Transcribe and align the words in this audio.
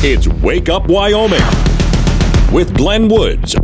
It's 0.00 0.28
Wake 0.28 0.68
Up 0.68 0.86
Wyoming 0.86 1.42
with 2.52 2.72
Glenn 2.76 3.08
Woods. 3.08 3.56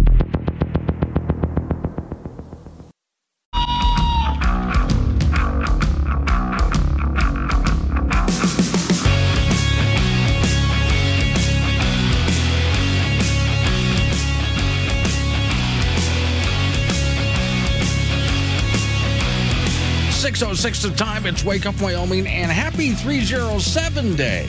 Six 20.11 20.43
oh 20.43 20.53
six 20.53 20.83
the 20.83 20.93
time. 20.97 21.27
It's 21.27 21.45
Wake 21.45 21.65
Up 21.65 21.81
Wyoming 21.81 22.27
and 22.27 22.51
happy 22.51 22.91
307 22.91 24.17
day. 24.17 24.49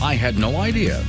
I 0.00 0.14
had 0.14 0.38
no 0.38 0.56
idea. 0.58 1.04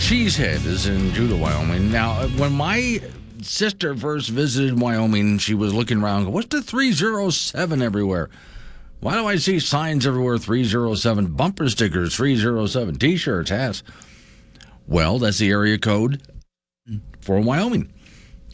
Cheesehead 0.00 0.64
is 0.66 0.86
in 0.86 1.12
Judah, 1.12 1.36
Wyoming. 1.36 1.90
Now, 1.90 2.12
uh, 2.12 2.28
when 2.28 2.52
my 2.52 3.00
sister 3.42 3.96
first 3.96 4.28
visited 4.28 4.78
Wyoming, 4.78 5.38
she 5.38 5.54
was 5.54 5.72
looking 5.72 6.02
around. 6.02 6.30
What's 6.30 6.48
the 6.48 6.62
307 6.62 7.80
everywhere? 7.82 8.28
Why 9.00 9.14
do 9.14 9.26
I 9.26 9.36
see 9.36 9.60
signs 9.60 10.06
everywhere 10.06 10.36
307? 10.36 11.28
Bumper 11.28 11.70
stickers 11.70 12.14
307, 12.14 12.96
t 12.96 13.16
shirts, 13.16 13.48
hats. 13.48 13.82
Well, 14.86 15.18
that's 15.18 15.38
the 15.38 15.50
area 15.50 15.78
code 15.78 16.22
for 17.20 17.40
Wyoming. 17.40 17.90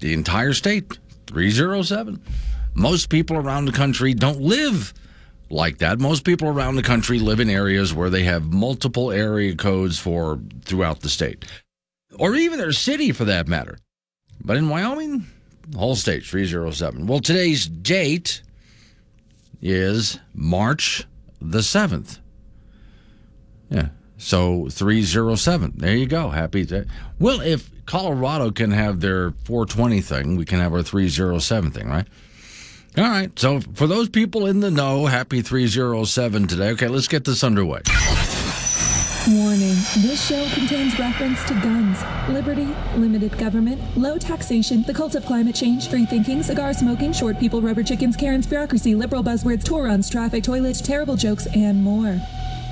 The 0.01 0.13
entire 0.13 0.53
state, 0.53 0.99
307. 1.27 2.23
Most 2.75 3.09
people 3.09 3.37
around 3.37 3.65
the 3.65 3.73
country 3.73 4.15
don't 4.15 4.41
live 4.41 4.93
like 5.51 5.79
that. 5.79 5.99
Most 5.99 6.25
people 6.25 6.49
around 6.49 6.77
the 6.77 6.83
country 6.83 7.19
live 7.19 7.41
in 7.41 7.51
areas 7.51 7.95
where 7.95 8.11
they 8.11 8.25
have 8.25 8.53
multiple 8.53 9.11
area 9.13 9.55
codes 9.55 9.99
for 9.99 10.41
throughout 10.65 11.01
the 11.01 11.09
state, 11.09 11.45
or 12.19 12.35
even 12.35 12.59
their 12.59 12.73
city 12.73 13.13
for 13.13 13.25
that 13.25 13.49
matter. 13.49 13.79
But 14.45 14.57
in 14.57 14.69
Wyoming, 14.69 15.27
whole 15.77 15.97
state 15.97 16.25
307. 16.25 17.07
Well, 17.07 17.21
today's 17.21 17.67
date 17.67 18.43
is 19.63 20.19
March 20.35 21.05
the 21.41 21.59
7th. 21.59 22.19
Yeah. 23.71 23.89
So 24.19 24.69
307. 24.71 25.75
There 25.77 25.97
you 25.97 26.07
go. 26.07 26.31
Happy. 26.31 26.67
Well, 27.19 27.41
if 27.41 27.71
Colorado 27.85 28.51
can 28.51 28.71
have 28.71 29.01
their 29.01 29.33
420 29.45 30.01
thing, 30.01 30.37
we 30.37 30.45
can 30.45 30.61
have 30.61 30.73
our 30.73 30.83
307 30.83 31.71
thing, 31.71 31.89
right? 31.89 32.07
All 32.99 33.05
right. 33.05 33.37
So 33.39 33.61
for 33.61 33.87
those 33.87 34.09
people 34.09 34.47
in 34.47 34.61
the 34.61 34.71
know, 34.71 35.07
happy 35.07 35.43
307 35.43 36.47
today. 36.47 36.71
Okay, 36.71 36.89
let's 36.89 37.09
get 37.09 37.25
this 37.25 37.45
underway. 37.45 37.83
Warning 39.29 39.75
this 39.99 40.25
show 40.25 40.49
contains 40.55 40.97
reference 41.01 41.43
to 41.45 41.55
guns, 41.55 41.99
liberty, 42.29 42.73
limited 42.97 43.37
government, 43.37 43.81
low 43.97 44.19
taxation, 44.19 44.85
the 44.85 44.95
cult 44.95 45.17
of 45.17 45.27
climate 45.27 45.57
change, 45.57 45.89
free 45.89 46.07
thinking, 46.07 46.45
cigar 46.45 46.73
smoking, 46.73 47.13
short 47.13 47.41
people, 47.41 47.61
rubber 47.61 47.83
chickens, 47.83 48.17
Karen's 48.17 48.47
bureaucracy, 48.47 48.95
liberal 48.95 49.25
buzzwords, 49.25 49.65
tour 49.65 49.85
runs, 49.87 50.09
traffic, 50.09 50.45
toilets, 50.45 50.81
terrible 50.81 51.17
jokes, 51.17 51.49
and 51.57 51.83
more. 51.83 52.21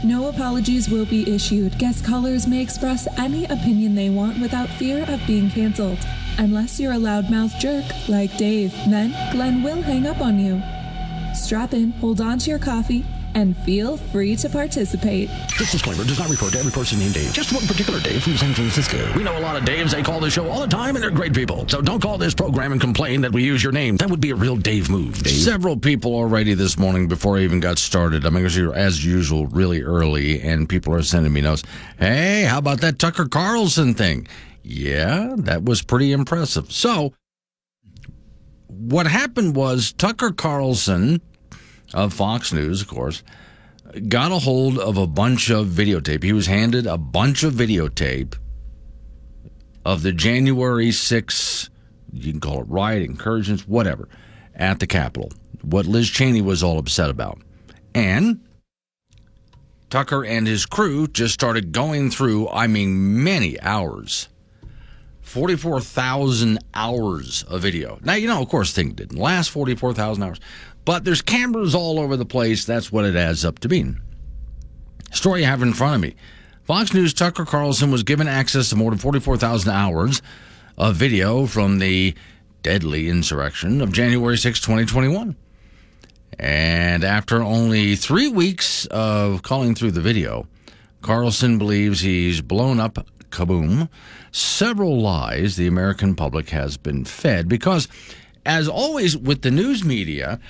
No 0.04 0.28
apologies 0.28 0.90
will 0.90 1.06
be 1.06 1.34
issued. 1.34 1.78
Guest 1.78 2.04
callers 2.04 2.46
may 2.46 2.60
express 2.60 3.08
any 3.16 3.46
opinion 3.46 3.94
they 3.94 4.10
want 4.10 4.38
without 4.38 4.68
fear 4.68 5.02
of 5.08 5.26
being 5.26 5.48
canceled. 5.48 5.98
Unless 6.36 6.78
you're 6.78 6.92
a 6.92 6.96
loudmouth 6.96 7.58
jerk 7.58 7.86
like 8.06 8.36
Dave, 8.36 8.74
then 8.90 9.12
Glenn 9.32 9.62
will 9.62 9.80
hang 9.80 10.06
up 10.06 10.20
on 10.20 10.38
you. 10.38 10.60
Strap 11.34 11.72
in, 11.72 11.92
hold 11.92 12.20
on 12.20 12.38
to 12.40 12.50
your 12.50 12.58
coffee, 12.58 13.06
and 13.34 13.56
feel 13.58 13.96
free 13.96 14.36
to 14.36 14.48
participate. 14.48 15.28
This 15.58 15.72
disclaimer 15.72 16.04
does 16.04 16.18
not 16.18 16.28
refer 16.28 16.50
to 16.50 16.58
every 16.58 16.72
person 16.72 16.98
named 16.98 17.14
Dave, 17.14 17.32
just 17.32 17.52
one 17.52 17.66
particular 17.66 18.00
Dave 18.00 18.22
from 18.22 18.36
San 18.36 18.54
Francisco. 18.54 19.12
We 19.16 19.22
know 19.22 19.36
a 19.36 19.40
lot 19.40 19.56
of 19.56 19.64
Daves. 19.64 19.92
They 19.92 20.02
call 20.02 20.20
the 20.20 20.30
show 20.30 20.48
all 20.48 20.60
the 20.60 20.66
time, 20.66 20.96
and 20.96 21.02
they're 21.02 21.10
great 21.10 21.34
people. 21.34 21.68
So 21.68 21.80
don't 21.80 22.00
call 22.00 22.18
this 22.18 22.34
program 22.34 22.72
and 22.72 22.80
complain 22.80 23.20
that 23.22 23.32
we 23.32 23.44
use 23.44 23.62
your 23.62 23.72
name. 23.72 23.96
That 23.96 24.10
would 24.10 24.20
be 24.20 24.30
a 24.30 24.36
real 24.36 24.56
Dave 24.56 24.90
move, 24.90 25.22
Dave. 25.22 25.34
Several 25.34 25.76
people 25.76 26.14
already 26.14 26.54
this 26.54 26.78
morning 26.78 27.08
before 27.08 27.36
I 27.38 27.40
even 27.40 27.60
got 27.60 27.78
started. 27.78 28.26
I 28.26 28.30
mean, 28.30 28.44
as 28.44 29.04
usual, 29.04 29.46
really 29.46 29.82
early, 29.82 30.40
and 30.40 30.68
people 30.68 30.94
are 30.94 31.02
sending 31.02 31.32
me 31.32 31.40
notes. 31.40 31.62
Hey, 31.98 32.44
how 32.44 32.58
about 32.58 32.80
that 32.80 32.98
Tucker 32.98 33.26
Carlson 33.26 33.94
thing? 33.94 34.26
Yeah, 34.62 35.34
that 35.38 35.64
was 35.64 35.82
pretty 35.82 36.12
impressive. 36.12 36.72
So, 36.72 37.12
what 38.68 39.06
happened 39.06 39.54
was 39.54 39.92
Tucker 39.92 40.30
Carlson 40.32 41.20
of 41.94 42.12
Fox 42.12 42.52
News, 42.52 42.82
of 42.82 42.88
course, 42.88 43.22
got 44.08 44.32
a 44.32 44.38
hold 44.38 44.78
of 44.78 44.98
a 44.98 45.06
bunch 45.06 45.50
of 45.50 45.68
videotape. 45.68 46.22
He 46.22 46.32
was 46.32 46.46
handed 46.46 46.86
a 46.86 46.98
bunch 46.98 47.42
of 47.42 47.54
videotape 47.54 48.36
of 49.84 50.02
the 50.02 50.12
January 50.12 50.88
6th, 50.88 51.68
you 52.12 52.32
can 52.32 52.40
call 52.40 52.60
it 52.60 52.68
riot, 52.68 53.02
incursions, 53.02 53.66
whatever, 53.66 54.08
at 54.54 54.80
the 54.80 54.86
Capitol. 54.86 55.30
What 55.62 55.86
Liz 55.86 56.10
Cheney 56.10 56.42
was 56.42 56.62
all 56.62 56.78
upset 56.78 57.10
about. 57.10 57.40
And 57.94 58.40
Tucker 59.90 60.24
and 60.24 60.46
his 60.46 60.66
crew 60.66 61.06
just 61.06 61.34
started 61.34 61.72
going 61.72 62.10
through, 62.10 62.48
I 62.48 62.66
mean, 62.66 63.22
many 63.22 63.60
hours 63.60 64.28
44,000 65.24 66.58
hours 66.74 67.42
of 67.44 67.62
video. 67.62 67.98
Now, 68.02 68.14
you 68.14 68.28
know, 68.28 68.42
of 68.42 68.48
course, 68.48 68.72
things 68.72 68.94
didn't 68.94 69.18
last 69.18 69.50
44,000 69.50 70.22
hours, 70.22 70.38
but 70.84 71.04
there's 71.04 71.22
cameras 71.22 71.74
all 71.74 71.98
over 71.98 72.16
the 72.16 72.24
place. 72.24 72.64
That's 72.64 72.92
what 72.92 73.04
it 73.04 73.16
adds 73.16 73.44
up 73.44 73.58
to 73.60 73.68
being. 73.68 74.00
Story 75.12 75.44
I 75.44 75.48
have 75.48 75.62
in 75.62 75.72
front 75.72 75.96
of 75.96 76.00
me. 76.00 76.16
Fox 76.64 76.94
News 76.94 77.12
Tucker 77.12 77.44
Carlson 77.44 77.90
was 77.90 78.02
given 78.02 78.26
access 78.26 78.70
to 78.70 78.76
more 78.76 78.90
than 78.90 78.98
44,000 78.98 79.70
hours 79.70 80.22
of 80.76 80.96
video 80.96 81.46
from 81.46 81.78
the 81.78 82.14
deadly 82.62 83.08
insurrection 83.08 83.80
of 83.80 83.92
January 83.92 84.36
6, 84.36 84.60
2021. 84.60 85.36
And 86.38 87.04
after 87.04 87.42
only 87.42 87.96
three 87.96 88.28
weeks 88.28 88.86
of 88.86 89.42
calling 89.42 89.74
through 89.74 89.92
the 89.92 90.00
video, 90.00 90.48
Carlson 91.02 91.58
believes 91.58 92.00
he's 92.00 92.40
blown 92.40 92.80
up 92.80 93.06
kaboom 93.30 93.88
several 94.32 95.00
lies 95.00 95.56
the 95.56 95.66
American 95.66 96.14
public 96.14 96.50
has 96.50 96.76
been 96.76 97.04
fed 97.04 97.48
because, 97.48 97.88
as 98.44 98.68
always 98.68 99.16
with 99.16 99.42
the 99.42 99.50
news 99.50 99.84
media, 99.84 100.40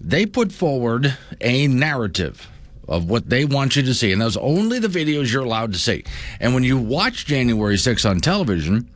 they 0.00 0.26
put 0.26 0.52
forward 0.52 1.16
a 1.40 1.66
narrative 1.66 2.48
of 2.88 3.08
what 3.10 3.28
they 3.28 3.44
want 3.44 3.76
you 3.76 3.82
to 3.82 3.94
see, 3.94 4.12
and 4.12 4.20
those 4.20 4.36
only 4.36 4.78
the 4.78 4.88
videos 4.88 5.32
you're 5.32 5.44
allowed 5.44 5.72
to 5.72 5.78
see. 5.78 6.04
And 6.38 6.54
when 6.54 6.62
you 6.62 6.78
watch 6.78 7.26
January 7.26 7.76
6 7.76 8.04
on 8.04 8.20
television, 8.20 8.88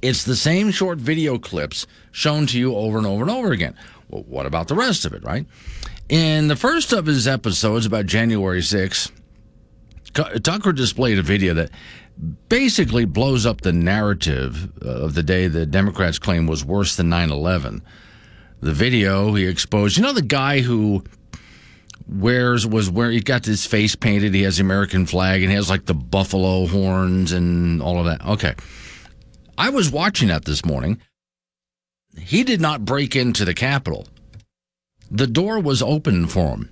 it's 0.00 0.24
the 0.24 0.36
same 0.36 0.70
short 0.70 0.98
video 0.98 1.38
clips 1.38 1.86
shown 2.10 2.46
to 2.46 2.58
you 2.58 2.74
over 2.74 2.98
and 2.98 3.06
over 3.06 3.22
and 3.22 3.30
over 3.30 3.52
again. 3.52 3.76
Well, 4.08 4.24
what 4.24 4.46
about 4.46 4.68
the 4.68 4.74
rest 4.74 5.04
of 5.04 5.12
it, 5.12 5.22
right? 5.24 5.46
In 6.08 6.48
the 6.48 6.56
first 6.56 6.92
of 6.92 7.06
his 7.06 7.28
episodes 7.28 7.86
about 7.86 8.06
January 8.06 8.62
6, 8.62 9.12
Tucker 10.12 10.72
displayed 10.72 11.18
a 11.18 11.22
video 11.22 11.54
that 11.54 11.70
basically 12.48 13.04
blows 13.04 13.46
up 13.46 13.62
the 13.62 13.72
narrative 13.72 14.70
of 14.82 15.14
the 15.14 15.22
day 15.22 15.46
the 15.46 15.64
Democrats 15.64 16.18
claim 16.18 16.46
was 16.46 16.64
worse 16.64 16.96
than 16.96 17.08
9 17.08 17.30
11. 17.30 17.82
The 18.62 18.72
video 18.72 19.34
he 19.34 19.44
exposed, 19.44 19.96
you 19.96 20.04
know, 20.04 20.12
the 20.12 20.22
guy 20.22 20.60
who 20.60 21.02
wears 22.08 22.64
was 22.64 22.88
where 22.88 23.10
he 23.10 23.20
got 23.20 23.44
his 23.44 23.66
face 23.66 23.96
painted. 23.96 24.34
He 24.34 24.42
has 24.42 24.58
the 24.58 24.62
American 24.62 25.04
flag 25.04 25.42
and 25.42 25.50
he 25.50 25.56
has 25.56 25.68
like 25.68 25.84
the 25.86 25.94
buffalo 25.94 26.66
horns 26.68 27.32
and 27.32 27.82
all 27.82 27.98
of 27.98 28.06
that. 28.06 28.24
Okay. 28.24 28.54
I 29.58 29.70
was 29.70 29.90
watching 29.90 30.28
that 30.28 30.44
this 30.44 30.64
morning. 30.64 31.00
He 32.16 32.44
did 32.44 32.60
not 32.60 32.84
break 32.84 33.16
into 33.16 33.44
the 33.44 33.54
Capitol. 33.54 34.06
The 35.10 35.26
door 35.26 35.58
was 35.58 35.82
open 35.82 36.28
for 36.28 36.50
him. 36.50 36.70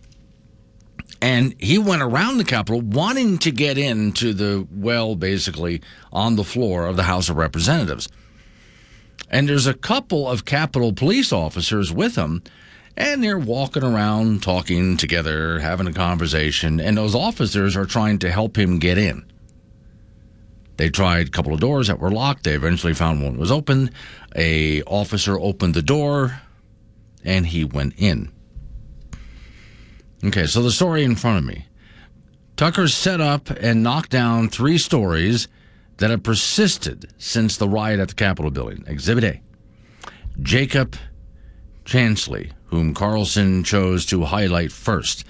And 1.20 1.54
he 1.58 1.76
went 1.76 2.02
around 2.02 2.38
the 2.38 2.44
Capitol 2.44 2.80
wanting 2.80 3.38
to 3.38 3.50
get 3.50 3.78
into 3.78 4.32
the 4.32 4.66
well, 4.70 5.16
basically, 5.16 5.82
on 6.12 6.36
the 6.36 6.44
floor 6.44 6.86
of 6.86 6.96
the 6.96 7.02
House 7.02 7.28
of 7.28 7.36
Representatives. 7.36 8.08
And 9.30 9.48
there's 9.48 9.66
a 9.66 9.74
couple 9.74 10.28
of 10.28 10.44
Capitol 10.44 10.92
police 10.92 11.32
officers 11.32 11.92
with 11.92 12.16
him, 12.16 12.42
and 12.96 13.22
they're 13.22 13.38
walking 13.38 13.84
around, 13.84 14.42
talking 14.42 14.96
together, 14.96 15.60
having 15.60 15.86
a 15.86 15.92
conversation, 15.92 16.80
and 16.80 16.96
those 16.96 17.14
officers 17.14 17.76
are 17.76 17.86
trying 17.86 18.18
to 18.18 18.30
help 18.30 18.58
him 18.58 18.78
get 18.78 18.98
in. 18.98 19.24
They 20.76 20.90
tried 20.90 21.28
a 21.28 21.30
couple 21.30 21.52
of 21.52 21.60
doors 21.60 21.88
that 21.88 22.00
were 22.00 22.10
locked. 22.10 22.44
They 22.44 22.54
eventually 22.54 22.94
found 22.94 23.22
one 23.22 23.38
was 23.38 23.52
open. 23.52 23.90
A 24.34 24.82
officer 24.82 25.38
opened 25.38 25.74
the 25.74 25.82
door, 25.82 26.40
and 27.22 27.46
he 27.46 27.64
went 27.64 27.94
in. 27.98 28.32
Okay, 30.24 30.46
so 30.46 30.62
the 30.62 30.70
story 30.70 31.04
in 31.04 31.16
front 31.16 31.38
of 31.38 31.44
me. 31.44 31.66
Tucker 32.56 32.88
set 32.88 33.20
up 33.20 33.50
and 33.50 33.82
knocked 33.82 34.10
down 34.10 34.48
three 34.48 34.76
stories 34.76 35.48
that 36.00 36.10
have 36.10 36.22
persisted 36.22 37.12
since 37.18 37.56
the 37.56 37.68
riot 37.68 38.00
at 38.00 38.08
the 38.08 38.14
Capitol 38.14 38.50
building. 38.50 38.82
Exhibit 38.86 39.24
A. 39.24 39.40
Jacob 40.42 40.96
Chansley, 41.84 42.52
whom 42.66 42.94
Carlson 42.94 43.62
chose 43.62 44.06
to 44.06 44.24
highlight 44.24 44.72
first. 44.72 45.24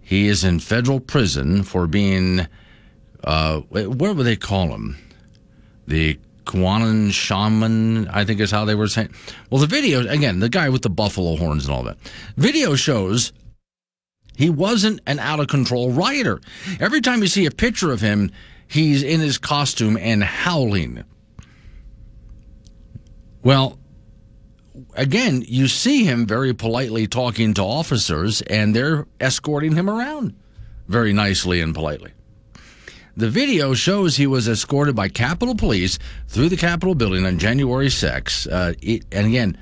He 0.00 0.26
is 0.26 0.42
in 0.42 0.58
federal 0.58 1.00
prison 1.00 1.62
for 1.62 1.86
being 1.86 2.46
uh, 3.24 3.60
what 3.60 4.16
would 4.16 4.24
they 4.24 4.36
call 4.36 4.68
him? 4.68 4.96
The 5.86 6.18
QAnon 6.46 7.12
shaman, 7.12 8.08
I 8.08 8.24
think 8.24 8.40
is 8.40 8.50
how 8.50 8.64
they 8.64 8.74
were 8.74 8.88
saying. 8.88 9.10
Well, 9.50 9.60
the 9.60 9.66
video, 9.66 10.06
again, 10.08 10.40
the 10.40 10.48
guy 10.48 10.68
with 10.68 10.82
the 10.82 10.90
buffalo 10.90 11.36
horns 11.36 11.66
and 11.66 11.74
all 11.74 11.82
that. 11.84 11.98
Video 12.36 12.74
shows 12.74 13.32
he 14.36 14.50
wasn't 14.50 15.00
an 15.06 15.18
out 15.18 15.40
of 15.40 15.48
control 15.48 15.92
rioter. 15.92 16.40
Every 16.80 17.00
time 17.00 17.20
you 17.22 17.28
see 17.28 17.46
a 17.46 17.50
picture 17.50 17.92
of 17.92 18.00
him, 18.00 18.32
he's 18.68 19.02
in 19.02 19.20
his 19.20 19.38
costume 19.38 19.96
and 19.96 20.22
howling. 20.22 21.04
Well, 23.42 23.78
again, 24.94 25.44
you 25.46 25.68
see 25.68 26.04
him 26.04 26.26
very 26.26 26.54
politely 26.54 27.06
talking 27.06 27.54
to 27.54 27.62
officers, 27.62 28.42
and 28.42 28.74
they're 28.74 29.06
escorting 29.20 29.74
him 29.74 29.88
around 29.88 30.34
very 30.86 31.12
nicely 31.12 31.60
and 31.60 31.74
politely. 31.74 32.12
The 33.16 33.28
video 33.28 33.74
shows 33.74 34.16
he 34.16 34.28
was 34.28 34.48
escorted 34.48 34.94
by 34.94 35.08
Capitol 35.08 35.56
Police 35.56 35.98
through 36.28 36.50
the 36.50 36.56
Capitol 36.56 36.94
building 36.94 37.26
on 37.26 37.38
January 37.38 37.90
6. 37.90 38.46
Uh, 38.46 38.74
it, 38.80 39.04
and 39.10 39.26
again, 39.26 39.58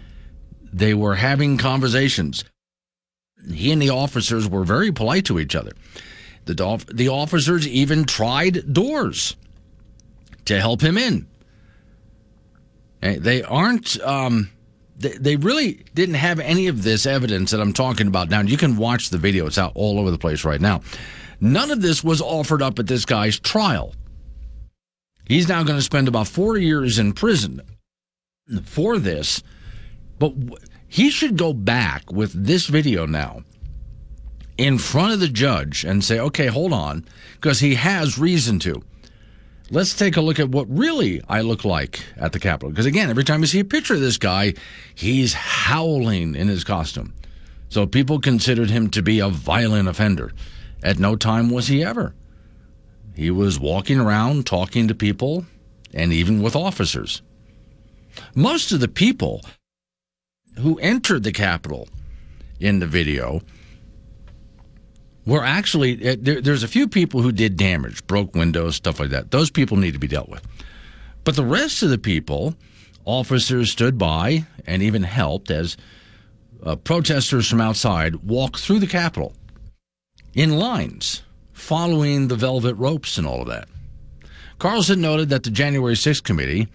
they 0.72 0.92
were 0.92 1.14
having 1.14 1.56
conversations. 1.56 2.44
He 3.50 3.72
and 3.72 3.80
the 3.80 3.90
officers 3.90 4.48
were 4.48 4.64
very 4.64 4.92
polite 4.92 5.24
to 5.26 5.38
each 5.38 5.54
other. 5.54 5.72
The, 6.46 6.84
the 6.92 7.08
officers 7.08 7.66
even 7.66 8.04
tried 8.04 8.72
doors 8.72 9.36
to 10.46 10.60
help 10.60 10.80
him 10.80 10.96
in. 10.96 11.26
They 13.00 13.42
aren't. 13.42 14.00
Um, 14.00 14.50
they 14.98 15.36
really 15.36 15.84
didn't 15.94 16.14
have 16.14 16.40
any 16.40 16.68
of 16.68 16.82
this 16.82 17.04
evidence 17.04 17.50
that 17.50 17.60
I'm 17.60 17.74
talking 17.74 18.06
about 18.06 18.30
now. 18.30 18.40
You 18.40 18.56
can 18.56 18.76
watch 18.76 19.10
the 19.10 19.18
video; 19.18 19.46
it's 19.46 19.58
out 19.58 19.72
all 19.74 20.00
over 20.00 20.10
the 20.10 20.18
place 20.18 20.44
right 20.44 20.60
now. 20.60 20.80
None 21.40 21.70
of 21.70 21.82
this 21.82 22.02
was 22.02 22.22
offered 22.22 22.62
up 22.62 22.78
at 22.78 22.86
this 22.86 23.04
guy's 23.04 23.38
trial. 23.38 23.94
He's 25.28 25.48
now 25.48 25.62
going 25.64 25.78
to 25.78 25.82
spend 25.82 26.08
about 26.08 26.28
four 26.28 26.56
years 26.56 26.98
in 26.98 27.12
prison 27.12 27.60
for 28.64 28.98
this, 28.98 29.42
but 30.18 30.32
he 30.88 31.10
should 31.10 31.36
go 31.36 31.52
back 31.52 32.10
with 32.10 32.32
this 32.32 32.66
video 32.66 33.04
now 33.06 33.42
in 34.58 34.78
front 34.78 35.12
of 35.12 35.20
the 35.20 35.28
judge 35.28 35.84
and 35.84 36.04
say, 36.04 36.18
okay, 36.18 36.46
hold 36.46 36.72
on, 36.72 37.04
because 37.34 37.60
he 37.60 37.74
has 37.74 38.18
reason 38.18 38.58
to. 38.60 38.82
Let's 39.70 39.94
take 39.94 40.16
a 40.16 40.20
look 40.20 40.38
at 40.38 40.50
what 40.50 40.66
really 40.68 41.20
I 41.28 41.40
look 41.40 41.64
like 41.64 42.04
at 42.16 42.32
the 42.32 42.38
Capitol. 42.38 42.70
Because 42.70 42.86
again, 42.86 43.10
every 43.10 43.24
time 43.24 43.40
you 43.40 43.46
see 43.46 43.60
a 43.60 43.64
picture 43.64 43.94
of 43.94 44.00
this 44.00 44.16
guy, 44.16 44.54
he's 44.94 45.34
howling 45.34 46.36
in 46.36 46.46
his 46.46 46.62
costume. 46.62 47.12
So 47.68 47.84
people 47.84 48.20
considered 48.20 48.70
him 48.70 48.90
to 48.90 49.02
be 49.02 49.18
a 49.18 49.28
violent 49.28 49.88
offender. 49.88 50.32
At 50.84 51.00
no 51.00 51.16
time 51.16 51.50
was 51.50 51.66
he 51.66 51.82
ever. 51.82 52.14
He 53.14 53.30
was 53.30 53.58
walking 53.58 53.98
around 53.98 54.46
talking 54.46 54.86
to 54.86 54.94
people 54.94 55.46
and 55.92 56.12
even 56.12 56.42
with 56.42 56.54
officers. 56.54 57.22
Most 58.34 58.70
of 58.70 58.80
the 58.80 58.88
people 58.88 59.42
who 60.60 60.78
entered 60.78 61.24
the 61.24 61.32
Capitol 61.32 61.88
in 62.60 62.78
the 62.78 62.86
video 62.86 63.42
were 65.26 65.44
actually, 65.44 66.08
uh, 66.08 66.16
there, 66.18 66.40
there's 66.40 66.62
a 66.62 66.68
few 66.68 66.88
people 66.88 67.20
who 67.20 67.32
did 67.32 67.56
damage, 67.56 68.06
broke 68.06 68.34
windows, 68.34 68.76
stuff 68.76 69.00
like 69.00 69.10
that. 69.10 69.32
Those 69.32 69.50
people 69.50 69.76
need 69.76 69.92
to 69.92 69.98
be 69.98 70.06
dealt 70.06 70.28
with. 70.28 70.46
But 71.24 71.36
the 71.36 71.44
rest 71.44 71.82
of 71.82 71.90
the 71.90 71.98
people, 71.98 72.54
officers 73.04 73.70
stood 73.70 73.98
by 73.98 74.46
and 74.64 74.82
even 74.82 75.02
helped 75.02 75.50
as 75.50 75.76
uh, 76.62 76.76
protesters 76.76 77.48
from 77.48 77.60
outside 77.60 78.16
walked 78.16 78.60
through 78.60 78.78
the 78.78 78.86
Capitol 78.86 79.32
in 80.34 80.58
lines, 80.58 81.22
following 81.52 82.28
the 82.28 82.36
velvet 82.36 82.74
ropes 82.74 83.18
and 83.18 83.26
all 83.26 83.42
of 83.42 83.48
that. 83.48 83.68
Carlson 84.58 85.00
noted 85.00 85.28
that 85.30 85.42
the 85.42 85.50
January 85.50 85.94
6th 85.94 86.22
committee 86.22 86.68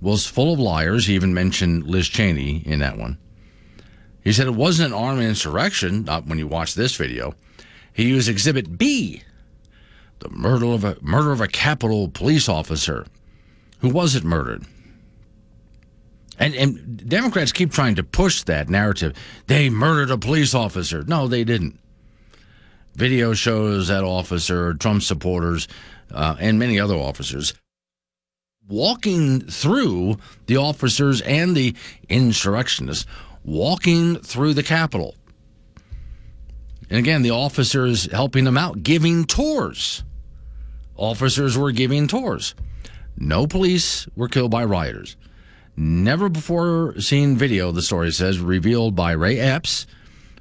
was 0.00 0.26
full 0.26 0.52
of 0.52 0.58
liars. 0.58 1.06
He 1.06 1.14
even 1.14 1.34
mentioned 1.34 1.84
Liz 1.84 2.08
Cheney 2.08 2.62
in 2.64 2.78
that 2.80 2.98
one. 2.98 3.18
He 4.22 4.32
said 4.32 4.46
it 4.46 4.54
wasn't 4.54 4.92
an 4.92 4.98
armed 4.98 5.22
insurrection, 5.22 6.04
not 6.04 6.26
when 6.26 6.38
you 6.38 6.46
watch 6.46 6.74
this 6.74 6.96
video. 6.96 7.34
He 7.96 8.08
used 8.08 8.28
Exhibit 8.28 8.76
B, 8.76 9.22
the 10.18 10.28
murder 10.28 10.66
of 10.66 10.84
a 10.84 10.98
murder 11.00 11.32
of 11.32 11.40
a 11.40 11.48
Capitol 11.48 12.10
police 12.10 12.46
officer. 12.46 13.06
Who 13.78 13.88
wasn't 13.88 14.26
murdered? 14.26 14.66
And, 16.38 16.54
and 16.54 17.08
Democrats 17.08 17.52
keep 17.52 17.72
trying 17.72 17.94
to 17.94 18.02
push 18.02 18.42
that 18.42 18.68
narrative. 18.68 19.14
They 19.46 19.70
murdered 19.70 20.10
a 20.10 20.18
police 20.18 20.54
officer. 20.54 21.04
No, 21.04 21.26
they 21.26 21.42
didn't. 21.42 21.78
Video 22.94 23.32
shows 23.32 23.88
that 23.88 24.04
officer, 24.04 24.74
Trump 24.74 25.02
supporters, 25.02 25.66
uh, 26.12 26.36
and 26.38 26.58
many 26.58 26.78
other 26.78 26.96
officers 26.96 27.54
walking 28.68 29.40
through 29.40 30.18
the 30.48 30.58
officers 30.58 31.22
and 31.22 31.56
the 31.56 31.74
insurrectionists 32.10 33.06
walking 33.42 34.16
through 34.16 34.52
the 34.52 34.62
Capitol. 34.62 35.14
And 36.88 36.98
again, 36.98 37.22
the 37.22 37.30
officers 37.30 38.10
helping 38.10 38.44
them 38.44 38.56
out, 38.56 38.82
giving 38.82 39.24
tours. 39.24 40.04
Officers 40.96 41.58
were 41.58 41.72
giving 41.72 42.06
tours. 42.06 42.54
No 43.18 43.46
police 43.46 44.06
were 44.14 44.28
killed 44.28 44.50
by 44.50 44.64
rioters. 44.64 45.16
Never 45.76 46.28
before 46.28 46.98
seen 47.00 47.36
video, 47.36 47.70
the 47.70 47.82
story 47.82 48.10
says, 48.10 48.38
revealed 48.38 48.94
by 48.94 49.12
Ray 49.12 49.38
Epps, 49.38 49.86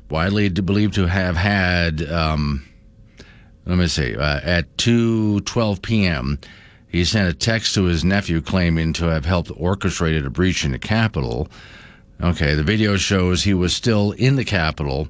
widely 0.10 0.50
believed 0.50 0.94
to 0.96 1.08
have 1.08 1.36
had, 1.36 2.10
um, 2.10 2.66
let 3.66 3.78
me 3.78 3.88
see, 3.88 4.16
uh, 4.16 4.40
at 4.44 4.78
2.12 4.78 5.82
p.m., 5.82 6.40
he 6.88 7.04
sent 7.04 7.28
a 7.28 7.34
text 7.34 7.76
to 7.76 7.84
his 7.84 8.06
nephew 8.06 8.40
claiming 8.40 8.94
to 8.94 9.08
have 9.08 9.26
helped 9.26 9.52
orchestrated 9.58 10.26
a 10.26 10.30
breach 10.30 10.64
in 10.64 10.72
the 10.72 10.80
Capitol. 10.80 11.50
Okay, 12.22 12.54
the 12.56 12.64
video 12.64 12.96
shows 12.96 13.44
he 13.44 13.54
was 13.54 13.76
still 13.76 14.14
in 14.14 14.38
the 14.38 14.46
Capitol, 14.46 15.10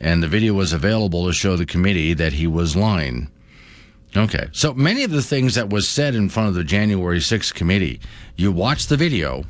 and 0.00 0.22
the 0.22 0.28
video 0.28 0.54
was 0.54 0.72
available 0.72 1.26
to 1.26 1.32
show 1.32 1.56
the 1.56 1.66
committee 1.66 2.14
that 2.14 2.34
he 2.34 2.46
was 2.46 2.76
lying. 2.76 3.30
Okay, 4.16 4.48
so 4.52 4.72
many 4.74 5.02
of 5.02 5.10
the 5.10 5.22
things 5.22 5.56
that 5.56 5.70
was 5.70 5.88
said 5.88 6.14
in 6.14 6.28
front 6.28 6.48
of 6.48 6.54
the 6.54 6.64
January 6.64 7.18
6th 7.18 7.52
committee, 7.54 8.00
you 8.36 8.52
watch 8.52 8.86
the 8.86 8.96
video 8.96 9.44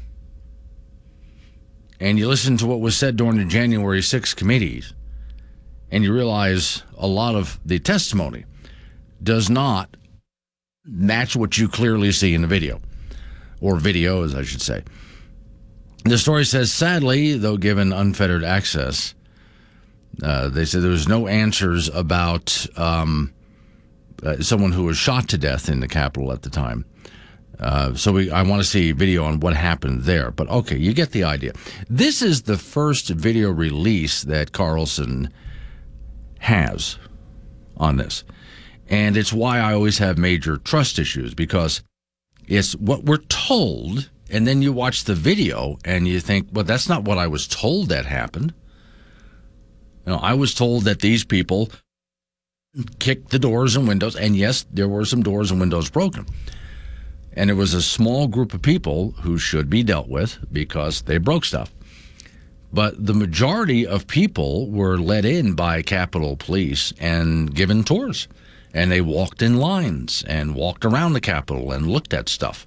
and 2.00 2.18
you 2.18 2.28
listen 2.28 2.56
to 2.56 2.66
what 2.66 2.80
was 2.80 2.96
said 2.96 3.16
during 3.16 3.38
the 3.38 3.44
January 3.44 4.00
6th 4.00 4.36
committees, 4.36 4.94
and 5.90 6.02
you 6.02 6.12
realize 6.12 6.82
a 6.96 7.06
lot 7.06 7.34
of 7.34 7.58
the 7.64 7.78
testimony 7.78 8.44
does 9.22 9.48
not 9.48 9.96
match 10.84 11.36
what 11.36 11.56
you 11.56 11.68
clearly 11.68 12.12
see 12.12 12.34
in 12.34 12.42
the 12.42 12.48
video, 12.48 12.80
or 13.60 13.76
videos, 13.76 14.34
I 14.34 14.42
should 14.42 14.60
say. 14.60 14.82
The 16.04 16.18
story 16.18 16.44
says, 16.44 16.72
sadly, 16.72 17.38
though 17.38 17.56
given 17.56 17.92
unfettered 17.92 18.44
access, 18.44 19.14
uh, 20.22 20.48
they 20.48 20.64
said 20.64 20.82
there 20.82 20.90
was 20.90 21.08
no 21.08 21.26
answers 21.26 21.88
about 21.88 22.66
um, 22.76 23.32
uh, 24.22 24.36
someone 24.40 24.72
who 24.72 24.84
was 24.84 24.96
shot 24.96 25.28
to 25.28 25.38
death 25.38 25.68
in 25.68 25.80
the 25.80 25.88
Capitol 25.88 26.32
at 26.32 26.42
the 26.42 26.50
time. 26.50 26.84
Uh, 27.58 27.94
so 27.94 28.12
we, 28.12 28.30
I 28.30 28.42
want 28.42 28.62
to 28.62 28.68
see 28.68 28.92
video 28.92 29.24
on 29.24 29.40
what 29.40 29.54
happened 29.54 30.02
there. 30.02 30.30
But 30.30 30.48
okay, 30.48 30.76
you 30.76 30.92
get 30.92 31.12
the 31.12 31.24
idea. 31.24 31.52
This 31.88 32.22
is 32.22 32.42
the 32.42 32.58
first 32.58 33.08
video 33.08 33.50
release 33.50 34.22
that 34.22 34.52
Carlson 34.52 35.32
has 36.40 36.98
on 37.76 37.96
this. 37.96 38.24
And 38.88 39.16
it's 39.16 39.32
why 39.32 39.58
I 39.58 39.72
always 39.72 39.98
have 39.98 40.18
major 40.18 40.56
trust 40.56 40.98
issues 40.98 41.34
because 41.34 41.82
it's 42.46 42.74
what 42.76 43.04
we're 43.04 43.16
told. 43.16 44.10
And 44.30 44.46
then 44.46 44.62
you 44.62 44.72
watch 44.72 45.04
the 45.04 45.14
video 45.14 45.78
and 45.84 46.08
you 46.08 46.20
think, 46.20 46.48
well, 46.52 46.64
that's 46.64 46.88
not 46.88 47.04
what 47.04 47.18
I 47.18 47.26
was 47.26 47.46
told 47.46 47.88
that 47.88 48.06
happened. 48.06 48.52
You 50.06 50.12
know, 50.12 50.18
I 50.18 50.34
was 50.34 50.54
told 50.54 50.84
that 50.84 51.00
these 51.00 51.24
people 51.24 51.70
kicked 52.98 53.30
the 53.30 53.38
doors 53.38 53.76
and 53.76 53.88
windows. 53.88 54.16
And 54.16 54.36
yes, 54.36 54.66
there 54.72 54.88
were 54.88 55.04
some 55.04 55.22
doors 55.22 55.50
and 55.50 55.60
windows 55.60 55.90
broken. 55.90 56.26
And 57.32 57.50
it 57.50 57.54
was 57.54 57.74
a 57.74 57.82
small 57.82 58.28
group 58.28 58.54
of 58.54 58.62
people 58.62 59.12
who 59.22 59.38
should 59.38 59.68
be 59.68 59.82
dealt 59.82 60.08
with 60.08 60.38
because 60.52 61.02
they 61.02 61.18
broke 61.18 61.44
stuff. 61.44 61.72
But 62.72 63.06
the 63.06 63.14
majority 63.14 63.86
of 63.86 64.06
people 64.06 64.68
were 64.70 64.98
let 64.98 65.24
in 65.24 65.54
by 65.54 65.82
Capitol 65.82 66.36
Police 66.36 66.92
and 66.98 67.54
given 67.54 67.84
tours. 67.84 68.28
And 68.72 68.90
they 68.90 69.00
walked 69.00 69.42
in 69.42 69.58
lines 69.58 70.24
and 70.26 70.56
walked 70.56 70.84
around 70.84 71.12
the 71.12 71.20
Capitol 71.20 71.70
and 71.70 71.86
looked 71.86 72.12
at 72.12 72.28
stuff. 72.28 72.66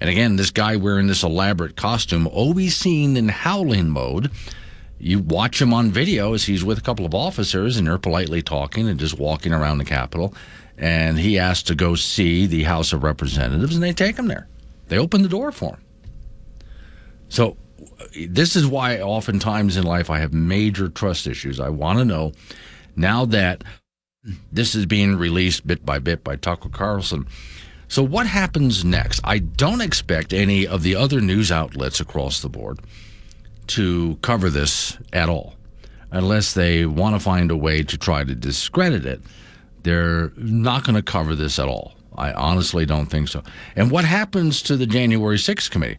And 0.00 0.10
again, 0.10 0.36
this 0.36 0.50
guy 0.50 0.76
wearing 0.76 1.06
this 1.06 1.22
elaborate 1.22 1.76
costume, 1.76 2.26
always 2.26 2.76
seen 2.76 3.16
in 3.16 3.28
howling 3.28 3.88
mode. 3.88 4.30
You 4.98 5.20
watch 5.20 5.60
him 5.60 5.74
on 5.74 5.90
video 5.90 6.34
as 6.34 6.44
he's 6.44 6.64
with 6.64 6.78
a 6.78 6.82
couple 6.82 7.06
of 7.06 7.14
officers 7.14 7.76
and 7.76 7.86
they're 7.86 7.98
politely 7.98 8.42
talking 8.42 8.88
and 8.88 8.98
just 8.98 9.18
walking 9.18 9.52
around 9.52 9.78
the 9.78 9.84
Capitol 9.84 10.34
and 10.78 11.18
he 11.18 11.38
asked 11.38 11.66
to 11.68 11.74
go 11.74 11.94
see 11.94 12.46
the 12.46 12.64
House 12.64 12.92
of 12.92 13.02
Representatives, 13.02 13.74
and 13.74 13.82
they 13.82 13.92
take 13.92 14.18
him 14.18 14.28
there. 14.28 14.48
They 14.88 14.98
open 14.98 15.22
the 15.22 15.28
door 15.28 15.52
for 15.52 15.74
him. 15.74 15.82
So, 17.28 17.56
this 18.28 18.56
is 18.56 18.66
why 18.66 19.00
oftentimes 19.00 19.76
in 19.76 19.84
life 19.84 20.10
I 20.10 20.18
have 20.18 20.32
major 20.32 20.88
trust 20.88 21.26
issues. 21.26 21.60
I 21.60 21.70
want 21.70 21.98
to 21.98 22.04
know 22.04 22.32
now 22.94 23.24
that 23.26 23.64
This 24.52 24.74
is 24.74 24.86
being 24.86 25.16
released 25.16 25.66
bit 25.66 25.86
by 25.86 25.98
bit 26.00 26.24
by 26.24 26.36
Tucker 26.36 26.68
Carlson. 26.68 27.26
So, 27.88 28.02
what 28.02 28.26
happens 28.26 28.84
next? 28.84 29.20
I 29.24 29.38
don't 29.38 29.80
expect 29.80 30.32
any 30.32 30.66
of 30.66 30.82
the 30.82 30.96
other 30.96 31.20
news 31.20 31.52
outlets 31.52 32.00
across 32.00 32.40
the 32.40 32.48
board 32.48 32.80
to 33.68 34.18
cover 34.22 34.50
this 34.50 34.96
at 35.12 35.28
all, 35.28 35.54
unless 36.10 36.54
they 36.54 36.86
want 36.86 37.16
to 37.16 37.20
find 37.20 37.50
a 37.50 37.56
way 37.56 37.82
to 37.82 37.98
try 37.98 38.24
to 38.24 38.34
discredit 38.34 39.04
it. 39.06 39.20
They're 39.82 40.32
not 40.36 40.84
going 40.84 40.96
to 40.96 41.02
cover 41.02 41.34
this 41.34 41.58
at 41.58 41.68
all. 41.68 41.94
I 42.16 42.32
honestly 42.32 42.86
don't 42.86 43.06
think 43.06 43.28
so. 43.28 43.42
And 43.76 43.90
what 43.90 44.04
happens 44.04 44.62
to 44.62 44.76
the 44.76 44.86
January 44.86 45.36
6th 45.36 45.70
committee? 45.70 45.98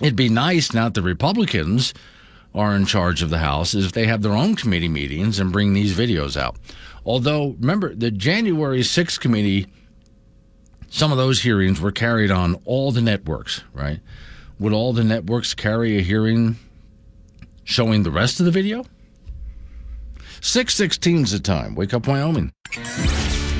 It'd 0.00 0.16
be 0.16 0.28
nice 0.28 0.72
now 0.72 0.84
that 0.84 0.94
the 0.94 1.02
Republicans 1.02 1.94
are 2.54 2.76
in 2.76 2.84
charge 2.84 3.22
of 3.22 3.30
the 3.30 3.38
House 3.38 3.74
is 3.74 3.86
if 3.86 3.92
they 3.92 4.06
have 4.06 4.22
their 4.22 4.32
own 4.32 4.54
committee 4.56 4.88
meetings 4.88 5.38
and 5.38 5.52
bring 5.52 5.72
these 5.72 5.96
videos 5.96 6.36
out. 6.36 6.56
Although, 7.04 7.56
remember, 7.58 7.94
the 7.94 8.10
January 8.10 8.80
6th 8.80 9.18
committee, 9.20 9.66
some 10.90 11.10
of 11.10 11.18
those 11.18 11.40
hearings 11.42 11.80
were 11.80 11.92
carried 11.92 12.30
on 12.30 12.56
all 12.64 12.92
the 12.92 13.00
networks, 13.00 13.62
right? 13.72 14.00
Would 14.58 14.72
all 14.72 14.92
the 14.92 15.04
networks 15.04 15.54
carry 15.54 15.98
a 15.98 16.02
hearing 16.02 16.56
showing 17.64 18.02
the 18.02 18.10
rest 18.10 18.40
of 18.40 18.46
the 18.46 18.52
video? 18.52 18.84
616 20.40 21.22
is 21.24 21.30
the 21.32 21.38
time. 21.38 21.74
Wake 21.74 21.94
up, 21.94 22.06
Wyoming. 22.06 22.52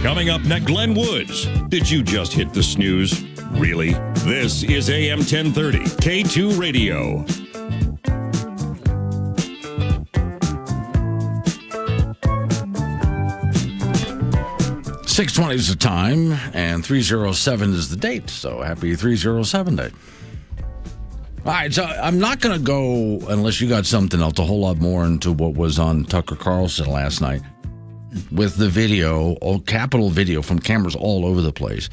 Coming 0.02 0.30
up 0.30 0.42
next, 0.42 0.66
Glenn 0.66 0.94
Woods. 0.94 1.46
Did 1.68 1.88
you 1.88 2.02
just 2.02 2.32
hit 2.32 2.52
the 2.52 2.62
snooze? 2.62 3.22
Really? 3.52 3.92
This 4.24 4.64
is 4.64 4.90
AM 4.90 5.18
1030, 5.18 5.78
K2 5.78 6.58
Radio. 6.58 7.24
620 15.12 15.54
is 15.54 15.68
the 15.68 15.76
time, 15.76 16.32
and 16.54 16.82
307 16.82 17.74
is 17.74 17.90
the 17.90 17.96
date. 17.96 18.30
So 18.30 18.62
happy 18.62 18.96
307 18.96 19.76
day. 19.76 19.90
All 21.44 21.50
right, 21.50 21.74
so 21.74 21.82
I'm 21.82 22.20
not 22.20 22.40
going 22.40 22.56
to 22.56 22.64
go, 22.64 23.18
unless 23.28 23.60
you 23.60 23.68
got 23.68 23.84
something 23.84 24.20
else, 24.20 24.38
a 24.38 24.44
whole 24.44 24.60
lot 24.60 24.78
more 24.78 25.04
into 25.04 25.32
what 25.32 25.54
was 25.54 25.76
on 25.76 26.04
Tucker 26.04 26.36
Carlson 26.36 26.86
last 26.88 27.20
night 27.20 27.42
with 28.30 28.58
the 28.58 28.68
video, 28.68 29.36
oh, 29.42 29.58
capital 29.58 30.08
video 30.08 30.40
from 30.40 30.60
cameras 30.60 30.94
all 30.94 31.26
over 31.26 31.40
the 31.40 31.52
place 31.52 31.90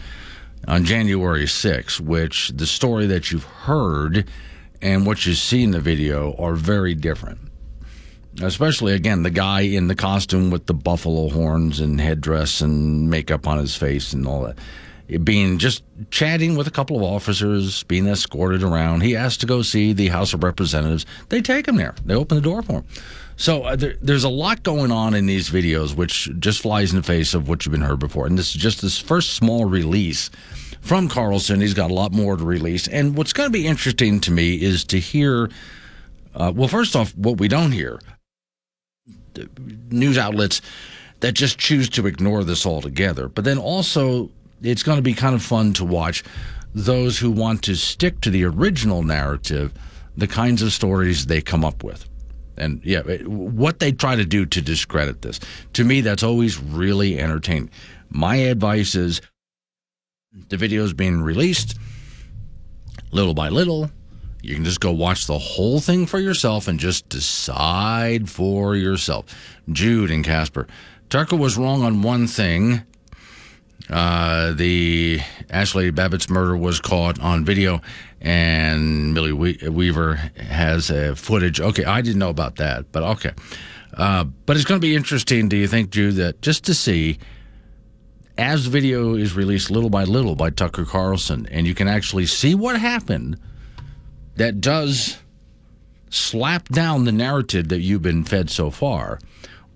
on 0.68 0.86
January 0.86 1.46
6th, 1.46 2.00
which 2.00 2.50
the 2.50 2.68
story 2.68 3.08
that 3.08 3.32
you've 3.32 3.44
heard 3.44 4.29
and 4.84 5.08
what 5.08 5.25
you 5.25 5.34
see 5.34 5.63
in 5.63 5.72
the 5.72 5.79
video 5.79 6.36
are 6.38 6.53
very 6.53 6.94
different. 6.94 7.39
Especially 8.44 8.94
again 8.94 9.24
the 9.24 9.32
guy 9.32 9.62
in 9.62 9.88
the 9.88 9.96
costume 9.96 10.51
with 10.51 10.68
the 10.68 10.75
buffalo 10.75 11.27
horns 11.27 11.79
and 11.79 12.00
headdress 12.00 12.62
and 12.62 13.10
makeup 13.10 13.48
on 13.48 13.58
his 13.58 13.75
face 13.75 14.13
and 14.13 14.27
all 14.27 14.44
that 14.44 14.60
being 15.17 15.57
just 15.57 15.83
chatting 16.11 16.55
with 16.55 16.67
a 16.67 16.71
couple 16.71 16.97
of 16.97 17.03
officers 17.03 17.83
being 17.83 18.07
escorted 18.07 18.63
around. 18.63 19.01
He 19.01 19.15
asked 19.15 19.39
to 19.41 19.45
go 19.45 19.61
see 19.61 19.93
the 19.93 20.09
house 20.09 20.33
of 20.33 20.43
representatives. 20.43 21.05
They 21.29 21.41
take 21.41 21.67
him 21.67 21.77
there. 21.77 21.95
They 22.05 22.13
open 22.13 22.35
the 22.35 22.41
door 22.41 22.61
for 22.61 22.73
him. 22.73 22.85
So 23.35 23.63
uh, 23.63 23.75
there, 23.75 23.95
there's 24.01 24.25
a 24.25 24.29
lot 24.29 24.63
going 24.63 24.91
on 24.91 25.13
in 25.13 25.25
these 25.25 25.49
videos 25.49 25.95
which 25.95 26.29
just 26.39 26.61
flies 26.61 26.91
in 26.91 26.97
the 26.97 27.03
face 27.03 27.33
of 27.33 27.47
what 27.47 27.65
you've 27.65 27.71
been 27.71 27.81
heard 27.81 27.99
before. 27.99 28.27
And 28.27 28.37
this 28.37 28.53
is 28.55 28.61
just 28.61 28.81
this 28.81 28.99
first 28.99 29.33
small 29.33 29.65
release 29.65 30.29
from 30.81 31.07
carlson. 31.07 31.61
He's 31.61 31.73
got 31.73 31.89
a 31.89 31.93
lot 31.93 32.11
more 32.11 32.35
to 32.35 32.43
release. 32.43 32.87
And 32.87 33.15
what's 33.15 33.33
going 33.33 33.47
to 33.47 33.53
be 33.53 33.65
interesting 33.65 34.19
to 34.21 34.31
me 34.31 34.61
is 34.61 34.83
to 34.85 34.99
hear 34.99 35.49
uh, 36.35 36.51
well 36.55 36.67
first 36.67 36.95
off 36.95 37.15
what 37.15 37.39
we 37.39 37.47
don't 37.47 37.71
hear 37.71 37.99
news 39.89 40.17
outlets 40.17 40.61
that 41.21 41.33
just 41.33 41.57
choose 41.57 41.89
to 41.89 42.07
ignore 42.07 42.43
this 42.43 42.65
altogether. 42.65 43.27
But 43.27 43.43
then 43.43 43.57
also, 43.57 44.29
it's 44.61 44.83
going 44.83 44.97
to 44.97 45.01
be 45.01 45.13
kind 45.13 45.35
of 45.35 45.43
fun 45.43 45.73
to 45.73 45.85
watch 45.85 46.23
those 46.73 47.17
who 47.17 47.31
want 47.31 47.63
to 47.63 47.75
stick 47.75 48.21
to 48.21 48.29
the 48.29 48.43
original 48.43 49.03
narrative, 49.03 49.73
the 50.15 50.27
kinds 50.27 50.61
of 50.61 50.71
stories 50.71 51.25
they 51.25 51.41
come 51.41 51.65
up 51.65 51.83
with. 51.83 52.07
And 52.57 52.81
yeah, 52.83 53.01
what 53.23 53.79
they 53.79 53.91
try 53.91 54.15
to 54.15 54.25
do 54.25 54.45
to 54.45 54.61
discredit 54.61 55.21
this. 55.21 55.39
To 55.73 55.83
me, 55.83 56.01
that's 56.01 56.23
always 56.23 56.59
really 56.59 57.17
entertaining. 57.17 57.71
My 58.09 58.35
advice 58.35 58.95
is 58.95 59.21
the 60.49 60.57
video 60.57 60.83
is 60.83 60.93
being 60.93 61.21
released 61.21 61.77
little 63.11 63.33
by 63.33 63.49
little 63.49 63.89
you 64.41 64.55
can 64.55 64.63
just 64.63 64.79
go 64.79 64.91
watch 64.91 65.27
the 65.27 65.37
whole 65.37 65.79
thing 65.79 66.05
for 66.05 66.19
yourself 66.19 66.67
and 66.67 66.79
just 66.79 67.09
decide 67.09 68.29
for 68.29 68.75
yourself. 68.75 69.25
Jude 69.69 70.11
and 70.11 70.23
Casper. 70.23 70.67
Tucker 71.09 71.35
was 71.35 71.57
wrong 71.57 71.83
on 71.83 72.01
one 72.01 72.27
thing. 72.27 72.83
Uh, 73.89 74.53
the 74.53 75.19
Ashli 75.50 75.93
Babbitt's 75.93 76.29
murder 76.29 76.55
was 76.55 76.79
caught 76.79 77.19
on 77.19 77.43
video, 77.43 77.81
and 78.22 79.13
Millie 79.13 79.34
Weaver 79.34 80.15
has 80.38 80.91
uh, 80.91 81.15
footage. 81.15 81.60
Okay, 81.60 81.86
I 81.86 82.01
didn't 82.01 82.19
know 82.19 82.29
about 82.29 82.58
that, 82.58 82.91
but 82.91 83.03
okay. 83.03 83.31
Uh, 83.93 84.24
but 84.24 84.55
it's 84.55 84.65
going 84.65 84.79
to 84.79 84.86
be 84.86 84.96
interesting, 84.96 85.50
do 85.50 85.58
you 85.58 85.67
think, 85.67 85.89
Jude, 85.89 86.15
that 86.15 86.41
just 86.41 86.63
to 86.65 86.74
see 86.74 87.17
as 88.38 88.67
video 88.67 89.15
is 89.15 89.36
released 89.36 89.72
little 89.72 89.89
by 89.89 90.03
little 90.03 90.36
by 90.36 90.50
Tucker 90.50 90.86
Carlson, 90.86 91.48
and 91.51 91.67
you 91.67 91.74
can 91.75 91.88
actually 91.88 92.25
see 92.25 92.55
what 92.55 92.79
happened 92.79 93.38
that 94.36 94.62
does 94.62 95.17
slap 96.10 96.69
down 96.69 97.03
the 97.03 97.12
narrative 97.12 97.67
that 97.69 97.81
you've 97.81 98.01
been 98.01 98.24
fed 98.24 98.50
so 98.50 98.69
far, 98.69 99.19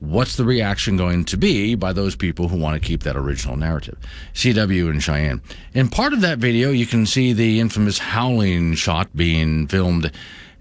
what's 0.04 0.36
the 0.36 0.44
reaction 0.44 0.98
going 0.98 1.24
to 1.24 1.38
be 1.38 1.76
by 1.76 1.94
those 1.94 2.16
people 2.16 2.50
who 2.50 2.58
want 2.58 2.80
to 2.80 2.86
keep 2.86 3.04
that 3.04 3.16
original 3.16 3.56
narrative? 3.56 3.98
CW 4.34 4.90
and 4.90 5.02
Cheyenne. 5.02 5.42
In 5.74 5.88
part 5.90 6.12
of 6.12 6.22
that 6.22 6.40
video, 6.40 6.72
you 6.72 6.86
can 6.86 7.06
see 7.06 7.32
the 7.32 7.60
infamous 7.60 7.98
howling 8.00 8.76
shot 8.76 9.16
being 9.16 9.68
filmed 9.68 10.12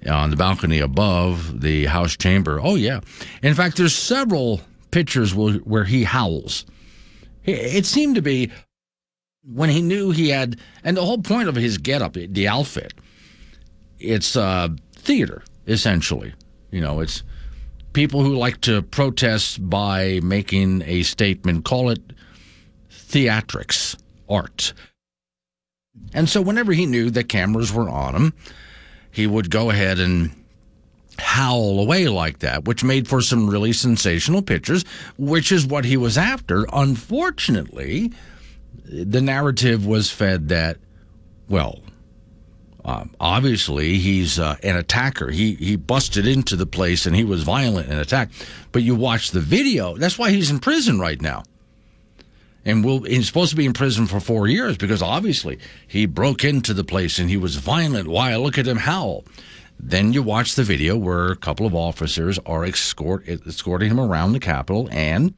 on 0.09 0.31
the 0.31 0.37
balcony 0.37 0.79
above 0.79 1.61
the 1.61 1.87
House 1.87 2.17
chamber. 2.17 2.61
Oh, 2.63 2.77
yeah. 2.77 3.01
In 3.43 3.55
fact, 3.55 3.77
there's 3.77 3.95
several 3.95 4.61
pictures 4.93 5.35
where 5.35 5.85
he 5.85 6.05
howls. 6.05 6.65
It 7.45 7.85
seemed 7.87 8.15
to 8.15 8.23
be 8.23 8.53
when 9.45 9.71
he 9.71 9.83
knew 9.83 10.13
he 10.13 10.29
had, 10.29 10.59
and 10.85 10.97
the 10.97 11.05
whole 11.05 11.19
point 11.19 11.49
of 11.49 11.57
his 11.57 11.79
getup, 11.79 12.15
the 12.15 12.47
outfit, 12.47 12.95
it's 13.99 14.37
uh, 14.37 14.69
theater 14.95 15.43
essentially. 15.67 16.33
You 16.71 16.81
know, 16.81 17.01
it's 17.01 17.23
people 17.93 18.23
who 18.23 18.37
like 18.37 18.61
to 18.63 18.83
protest 18.83 19.69
by 19.69 20.21
making 20.23 20.83
a 20.83 21.03
statement. 21.03 21.65
Call 21.65 21.91
it 21.91 22.01
theatrics, 22.91 23.97
art. 24.29 24.73
And 26.15 26.29
so, 26.29 26.41
whenever 26.43 26.73
he 26.73 26.87
knew 26.87 27.11
that 27.11 27.29
cameras 27.29 27.73
were 27.73 27.89
on 27.89 28.15
him, 28.15 28.35
he 29.11 29.27
would 29.27 29.51
go 29.51 29.71
ahead 29.71 29.99
and 29.99 30.31
howl 31.19 31.81
away 31.81 32.09
like 32.09 32.39
that, 32.41 32.65
which 32.65 32.83
made 32.83 33.07
for 33.07 33.21
some 33.21 33.49
really 33.49 33.73
sensational 33.73 34.43
pictures, 34.43 34.85
which 35.19 35.53
is 35.53 35.67
what 35.67 35.85
he 35.85 35.97
was 35.97 36.17
after. 36.17 36.67
Unfortunately, 36.73 38.13
the 38.85 39.21
narrative 39.21 39.87
was 39.87 40.11
fed 40.11 40.49
that, 40.49 40.79
well, 41.49 41.81
um, 42.85 43.15
obviously, 43.21 43.99
he's 43.99 44.39
uh, 44.39 44.57
an 44.63 44.77
attacker. 44.77 45.31
He 45.31 45.55
he 45.55 45.77
busted 45.77 46.27
into 46.27 46.57
the 46.57 46.67
place 46.67 47.07
and 47.07 47.15
he 47.15 47.25
was 47.25 47.45
violent 47.45 47.89
and 47.89 47.99
attacked. 47.99 48.33
But 48.73 48.83
you 48.83 48.95
watch 48.95 49.31
the 49.31 49.41
video. 49.41 49.97
That's 49.97 50.19
why 50.19 50.31
he's 50.31 50.51
in 50.51 50.59
prison 50.59 50.99
right 50.99 51.21
now. 51.21 51.45
And 52.65 52.85
will 52.85 53.03
he's 53.03 53.27
supposed 53.27 53.51
to 53.51 53.57
be 53.57 53.67
in 53.67 53.73
prison 53.73 54.07
for 54.07 54.21
four 54.21 54.49
years 54.49 54.77
because 54.77 55.03
obviously 55.03 55.59
he 55.87 56.07
broke 56.07 56.45
into 56.45 56.75
the 56.75 56.85
place 56.85 57.19
and 57.19 57.31
he 57.31 57.37
was 57.37 57.57
violent. 57.57 58.09
Why? 58.09 58.35
Look 58.37 58.59
at 58.59 58.67
him 58.67 58.79
howl. 58.79 59.25
Then 59.79 60.13
you 60.13 60.23
watch 60.23 60.55
the 60.55 60.63
video 60.63 60.97
where 60.97 61.29
a 61.29 61.37
couple 61.37 61.67
of 61.67 61.75
officers 61.75 62.39
are 62.47 62.65
escort, 62.65 63.29
escorting 63.29 63.91
him 63.91 63.99
around 63.99 64.33
the 64.33 64.41
Capitol 64.41 64.89
and 64.93 65.35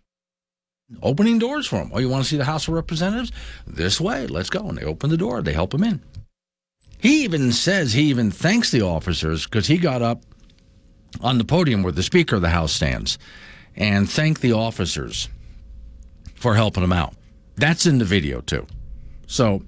opening 1.02 1.38
doors 1.38 1.66
for 1.66 1.76
him. 1.76 1.90
Oh, 1.94 1.98
you 1.98 2.10
want 2.10 2.24
to 2.24 2.28
see 2.28 2.36
the 2.36 2.44
House 2.44 2.68
of 2.68 2.74
Representatives? 2.74 3.32
This 3.66 4.00
way, 4.00 4.26
let's 4.26 4.50
go. 4.50 4.68
And 4.68 4.76
they 4.76 4.84
open 4.84 5.08
the 5.08 5.16
door, 5.16 5.40
they 5.40 5.54
help 5.54 5.72
him 5.72 5.84
in. 5.84 6.02
He 7.04 7.22
even 7.24 7.52
says 7.52 7.92
he 7.92 8.04
even 8.04 8.30
thanks 8.30 8.70
the 8.70 8.80
officers 8.80 9.44
because 9.44 9.66
he 9.66 9.76
got 9.76 10.00
up 10.00 10.22
on 11.20 11.36
the 11.36 11.44
podium 11.44 11.82
where 11.82 11.92
the 11.92 12.02
Speaker 12.02 12.36
of 12.36 12.40
the 12.40 12.48
House 12.48 12.72
stands 12.72 13.18
and 13.76 14.08
thanked 14.08 14.40
the 14.40 14.52
officers 14.52 15.28
for 16.34 16.54
helping 16.54 16.82
him 16.82 16.94
out. 16.94 17.12
That's 17.56 17.84
in 17.84 17.98
the 17.98 18.06
video 18.06 18.40
too. 18.40 18.66
So 19.26 19.64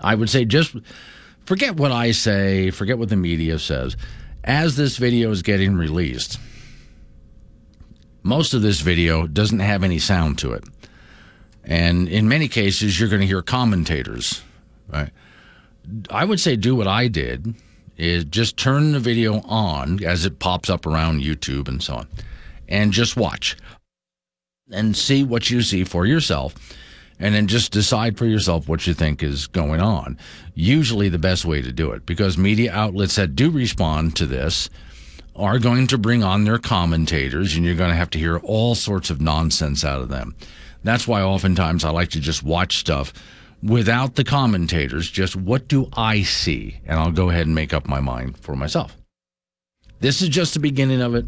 I 0.00 0.14
would 0.14 0.30
say 0.30 0.46
just 0.46 0.74
forget 1.44 1.76
what 1.76 1.92
I 1.92 2.12
say, 2.12 2.70
forget 2.70 2.98
what 2.98 3.10
the 3.10 3.16
media 3.16 3.58
says. 3.58 3.98
As 4.44 4.76
this 4.76 4.96
video 4.96 5.30
is 5.30 5.42
getting 5.42 5.76
released, 5.76 6.38
most 8.22 8.54
of 8.54 8.62
this 8.62 8.80
video 8.80 9.26
doesn't 9.26 9.58
have 9.58 9.84
any 9.84 9.98
sound 9.98 10.38
to 10.38 10.54
it. 10.54 10.64
And 11.64 12.08
in 12.08 12.30
many 12.30 12.48
cases, 12.48 12.98
you're 12.98 13.10
going 13.10 13.20
to 13.20 13.26
hear 13.26 13.42
commentators 13.42 14.42
Right. 14.88 15.10
I 16.10 16.24
would 16.24 16.40
say 16.40 16.56
do 16.56 16.74
what 16.76 16.86
I 16.86 17.08
did 17.08 17.54
is 17.96 18.24
just 18.24 18.56
turn 18.56 18.92
the 18.92 19.00
video 19.00 19.40
on 19.42 20.02
as 20.04 20.24
it 20.24 20.38
pops 20.38 20.70
up 20.70 20.86
around 20.86 21.22
YouTube 21.22 21.68
and 21.68 21.82
so 21.82 21.94
on 21.96 22.08
and 22.68 22.92
just 22.92 23.16
watch. 23.16 23.56
and 24.70 24.94
see 24.96 25.24
what 25.24 25.48
you 25.50 25.62
see 25.62 25.82
for 25.84 26.04
yourself 26.06 26.54
and 27.18 27.34
then 27.34 27.46
just 27.46 27.72
decide 27.72 28.16
for 28.18 28.26
yourself 28.26 28.68
what 28.68 28.86
you 28.86 28.94
think 28.94 29.22
is 29.22 29.46
going 29.46 29.80
on. 29.80 30.18
Usually 30.54 31.08
the 31.08 31.18
best 31.18 31.44
way 31.44 31.62
to 31.62 31.72
do 31.72 31.90
it 31.92 32.06
because 32.06 32.36
media 32.38 32.72
outlets 32.72 33.16
that 33.16 33.34
do 33.34 33.50
respond 33.50 34.14
to 34.16 34.26
this 34.26 34.68
are 35.34 35.58
going 35.58 35.86
to 35.86 35.98
bring 35.98 36.22
on 36.22 36.44
their 36.44 36.58
commentators 36.58 37.56
and 37.56 37.64
you're 37.64 37.74
going 37.74 37.90
to 37.90 37.96
have 37.96 38.10
to 38.10 38.18
hear 38.18 38.38
all 38.38 38.74
sorts 38.74 39.08
of 39.10 39.20
nonsense 39.20 39.84
out 39.84 40.02
of 40.02 40.08
them. 40.08 40.34
That's 40.84 41.08
why 41.08 41.22
oftentimes 41.22 41.84
I 41.84 41.90
like 41.90 42.10
to 42.10 42.20
just 42.20 42.42
watch 42.42 42.76
stuff 42.76 43.12
without 43.62 44.14
the 44.14 44.24
commentators, 44.24 45.10
just 45.10 45.36
what 45.36 45.68
do 45.68 45.88
I 45.92 46.22
see? 46.22 46.80
And 46.86 46.98
I'll 46.98 47.12
go 47.12 47.30
ahead 47.30 47.46
and 47.46 47.54
make 47.54 47.72
up 47.72 47.88
my 47.88 48.00
mind 48.00 48.38
for 48.38 48.54
myself. 48.54 48.96
This 50.00 50.22
is 50.22 50.28
just 50.28 50.54
the 50.54 50.60
beginning 50.60 51.02
of 51.02 51.14
it. 51.14 51.26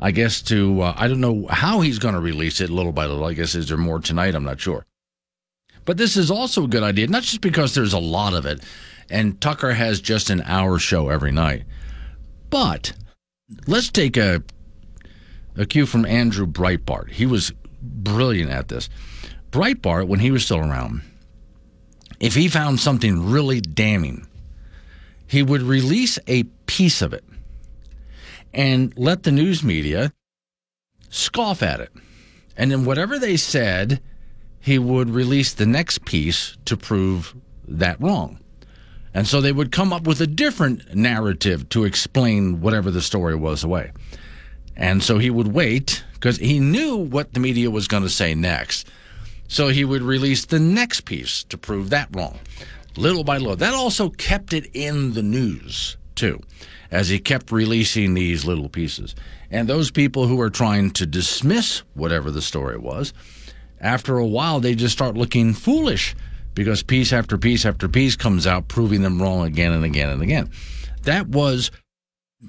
I 0.00 0.10
guess 0.10 0.42
to, 0.42 0.82
uh, 0.82 0.94
I 0.96 1.08
don't 1.08 1.20
know 1.20 1.46
how 1.48 1.80
he's 1.80 1.98
going 1.98 2.14
to 2.14 2.20
release 2.20 2.60
it 2.60 2.70
little 2.70 2.92
by 2.92 3.06
little. 3.06 3.24
I 3.24 3.34
guess 3.34 3.54
is 3.54 3.68
there 3.68 3.76
more 3.76 4.00
tonight? 4.00 4.34
I'm 4.34 4.44
not 4.44 4.60
sure. 4.60 4.84
But 5.84 5.96
this 5.96 6.16
is 6.16 6.30
also 6.30 6.64
a 6.64 6.68
good 6.68 6.82
idea, 6.82 7.06
not 7.06 7.22
just 7.22 7.40
because 7.40 7.74
there's 7.74 7.94
a 7.94 7.98
lot 7.98 8.34
of 8.34 8.46
it, 8.46 8.62
and 9.10 9.40
Tucker 9.40 9.72
has 9.72 10.00
just 10.00 10.28
an 10.30 10.42
hour 10.42 10.78
show 10.78 11.08
every 11.08 11.32
night, 11.32 11.64
but 12.50 12.92
let's 13.66 13.90
take 13.90 14.16
a, 14.16 14.42
a 15.56 15.64
cue 15.64 15.86
from 15.86 16.04
Andrew 16.04 16.46
Breitbart. 16.46 17.10
He 17.10 17.24
was 17.24 17.52
brilliant 17.80 18.50
at 18.50 18.68
this. 18.68 18.90
Breitbart, 19.50 20.08
when 20.08 20.20
he 20.20 20.30
was 20.30 20.44
still 20.44 20.58
around, 20.58 21.02
if 22.20 22.34
he 22.34 22.48
found 22.48 22.80
something 22.80 23.30
really 23.30 23.60
damning, 23.60 24.26
he 25.26 25.42
would 25.42 25.62
release 25.62 26.18
a 26.26 26.44
piece 26.66 27.02
of 27.02 27.12
it 27.12 27.24
and 28.52 28.92
let 28.96 29.22
the 29.22 29.32
news 29.32 29.62
media 29.62 30.12
scoff 31.10 31.62
at 31.62 31.80
it. 31.80 31.92
And 32.56 32.70
then 32.70 32.84
whatever 32.84 33.18
they 33.18 33.36
said, 33.36 34.00
he 34.60 34.78
would 34.78 35.10
release 35.10 35.54
the 35.54 35.66
next 35.66 36.04
piece 36.04 36.56
to 36.64 36.76
prove 36.76 37.34
that 37.66 38.00
wrong. 38.00 38.40
And 39.14 39.26
so 39.26 39.40
they 39.40 39.52
would 39.52 39.72
come 39.72 39.92
up 39.92 40.06
with 40.06 40.20
a 40.20 40.26
different 40.26 40.94
narrative 40.94 41.68
to 41.70 41.84
explain 41.84 42.60
whatever 42.60 42.90
the 42.90 43.02
story 43.02 43.34
was 43.34 43.64
away. 43.64 43.92
And 44.76 45.02
so 45.02 45.18
he 45.18 45.30
would 45.30 45.48
wait 45.48 46.04
because 46.14 46.36
he 46.38 46.60
knew 46.60 46.96
what 46.96 47.32
the 47.32 47.40
media 47.40 47.70
was 47.70 47.88
going 47.88 48.02
to 48.02 48.08
say 48.08 48.34
next. 48.34 48.88
So 49.48 49.68
he 49.68 49.84
would 49.84 50.02
release 50.02 50.44
the 50.44 50.60
next 50.60 51.02
piece 51.02 51.42
to 51.44 51.58
prove 51.58 51.90
that 51.90 52.08
wrong, 52.14 52.38
little 52.96 53.24
by 53.24 53.38
little. 53.38 53.56
That 53.56 53.74
also 53.74 54.10
kept 54.10 54.52
it 54.52 54.70
in 54.72 55.14
the 55.14 55.22
news, 55.22 55.96
too 56.14 56.40
as 56.90 57.08
he 57.08 57.18
kept 57.18 57.52
releasing 57.52 58.14
these 58.14 58.44
little 58.44 58.68
pieces. 58.68 59.14
And 59.50 59.68
those 59.68 59.90
people 59.90 60.26
who 60.26 60.40
are 60.40 60.50
trying 60.50 60.90
to 60.92 61.06
dismiss 61.06 61.82
whatever 61.94 62.30
the 62.30 62.42
story 62.42 62.78
was, 62.78 63.12
after 63.80 64.18
a 64.18 64.26
while, 64.26 64.60
they 64.60 64.74
just 64.74 64.94
start 64.94 65.16
looking 65.16 65.54
foolish 65.54 66.16
because 66.54 66.82
piece 66.82 67.12
after 67.12 67.38
piece 67.38 67.64
after 67.64 67.88
piece 67.88 68.16
comes 68.16 68.46
out 68.46 68.68
proving 68.68 69.02
them 69.02 69.22
wrong 69.22 69.46
again 69.46 69.72
and 69.72 69.84
again 69.84 70.10
and 70.10 70.22
again. 70.22 70.50
That 71.02 71.28
was 71.28 71.70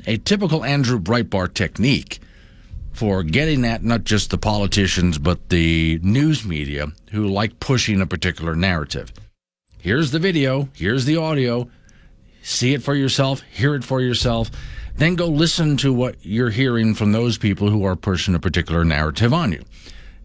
a 0.08 0.18
typical 0.18 0.63
Andrew 0.63 1.00
Breitbart 1.00 1.53
technique 1.53 2.20
for 3.00 3.24
getting 3.24 3.63
at 3.63 3.82
not 3.82 4.03
just 4.03 4.29
the 4.29 4.38
politicians, 4.38 5.18
but 5.18 5.48
the 5.48 5.98
news 6.03 6.44
media 6.44 6.86
who 7.12 7.29
like 7.29 7.58
pushing 7.62 8.01
a 8.01 8.06
particular 8.06 8.58
narrative. 8.58 9.13
Here's 9.77 10.12
the 10.12 10.20
video, 10.20 10.68
here's 10.74 11.06
the 11.06 11.15
audio, 11.15 11.70
see 12.44 12.74
it 12.74 12.84
for 12.84 12.94
yourself, 12.94 13.41
hear 13.53 13.74
it 13.74 13.86
for 13.86 14.01
yourself, 14.01 14.51
then 14.98 15.15
go 15.15 15.27
listen 15.27 15.77
to 15.77 15.94
what 15.94 16.18
you're 16.24 16.50
hearing 16.50 16.94
from 16.94 17.13
those 17.13 17.38
people 17.38 17.70
who 17.70 17.86
are 17.86 17.96
pushing 17.96 18.36
a 18.36 18.39
particular 18.39 18.84
narrative 18.84 19.34
on 19.34 19.53
you. 19.53 19.63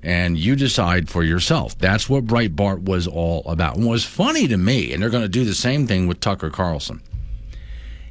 And 0.03 0.37
you 0.37 0.57
decide 0.57 1.09
for 1.09 1.23
yourself. 1.23 1.79
That's 1.79 2.09
what 2.09 2.27
Breitbart 2.27 2.83
was 2.83 3.07
all 3.07 3.45
about. 3.47 3.77
And 3.77 3.87
what's 3.87 4.03
funny 4.03 4.49
to 4.49 4.57
me, 4.57 4.93
and 4.93 5.01
they're 5.01 5.11
going 5.11 5.23
to 5.23 5.29
do 5.29 5.45
the 5.45 5.55
same 5.55 5.87
thing 5.87 6.09
with 6.09 6.19
Tucker 6.19 6.51
Carlson, 6.51 7.01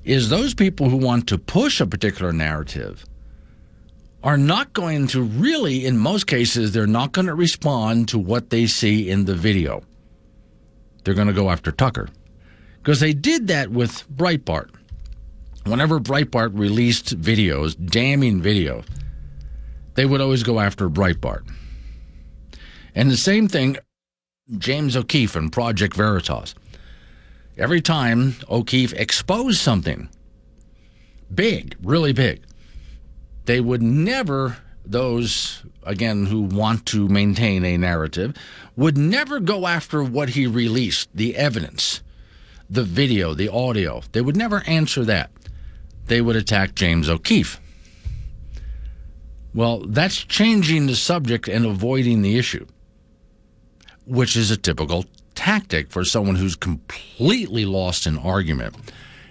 is 0.06 0.30
those 0.30 0.54
people 0.54 0.88
who 0.88 0.96
want 0.96 1.28
to 1.28 1.38
push 1.38 1.82
a 1.82 1.86
particular 1.86 2.32
narrative 2.32 3.06
are 4.24 4.38
not 4.38 4.72
going 4.72 5.08
to 5.08 5.22
really, 5.22 5.86
in 5.86 5.98
most 5.98 6.28
cases, 6.28 6.72
they're 6.72 6.88
not 6.88 7.12
going 7.12 7.28
to 7.28 7.36
respond 7.36 8.08
to 8.08 8.18
what 8.18 8.50
they 8.50 8.66
see 8.66 9.10
in 9.10 9.26
the 9.26 9.36
video. 9.36 9.84
They're 11.04 11.14
going 11.14 11.28
to 11.28 11.34
go 11.34 11.50
after 11.50 11.72
Tucker 11.72 12.08
because 12.78 13.02
they 13.02 13.14
did 13.14 13.48
that 13.48 13.70
with 13.70 14.10
Breitbart. 14.10 14.70
Whenever 15.66 16.00
Breitbart 16.00 16.58
released 16.58 17.20
videos, 17.20 17.76
damning 17.76 18.42
video, 18.42 18.84
they 19.96 20.06
would 20.06 20.22
always 20.22 20.44
go 20.44 20.60
after 20.60 20.90
Breitbart. 20.90 21.50
And 22.96 23.12
the 23.12 23.18
same 23.18 23.48
thing, 23.48 23.78
James 24.58 24.96
O'Keefe 24.96 25.36
and 25.36 25.52
Project 25.52 25.96
Veritas. 25.96 26.56
Every 27.58 27.82
time 27.82 28.36
O'Keefe 28.50 28.94
exposed 28.94 29.60
something 29.60 30.10
big, 31.34 31.76
really 31.82 32.14
big, 32.14 32.42
they 33.46 33.60
would 33.60 33.82
never, 33.82 34.58
those, 34.86 35.64
again, 35.84 36.26
who 36.26 36.42
want 36.42 36.86
to 36.88 37.08
maintain 37.08 37.64
a 37.66 37.78
narrative, 37.78 38.36
would 38.76 38.98
never 38.98 39.40
go 39.40 39.68
after 39.68 40.04
what 40.04 40.30
he 40.30 40.48
released, 40.48 41.10
the 41.14 41.36
evidence 41.36 42.02
the 42.70 42.84
video, 42.84 43.36
the 43.36 43.50
audio. 43.50 44.02
They 44.12 44.22
would 44.22 44.36
never 44.36 44.64
answer 44.66 45.06
that. 45.06 45.30
They 46.08 46.22
would 46.22 46.36
attack 46.36 46.74
James 46.74 47.08
O'Keefe. 47.08 47.60
Well, 49.54 49.82
that's 49.86 50.18
changing 50.18 50.88
the 50.88 50.96
subject 50.96 51.48
and 51.48 51.66
avoiding 51.66 52.24
the 52.24 52.38
issue, 52.38 52.66
which 54.06 54.36
is 54.36 54.50
a 54.50 54.58
typical 54.58 55.06
tactic 55.36 55.92
for 55.92 56.04
someone 56.04 56.36
who's 56.36 56.56
completely 56.56 57.66
lost 57.66 58.08
in 58.08 58.18
argument 58.18 58.76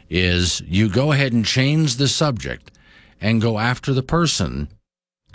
is 0.08 0.60
you 0.66 0.88
go 0.88 1.10
ahead 1.10 1.32
and 1.32 1.44
change 1.44 1.96
the 1.96 2.08
subject 2.08 2.70
and 3.22 3.40
go 3.40 3.58
after 3.58 3.94
the 3.94 4.02
person 4.02 4.68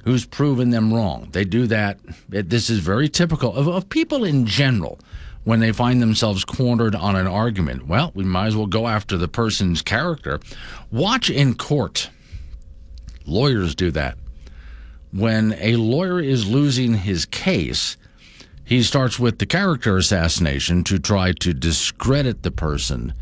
who's 0.04 0.26
proven 0.26 0.69
them 0.69 0.93
wrong. 0.93 1.30
They 1.32 1.45
do 1.45 1.65
that. 1.67 2.00
This 2.30 2.69
is 2.69 2.80
very 2.80 3.10
typical 3.10 3.56
of, 3.56 3.67
of 3.67 3.89
people 3.89 4.23
in 4.23 4.45
general 4.45 5.00
when 5.45 5.62
they 5.62 5.71
find 5.71 6.02
themselves 6.02 6.43
cornered 6.43 6.93
on 6.93 7.15
an 7.15 7.26
argument. 7.26 7.88
Well, 7.88 8.12
we 8.13 8.26
might 8.26 8.47
as 8.47 8.56
well 8.56 8.67
go 8.67 8.88
after 8.88 9.17
the 9.17 9.30
person's 9.30 9.82
character. 9.82 10.39
Watch 10.91 11.30
in 11.30 11.56
court. 11.56 12.10
Lawyers 13.26 13.73
do 13.73 13.89
that. 13.91 14.17
When 15.13 15.56
a 15.60 15.78
lawyer 15.78 16.19
is 16.19 16.47
losing 16.47 16.93
his 16.95 17.26
case, 17.26 17.95
he 18.65 18.84
starts 18.84 19.17
with 19.17 19.39
the 19.39 19.45
character 19.45 19.95
assassination 19.95 20.84
to 20.84 21.00
try 21.00 21.32
to 21.32 21.54
discredit 21.54 22.43
the 22.43 22.52
person 22.52 23.13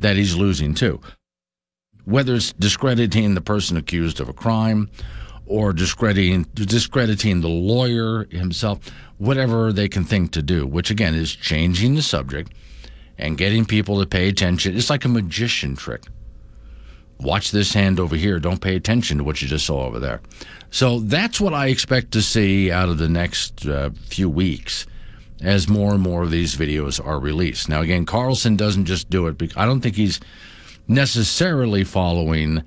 that 0.00 0.16
he's 0.16 0.34
losing 0.34 0.74
to. 0.74 1.00
Whether 2.10 2.34
it's 2.34 2.52
discrediting 2.52 3.34
the 3.34 3.40
person 3.40 3.76
accused 3.76 4.20
of 4.20 4.28
a 4.28 4.32
crime 4.32 4.90
or 5.46 5.72
discrediting 5.72 6.42
discrediting 6.54 7.40
the 7.40 7.48
lawyer 7.48 8.24
himself, 8.30 8.80
whatever 9.18 9.72
they 9.72 9.88
can 9.88 10.04
think 10.04 10.32
to 10.32 10.42
do, 10.42 10.66
which 10.66 10.90
again 10.90 11.14
is 11.14 11.34
changing 11.34 11.94
the 11.94 12.02
subject 12.02 12.52
and 13.16 13.38
getting 13.38 13.64
people 13.64 14.00
to 14.00 14.06
pay 14.06 14.28
attention. 14.28 14.76
It's 14.76 14.90
like 14.90 15.04
a 15.04 15.08
magician 15.08 15.76
trick. 15.76 16.04
Watch 17.20 17.52
this 17.52 17.74
hand 17.74 18.00
over 18.00 18.16
here. 18.16 18.40
Don't 18.40 18.60
pay 18.62 18.74
attention 18.74 19.18
to 19.18 19.24
what 19.24 19.40
you 19.40 19.46
just 19.46 19.66
saw 19.66 19.84
over 19.84 20.00
there. 20.00 20.20
So 20.70 21.00
that's 21.00 21.40
what 21.40 21.54
I 21.54 21.66
expect 21.66 22.12
to 22.12 22.22
see 22.22 22.72
out 22.72 22.88
of 22.88 22.98
the 22.98 23.08
next 23.08 23.66
uh, 23.66 23.90
few 24.06 24.28
weeks 24.28 24.86
as 25.42 25.68
more 25.68 25.92
and 25.92 26.02
more 26.02 26.22
of 26.22 26.30
these 26.30 26.56
videos 26.56 27.04
are 27.04 27.18
released. 27.18 27.68
Now, 27.68 27.82
again, 27.82 28.04
Carlson 28.04 28.56
doesn't 28.56 28.86
just 28.86 29.10
do 29.10 29.26
it 29.26 29.38
because 29.38 29.56
I 29.56 29.66
don't 29.66 29.80
think 29.80 29.96
he's 29.96 30.20
necessarily 30.90 31.84
following 31.84 32.62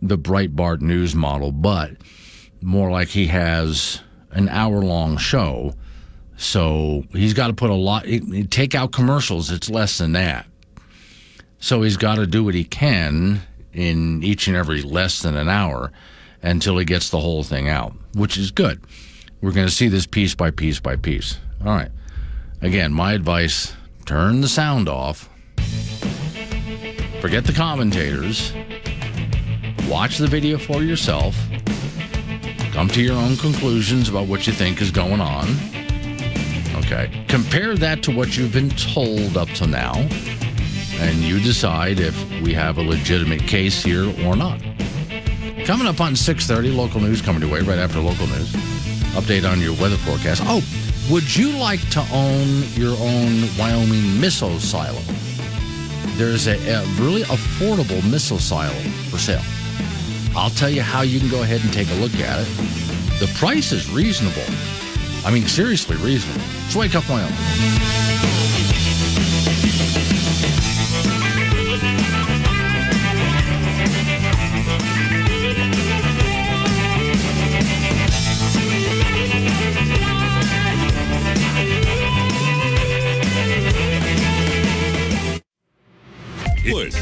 the 0.00 0.18
Breitbart 0.18 0.80
news 0.80 1.14
model, 1.14 1.52
but 1.52 1.92
more 2.62 2.90
like 2.90 3.08
he 3.08 3.26
has 3.26 4.00
an 4.30 4.48
hour 4.48 4.80
long 4.82 5.16
show. 5.18 5.74
So 6.36 7.04
he's 7.12 7.34
got 7.34 7.48
to 7.48 7.52
put 7.52 7.70
a 7.70 7.74
lot, 7.74 8.06
take 8.50 8.74
out 8.74 8.92
commercials, 8.92 9.50
it's 9.50 9.70
less 9.70 9.98
than 9.98 10.12
that. 10.12 10.46
So 11.58 11.82
he's 11.82 11.96
got 11.96 12.16
to 12.16 12.26
do 12.26 12.44
what 12.44 12.54
he 12.54 12.64
can 12.64 13.42
in 13.72 14.22
each 14.22 14.46
and 14.46 14.56
every 14.56 14.82
less 14.82 15.22
than 15.22 15.36
an 15.36 15.48
hour 15.48 15.92
until 16.42 16.78
he 16.78 16.84
gets 16.84 17.10
the 17.10 17.20
whole 17.20 17.42
thing 17.42 17.68
out, 17.68 17.94
which 18.14 18.36
is 18.36 18.50
good. 18.50 18.80
We're 19.40 19.52
going 19.52 19.66
to 19.66 19.72
see 19.72 19.88
this 19.88 20.06
piece 20.06 20.34
by 20.34 20.50
piece 20.50 20.80
by 20.80 20.96
piece. 20.96 21.38
All 21.60 21.74
right. 21.74 21.90
Again, 22.62 22.92
my 22.92 23.12
advice 23.12 23.74
turn 24.06 24.40
the 24.40 24.48
sound 24.48 24.88
off, 24.88 25.28
forget 27.26 27.44
the 27.44 27.52
commentators, 27.52 28.52
watch 29.88 30.16
the 30.18 30.28
video 30.28 30.56
for 30.56 30.84
yourself 30.84 31.34
Come 32.70 32.86
to 32.88 33.02
your 33.02 33.16
own 33.16 33.36
conclusions 33.38 34.08
about 34.08 34.28
what 34.28 34.46
you 34.46 34.52
think 34.52 34.80
is 34.80 34.92
going 34.92 35.20
on. 35.20 35.48
Okay. 36.76 37.10
Compare 37.26 37.74
that 37.76 38.02
to 38.04 38.12
what 38.14 38.36
you've 38.36 38.52
been 38.52 38.70
told 38.70 39.36
up 39.36 39.48
to 39.56 39.66
now, 39.66 39.94
and 41.00 41.16
you 41.16 41.40
decide 41.40 41.98
if 41.98 42.14
we 42.42 42.52
have 42.52 42.78
a 42.78 42.82
legitimate 42.82 43.40
case 43.40 43.82
here 43.82 44.04
or 44.24 44.36
not. 44.36 44.60
Coming 45.64 45.88
up 45.88 46.00
on 46.00 46.14
6:30, 46.14 46.76
local 46.76 47.00
news 47.00 47.22
coming 47.22 47.40
your 47.42 47.50
way 47.50 47.60
right 47.62 47.78
after 47.78 47.98
local 47.98 48.26
news. 48.28 48.52
update 49.16 49.50
on 49.50 49.60
your 49.60 49.74
weather 49.80 49.96
forecast. 49.96 50.42
Oh, 50.44 50.62
would 51.10 51.34
you 51.34 51.58
like 51.58 51.80
to 51.90 52.00
own 52.12 52.62
your 52.74 52.94
own 53.00 53.48
Wyoming 53.58 54.20
missile 54.20 54.60
silo? 54.60 55.00
There's 56.16 56.46
a, 56.46 56.56
a 56.72 56.82
really 56.98 57.22
affordable 57.24 58.02
missile 58.10 58.38
silo 58.38 58.72
for 59.10 59.18
sale. 59.18 59.42
I'll 60.34 60.50
tell 60.50 60.70
you 60.70 60.80
how 60.80 61.02
you 61.02 61.20
can 61.20 61.28
go 61.28 61.42
ahead 61.42 61.62
and 61.62 61.70
take 61.72 61.90
a 61.90 61.94
look 61.94 62.14
at 62.14 62.40
it. 62.40 62.48
The 63.20 63.30
price 63.38 63.70
is 63.70 63.90
reasonable. 63.90 64.44
I 65.26 65.30
mean, 65.30 65.46
seriously 65.46 65.96
reasonable. 65.96 66.40
Let's 66.62 66.76
wake 66.76 66.94
up 66.94 67.08
Wyoming. 67.10 68.35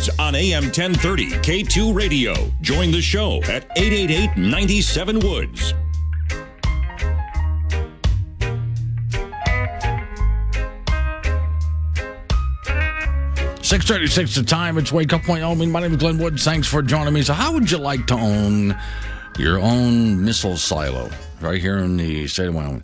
Woods 0.04 0.18
on 0.18 0.34
AM 0.34 0.64
1030 0.64 1.30
K2 1.30 1.94
Radio. 1.94 2.34
Join 2.60 2.90
the 2.90 3.00
show 3.00 3.42
at 3.44 3.64
888 3.76 4.36
97 4.36 5.18
Woods. 5.20 5.74
Six 13.62 13.86
thirty-six. 13.86 14.34
The 14.34 14.42
time. 14.42 14.76
It's 14.76 14.92
Wake 14.92 15.12
Up 15.12 15.22
point. 15.22 15.42
Wyoming. 15.42 15.70
My 15.72 15.80
name 15.80 15.92
is 15.92 15.96
Glenn 15.96 16.18
Woods. 16.18 16.44
Thanks 16.44 16.68
for 16.68 16.82
joining 16.82 17.14
me. 17.14 17.22
So, 17.22 17.32
how 17.32 17.52
would 17.52 17.70
you 17.70 17.78
like 17.78 18.06
to 18.08 18.14
own 18.14 18.78
your 19.38 19.58
own 19.58 20.22
missile 20.22 20.56
silo 20.56 21.10
right 21.40 21.60
here 21.60 21.78
in 21.78 21.96
the 21.96 22.26
state 22.26 22.48
of 22.48 22.54
Wyoming? 22.54 22.82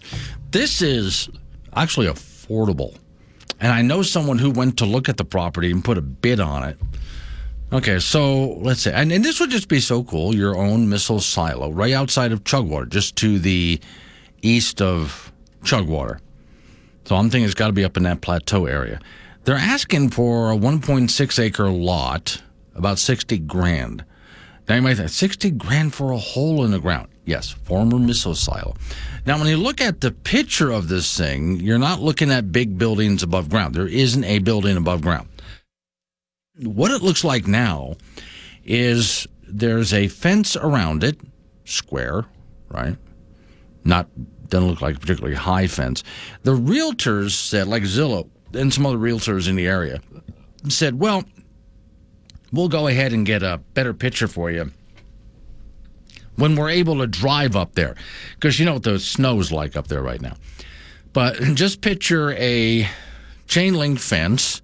This 0.51 0.81
is 0.81 1.29
actually 1.77 2.07
affordable, 2.07 2.97
and 3.61 3.73
I 3.73 3.83
know 3.83 4.03
someone 4.03 4.39
who 4.39 4.51
went 4.51 4.79
to 4.79 4.87
look 4.87 5.11
at 5.11 5.19
the 5.19 5.25
property 5.25 5.71
and 5.71 5.85
put 5.85 5.99
a 5.99 6.03
bid 6.03 6.41
on 6.41 6.65
it. 6.65 6.79
Okay, 7.73 8.01
so 8.01 8.55
let's 8.55 8.81
say, 8.81 8.93
and, 8.93 9.13
and 9.13 9.25
this 9.25 9.39
would 9.39 9.51
just 9.51 9.69
be 9.69 9.79
so 9.79 10.03
cool. 10.03 10.35
Your 10.35 10.57
own 10.57 10.89
missile 10.89 11.21
silo 11.21 11.71
right 11.71 11.93
outside 11.93 12.33
of 12.33 12.43
Chugwater, 12.43 12.87
just 12.87 13.15
to 13.17 13.39
the 13.39 13.81
east 14.43 14.83
of 14.83 15.33
Chugwater. 15.63 16.21
So 17.05 17.15
I'm 17.15 17.31
thinking 17.31 17.45
it's 17.45 17.55
got 17.55 17.69
to 17.69 17.73
be 17.73 17.85
up 17.85 17.97
in 17.97 18.03
that 18.03 18.23
plateau 18.23 18.67
area. 18.67 18.99
They're 19.45 19.55
asking 19.55 20.11
for 20.11 20.51
a 20.51 20.57
1.6 20.57 21.39
acre 21.39 21.71
lot, 21.71 22.43
about 22.75 22.99
60 22.99 23.39
grand. 23.39 24.05
Now 24.69 24.75
you 24.75 24.83
might 24.83 24.97
think, 24.97 25.09
60 25.09 25.53
grand 25.53 25.95
for 25.95 26.11
a 26.11 26.19
hole 26.19 26.65
in 26.65 26.73
the 26.73 26.81
ground. 26.81 27.09
Yes, 27.25 27.51
former 27.51 27.99
missile 27.99 28.35
silo. 28.35 28.75
Now, 29.27 29.39
when 29.39 29.47
you 29.47 29.57
look 29.57 29.81
at 29.81 30.01
the 30.01 30.11
picture 30.11 30.71
of 30.71 30.89
this 30.89 31.17
thing, 31.17 31.61
you're 31.61 31.79
not 31.79 32.01
looking 32.01 32.31
at 32.33 32.51
big 32.51 32.79
buildings 32.79 33.23
above 33.23 33.49
ground. 33.49 33.75
There 33.75 33.87
isn't 33.87 34.25
a 34.25 34.41
building 34.41 34.77
above 34.77 35.03
ground. 35.03 35.29
What 36.63 36.91
it 36.91 37.03
looks 37.03 37.25
like 37.25 37.47
now 37.47 37.95
is 38.65 39.27
there's 39.43 39.93
a 39.93 40.09
fence 40.09 40.57
around 40.57 41.05
it, 41.05 41.19
square, 41.65 42.27
right? 42.69 42.97
Not 43.85 44.09
doesn't 44.49 44.69
look 44.69 44.83
like 44.83 44.97
a 44.97 45.01
particularly 45.01 45.37
high 45.37 45.67
fence. 45.67 46.03
The 46.43 46.57
realtors 46.57 47.31
said, 47.31 47.69
like 47.69 47.85
Zillow 47.85 48.29
and 48.53 48.75
some 48.75 48.85
other 48.85 48.99
realtors 48.99 49.49
in 49.49 49.55
the 49.55 49.67
area, 49.67 50.01
said, 50.69 50.99
well, 50.99 51.25
we'll 52.53 52.69
go 52.69 52.89
ahead 52.89 53.13
and 53.13 53.25
get 53.25 53.43
a 53.43 53.59
better 53.75 53.95
picture 53.95 54.27
for 54.27 54.51
you 54.51 54.73
when 56.37 56.57
we're 56.57 56.71
able 56.71 56.99
to 56.99 57.07
drive 57.07 57.55
up 57.57 57.75
there. 57.75 57.95
Because 58.35 58.59
you 58.59 58.67
know 58.67 58.75
what 58.75 58.83
the 58.83 58.99
snow's 58.99 59.53
like 59.53 59.77
up 59.77 59.87
there 59.87 60.03
right 60.03 60.21
now. 60.21 60.35
But 61.13 61.37
just 61.55 61.81
picture 61.81 62.33
a 62.33 62.89
chain 63.47 63.75
link 63.75 63.99
fence 63.99 64.63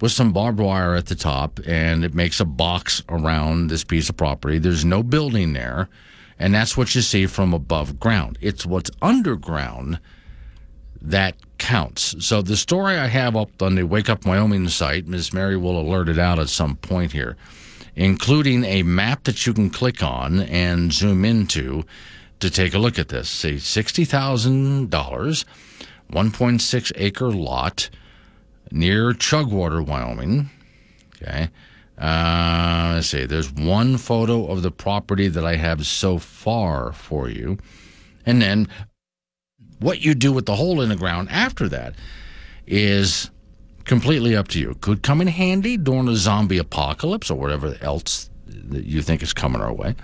with 0.00 0.12
some 0.12 0.32
barbed 0.32 0.60
wire 0.60 0.94
at 0.94 1.06
the 1.06 1.14
top, 1.14 1.60
and 1.66 2.04
it 2.04 2.14
makes 2.14 2.40
a 2.40 2.44
box 2.44 3.02
around 3.08 3.68
this 3.68 3.84
piece 3.84 4.08
of 4.08 4.16
property. 4.16 4.58
There's 4.58 4.84
no 4.84 5.02
building 5.02 5.52
there, 5.52 5.88
and 6.38 6.54
that's 6.54 6.76
what 6.76 6.94
you 6.94 7.02
see 7.02 7.26
from 7.26 7.52
above 7.52 7.98
ground. 7.98 8.38
It's 8.40 8.64
what's 8.64 8.90
underground 9.02 9.98
that 11.00 11.34
counts. 11.58 12.14
So 12.24 12.42
the 12.42 12.56
story 12.56 12.96
I 12.96 13.06
have 13.06 13.36
up 13.36 13.62
on 13.62 13.74
the 13.74 13.84
Wake 13.84 14.08
Up 14.08 14.24
Wyoming 14.24 14.68
site, 14.68 15.06
Ms. 15.06 15.32
Mary 15.32 15.56
will 15.56 15.80
alert 15.80 16.08
it 16.08 16.18
out 16.18 16.38
at 16.38 16.48
some 16.48 16.76
point 16.76 17.12
here, 17.12 17.36
including 17.96 18.64
a 18.64 18.82
map 18.82 19.24
that 19.24 19.46
you 19.46 19.52
can 19.52 19.70
click 19.70 20.02
on 20.02 20.40
and 20.40 20.92
zoom 20.92 21.24
into 21.24 21.84
to 22.40 22.50
take 22.50 22.74
a 22.74 22.78
look 22.78 22.98
at 22.98 23.08
this. 23.08 23.28
See, 23.28 23.54
$60,000, 23.54 24.88
1.6 24.88 26.92
acre 26.96 27.30
lot 27.30 27.90
near 28.70 29.12
Chugwater, 29.12 29.82
Wyoming. 29.82 30.50
Okay. 31.16 31.48
Uh, 31.98 32.92
let's 32.94 33.08
see. 33.08 33.26
There's 33.26 33.52
one 33.52 33.96
photo 33.96 34.46
of 34.46 34.62
the 34.62 34.70
property 34.70 35.28
that 35.28 35.44
I 35.44 35.56
have 35.56 35.84
so 35.84 36.18
far 36.18 36.92
for 36.92 37.28
you. 37.28 37.58
And 38.24 38.40
then 38.40 38.68
what 39.80 40.00
you 40.00 40.14
do 40.14 40.32
with 40.32 40.46
the 40.46 40.56
hole 40.56 40.80
in 40.80 40.88
the 40.88 40.96
ground 40.96 41.28
after 41.30 41.68
that 41.68 41.94
is 42.66 43.30
completely 43.84 44.36
up 44.36 44.48
to 44.48 44.60
you. 44.60 44.76
Could 44.80 45.02
come 45.02 45.20
in 45.20 45.28
handy 45.28 45.76
during 45.76 46.08
a 46.08 46.14
zombie 46.14 46.58
apocalypse 46.58 47.30
or 47.30 47.38
whatever 47.38 47.76
else 47.80 48.30
that 48.46 48.84
you 48.84 49.02
think 49.02 49.22
is 49.22 49.32
coming 49.32 49.60
our 49.60 49.72
way. 49.72 49.96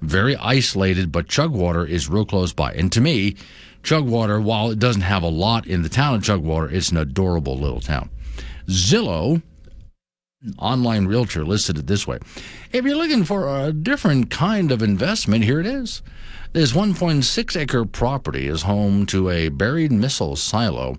Very 0.00 0.36
isolated, 0.36 1.10
but 1.10 1.28
Chugwater 1.28 1.84
is 1.84 2.08
real 2.08 2.26
close 2.26 2.52
by. 2.52 2.72
And 2.72 2.92
to 2.92 3.00
me, 3.00 3.36
Chugwater, 3.82 4.40
while 4.40 4.70
it 4.70 4.78
doesn't 4.78 5.02
have 5.02 5.22
a 5.22 5.28
lot 5.28 5.66
in 5.66 5.82
the 5.82 5.88
town 5.88 6.14
of 6.14 6.22
Chugwater, 6.22 6.70
it's 6.70 6.90
an 6.90 6.96
adorable 6.96 7.58
little 7.58 7.80
town. 7.80 8.10
Zillow, 8.68 9.42
online 10.58 11.06
realtor, 11.06 11.44
listed 11.44 11.78
it 11.78 11.86
this 11.86 12.06
way 12.06 12.18
If 12.72 12.84
you're 12.84 12.96
looking 12.96 13.24
for 13.24 13.48
a 13.48 13.72
different 13.72 14.30
kind 14.30 14.70
of 14.70 14.82
investment, 14.82 15.44
here 15.44 15.60
it 15.60 15.66
is. 15.66 16.02
This 16.52 16.72
1.6 16.72 17.56
acre 17.60 17.84
property 17.84 18.46
is 18.46 18.62
home 18.62 19.06
to 19.06 19.30
a 19.30 19.48
buried 19.48 19.90
missile 19.90 20.36
silo 20.36 20.98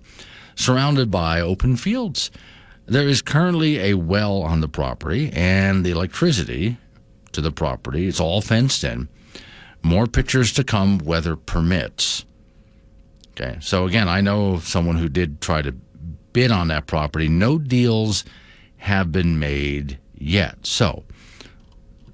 surrounded 0.56 1.10
by 1.10 1.40
open 1.40 1.76
fields. 1.76 2.30
There 2.86 3.08
is 3.08 3.22
currently 3.22 3.78
a 3.78 3.94
well 3.94 4.42
on 4.42 4.60
the 4.60 4.68
property 4.68 5.30
and 5.32 5.84
the 5.84 5.90
electricity 5.90 6.76
to 7.32 7.40
the 7.40 7.50
property. 7.50 8.06
It's 8.06 8.20
all 8.20 8.40
fenced 8.40 8.84
in. 8.84 9.08
More 9.82 10.06
pictures 10.06 10.52
to 10.54 10.64
come, 10.64 10.98
weather 10.98 11.36
permits. 11.36 12.24
Okay, 13.36 13.58
so 13.60 13.86
again, 13.86 14.08
I 14.08 14.20
know 14.20 14.60
someone 14.60 14.96
who 14.96 15.08
did 15.08 15.40
try 15.40 15.60
to 15.60 15.72
bid 16.32 16.52
on 16.52 16.68
that 16.68 16.86
property. 16.86 17.28
No 17.28 17.58
deals 17.58 18.24
have 18.76 19.10
been 19.10 19.38
made 19.38 19.98
yet. 20.16 20.64
So, 20.64 21.02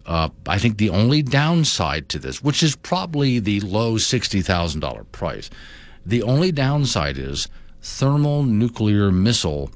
uh, 0.06 0.30
I 0.46 0.58
think 0.58 0.78
the 0.78 0.90
only 0.90 1.22
downside 1.22 2.08
to 2.10 2.18
this, 2.18 2.42
which 2.42 2.62
is 2.62 2.74
probably 2.74 3.38
the 3.38 3.60
low 3.60 3.96
$60,000 3.96 5.12
price, 5.12 5.50
the 6.06 6.22
only 6.22 6.52
downside 6.52 7.18
is 7.18 7.48
thermal 7.82 8.42
nuclear 8.42 9.12
missile 9.12 9.70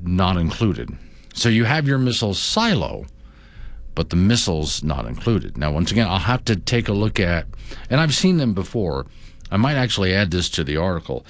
not 0.00 0.36
included. 0.36 0.90
So 1.34 1.48
you 1.48 1.64
have 1.64 1.86
your 1.86 1.98
missile 1.98 2.34
silo, 2.34 3.06
but 3.94 4.10
the 4.10 4.16
missiles 4.16 4.82
not 4.82 5.06
included. 5.06 5.56
Now, 5.56 5.72
once 5.72 5.92
again, 5.92 6.08
I'll 6.08 6.18
have 6.18 6.44
to 6.46 6.56
take 6.56 6.88
a 6.88 6.92
look 6.92 7.20
at, 7.20 7.46
and 7.90 8.00
I've 8.00 8.14
seen 8.14 8.38
them 8.38 8.54
before. 8.54 9.06
I 9.52 9.58
might 9.58 9.76
actually 9.76 10.14
add 10.14 10.30
this 10.30 10.48
to 10.50 10.64
the 10.64 10.78
article. 10.78 11.26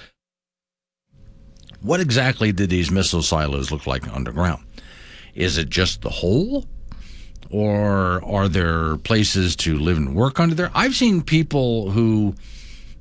What 1.81 1.99
exactly 1.99 2.53
did 2.53 2.71
these 2.71 2.89
missile 2.89 3.21
silos 3.21 3.73
look 3.73 3.85
like 3.85 4.07
underground? 4.07 4.65
Is 5.35 5.59
it 5.59 5.69
just 5.69 6.03
the 6.03 6.11
hole? 6.11 6.65
Or 7.51 8.25
are 8.25 8.49
there 8.49 8.97
places 8.99 9.57
to 9.57 9.77
live 9.77 9.97
and 9.97 10.15
work 10.15 10.39
under 10.39 10.55
there? 10.55 10.71
I've 10.73 10.95
seen 10.95 11.21
people 11.23 11.91
who, 11.91 12.37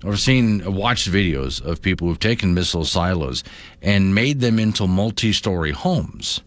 or 0.04 0.18
seen, 0.18 0.74
watched 0.74 1.08
videos 1.08 1.64
of 1.64 1.84
people 1.84 2.08
who've 2.08 2.20
taken 2.20 2.56
missile 2.56 2.84
silos 2.84 3.44
and 3.80 4.16
made 4.16 4.40
them 4.40 4.58
into 4.58 4.88
multi 4.88 5.34
story 5.34 5.72
homes 5.72 6.42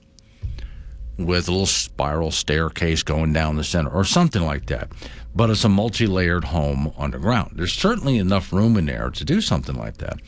with 1.16 1.46
a 1.46 1.52
little 1.52 1.64
spiral 1.64 2.32
staircase 2.32 3.04
going 3.04 3.32
down 3.32 3.54
the 3.54 3.62
center 3.62 3.90
or 3.90 4.04
something 4.04 4.42
like 4.42 4.66
that. 4.66 4.88
But 5.34 5.50
it's 5.50 5.64
a 5.64 5.68
multi 5.68 6.06
layered 6.06 6.44
home 6.44 6.92
underground. 6.96 7.54
There's 7.56 7.72
certainly 7.72 8.18
enough 8.18 8.52
room 8.52 8.76
in 8.76 8.86
there 8.86 9.10
to 9.10 9.24
do 9.24 9.40
something 9.40 9.74
like 9.74 9.96
that. 9.98 10.20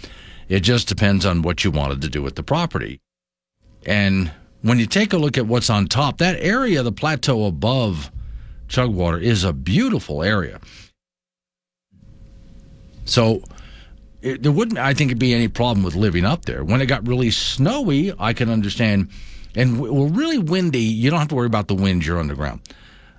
It 0.48 0.60
just 0.60 0.88
depends 0.88 1.24
on 1.24 1.42
what 1.42 1.64
you 1.64 1.70
wanted 1.70 2.02
to 2.02 2.08
do 2.08 2.22
with 2.22 2.34
the 2.34 2.42
property. 2.42 3.00
And 3.84 4.32
when 4.62 4.78
you 4.78 4.86
take 4.86 5.12
a 5.12 5.16
look 5.16 5.38
at 5.38 5.46
what's 5.46 5.70
on 5.70 5.86
top, 5.86 6.18
that 6.18 6.38
area, 6.40 6.82
the 6.82 6.92
plateau 6.92 7.46
above 7.46 8.10
Chugwater, 8.68 9.18
is 9.18 9.44
a 9.44 9.52
beautiful 9.52 10.22
area. 10.22 10.60
So 13.04 13.42
it, 14.22 14.42
there 14.42 14.52
wouldn't, 14.52 14.78
I 14.78 14.92
think, 14.92 15.16
be 15.18 15.32
any 15.34 15.46
problem 15.46 15.84
with 15.84 15.94
living 15.94 16.24
up 16.24 16.44
there. 16.44 16.64
When 16.64 16.80
it 16.80 16.86
got 16.86 17.06
really 17.06 17.30
snowy, 17.30 18.12
I 18.18 18.32
can 18.32 18.50
understand. 18.50 19.10
And 19.54 19.80
well, 19.80 20.08
really 20.08 20.38
windy, 20.38 20.80
you 20.80 21.10
don't 21.10 21.20
have 21.20 21.28
to 21.28 21.36
worry 21.36 21.46
about 21.46 21.68
the 21.68 21.74
wind. 21.74 22.04
You're 22.04 22.18
underground. 22.18 22.60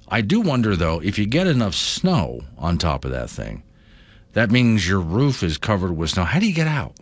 I 0.10 0.22
do 0.22 0.41
wonder, 0.41 0.76
though, 0.76 1.00
if 1.02 1.20
you 1.20 1.26
get 1.26 1.48
enough 1.48 1.76
snow 1.76 2.41
on 2.58 2.78
top 2.78 3.06
of 3.06 3.12
that 3.12 3.30
thing, 3.30 3.63
That 4.38 4.52
means 4.52 4.88
your 4.88 5.00
roof 5.00 5.41
is 5.41 5.58
covered 5.58 5.98
with 5.98 6.12
snow. 6.12 6.24
How 6.24 6.38
do 6.39 6.46
you 6.46 6.54
get 6.54 6.67
out? 6.67 6.96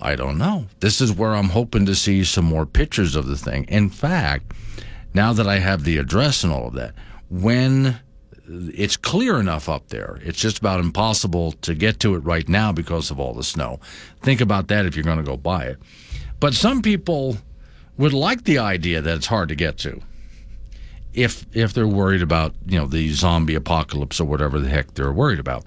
I 0.00 0.16
don't 0.16 0.38
know. 0.38 0.64
This 0.80 1.02
is 1.02 1.12
where 1.12 1.34
I'm 1.34 1.50
hoping 1.50 1.84
to 1.84 1.94
see 1.94 2.24
some 2.24 2.46
more 2.46 2.64
pictures 2.64 3.14
of 3.16 3.26
the 3.26 3.36
thing. 3.36 3.64
In 3.64 3.90
fact, 3.90 4.54
now 5.12 5.34
that 5.34 5.46
I 5.46 5.58
have 5.58 5.84
the 5.84 5.98
address 5.98 6.42
and 6.42 6.50
all 6.50 6.68
of 6.68 6.72
that, 6.72 6.94
when 7.28 8.00
it's 8.48 8.96
clear 8.96 9.38
enough 9.38 9.68
up 9.68 9.88
there, 9.88 10.20
it's 10.22 10.40
just 10.40 10.58
about 10.58 10.80
impossible 10.80 11.52
to 11.52 11.74
get 11.74 12.00
to 12.00 12.14
it 12.14 12.20
right 12.20 12.48
now 12.48 12.72
because 12.72 13.10
of 13.10 13.20
all 13.20 13.34
the 13.34 13.44
snow. 13.44 13.78
Think 14.22 14.40
about 14.40 14.68
that 14.68 14.86
if 14.86 14.96
you're 14.96 15.04
going 15.04 15.18
to 15.18 15.22
go 15.22 15.36
buy 15.36 15.64
it. 15.64 15.78
But 16.40 16.54
some 16.54 16.80
people 16.80 17.36
would 17.98 18.14
like 18.14 18.44
the 18.44 18.58
idea 18.58 19.02
that 19.02 19.16
it's 19.18 19.26
hard 19.26 19.50
to 19.50 19.54
get 19.54 19.76
to. 19.80 20.00
If 21.12 21.44
if 21.54 21.72
they're 21.72 21.86
worried 21.86 22.22
about, 22.22 22.54
you 22.66 22.78
know, 22.78 22.86
the 22.86 23.10
zombie 23.10 23.54
apocalypse 23.54 24.20
or 24.20 24.24
whatever 24.24 24.58
the 24.58 24.68
heck 24.68 24.94
they're 24.94 25.12
worried 25.12 25.40
about. 25.40 25.64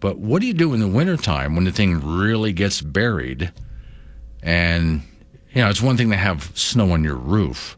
But 0.00 0.18
what 0.18 0.40
do 0.40 0.46
you 0.46 0.54
do 0.54 0.74
in 0.74 0.80
the 0.80 0.88
wintertime 0.88 1.54
when 1.54 1.64
the 1.64 1.72
thing 1.72 2.00
really 2.00 2.52
gets 2.52 2.80
buried? 2.80 3.52
And, 4.42 5.02
you 5.52 5.62
know, 5.62 5.68
it's 5.68 5.82
one 5.82 5.96
thing 5.96 6.10
to 6.10 6.16
have 6.16 6.52
snow 6.56 6.92
on 6.92 7.02
your 7.02 7.16
roof. 7.16 7.74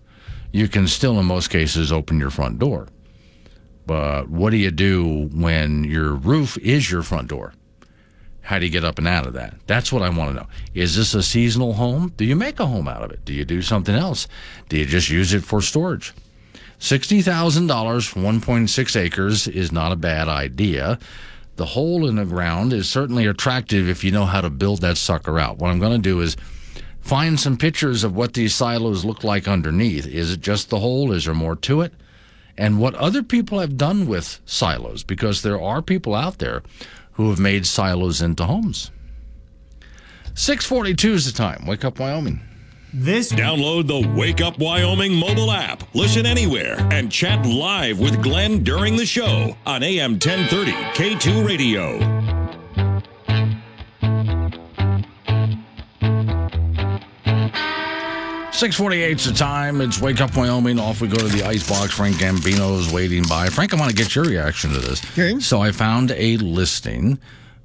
You 0.53 0.69
can 0.69 0.87
still, 0.87 1.19
in 1.19 1.27
most 1.27 1.49
cases, 1.49 1.93
open 1.93 2.21
your 2.21 2.31
front 2.31 2.59
door. 2.59 2.89
But 3.87 4.29
what 4.29 4.51
do 4.51 4.57
you 4.57 4.71
do 4.71 5.31
when 5.33 5.85
your 5.85 6.13
roof 6.15 6.59
is 6.59 6.91
your 6.91 7.03
front 7.03 7.29
door? 7.29 7.55
How 8.43 8.59
do 8.59 8.67
you 8.67 8.73
get 8.73 8.85
up 8.85 8.99
and 8.99 9.09
out 9.09 9.27
of 9.27 9.33
that? 9.35 9.55
That's 9.67 9.93
what 9.93 10.03
I 10.03 10.09
want 10.11 10.31
to 10.31 10.43
know. 10.43 10.49
Is 10.75 10.97
this 10.97 11.15
a 11.15 11.23
seasonal 11.23 11.75
home? 11.75 12.13
Do 12.17 12.25
you 12.25 12.37
make 12.37 12.59
a 12.59 12.67
home 12.67 12.89
out 12.89 13.03
of 13.03 13.13
it? 13.13 13.25
Do 13.25 13.33
you 13.33 13.45
do 13.45 13.63
something 13.63 13.95
else? 13.95 14.27
Do 14.69 14.77
you 14.77 14.87
just 14.87 15.09
use 15.09 15.33
it 15.33 15.45
for 15.45 15.63
storage? 15.63 16.13
$60,000 16.81 18.09
for 18.09 18.21
1.6 18.21 18.97
acres 18.97 19.47
is 19.47 19.71
not 19.71 19.93
a 19.93 19.97
bad 19.97 20.29
idea. 20.29 20.99
The 21.57 21.67
hole 21.67 22.09
in 22.09 22.17
the 22.17 22.25
ground 22.25 22.73
is 22.73 22.89
certainly 22.89 23.27
attractive 23.27 23.87
if 23.87 24.03
you 24.03 24.11
know 24.11 24.25
how 24.25 24.41
to 24.41 24.49
build 24.49 24.81
that 24.81 24.97
sucker 24.97 25.39
out. 25.39 25.59
What 25.59 25.71
I'm 25.71 25.79
going 25.79 25.93
to 25.93 26.09
do 26.09 26.21
is 26.21 26.39
find 27.01 27.39
some 27.39 27.59
pictures 27.59 28.03
of 28.03 28.17
what 28.17 28.33
these 28.33 28.55
silos 28.55 29.05
look 29.05 29.23
like 29.23 29.47
underneath. 29.47 30.07
Is 30.07 30.33
it 30.33 30.41
just 30.41 30.71
the 30.71 30.79
hole? 30.79 31.13
Is 31.13 31.27
there 31.27 31.35
more 31.35 31.57
to 31.57 31.83
it? 31.83 31.93
And 32.57 32.81
what 32.81 32.95
other 32.95 33.23
people 33.23 33.59
have 33.59 33.77
done 33.77 34.07
with 34.07 34.41
silos, 34.47 35.03
because 35.03 35.43
there 35.43 35.61
are 35.61 35.83
people 35.83 36.15
out 36.15 36.39
there 36.39 36.63
who 37.13 37.29
have 37.29 37.39
made 37.39 37.67
silos 37.67 38.23
into 38.23 38.45
homes. 38.45 38.91
642 40.35 41.13
is 41.13 41.27
the 41.31 41.37
time. 41.37 41.67
Wake 41.67 41.85
up, 41.85 41.99
Wyoming. 41.99 42.41
This 42.93 43.31
download 43.31 43.87
the 43.87 44.19
Wake 44.19 44.41
Up 44.41 44.59
Wyoming 44.59 45.15
mobile 45.15 45.53
app. 45.53 45.85
Listen 45.95 46.27
anywhere 46.27 46.77
and 46.91 47.11
chat 47.11 47.47
live 47.47 48.01
with 48.01 48.21
Glenn 48.21 48.65
during 48.65 48.97
the 48.97 49.07
show 49.07 49.57
on 49.65 49.85
AM 49.85 50.15
1030 50.15 50.73
K2 50.73 51.47
Radio. 51.47 52.01
648 58.51 59.21
is 59.21 59.25
the 59.25 59.33
time. 59.33 59.81
It's 59.81 60.01
Wake 60.01 60.21
Up 60.21 60.37
Wyoming. 60.37 60.81
Off 60.81 61.01
we 61.01 61.07
go 61.07 61.17
to 61.17 61.29
the 61.29 61.45
icebox. 61.45 61.95
Frank 61.95 62.17
Gambino's 62.17 62.93
waiting 62.93 63.23
by. 63.29 63.49
Frank, 63.51 63.73
I 63.73 63.77
want 63.79 63.91
to 63.91 63.97
get 63.97 64.17
your 64.17 64.25
reaction 64.25 64.71
to 64.73 64.79
this. 64.81 65.01
Okay. 65.13 65.39
So 65.39 65.63
I 65.63 65.71
found 65.71 66.11
a 66.11 66.37
listing 66.39 67.21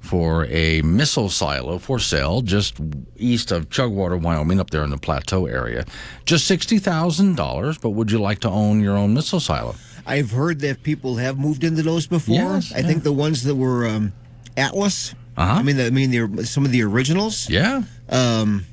for 0.06 0.46
a 0.46 0.80
missile 0.82 1.28
silo 1.28 1.78
for 1.78 1.98
sale 1.98 2.40
just 2.40 2.78
east 3.16 3.52
of 3.52 3.68
Chugwater, 3.70 4.16
Wyoming, 4.16 4.60
up 4.60 4.70
there 4.70 4.84
in 4.84 4.90
the 4.90 4.98
plateau 4.98 5.46
area. 5.46 5.84
Just 6.24 6.50
$60,000, 6.50 7.80
but 7.80 7.90
would 7.90 8.10
you 8.10 8.20
like 8.20 8.38
to 8.40 8.48
own 8.48 8.80
your 8.80 8.96
own 8.96 9.14
missile 9.14 9.40
silo? 9.40 9.74
I've 10.06 10.30
heard 10.30 10.60
that 10.60 10.82
people 10.82 11.16
have 11.16 11.38
moved 11.38 11.64
into 11.64 11.82
those 11.82 12.06
before. 12.06 12.36
Yes, 12.36 12.72
I 12.72 12.82
think 12.82 13.02
the 13.02 13.12
ones 13.12 13.42
that 13.44 13.56
were 13.56 13.86
um, 13.86 14.12
Atlas. 14.56 15.14
Uh-huh. 15.36 15.52
I 15.52 15.62
mean, 15.62 15.76
the, 15.76 15.86
I 15.86 15.90
mean, 15.90 16.10
the, 16.10 16.46
some 16.46 16.64
of 16.64 16.70
the 16.70 16.82
originals. 16.82 17.50
Yeah. 17.50 17.82
Um, 18.08 18.64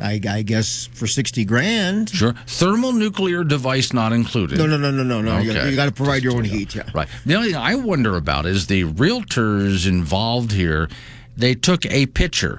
I, 0.00 0.20
I 0.28 0.42
guess 0.42 0.86
for 0.92 1.06
sixty 1.06 1.44
grand. 1.44 2.10
Sure. 2.10 2.34
Thermonuclear 2.46 3.44
device 3.44 3.92
not 3.92 4.12
included. 4.12 4.58
No, 4.58 4.66
no, 4.66 4.76
no, 4.76 4.90
no, 4.90 5.02
no, 5.02 5.20
no. 5.22 5.38
You, 5.38 5.50
Okay. 5.52 5.70
you 5.70 5.76
got 5.76 5.86
to 5.86 5.92
provide 5.92 6.22
your 6.22 6.34
own 6.36 6.44
heat. 6.44 6.74
Yeah. 6.74 6.88
Right. 6.94 7.08
The 7.24 7.34
only 7.34 7.48
thing 7.48 7.56
I 7.60 7.74
wonder 7.74 8.16
about 8.16 8.46
is 8.46 8.66
the 8.66 8.84
realtors 8.84 9.86
involved 9.86 10.52
here. 10.52 10.88
They 11.36 11.54
took 11.54 11.84
a 11.86 12.06
picture, 12.06 12.58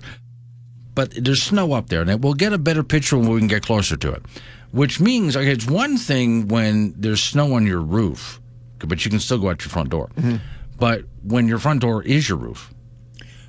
but 0.96 1.12
there's 1.20 1.42
snow 1.44 1.74
up 1.74 1.90
there, 1.90 2.02
and 2.02 2.24
we'll 2.24 2.34
get 2.36 2.54
a 2.54 2.58
better 2.58 2.84
picture 2.84 3.18
when 3.18 3.30
we 3.30 3.40
can 3.40 3.48
get 3.48 3.64
closer 3.64 3.98
to 3.98 4.12
it. 4.12 4.24
Which 4.72 5.00
means, 5.00 5.36
okay, 5.38 5.52
it's 5.52 5.66
one 5.68 5.98
thing 5.98 6.48
when 6.48 6.94
there's 6.98 7.24
snow 7.24 7.54
on 7.54 7.66
your 7.66 7.80
roof, 7.82 8.40
but 8.80 9.04
you 9.06 9.10
can 9.10 9.20
still 9.20 9.38
go 9.40 9.50
out 9.50 9.64
your 9.64 9.70
front 9.70 9.90
door. 9.90 10.10
Mm-hmm. 10.16 10.36
But 10.78 11.06
when 11.24 11.48
your 11.48 11.58
front 11.58 11.82
door 11.82 12.04
is 12.04 12.28
your 12.30 12.38
roof, 12.38 12.74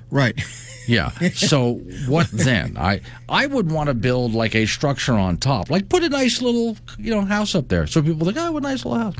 Right. 0.09 0.39
yeah. 0.89 1.11
So 1.33 1.75
what 2.07 2.27
then? 2.33 2.77
I 2.77 3.01
I 3.27 3.45
would 3.45 3.71
want 3.71 3.87
to 3.87 3.93
build 3.93 4.33
like 4.33 4.55
a 4.55 4.65
structure 4.65 5.13
on 5.13 5.37
top, 5.37 5.69
like 5.69 5.87
put 5.89 6.03
a 6.03 6.09
nice 6.09 6.41
little 6.41 6.77
you 6.97 7.11
know 7.11 7.21
house 7.21 7.55
up 7.55 7.67
there, 7.67 7.87
so 7.87 8.01
people 8.01 8.25
think, 8.25 8.37
oh, 8.37 8.51
what 8.51 8.63
a 8.63 8.67
nice 8.67 8.85
little 8.85 8.99
house. 8.99 9.15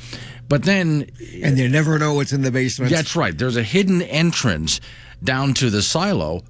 But 0.47 0.63
then 0.63 1.09
and 1.43 1.57
you 1.57 1.69
never 1.69 1.99
know 1.99 2.15
what's 2.15 2.33
in 2.33 2.41
the 2.41 2.51
basement. 2.51 2.91
that's 2.91 3.15
right. 3.15 3.37
There's 3.37 3.57
a 3.57 3.63
hidden 3.63 4.01
entrance 4.01 4.81
down 5.23 5.53
to 5.55 5.69
the 5.69 5.83
silo, 5.83 6.41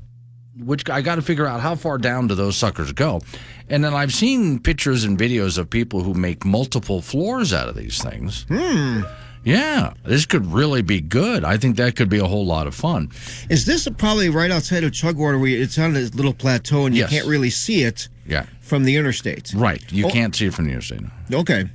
which 0.58 0.90
I 0.90 1.02
got 1.02 1.16
to 1.16 1.22
figure 1.22 1.46
out 1.46 1.60
how 1.60 1.76
far 1.76 1.98
down 1.98 2.28
do 2.28 2.36
those 2.36 2.56
suckers 2.56 2.94
go. 2.94 3.22
And 3.68 3.84
then 3.84 3.94
I've 3.94 4.14
seen 4.14 4.60
pictures 4.60 5.04
and 5.04 5.18
videos 5.18 5.58
of 5.58 5.70
people 5.70 6.02
who 6.02 6.14
make 6.14 6.46
multiple 6.46 7.02
floors 7.02 7.54
out 7.54 7.68
of 7.68 7.76
these 7.76 8.02
things. 8.02 8.46
Hmm. 8.48 9.02
Yeah, 9.44 9.94
this 10.04 10.26
could 10.26 10.46
really 10.52 10.82
be 10.82 11.00
good. 11.02 11.44
I 11.46 11.58
think 11.58 11.78
that 11.78 11.96
could 11.96 12.10
be 12.10 12.20
a 12.20 12.26
whole 12.26 12.46
lot 12.46 12.68
of 12.68 12.76
fun. 12.76 13.10
Is 13.50 13.66
this 13.66 13.88
probably 13.98 14.30
right 14.30 14.52
outside 14.52 14.84
of 14.84 14.92
Chugwater? 14.92 15.40
Where 15.40 15.50
it's 15.50 15.78
on 15.80 15.96
a 15.96 16.00
little 16.02 16.34
plateau 16.34 16.86
and 16.86 16.96
you 16.96 17.02
Yes. 17.04 17.10
can't 17.10 17.28
really 17.28 17.50
see 17.50 17.84
it 17.84 18.10
Yeah. 18.28 18.46
from 18.62 18.84
the 18.84 18.96
interstate. 18.98 19.54
Right. 19.56 19.82
You 19.92 20.08
Oh. 20.08 20.10
can't 20.10 20.36
see 20.36 20.48
it 20.48 20.54
from 20.54 20.66
the 20.66 20.72
interstate. 20.72 21.02
Okay. 21.32 21.70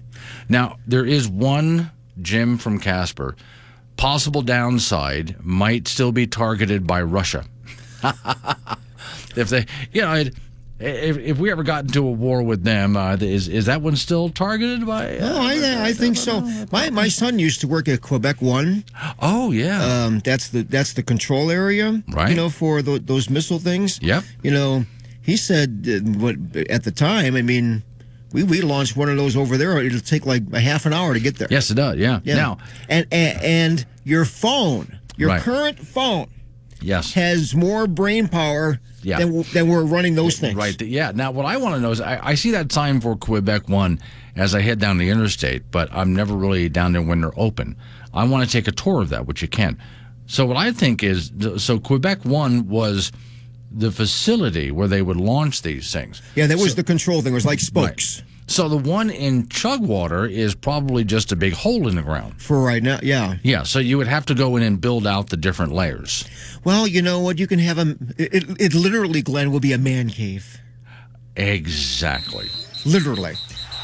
Now, 0.49 0.77
there 0.87 1.07
is 1.07 1.27
one 1.27 1.91
Jim 2.21 2.59
from 2.59 2.79
Casper. 2.79 3.35
Possible 3.97 4.43
downside 4.43 5.37
might 5.41 5.89
still 5.89 6.13
be 6.13 6.27
targeted 6.27 6.87
by 6.87 7.01
Russia. 7.03 7.45
if 9.37 9.49
they, 9.49 9.67
you 9.93 10.03
know, 10.03 10.13
it, 10.15 10.35
if, 10.81 11.19
if 11.19 11.39
we 11.39 11.51
ever 11.51 11.63
got 11.63 11.85
into 11.85 12.07
a 12.07 12.11
war 12.11 12.43
with 12.43 12.65
them, 12.65 12.97
uh, 12.97 13.17
is 13.21 13.49
is 13.49 13.67
that 13.67 13.81
one 13.81 13.97
still 13.97 14.29
targeted 14.29 14.85
by? 14.87 15.19
Oh, 15.19 15.37
Uh, 15.37 15.43
I, 15.43 15.89
I 15.89 15.93
think 15.93 16.17
so. 16.17 16.41
My 16.73 16.91
my 16.91 17.09
son 17.09 17.39
used 17.39 17.61
to 17.61 17.69
work 17.69 17.89
at 17.89 18.01
Quebec 18.01 18.43
One. 18.43 18.85
oh 19.21 19.53
yeah, 19.53 19.83
Um, 20.05 20.21
that's 20.21 20.49
the 20.49 20.63
that's 20.63 20.93
the 20.95 21.03
control 21.03 21.51
area, 21.51 22.03
Right. 22.09 22.31
You 22.31 22.37
know, 22.37 22.51
for 22.51 22.83
tho- 22.83 22.99
those 22.99 23.31
missile 23.31 23.59
things. 23.61 23.99
Yep. 24.03 24.25
You 24.43 24.51
know, 24.51 24.85
he 25.23 25.37
said 25.37 25.87
uh, 25.89 26.11
what 26.19 26.37
at 26.69 26.83
the 26.85 26.91
time. 26.91 27.37
I 27.37 27.43
mean, 27.43 27.83
we 28.33 28.43
we 28.43 28.61
launched 28.61 28.97
one 28.97 29.09
of 29.09 29.17
those 29.17 29.37
over 29.37 29.57
there. 29.57 29.79
It'll 29.81 30.01
take 30.01 30.27
like 30.27 30.43
a 30.53 30.61
half 30.61 30.87
an 30.87 30.93
hour 30.93 31.15
to 31.15 31.21
get 31.21 31.37
there. 31.39 31.49
yes, 31.51 31.71
it 31.71 31.75
does. 31.77 31.97
Yeah. 31.99 32.19
Yeah. 32.25 32.35
Now, 32.35 32.59
and, 32.89 33.07
and 33.13 33.41
and 33.43 33.87
your 34.03 34.25
phone, 34.25 34.99
your 35.17 35.29
Right. 35.31 35.41
current 35.41 35.79
phone, 35.79 36.27
yes. 36.81 37.13
has 37.15 37.55
more 37.55 37.87
brain 37.87 38.29
power 38.29 38.81
Yeah. 39.03 39.19
than 39.19 39.43
than 39.53 39.69
we're 39.69 39.85
running 39.85 40.15
those 40.15 40.39
things. 40.39 40.57
Right. 40.57 40.81
Yeah. 40.81 41.13
Now, 41.15 41.31
what 41.31 41.47
I 41.47 41.57
want 41.57 41.75
to 41.75 41.81
know 41.81 41.91
is 41.91 42.01
I, 42.01 42.19
I 42.23 42.35
see 42.35 42.51
that 42.53 42.73
sign 42.73 43.01
for 43.01 43.17
Quebec 43.17 43.69
1 43.69 44.01
as 44.37 44.55
I 44.55 44.61
head 44.61 44.79
down 44.79 44.99
the 44.99 45.11
interstate, 45.11 45.71
but 45.71 45.89
I'm 45.93 46.15
never 46.15 46.35
really 46.35 46.69
down 46.69 46.93
there 46.93 47.03
when 47.03 47.21
they're 47.21 47.39
open. 47.39 47.77
I 48.13 48.25
want 48.25 48.45
to 48.45 48.51
take 48.51 48.69
a 48.69 48.73
tour 48.73 49.03
of 49.03 49.11
that, 49.11 49.27
which 49.27 49.43
you 49.43 49.49
can. 49.49 49.79
So, 50.27 50.47
what 50.47 50.57
I 50.57 50.73
think 50.73 51.03
is 51.03 51.31
so 51.59 51.79
Quebec 51.79 52.25
1 52.25 52.69
was 52.69 53.13
the 53.71 53.91
facility 53.91 54.71
where 54.71 54.89
they 54.89 55.03
would 55.03 55.17
launch 55.17 55.63
these 55.63 55.93
things. 55.93 56.23
Yeah, 56.35 56.47
that 56.47 56.59
was 56.59 56.77
the 56.77 56.85
control 56.85 57.23
thing. 57.23 57.33
It 57.33 57.35
was 57.35 57.45
like 57.47 57.61
spokes 57.61 58.23
So, 58.47 58.69
the 58.69 58.77
one 58.77 59.09
in 59.11 59.49
Chugwater 59.49 60.27
is 60.27 60.55
probably 60.55 61.03
just 61.03 61.33
a 61.33 61.37
big 61.37 61.55
hole 61.55 61.89
in 61.89 61.97
the 61.97 62.03
ground. 62.03 62.43
for 62.43 62.63
right 62.63 62.83
now. 62.83 62.99
Yeah. 63.03 63.37
Yeah. 63.43 63.63
So, 63.63 63.79
you 63.79 63.97
would 63.97 64.07
have 64.07 64.27
to 64.27 64.35
go 64.35 64.57
in 64.57 64.63
and 64.63 64.81
build 64.81 65.07
out 65.07 65.31
the 65.31 65.37
different 65.37 65.73
layers. 65.73 66.25
Well, 66.63 66.87
you 66.87 67.01
know 67.01 67.21
what? 67.21 67.39
You 67.39 67.47
can 67.47 67.59
have 67.59 67.79
a. 67.79 67.97
It, 68.19 68.61
it 68.61 68.75
literally, 68.75 69.23
Glenn, 69.23 69.51
will 69.51 69.61
be 69.61 69.73
a 69.73 69.79
man 69.79 70.11
cave. 70.11 70.59
Exactly. 71.37 72.49
Literally. 72.85 73.35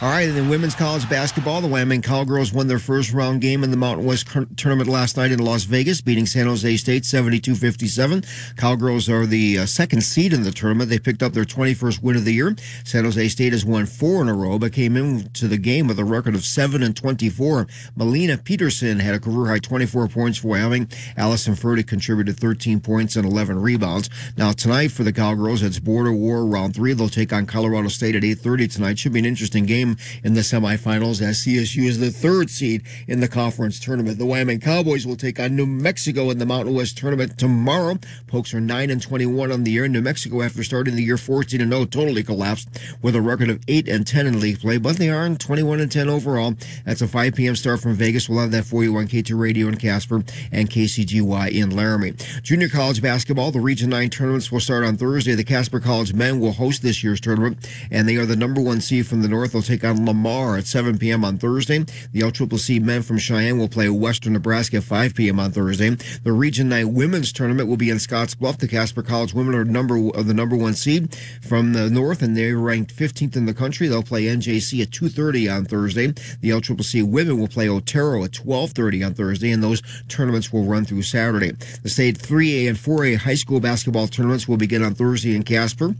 All 0.02 0.08
right, 0.08 0.26
and 0.26 0.34
then 0.34 0.48
women's 0.48 0.74
college 0.74 1.06
basketball, 1.10 1.60
the 1.60 1.68
Wyoming 1.68 2.00
Cowgirls 2.00 2.54
won 2.54 2.68
their 2.68 2.78
first 2.78 3.12
round 3.12 3.42
game 3.42 3.62
in 3.62 3.70
the 3.70 3.76
Mountain 3.76 4.06
West 4.06 4.26
tournament 4.56 4.88
last 4.88 5.18
night 5.18 5.30
in 5.30 5.40
Las 5.40 5.64
Vegas, 5.64 6.00
beating 6.00 6.24
San 6.24 6.46
Jose 6.46 6.78
State 6.78 7.02
72-57. 7.02 8.56
Cowgirls 8.56 9.10
are 9.10 9.26
the 9.26 9.58
uh, 9.58 9.66
second 9.66 10.00
seed 10.00 10.32
in 10.32 10.42
the 10.42 10.52
tournament. 10.52 10.88
They 10.88 10.98
picked 10.98 11.22
up 11.22 11.34
their 11.34 11.44
21st 11.44 12.02
win 12.02 12.16
of 12.16 12.24
the 12.24 12.32
year. 12.32 12.56
San 12.82 13.04
Jose 13.04 13.28
State 13.28 13.52
has 13.52 13.66
won 13.66 13.84
four 13.84 14.22
in 14.22 14.30
a 14.30 14.34
row, 14.34 14.58
but 14.58 14.72
came 14.72 14.96
into 14.96 15.46
the 15.46 15.58
game 15.58 15.86
with 15.86 15.98
a 15.98 16.04
record 16.06 16.34
of 16.34 16.46
7 16.46 16.82
and 16.82 16.96
24. 16.96 17.66
Malene 17.94 18.42
Pedersen 18.42 19.00
had 19.00 19.14
a 19.14 19.20
career 19.20 19.48
high 19.48 19.58
24 19.58 20.08
points 20.08 20.38
for 20.38 20.48
Wyoming. 20.48 20.88
Allyson 21.18 21.52
Fertig 21.52 21.86
contributed 21.86 22.38
13 22.38 22.80
points 22.80 23.16
and 23.16 23.26
11 23.26 23.60
rebounds. 23.60 24.08
Now 24.38 24.52
tonight 24.52 24.92
for 24.92 25.04
the 25.04 25.12
Cowgirls, 25.12 25.62
it's 25.62 25.78
Border 25.78 26.14
War 26.14 26.46
round 26.46 26.74
three. 26.74 26.94
They'll 26.94 27.10
take 27.10 27.34
on 27.34 27.44
Colorado 27.44 27.88
State 27.88 28.16
at 28.16 28.24
8:30 28.24 28.66
tonight. 28.66 28.98
Should 28.98 29.12
be 29.12 29.18
an 29.18 29.26
interesting 29.26 29.66
game 29.66 29.89
in 30.22 30.35
the 30.35 30.40
semifinals 30.40 31.22
as 31.22 31.38
CSU 31.38 31.87
is 31.87 31.98
the 31.98 32.11
third 32.11 32.50
seed 32.50 32.83
in 33.07 33.20
the 33.20 33.29
conference 33.29 33.81
tournament. 33.81 34.18
The 34.18 34.26
Wyoming 34.26 34.61
Cowboys 34.61 35.07
will 35.07 35.16
take 35.16 35.40
on 35.40 35.57
New 35.57 35.66
Mexico 35.66 36.31
in 36.31 36.38
the 36.38 36.46
Mountain 36.46 36.74
West 36.74 36.98
tournament 36.98 37.38
tomorrow. 37.38 37.98
Pokes 38.26 38.55
are 38.55 38.61
9 38.61 38.90
and 38.90 39.03
21 39.03 39.53
on 39.53 39.64
the 39.64 39.70
year. 39.70 39.88
New 39.88 40.03
Mexico, 40.03 40.42
after 40.42 40.62
starting 40.62 40.96
the 40.96 41.03
year 41.03 41.16
14 41.16 41.61
and 41.61 41.72
0, 41.72 41.85
totally 41.87 42.22
collapsed 42.22 42.68
with 43.03 43.16
a 43.16 43.20
record 43.20 43.50
of 43.50 43.61
8 43.68 43.88
and 43.88 44.07
10 44.07 44.26
in 44.26 44.40
league 44.40 44.61
play, 44.61 44.79
but 44.79 44.96
they 44.96 45.09
are 45.09 45.29
21 45.29 45.81
and 45.81 45.90
10 45.90 46.09
overall. 46.09 46.55
That's 46.85 47.03
a 47.03 47.09
5 47.09 47.35
p.m. 47.35 47.57
start 47.57 47.81
from 47.81 47.94
Vegas. 47.94 48.29
We'll 48.29 48.40
have 48.40 48.50
that 48.53 48.64
for 48.64 48.83
you 48.83 48.96
on 48.96 49.07
K2 49.07 49.38
Radio 49.38 49.68
in 49.68 49.76
Casper 49.76 50.22
and 50.53 50.70
KCGY 50.70 51.50
in 51.50 51.70
Laramie. 51.70 52.12
Junior 52.42 52.68
college 52.68 53.03
basketball, 53.03 53.50
the 53.50 53.61
Region 53.61 53.90
9 53.90 54.11
tournaments 54.11 54.53
will 54.53 54.61
start 54.61 54.85
on 54.85 54.96
Thursday. 54.96 55.35
The 55.35 55.44
Casper 55.44 55.81
College 55.81 56.12
men 56.14 56.40
will 56.40 56.53
host 56.53 56.83
this 56.83 57.03
year's 57.03 57.20
tournament, 57.20 57.68
and 57.90 58.09
they 58.09 58.16
are 58.16 58.26
the 58.26 58.37
number 58.37 58.61
one 58.61 58.81
seed 58.81 59.07
from 59.07 59.22
the 59.22 59.29
North. 59.29 59.53
They'll 59.53 59.62
take 59.62 59.79
on 59.84 60.06
Lamar 60.06 60.56
at 60.56 60.66
7 60.66 60.98
p.m. 60.98 61.24
on 61.24 61.38
Thursday. 61.38 61.78
The 62.12 62.20
LCCC 62.20 62.82
men 62.82 63.02
from 63.02 63.18
Cheyenne 63.18 63.58
will 63.58 63.68
play 63.68 63.88
Western 63.88 64.32
Nebraska 64.32 64.78
at 64.78 64.84
5 64.84 65.14
p.m. 65.14 65.40
on 65.40 65.52
Thursday. 65.52 65.90
The 66.22 66.32
Region 66.32 66.68
9 66.68 66.94
women's 66.94 67.32
tournament 67.32 67.68
will 67.68 67.76
be 67.76 67.90
in 67.90 67.98
Scottsbluff. 67.98 68.58
The 68.58 68.68
Casper 68.68 69.02
College 69.02 69.34
women 69.34 69.54
are 69.54 69.64
number 69.64 69.96
of 69.96 70.26
the 70.26 70.34
number 70.34 70.56
one 70.56 70.74
seed 70.74 71.14
from 71.42 71.72
the 71.72 71.90
North, 71.90 72.22
and 72.22 72.36
they're 72.36 72.56
ranked 72.56 72.94
15th 72.94 73.36
in 73.36 73.46
the 73.46 73.54
country. 73.54 73.88
They'll 73.88 74.02
play 74.02 74.24
NJC 74.24 74.82
at 74.82 74.90
2:30 74.90 75.48
on 75.48 75.64
Thursday. 75.64 76.08
The 76.40 76.50
LCCC 76.50 77.02
women 77.02 77.38
will 77.38 77.48
play 77.48 77.68
Otero 77.68 78.24
at 78.24 78.32
12:30 78.32 79.04
on 79.04 79.14
Thursday, 79.14 79.50
and 79.50 79.62
those 79.62 79.82
tournaments 80.08 80.52
will 80.52 80.64
run 80.64 80.84
through 80.84 81.02
Saturday. 81.02 81.52
The 81.82 81.88
state 81.88 82.18
3A 82.18 82.68
and 82.68 82.78
4A 82.78 83.16
high 83.16 83.34
school 83.34 83.60
basketball 83.60 84.08
tournaments 84.08 84.48
will 84.48 84.56
begin 84.56 84.82
on 84.82 84.94
Thursday 84.94 85.34
in 85.34 85.42
Casper. 85.42 85.94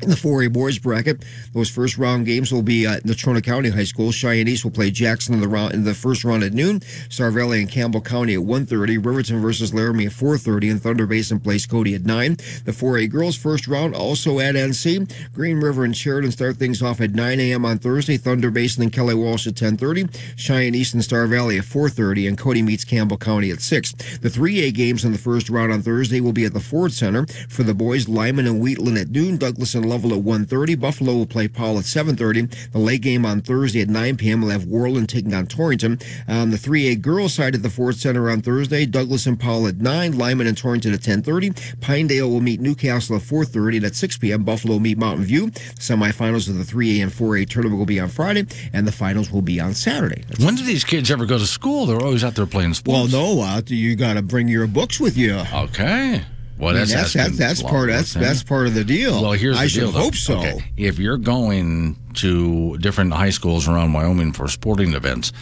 In 0.00 0.10
the 0.10 0.14
4A 0.14 0.52
boys 0.52 0.78
bracket, 0.78 1.24
those 1.52 1.68
first 1.68 1.98
round 1.98 2.24
games 2.24 2.52
will 2.52 2.62
be 2.62 2.86
at 2.86 3.02
Natrona 3.02 3.42
County 3.42 3.70
High 3.70 3.84
School. 3.84 4.12
Cheyenne 4.12 4.46
East 4.46 4.62
will 4.62 4.70
play 4.70 4.92
Jackson 4.92 5.34
in 5.34 5.40
the 5.40 5.48
round 5.48 5.74
in 5.74 5.82
the 5.82 5.94
first 5.94 6.22
round 6.22 6.44
at 6.44 6.52
noon. 6.52 6.80
Star 7.08 7.32
Valley 7.32 7.60
and 7.60 7.70
Campbell 7.70 8.00
County 8.00 8.34
at 8.34 8.40
1.30. 8.40 9.04
Riverton 9.04 9.40
versus 9.40 9.74
Laramie 9.74 10.06
at 10.06 10.12
4.30. 10.12 10.70
And 10.70 10.82
Thunder 10.82 11.06
Basin 11.06 11.40
plays 11.40 11.66
Cody 11.66 11.94
at 11.96 12.04
9. 12.04 12.36
The 12.64 12.72
4A 12.72 13.10
girls 13.10 13.36
first 13.36 13.66
round 13.66 13.96
also 13.96 14.38
at 14.38 14.54
NC. 14.54 15.12
Green 15.32 15.58
River 15.58 15.84
and 15.84 15.96
Sheridan 15.96 16.30
start 16.30 16.56
things 16.56 16.80
off 16.80 17.00
at 17.00 17.10
9 17.10 17.40
a.m. 17.40 17.64
on 17.64 17.78
Thursday. 17.78 18.16
Thunder 18.16 18.52
Basin 18.52 18.84
and 18.84 18.92
Kelly 18.92 19.14
Walsh 19.14 19.48
at 19.48 19.54
10.30. 19.54 20.16
Cheyenne 20.36 20.76
East 20.76 20.94
and 20.94 21.02
Star 21.02 21.26
Valley 21.26 21.58
at 21.58 21.64
4.30. 21.64 22.28
And 22.28 22.38
Cody 22.38 22.62
meets 22.62 22.84
Campbell 22.84 23.18
County 23.18 23.50
at 23.50 23.60
6. 23.60 23.92
The 24.20 24.28
3A 24.28 24.72
games 24.72 25.04
in 25.04 25.10
the 25.10 25.18
first 25.18 25.50
round 25.50 25.72
on 25.72 25.82
Thursday 25.82 26.20
will 26.20 26.32
be 26.32 26.44
at 26.44 26.54
the 26.54 26.60
Ford 26.60 26.92
Center. 26.92 27.26
For 27.48 27.64
the 27.64 27.74
boys, 27.74 28.08
Lyman 28.08 28.46
and 28.46 28.60
Wheatland 28.60 28.96
at 28.96 29.08
noon. 29.08 29.38
Douglas 29.38 29.74
and 29.74 29.87
Lovell 29.88 30.14
at 30.14 30.22
1.30. 30.22 30.78
Buffalo 30.78 31.14
will 31.14 31.26
play 31.26 31.48
Powell 31.48 31.78
at 31.78 31.84
7.30. 31.84 32.72
The 32.72 32.78
late 32.78 33.02
game 33.02 33.24
on 33.24 33.40
Thursday 33.40 33.80
at 33.80 33.88
9 33.88 34.16
p.m. 34.16 34.42
will 34.42 34.50
have 34.50 34.64
Worland 34.64 35.08
taking 35.08 35.34
on 35.34 35.46
Torrington. 35.46 35.98
On 36.28 36.50
the 36.50 36.56
3A 36.56 37.00
girls 37.00 37.34
side 37.34 37.54
at 37.54 37.62
the 37.62 37.70
Ford 37.70 37.96
Center 37.96 38.30
on 38.30 38.40
Thursday, 38.40 38.86
Douglas 38.86 39.26
and 39.26 39.38
Powell 39.38 39.66
at 39.66 39.76
9, 39.78 40.16
Lyman 40.16 40.46
and 40.46 40.56
Torrington 40.56 40.92
at 40.92 41.00
10.30. 41.00 41.80
Pinedale 41.80 42.30
will 42.30 42.40
meet 42.40 42.60
Newcastle 42.60 43.16
at 43.16 43.22
4.30. 43.22 43.76
And 43.76 43.86
at 43.86 43.94
6 43.94 44.18
p.m., 44.18 44.44
Buffalo 44.44 44.74
will 44.74 44.80
meet 44.80 44.98
Mountain 44.98 45.24
View. 45.24 45.50
The 45.50 45.60
semifinals 45.80 46.48
of 46.48 46.58
the 46.58 46.64
3A 46.64 47.02
and 47.02 47.12
4A 47.12 47.48
tournament 47.48 47.78
will 47.78 47.86
be 47.86 48.00
on 48.00 48.08
Friday, 48.08 48.46
and 48.72 48.86
the 48.86 48.92
finals 48.92 49.30
will 49.30 49.42
be 49.42 49.60
on 49.60 49.74
Saturday. 49.74 50.24
When 50.40 50.54
do 50.54 50.64
these 50.64 50.84
kids 50.84 51.10
ever 51.10 51.26
go 51.26 51.38
to 51.38 51.46
school? 51.46 51.86
They're 51.86 52.02
always 52.02 52.24
out 52.24 52.34
there 52.34 52.46
playing 52.46 52.74
sports. 52.74 53.12
Well, 53.12 53.36
no, 53.36 53.42
uh, 53.42 53.62
you 53.66 53.96
got 53.96 54.14
to 54.14 54.22
bring 54.22 54.48
your 54.48 54.66
books 54.66 55.00
with 55.00 55.16
you. 55.16 55.42
Okay. 55.52 56.24
Well, 56.58 56.70
I 56.70 56.80
mean, 56.80 56.88
that's 56.88 56.92
that's 56.92 57.12
that's, 57.12 57.38
that's 57.38 57.62
part 57.62 57.88
that's 57.88 58.14
that's 58.14 58.42
part 58.42 58.66
of 58.66 58.74
the 58.74 58.84
deal. 58.84 59.22
Well, 59.22 59.32
here's 59.32 59.56
I 59.56 59.64
the 59.64 59.68
should 59.68 59.80
deal, 59.80 59.92
hope 59.92 60.14
so. 60.14 60.38
Okay. 60.38 60.64
If 60.76 60.98
you're 60.98 61.16
going 61.18 61.96
to 62.14 62.76
different 62.78 63.12
high 63.12 63.30
schools 63.30 63.68
around 63.68 63.92
Wyoming 63.92 64.32
for 64.32 64.48
sporting 64.48 64.94
events 64.94 65.32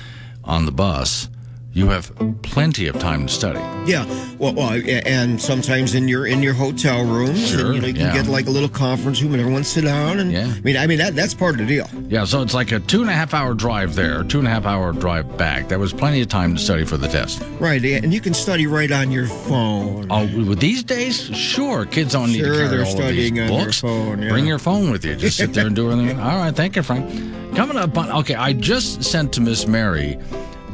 on 0.45 0.67
the 0.67 0.73
bus, 0.73 1.29
you 1.77 1.89
have 1.89 2.11
plenty 2.41 2.87
of 2.87 2.99
time 2.99 3.27
to 3.27 3.33
study. 3.33 3.59
Yeah, 3.91 4.07
well, 4.39 4.55
well, 4.55 4.81
and 5.05 5.39
sometimes 5.41 5.95
in 5.95 6.09
your 6.09 6.27
in 6.27 6.43
your 6.43 6.55
hotel 6.55 7.05
rooms, 7.05 7.49
Sure, 7.51 7.67
and, 7.67 7.75
you 7.75 7.81
know, 7.83 7.87
you 7.89 7.93
can 7.93 8.03
yeah. 8.07 8.15
get 8.15 8.27
like 8.29 8.47
a 8.47 8.51
little 8.51 8.69
conference 8.71 9.21
room, 9.21 9.33
and 9.35 9.41
everyone 9.43 9.63
sit 9.63 9.85
down. 9.85 10.19
And 10.19 10.33
Yeah. 10.33 10.47
I 10.57 10.61
mean, 10.61 10.77
I 10.79 10.87
mean 10.87 10.97
that 10.99 11.15
that's 11.15 11.35
part 11.35 11.53
of 11.55 11.59
the 11.59 11.67
deal. 11.67 11.87
Yeah, 12.09 12.25
so 12.25 12.41
it's 12.41 12.55
like 12.55 12.73
a 12.73 12.81
two 12.81 13.03
and 13.03 13.11
a 13.11 13.13
half 13.13 13.35
hour 13.35 13.53
drive 13.53 13.95
there, 13.95 14.25
two 14.25 14.39
and 14.39 14.49
a 14.49 14.51
half 14.51 14.65
hour 14.65 14.93
drive 14.93 15.37
back. 15.37 15.69
There 15.69 15.79
was 15.79 15.93
plenty 15.93 16.23
of 16.23 16.29
time 16.29 16.55
to 16.57 16.61
study 16.61 16.85
for 16.87 16.97
the 16.97 17.09
test. 17.09 17.43
Right, 17.61 17.85
and 17.85 18.13
you 18.15 18.23
can 18.23 18.33
study 18.33 18.67
right 18.67 18.91
on 18.91 19.11
your 19.13 19.27
phone. 19.27 20.07
Oh, 20.11 20.27
these 20.55 20.83
days, 20.83 21.21
sure, 21.37 21.85
kids 21.85 22.13
don't 22.15 22.33
need 22.33 22.39
Sure, 22.39 22.53
to 22.53 22.57
carry 22.57 22.69
they're 22.69 22.87
all 22.87 23.01
of 23.03 23.09
these 23.15 23.51
books. 23.51 23.81
phone, 23.81 24.23
yeah. 24.23 24.31
Bring 24.31 24.47
your 24.47 24.59
phone 24.59 24.91
with 24.91 25.05
you. 25.05 25.15
Just 25.15 25.37
sit 25.37 25.53
there 25.53 25.67
and 25.67 25.77
do 25.77 25.93
everything. 25.93 26.19
All 26.27 26.39
right, 26.39 26.57
thank 26.57 26.75
you, 26.77 26.83
Frank. 26.83 27.07
Coming 27.55 27.77
up 27.77 27.97
on 27.99 28.11
okay, 28.21 28.35
I 28.35 28.55
just 28.55 29.03
sent 29.05 29.33
to 29.35 29.41
Miss 29.43 29.67
Mary. 29.67 30.19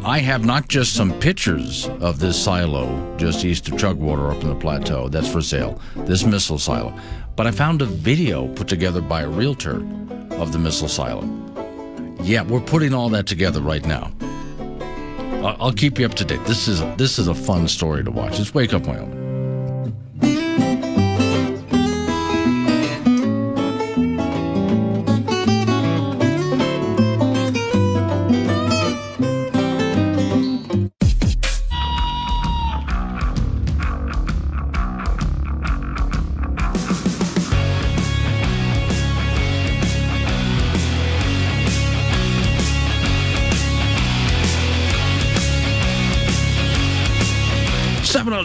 I 0.05 0.19
have 0.19 0.45
not 0.45 0.67
just 0.67 0.95
some 0.95 1.17
pictures 1.21 1.89
of 2.01 2.19
this 2.19 2.43
silo 2.43 3.17
just 3.19 3.45
east 3.45 3.69
of 3.69 3.79
Chugwater 3.79 4.33
up 4.33 4.43
in 4.43 4.49
the 4.49 4.55
plateau. 4.57 5.09
That's 5.09 5.31
for 5.31 5.41
sale. 5.41 5.81
This 5.95 6.25
missile 6.27 6.59
silo, 6.59 6.93
but 7.37 7.47
I 7.47 7.53
found 7.53 7.83
a 7.83 7.87
video 7.87 8.49
put 8.49 8.67
together 8.67 9.01
by 9.01 9.23
a 9.23 9.29
realtor 9.29 9.77
of 10.33 10.51
the 10.53 10.59
missile 10.59 10.89
silo. 10.89 11.23
Yeah, 12.21 12.43
we're 12.43 12.61
putting 12.61 12.93
all 12.93 13.11
that 13.11 13.27
together 13.27 13.61
right 13.61 13.87
now. 13.87 14.11
I'll 15.45 15.73
keep 15.73 16.01
you 16.01 16.07
up 16.07 16.15
to 16.15 16.25
date. 16.25 16.45
This 16.47 16.67
is 16.67 16.81
a, 16.81 16.95
this 16.99 17.21
is 17.21 17.29
a 17.29 17.35
fun 17.35 17.69
story 17.69 18.03
to 18.03 18.11
watch. 18.11 18.41
It's 18.41 18.53
Wake 18.53 18.75
Up 18.75 18.87
Wyoming. 18.87 19.22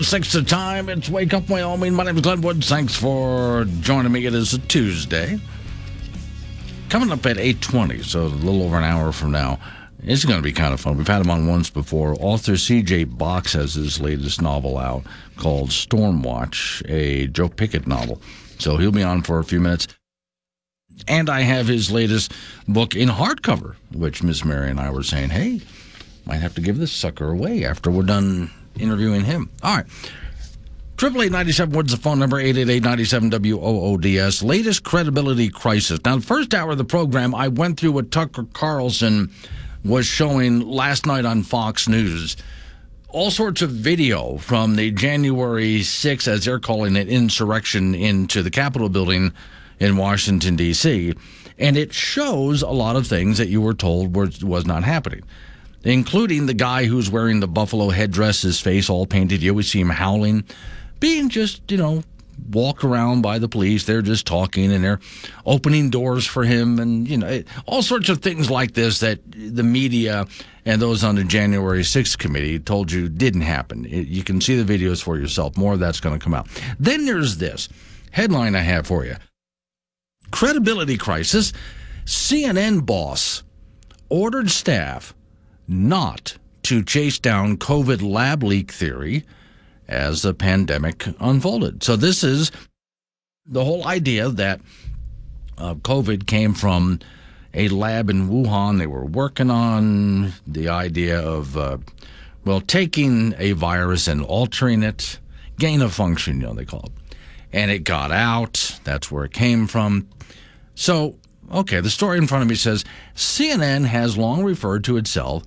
Six 0.08 0.32
the 0.32 0.42
time. 0.42 0.88
It's 0.88 1.10
Wake 1.10 1.34
Up 1.34 1.50
Wyoming. 1.50 1.94
My 1.94 2.06
name 2.06 2.16
is 2.16 2.22
Glenn 2.22 2.40
Woods. 2.40 2.70
Thanks 2.70 2.96
for 2.96 3.66
joining 3.82 4.14
me. 4.14 4.26
It 4.26 4.34
is 4.34 4.54
a 4.54 4.60
Tuesday. 4.60 5.38
Coming 6.88 7.12
up 7.12 7.26
at 7.26 7.38
eight 7.38 7.62
twenty, 7.62 8.02
so 8.04 8.22
a 8.22 8.28
little 8.28 8.64
over 8.64 8.78
an 8.78 8.86
hour 8.86 9.12
from 9.12 9.32
now. 9.32 9.60
It's 10.02 10.24
going 10.24 10.38
to 10.38 10.44
be 10.44 10.54
kind 10.54 10.74
of 10.74 10.80
fun. 10.80 10.96
We've 10.96 11.06
had 11.06 11.22
him 11.22 11.30
on 11.30 11.46
once 11.46 11.70
before. 11.70 12.16
Author 12.22 12.56
C.J. 12.56 13.04
Box 13.04 13.52
has 13.52 13.74
his 13.74 14.00
latest 14.00 14.42
novel 14.42 14.78
out 14.78 15.04
called 15.36 15.72
Stormwatch, 15.72 16.90
a 16.90 17.28
Joe 17.28 17.50
Pickett 17.50 17.86
novel. 17.86 18.22
So 18.60 18.78
he'll 18.78 18.94
be 18.94 19.04
on 19.04 19.24
for 19.24 19.40
a 19.40 19.44
few 19.44 19.60
minutes. 19.60 19.90
And 21.10 21.30
I 21.30 21.42
have 21.42 21.68
his 21.68 21.92
latest 21.92 22.32
book 22.66 22.96
in 22.96 23.10
hardcover, 23.10 23.76
which 23.92 24.24
Miss 24.24 24.46
Mary 24.46 24.70
and 24.70 24.80
I 24.80 24.90
were 24.90 25.04
saying, 25.04 25.32
hey, 25.32 25.60
might 26.26 26.38
have 26.38 26.56
to 26.56 26.62
give 26.62 26.78
this 26.78 26.94
sucker 26.94 27.30
away 27.30 27.66
after 27.66 27.92
we're 27.92 28.04
done 28.04 28.52
interviewing 28.80 29.24
him. 29.24 29.50
All 29.64 29.76
right. 29.76 29.86
Triple 30.98 31.22
eight 31.22 31.32
ninety 31.32 31.52
seven 31.52 31.76
Woods 31.76 31.92
the 31.92 31.98
phone 31.98 32.18
number 32.18 32.40
eight 32.40 32.58
eight 32.58 32.70
eight 32.70 32.84
ninety 32.84 33.06
seven 33.06 33.30
W 33.30 33.60
O 33.60 33.82
O 33.82 33.98
D 33.98 34.18
S. 34.18 34.42
Latest 34.42 34.84
credibility 34.84 35.48
crisis. 35.48 36.00
Now, 36.04 36.16
the 36.16 36.24
first 36.24 36.56
hour 36.56 36.72
of 36.72 36.80
the 36.80 36.86
program, 36.86 37.36
I 37.36 37.50
went 37.50 37.80
through 37.80 37.92
what 37.92 38.10
Tucker 38.10 38.48
Carlson 38.54 39.32
was 39.86 40.08
showing 40.08 40.62
last 40.62 41.06
night 41.06 41.24
on 41.24 41.44
Fox 41.44 41.88
News. 41.88 42.36
All 43.10 43.30
sorts 43.30 43.62
of 43.62 43.70
video 43.70 44.38
from 44.38 44.76
the 44.76 44.90
January 44.90 45.80
6th, 45.82 46.28
as 46.28 46.46
they're 46.46 46.60
calling 46.60 46.96
it, 46.96 47.08
insurrection 47.08 47.94
into 47.94 48.42
the 48.42 48.52
Capitol 48.52 48.90
building 48.90 49.34
in 49.80 49.98
Washington, 49.98 50.56
D.C. 50.56 51.14
And 51.60 51.78
it 51.78 51.94
shows 51.94 52.64
a 52.64 52.70
lot 52.70 52.96
of 52.96 53.06
things 53.06 53.38
that 53.38 53.50
you 53.50 53.62
were 53.62 53.76
told 53.76 54.16
was, 54.16 54.44
was 54.44 54.66
not 54.66 54.84
happening 54.84 55.24
including 55.84 56.46
the 56.46 56.54
guy 56.54 56.86
who's 56.86 57.10
wearing 57.10 57.40
the 57.40 57.48
buffalo 57.48 57.90
headdress, 57.90 58.42
his 58.42 58.60
face 58.60 58.90
all 58.90 59.06
painted. 59.06 59.42
You 59.42 59.52
always 59.52 59.72
see 59.72 59.80
him 59.80 59.90
howling, 59.90 60.44
being 61.00 61.30
just, 61.30 61.70
you 61.72 61.78
know, 61.78 62.04
walked 62.52 62.84
around 62.84 63.22
by 63.22 63.40
the 63.40 63.48
police. 63.48 63.86
They're 63.86 64.02
just 64.02 64.26
talking 64.26 64.72
and 64.72 64.84
they're 64.84 65.00
opening 65.46 65.90
doors 65.90 66.26
for 66.26 66.44
him 66.44 66.80
and, 66.80 67.08
you 67.08 67.18
know, 67.18 67.44
all 67.66 67.82
sorts 67.82 68.10
of 68.10 68.22
things 68.22 68.50
like 68.50 68.74
this 68.74 69.00
that 69.00 69.20
the 69.32 69.64
media 69.64 70.26
and 70.66 70.82
those 70.82 71.04
on 71.04 71.16
the 71.16 71.24
January 71.24 71.82
6th 71.82 72.18
committee 72.18 72.60
told 72.60 72.92
you 72.92 73.10
didn't 73.10 73.42
happen. 73.42 73.86
You 73.86 74.24
can 74.24 74.42
see 74.42 74.62
the 74.62 74.78
videos 74.78 75.02
for 75.02 75.18
yourself. 75.18 75.58
More 75.58 75.74
of 75.74 75.80
that's 75.80 76.00
going 76.00 76.18
to 76.18 76.24
come 76.24 76.34
out. 76.34 76.48
Then 76.80 77.06
there's 77.06 77.38
this 77.38 77.70
headline 78.12 78.56
I 78.56 78.62
have 78.62 78.88
for 78.88 79.06
you 79.06 79.16
Credibility 80.32 80.98
crisis. 80.98 81.54
CNN 82.06 82.86
boss 82.86 83.44
ordered 84.10 84.50
staff 84.50 85.14
not 85.68 86.38
to 86.64 86.84
chase 86.84 87.20
down 87.20 87.58
COVID 87.58 88.02
lab 88.02 88.44
leak 88.44 88.72
theory 88.72 89.24
as 89.88 90.22
the 90.22 90.34
pandemic 90.34 91.06
unfolded. 91.20 91.84
So, 91.84 91.96
this 91.96 92.24
is 92.24 92.52
the 93.46 93.64
whole 93.64 93.88
idea 93.88 94.30
that 94.30 94.60
uh, 95.58 95.76
COVID 95.76 96.28
came 96.28 96.54
from 96.54 97.00
a 97.54 97.70
lab 97.70 98.10
in 98.10 98.30
Wuhan. 98.30 98.78
They 98.78 98.88
were 98.88 99.06
working 99.06 99.50
on 99.50 100.34
the 100.46 100.70
idea 100.70 101.20
of, 101.20 101.58
uh, 101.58 101.78
well, 102.46 102.62
taking 102.62 103.34
a 103.38 103.54
virus 103.54 104.08
and 104.08 104.22
altering 104.22 104.84
it, 104.84 105.20
gain 105.58 105.82
of 105.82 105.94
function, 105.94 106.42
you 106.42 106.48
know, 106.48 106.54
they 106.54 106.66
call 106.66 106.86
it. 106.86 106.92
And 107.54 107.72
it 107.72 107.80
got 107.80 108.12
out. 108.12 108.80
That's 108.84 109.10
where 109.10 109.26
it 109.26 109.34
came 109.34 109.68
from. 109.68 110.08
So, 110.76 111.16
okay, 111.52 111.80
the 111.80 111.90
story 111.90 112.18
in 112.18 112.28
front 112.28 112.44
of 112.44 112.50
me 112.50 112.56
says 112.56 112.86
CNN 113.16 113.86
has 113.86 114.18
long 114.18 114.44
referred 114.44 114.84
to 114.86 114.98
itself 114.98 115.44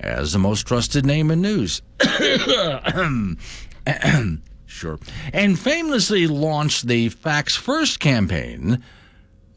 as 0.00 0.32
the 0.32 0.38
most 0.38 0.66
trusted 0.66 1.06
name 1.06 1.30
in 1.30 1.40
news. 1.40 1.82
sure. 4.66 4.98
And 5.32 5.58
famously 5.58 6.26
launched 6.26 6.86
the 6.86 7.08
Facts 7.08 7.56
First 7.56 8.00
campaign 8.00 8.82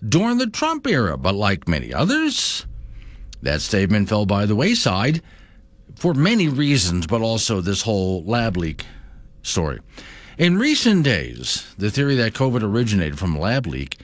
during 0.07 0.37
the 0.37 0.47
Trump 0.47 0.87
era, 0.87 1.17
but 1.17 1.35
like 1.35 1.67
many 1.67 1.93
others, 1.93 2.65
that 3.41 3.61
statement 3.61 4.09
fell 4.09 4.25
by 4.25 4.45
the 4.45 4.55
wayside 4.55 5.21
for 5.95 6.13
many 6.13 6.47
reasons, 6.47 7.07
but 7.07 7.21
also 7.21 7.61
this 7.61 7.81
whole 7.81 8.23
lab 8.23 8.57
leak 8.57 8.85
story. 9.41 9.79
In 10.37 10.57
recent 10.57 11.03
days, 11.03 11.73
the 11.77 11.89
theory 11.89 12.15
that 12.15 12.33
COVID 12.33 12.61
originated 12.61 13.17
from 13.17 13.39
lab 13.39 13.65
leak 13.65 13.97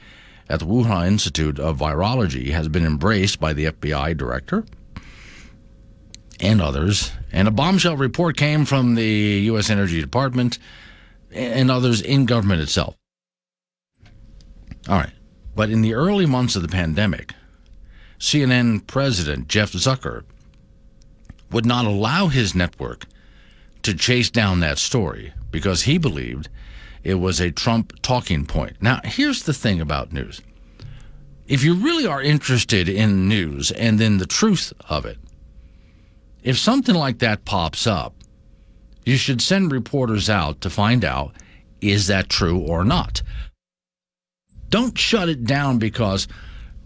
at 0.51 0.59
the 0.59 0.65
Wuhan 0.65 1.07
Institute 1.07 1.59
of 1.59 1.77
Virology 1.77 2.49
has 2.49 2.67
been 2.67 2.85
embraced 2.85 3.39
by 3.39 3.53
the 3.53 3.67
FBI 3.67 4.17
director 4.17 4.65
and 6.41 6.61
others, 6.61 7.11
and 7.31 7.47
a 7.47 7.51
bombshell 7.51 7.95
report 7.95 8.35
came 8.35 8.65
from 8.65 8.95
the 8.95 9.41
U.S. 9.45 9.69
Energy 9.69 10.01
Department 10.01 10.59
and 11.31 11.71
others 11.71 12.01
in 12.01 12.25
government 12.25 12.61
itself. 12.61 12.97
All 14.89 14.97
right. 14.97 15.13
But 15.55 15.69
in 15.69 15.81
the 15.81 15.93
early 15.93 16.25
months 16.25 16.57
of 16.57 16.63
the 16.63 16.67
pandemic, 16.67 17.33
CNN 18.19 18.85
president 18.87 19.47
Jeff 19.47 19.71
Zucker 19.71 20.23
would 21.49 21.65
not 21.65 21.85
allow 21.85 22.27
his 22.27 22.53
network 22.53 23.05
to 23.83 23.93
chase 23.93 24.29
down 24.29 24.59
that 24.59 24.77
story 24.77 25.33
because 25.49 25.83
he 25.83 25.97
believed 25.97 26.49
it 27.03 27.15
was 27.15 27.39
a 27.39 27.51
Trump 27.51 27.93
talking 28.01 28.45
point. 28.45 28.77
Now, 28.81 29.01
here's 29.03 29.43
the 29.43 29.53
thing 29.53 29.81
about 29.81 30.13
news. 30.13 30.41
If 31.47 31.63
you 31.63 31.73
really 31.73 32.05
are 32.05 32.21
interested 32.21 32.87
in 32.87 33.27
news 33.27 33.71
and 33.71 33.99
then 33.99 34.17
the 34.17 34.25
truth 34.25 34.71
of 34.87 35.05
it, 35.05 35.17
if 36.43 36.57
something 36.57 36.95
like 36.95 37.19
that 37.19 37.45
pops 37.45 37.85
up, 37.85 38.13
you 39.05 39.17
should 39.17 39.41
send 39.41 39.71
reporters 39.71 40.29
out 40.29 40.61
to 40.61 40.69
find 40.69 41.03
out 41.03 41.33
is 41.81 42.07
that 42.07 42.29
true 42.29 42.59
or 42.59 42.85
not. 42.85 43.21
Don't 44.69 44.97
shut 44.97 45.27
it 45.27 45.43
down 45.43 45.79
because, 45.79 46.27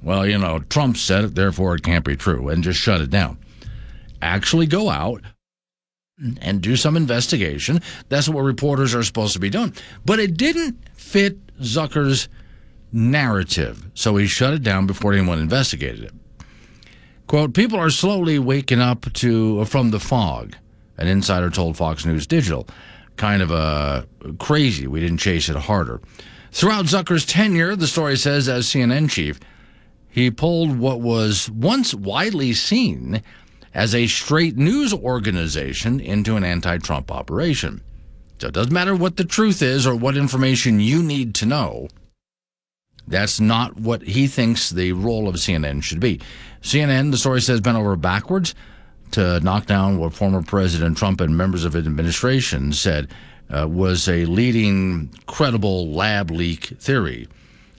well, 0.01 0.25
you 0.25 0.37
know, 0.37 0.59
Trump 0.59 0.97
said 0.97 1.25
it, 1.25 1.35
therefore 1.35 1.75
it 1.75 1.83
can't 1.83 2.05
be 2.05 2.15
true, 2.15 2.49
and 2.49 2.63
just 2.63 2.79
shut 2.79 3.01
it 3.01 3.09
down. 3.09 3.37
Actually 4.21 4.65
go 4.65 4.89
out 4.89 5.21
and 6.41 6.61
do 6.61 6.75
some 6.75 6.95
investigation. 6.95 7.81
That's 8.09 8.29
what 8.29 8.41
reporters 8.41 8.95
are 8.95 9.03
supposed 9.03 9.33
to 9.33 9.39
be 9.39 9.49
doing. 9.49 9.73
But 10.05 10.19
it 10.19 10.37
didn't 10.37 10.77
fit 10.93 11.37
Zucker's 11.57 12.29
narrative, 12.91 13.85
so 13.93 14.15
he 14.15 14.27
shut 14.27 14.53
it 14.53 14.63
down 14.63 14.87
before 14.87 15.13
anyone 15.13 15.39
investigated 15.39 16.05
it. 16.05 16.13
Quote, 17.27 17.53
people 17.53 17.79
are 17.79 17.89
slowly 17.89 18.39
waking 18.39 18.79
up 18.79 19.11
to 19.13 19.65
from 19.65 19.91
the 19.91 19.99
fog, 19.99 20.55
an 20.97 21.07
insider 21.07 21.49
told 21.49 21.75
Fox 21.75 22.05
News 22.05 22.27
Digital. 22.27 22.67
Kind 23.17 23.41
of 23.41 23.51
uh, 23.51 24.03
crazy. 24.39 24.87
We 24.87 24.99
didn't 24.99 25.17
chase 25.17 25.49
it 25.49 25.55
harder. 25.55 26.01
Throughout 26.51 26.85
Zucker's 26.85 27.25
tenure, 27.25 27.75
the 27.75 27.87
story 27.87 28.15
says, 28.17 28.47
as 28.47 28.67
CNN 28.67 29.09
chief, 29.09 29.39
he 30.09 30.31
pulled 30.31 30.77
what 30.77 31.01
was 31.01 31.49
once 31.49 31.93
widely 31.93 32.53
seen 32.53 33.21
as 33.75 33.93
a 33.93 34.07
straight 34.07 34.55
news 34.55 34.93
organization 34.93 35.99
into 35.99 36.37
an 36.37 36.45
anti 36.45 36.77
Trump 36.77 37.11
operation. 37.11 37.81
So 38.39 38.47
it 38.47 38.53
doesn't 38.53 38.73
matter 38.73 38.95
what 38.95 39.17
the 39.17 39.25
truth 39.25 39.61
is 39.61 39.85
or 39.85 39.95
what 39.95 40.17
information 40.17 40.79
you 40.79 41.03
need 41.03 41.35
to 41.35 41.45
know. 41.45 41.89
That's 43.07 43.39
not 43.39 43.77
what 43.77 44.01
he 44.01 44.27
thinks 44.27 44.69
the 44.69 44.93
role 44.93 45.27
of 45.27 45.35
CNN 45.35 45.83
should 45.83 45.99
be. 45.99 46.21
CNN, 46.61 47.11
the 47.11 47.17
story 47.17 47.41
says, 47.41 47.61
bent 47.61 47.77
over 47.77 47.95
backwards 47.95 48.55
to 49.11 49.39
knock 49.41 49.67
down 49.67 49.99
what 49.99 50.13
former 50.13 50.41
President 50.41 50.97
Trump 50.97 51.21
and 51.21 51.37
members 51.37 51.65
of 51.65 51.73
his 51.73 51.85
administration 51.85 52.73
said 52.73 53.09
uh, 53.55 53.67
was 53.67 54.07
a 54.09 54.25
leading 54.25 55.13
credible 55.27 55.91
lab 55.91 56.31
leak 56.31 56.65
theory 56.79 57.27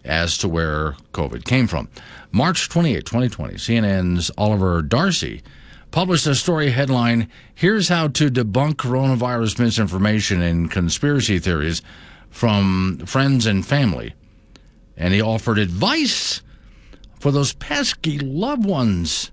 as 0.05 0.39
to 0.39 0.49
where 0.49 0.93
COVID 1.13 1.45
came 1.45 1.67
from. 1.67 1.89
March 2.31 2.69
28, 2.69 3.05
2020, 3.05 3.55
CNN's 3.55 4.31
Oliver 4.39 4.81
Darcy 4.83 5.43
published 5.91 6.27
a 6.27 6.35
story 6.35 6.71
headline 6.71 7.29
Here's 7.55 7.89
how 7.89 8.09
to 8.09 8.31
debunk 8.31 8.75
coronavirus 8.75 9.59
misinformation 9.59 10.43
and 10.43 10.71
conspiracy 10.71 11.39
theories 11.39 11.81
from 12.29 12.99
friends 13.07 13.47
and 13.47 13.67
family. 13.67 14.15
And 14.97 15.15
he 15.15 15.23
offered 15.23 15.59
advice 15.59 16.43
for 17.19 17.31
those 17.31 17.55
pesky 17.55 18.19
loved 18.19 18.67
ones 18.67 19.33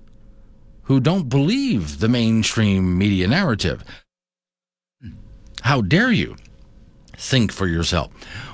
who 0.84 1.00
don't 1.00 1.30
believe 1.30 2.00
the 2.00 2.08
mainstream 2.08 2.98
media 2.98 3.28
narrative. 3.28 3.84
How 5.62 5.82
dare 5.82 6.12
you 6.12 6.36
think 7.18 7.52
for 7.52 7.68
yourself? 7.68 8.12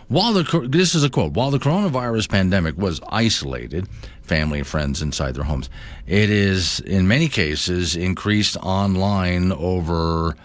While 0.07 0.33
the 0.33 0.67
this 0.67 0.95
is 0.95 1.03
a 1.03 1.09
quote, 1.09 1.33
while 1.33 1.51
the 1.51 1.59
coronavirus 1.59 2.29
pandemic 2.29 2.75
was 2.75 2.99
isolated, 3.07 3.87
family 4.29 4.59
and 4.59 4.67
friends 4.67 5.01
inside 5.01 5.33
their 5.33 5.43
homes, 5.43 5.69
it 6.07 6.29
is 6.29 6.79
in 6.81 7.07
many 7.07 7.27
cases 7.27 7.95
increased 7.95 8.55
online 8.57 9.51
over 9.51 10.35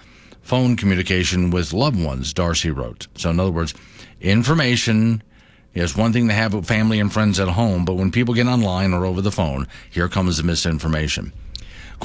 phone 0.43 0.77
communication 0.77 1.51
with 1.51 1.73
loved 1.73 2.03
ones, 2.03 2.33
Darcy 2.33 2.71
wrote. 2.71 3.07
So 3.15 3.31
in 3.31 3.39
other 3.39 3.51
words, 3.51 3.75
information 4.21 5.23
is 5.75 5.97
one 5.97 6.13
thing 6.13 6.29
to 6.29 6.35
have 6.35 6.55
with 6.55 6.67
family 6.67 6.99
and 6.99 7.13
friends 7.13 7.39
at 7.39 7.49
home, 7.49 7.85
but 7.85 7.95
when 7.95 8.11
people 8.11 8.35
get 8.35 8.47
online 8.47 8.95
or 8.95 9.05
over 9.05 9.21
the 9.21 9.31
phone, 9.31 9.69
here 9.91 10.09
comes 10.09 10.39
the 10.39 10.43
misinformation. 10.43 11.33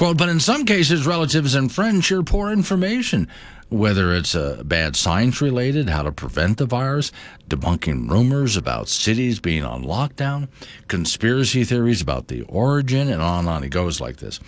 Quote, 0.00 0.16
but 0.16 0.30
in 0.30 0.40
some 0.40 0.64
cases, 0.64 1.06
relatives 1.06 1.54
and 1.54 1.70
friends 1.70 2.06
share 2.06 2.22
poor 2.22 2.50
information, 2.50 3.28
whether 3.68 4.14
it's 4.14 4.34
uh, 4.34 4.62
bad 4.64 4.96
science 4.96 5.42
related, 5.42 5.90
how 5.90 6.02
to 6.02 6.10
prevent 6.10 6.56
the 6.56 6.64
virus, 6.64 7.12
debunking 7.50 8.10
rumors 8.10 8.56
about 8.56 8.88
cities 8.88 9.40
being 9.40 9.62
on 9.62 9.84
lockdown, 9.84 10.48
conspiracy 10.88 11.64
theories 11.64 12.00
about 12.00 12.28
the 12.28 12.40
origin, 12.44 13.10
and 13.10 13.20
on 13.20 13.40
and 13.40 13.48
on. 13.50 13.62
It 13.62 13.68
goes 13.68 14.00
like 14.00 14.16
this. 14.16 14.40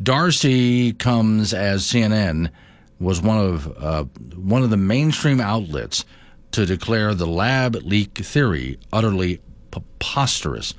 Darcy 0.00 0.92
comes 0.92 1.52
as 1.52 1.82
CNN 1.82 2.52
was 3.00 3.20
one 3.20 3.38
of 3.38 3.66
uh, 3.82 4.04
one 4.36 4.62
of 4.62 4.70
the 4.70 4.76
mainstream 4.76 5.40
outlets 5.40 6.04
to 6.52 6.64
declare 6.64 7.16
the 7.16 7.26
lab 7.26 7.74
leak 7.74 8.18
theory 8.18 8.78
utterly 8.92 9.40
preposterous. 9.72 10.72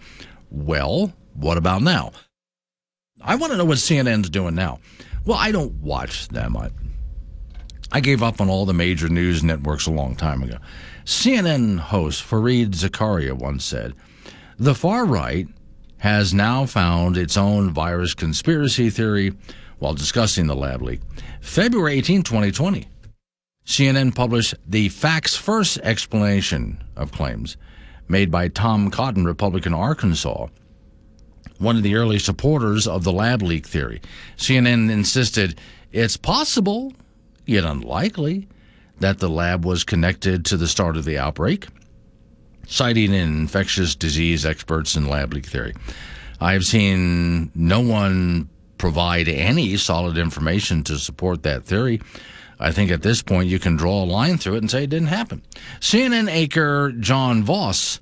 Well, 0.49 1.11
what 1.33 1.57
about 1.57 1.81
now? 1.81 2.13
I 3.23 3.35
want 3.35 3.51
to 3.51 3.57
know 3.57 3.65
what 3.65 3.77
CNN's 3.77 4.29
doing 4.29 4.55
now. 4.55 4.79
Well, 5.25 5.37
I 5.37 5.51
don't 5.51 5.73
watch 5.75 6.27
them. 6.29 6.57
I, 6.57 6.69
I 7.91 7.99
gave 7.99 8.23
up 8.23 8.41
on 8.41 8.49
all 8.49 8.65
the 8.65 8.73
major 8.73 9.09
news 9.09 9.43
networks 9.43 9.85
a 9.85 9.91
long 9.91 10.15
time 10.15 10.41
ago. 10.41 10.57
CNN 11.05 11.79
host 11.79 12.23
Fareed 12.23 12.69
Zakaria 12.69 13.33
once 13.33 13.65
said, 13.65 13.93
The 14.57 14.75
far 14.75 15.05
right 15.05 15.47
has 15.99 16.33
now 16.33 16.65
found 16.65 17.17
its 17.17 17.37
own 17.37 17.71
virus 17.71 18.13
conspiracy 18.13 18.89
theory 18.89 19.33
while 19.77 19.93
discussing 19.93 20.47
the 20.47 20.55
lab 20.55 20.81
leak. 20.81 21.01
February 21.41 21.93
18, 21.93 22.23
2020, 22.23 22.87
CNN 23.65 24.15
published 24.15 24.55
the 24.67 24.89
facts 24.89 25.35
first 25.35 25.77
explanation 25.79 26.83
of 26.95 27.11
claims 27.11 27.57
made 28.07 28.31
by 28.31 28.47
Tom 28.47 28.91
Cotton, 28.91 29.25
Republican 29.25 29.73
Arkansas, 29.73 30.47
one 31.61 31.77
of 31.77 31.83
the 31.83 31.95
early 31.95 32.19
supporters 32.19 32.87
of 32.87 33.03
the 33.03 33.13
lab 33.13 33.41
leak 33.41 33.67
theory. 33.67 34.01
CNN 34.37 34.89
insisted 34.89 35.59
it's 35.91 36.17
possible, 36.17 36.93
yet 37.45 37.63
unlikely, 37.63 38.47
that 38.99 39.19
the 39.19 39.29
lab 39.29 39.65
was 39.65 39.83
connected 39.83 40.45
to 40.45 40.57
the 40.57 40.67
start 40.67 40.97
of 40.97 41.05
the 41.05 41.17
outbreak, 41.17 41.67
citing 42.67 43.13
infectious 43.13 43.95
disease 43.95 44.45
experts 44.45 44.95
in 44.95 45.07
lab 45.07 45.33
leak 45.33 45.45
theory. 45.45 45.73
I've 46.39 46.63
seen 46.63 47.51
no 47.53 47.81
one 47.81 48.49
provide 48.77 49.27
any 49.27 49.77
solid 49.77 50.17
information 50.17 50.83
to 50.85 50.97
support 50.97 51.43
that 51.43 51.65
theory. 51.65 52.01
I 52.59 52.71
think 52.71 52.91
at 52.91 53.03
this 53.03 53.21
point 53.21 53.49
you 53.49 53.59
can 53.59 53.75
draw 53.75 54.03
a 54.03 54.05
line 54.05 54.37
through 54.37 54.55
it 54.55 54.59
and 54.59 54.71
say 54.71 54.83
it 54.83 54.89
didn't 54.89 55.07
happen. 55.07 55.43
CNN 55.79 56.29
anchor 56.29 56.91
John 56.93 57.43
Vause 57.43 57.99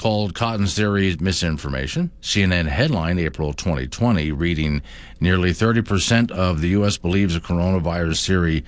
called 0.00 0.34
Cotton's 0.34 0.74
theory 0.74 1.14
misinformation. 1.20 2.10
CNN 2.22 2.68
headline 2.68 3.18
April 3.18 3.52
2020 3.52 4.32
reading 4.32 4.80
nearly 5.20 5.50
30% 5.50 6.30
of 6.30 6.62
the 6.62 6.68
U.S. 6.68 6.96
believes 6.96 7.36
a 7.36 7.40
coronavirus 7.40 8.26
theory 8.26 8.64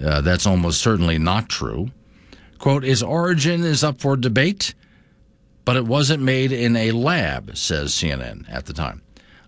uh, 0.00 0.20
that's 0.20 0.46
almost 0.46 0.80
certainly 0.80 1.18
not 1.18 1.48
true. 1.48 1.90
Quote, 2.60 2.84
its 2.84 3.02
origin 3.02 3.64
is 3.64 3.82
up 3.82 4.00
for 4.00 4.16
debate, 4.16 4.74
but 5.64 5.74
it 5.74 5.86
wasn't 5.86 6.22
made 6.22 6.52
in 6.52 6.76
a 6.76 6.92
lab, 6.92 7.56
says 7.56 7.90
CNN 7.90 8.44
at 8.48 8.66
the 8.66 8.72
time. 8.72 9.02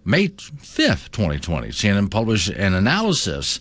May 0.04 0.26
5th, 0.26 1.12
2020, 1.12 1.68
CNN 1.68 2.10
published 2.10 2.48
an 2.48 2.74
analysis 2.74 3.60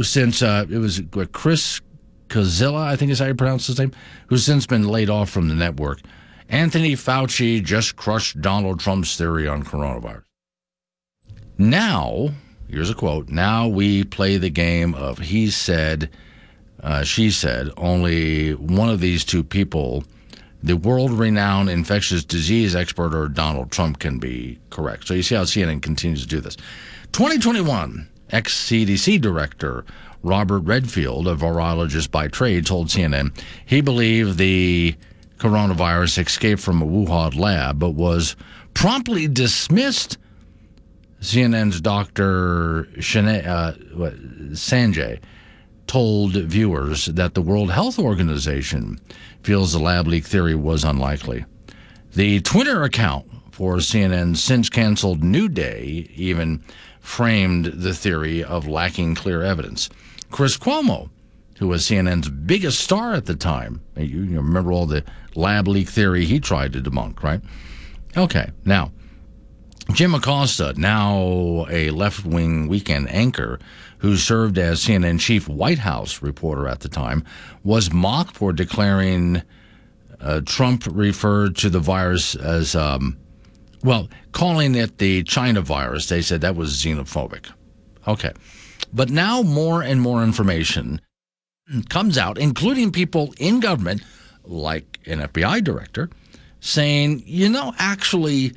since 0.00 0.42
uh, 0.42 0.66
it 0.68 0.78
was 0.78 1.00
Chris 1.30 1.80
Cillizza, 2.40 2.86
I 2.86 2.96
think 2.96 3.10
is 3.10 3.18
how 3.18 3.26
you 3.26 3.34
pronounce 3.34 3.66
his 3.66 3.78
name, 3.78 3.92
who's 4.28 4.44
since 4.44 4.66
been 4.66 4.88
laid 4.88 5.10
off 5.10 5.30
from 5.30 5.48
the 5.48 5.54
network. 5.54 6.00
Anthony 6.48 6.92
Fauci 6.92 7.62
just 7.62 7.96
crushed 7.96 8.40
Donald 8.40 8.80
Trump's 8.80 9.16
theory 9.16 9.48
on 9.48 9.64
coronavirus. 9.64 10.24
Now, 11.58 12.30
here's 12.68 12.90
a 12.90 12.94
quote 12.94 13.28
now 13.28 13.68
we 13.68 14.04
play 14.04 14.36
the 14.36 14.50
game 14.50 14.94
of 14.94 15.18
he 15.18 15.50
said, 15.50 16.10
uh, 16.82 17.04
she 17.04 17.30
said, 17.30 17.70
only 17.76 18.54
one 18.54 18.88
of 18.88 19.00
these 19.00 19.24
two 19.24 19.44
people, 19.44 20.04
the 20.62 20.76
world 20.76 21.12
renowned 21.12 21.70
infectious 21.70 22.24
disease 22.24 22.74
expert 22.74 23.14
or 23.14 23.28
Donald 23.28 23.70
Trump, 23.70 23.98
can 23.98 24.18
be 24.18 24.58
correct. 24.70 25.06
So 25.06 25.14
you 25.14 25.22
see 25.22 25.34
how 25.34 25.42
CNN 25.42 25.82
continues 25.82 26.22
to 26.22 26.28
do 26.28 26.40
this. 26.40 26.56
2021, 27.12 28.08
ex 28.30 28.66
CDC 28.66 29.20
director 29.20 29.84
Robert 30.22 30.60
Redfield, 30.60 31.26
a 31.26 31.34
virologist 31.34 32.10
by 32.10 32.28
trade, 32.28 32.66
told 32.66 32.88
CNN 32.88 33.36
he 33.64 33.80
believed 33.80 34.38
the 34.38 34.94
coronavirus 35.38 36.26
escaped 36.26 36.62
from 36.62 36.80
a 36.80 36.86
Wuhan 36.86 37.36
lab 37.36 37.78
but 37.78 37.90
was 37.90 38.36
promptly 38.74 39.26
dismissed. 39.26 40.18
CNN's 41.20 41.80
Dr. 41.80 42.88
Uh, 42.96 43.72
Sanjay 44.52 45.20
told 45.86 46.32
viewers 46.34 47.06
that 47.06 47.34
the 47.34 47.42
World 47.42 47.70
Health 47.70 47.98
Organization 47.98 48.98
feels 49.42 49.72
the 49.72 49.78
lab 49.78 50.06
leak 50.06 50.24
theory 50.24 50.54
was 50.54 50.84
unlikely. 50.84 51.44
The 52.14 52.40
Twitter 52.40 52.82
account 52.82 53.26
for 53.50 53.76
CNN's 53.76 54.42
since 54.42 54.68
canceled 54.68 55.22
New 55.22 55.48
Day 55.48 56.10
even 56.14 56.62
framed 57.00 57.66
the 57.66 57.94
theory 57.94 58.42
of 58.42 58.66
lacking 58.66 59.14
clear 59.14 59.42
evidence. 59.42 59.90
Chris 60.32 60.56
Cuomo, 60.56 61.10
who 61.58 61.68
was 61.68 61.82
CNN's 61.82 62.28
biggest 62.28 62.80
star 62.80 63.12
at 63.12 63.26
the 63.26 63.36
time, 63.36 63.82
you, 63.96 64.22
you 64.22 64.40
remember 64.40 64.72
all 64.72 64.86
the 64.86 65.04
lab 65.34 65.68
leak 65.68 65.88
theory 65.88 66.24
he 66.24 66.40
tried 66.40 66.72
to 66.72 66.80
debunk, 66.80 67.22
right? 67.22 67.40
Okay, 68.16 68.50
now, 68.64 68.90
Jim 69.92 70.14
Acosta, 70.14 70.74
now 70.76 71.66
a 71.70 71.90
left 71.90 72.24
wing 72.24 72.66
weekend 72.68 73.08
anchor 73.10 73.58
who 73.98 74.16
served 74.16 74.58
as 74.58 74.84
CNN 74.84 75.20
chief 75.20 75.48
White 75.48 75.78
House 75.78 76.22
reporter 76.22 76.66
at 76.66 76.80
the 76.80 76.88
time, 76.88 77.24
was 77.62 77.92
mocked 77.92 78.36
for 78.36 78.52
declaring 78.52 79.42
uh, 80.20 80.40
Trump 80.44 80.84
referred 80.90 81.56
to 81.56 81.70
the 81.70 81.78
virus 81.78 82.34
as 82.34 82.74
um, 82.74 83.16
well, 83.84 84.08
calling 84.32 84.74
it 84.74 84.98
the 84.98 85.22
China 85.24 85.60
virus, 85.60 86.08
they 86.08 86.22
said 86.22 86.40
that 86.40 86.56
was 86.56 86.74
xenophobic. 86.74 87.50
Okay. 88.06 88.32
But 88.92 89.10
now 89.10 89.42
more 89.42 89.82
and 89.82 90.00
more 90.00 90.22
information 90.22 91.00
comes 91.88 92.18
out, 92.18 92.38
including 92.38 92.92
people 92.92 93.32
in 93.38 93.60
government, 93.60 94.02
like 94.44 95.00
an 95.06 95.20
FBI 95.20 95.64
director, 95.64 96.10
saying, 96.60 97.22
you 97.26 97.48
know, 97.48 97.72
actually, 97.78 98.52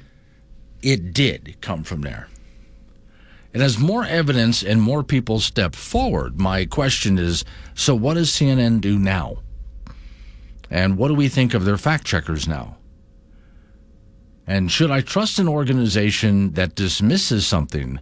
it 0.81 1.13
did 1.13 1.55
come 1.61 1.83
from 1.83 2.01
there. 2.01 2.27
And 3.53 3.63
as 3.63 3.79
more 3.79 4.03
evidence 4.03 4.63
and 4.63 4.81
more 4.81 5.01
people 5.01 5.39
step 5.39 5.75
forward, 5.75 6.39
my 6.39 6.65
question 6.65 7.17
is 7.17 7.45
so 7.73 7.95
what 7.95 8.15
does 8.15 8.29
CNN 8.29 8.81
do 8.81 8.99
now? 8.99 9.37
And 10.69 10.97
what 10.97 11.07
do 11.07 11.13
we 11.13 11.29
think 11.29 11.53
of 11.53 11.63
their 11.63 11.77
fact 11.77 12.05
checkers 12.05 12.49
now? 12.49 12.75
And 14.45 14.69
should 14.69 14.91
I 14.91 15.01
trust 15.01 15.39
an 15.39 15.47
organization 15.47 16.51
that 16.51 16.75
dismisses 16.75 17.47
something 17.47 17.99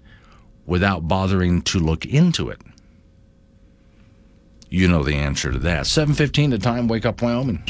without 0.66 1.07
bothering 1.07 1.61
to 1.64 1.80
look 1.80 2.05
into 2.05 2.49
it? 2.49 2.61
You 4.70 4.88
know 4.88 5.03
the 5.03 5.16
answer 5.16 5.51
to 5.51 5.59
that. 5.59 5.86
715 5.86 6.49
the 6.49 6.57
time, 6.57 6.88
wake 6.88 7.05
up 7.05 7.22
Wyoming. 7.22 7.64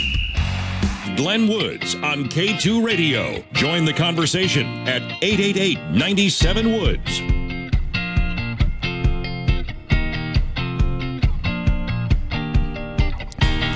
Glenn 1.18 1.48
Woods 1.48 1.96
on 1.96 2.26
K2 2.26 2.84
Radio. 2.84 3.44
Join 3.54 3.86
the 3.86 3.94
conversation 3.94 4.66
at 4.88 5.02
888 5.22 5.92
97 5.92 6.72
Woods. 6.72 7.43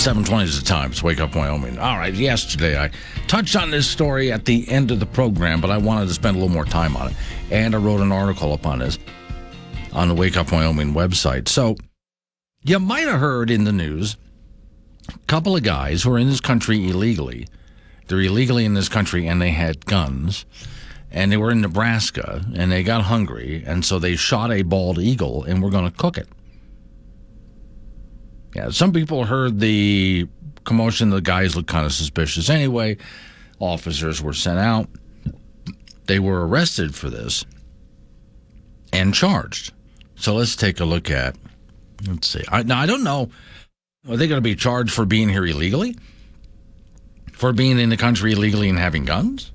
720 0.08 0.46
is 0.46 0.58
the 0.58 0.66
times. 0.66 1.04
Wake 1.04 1.20
up, 1.20 1.36
Wyoming. 1.36 1.78
All 1.78 1.98
right, 1.98 2.14
yesterday 2.14 2.82
I 2.82 2.92
touched 3.28 3.58
on 3.58 3.72
this 3.72 3.90
story 3.90 4.32
at 4.32 4.46
the 4.46 4.66
end 4.70 4.90
of 4.90 5.02
the 5.02 5.06
program, 5.06 5.60
but 5.60 5.70
I 5.70 5.78
wanted 5.78 6.08
to 6.08 6.14
spend 6.14 6.38
a 6.38 6.40
little 6.40 6.54
more 6.54 6.64
time 6.64 6.96
on 6.96 7.10
it. 7.10 7.14
And 7.52 7.76
I 7.76 7.78
wrote 7.78 8.00
an 8.00 8.14
article 8.14 8.54
upon 8.54 8.80
this 8.80 8.98
on 9.92 10.08
the 10.08 10.16
Wake 10.16 10.38
Up 10.38 10.50
Wyoming 10.50 10.94
website. 10.94 11.50
So 11.50 11.76
you 12.64 12.80
might 12.80 13.06
have 13.06 13.20
heard 13.20 13.52
in 13.52 13.66
the 13.66 13.74
news 13.74 14.16
a 15.14 15.18
couple 15.28 15.58
of 15.58 15.64
guys 15.64 16.04
who 16.04 16.14
are 16.14 16.18
in 16.18 16.30
this 16.30 16.40
country 16.40 16.88
illegally. 16.88 17.46
They're 18.08 18.22
illegally 18.22 18.64
in 18.64 18.76
this 18.76 18.88
country 18.88 19.28
and 19.28 19.42
they 19.42 19.52
had 19.52 19.86
guns. 19.88 20.46
And 21.12 21.34
they 21.34 21.38
were 21.38 21.52
in 21.52 21.60
Nebraska 21.60 22.46
and 22.56 22.72
they 22.72 22.82
got 22.82 23.02
hungry. 23.02 23.62
And 23.68 23.84
so 23.84 24.00
they 24.00 24.16
shot 24.16 24.54
a 24.54 24.62
bald 24.62 25.00
eagle 25.00 25.44
and 25.44 25.62
were 25.62 25.70
going 25.70 25.92
to 25.92 25.98
cook 25.98 26.18
it. 26.18 26.30
Yeah, 28.58 28.72
some 28.72 28.92
people 28.92 29.24
heard 29.26 29.60
the 29.60 30.28
commotion. 30.64 31.12
The 31.12 31.22
guys 31.22 31.56
looked 31.56 31.70
kind 31.70 31.86
of 31.86 31.94
suspicious 31.94 32.50
anyway. 32.50 32.98
Officers 33.60 34.20
were 34.20 34.34
sent 34.34 34.58
out. 34.58 34.90
They 36.08 36.18
were 36.18 36.48
arrested 36.48 36.96
for 36.96 37.12
this 37.12 37.46
and 38.92 39.14
charged. 39.14 39.74
So 40.16 40.34
let's 40.34 40.56
take 40.56 40.80
a 40.80 40.86
look 40.86 41.12
at. 41.12 41.36
Let's 42.08 42.30
see. 42.30 42.44
I, 42.50 42.64
now 42.64 42.80
I 42.80 42.88
don't 42.88 43.04
know. 43.04 43.30
Are 44.10 44.18
they 44.18 44.28
going 44.28 44.40
to 44.40 44.50
be 44.50 44.56
charged 44.56 44.92
for 44.92 45.06
being 45.06 45.30
here 45.30 45.46
illegally? 45.46 45.96
For 47.34 47.54
being 47.54 47.78
in 47.78 47.90
the 47.90 47.98
country 47.98 48.32
illegally 48.32 48.70
and 48.70 48.80
having 48.80 49.06
guns? 49.06 49.52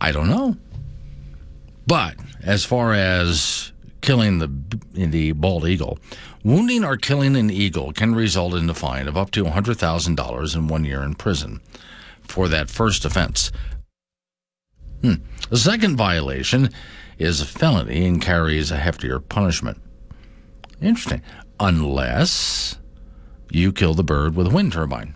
I 0.00 0.12
don't 0.12 0.30
know. 0.30 0.56
But 1.86 2.16
as 2.42 2.64
far 2.64 2.94
as 2.94 3.70
killing 4.00 4.38
the 4.38 4.50
the 4.94 5.32
bald 5.32 5.68
eagle, 5.68 5.98
wounding 6.48 6.82
or 6.82 6.96
killing 6.96 7.36
an 7.36 7.50
eagle 7.50 7.92
can 7.92 8.14
result 8.14 8.54
in 8.54 8.70
a 8.70 8.74
fine 8.74 9.06
of 9.06 9.18
up 9.18 9.30
to 9.30 9.44
$100,000 9.44 10.54
and 10.54 10.70
one 10.70 10.82
year 10.82 11.02
in 11.02 11.14
prison 11.14 11.60
for 12.22 12.48
that 12.48 12.70
first 12.70 13.04
offense. 13.04 13.52
Hmm. 15.02 15.16
The 15.50 15.58
second 15.58 15.96
violation 15.96 16.70
is 17.18 17.42
a 17.42 17.44
felony 17.44 18.06
and 18.06 18.22
carries 18.22 18.70
a 18.70 18.78
heftier 18.78 19.20
punishment. 19.28 19.78
Interesting. 20.80 21.20
Unless 21.60 22.78
you 23.50 23.70
kill 23.70 23.92
the 23.92 24.02
bird 24.02 24.34
with 24.34 24.46
a 24.46 24.50
wind 24.50 24.72
turbine, 24.72 25.14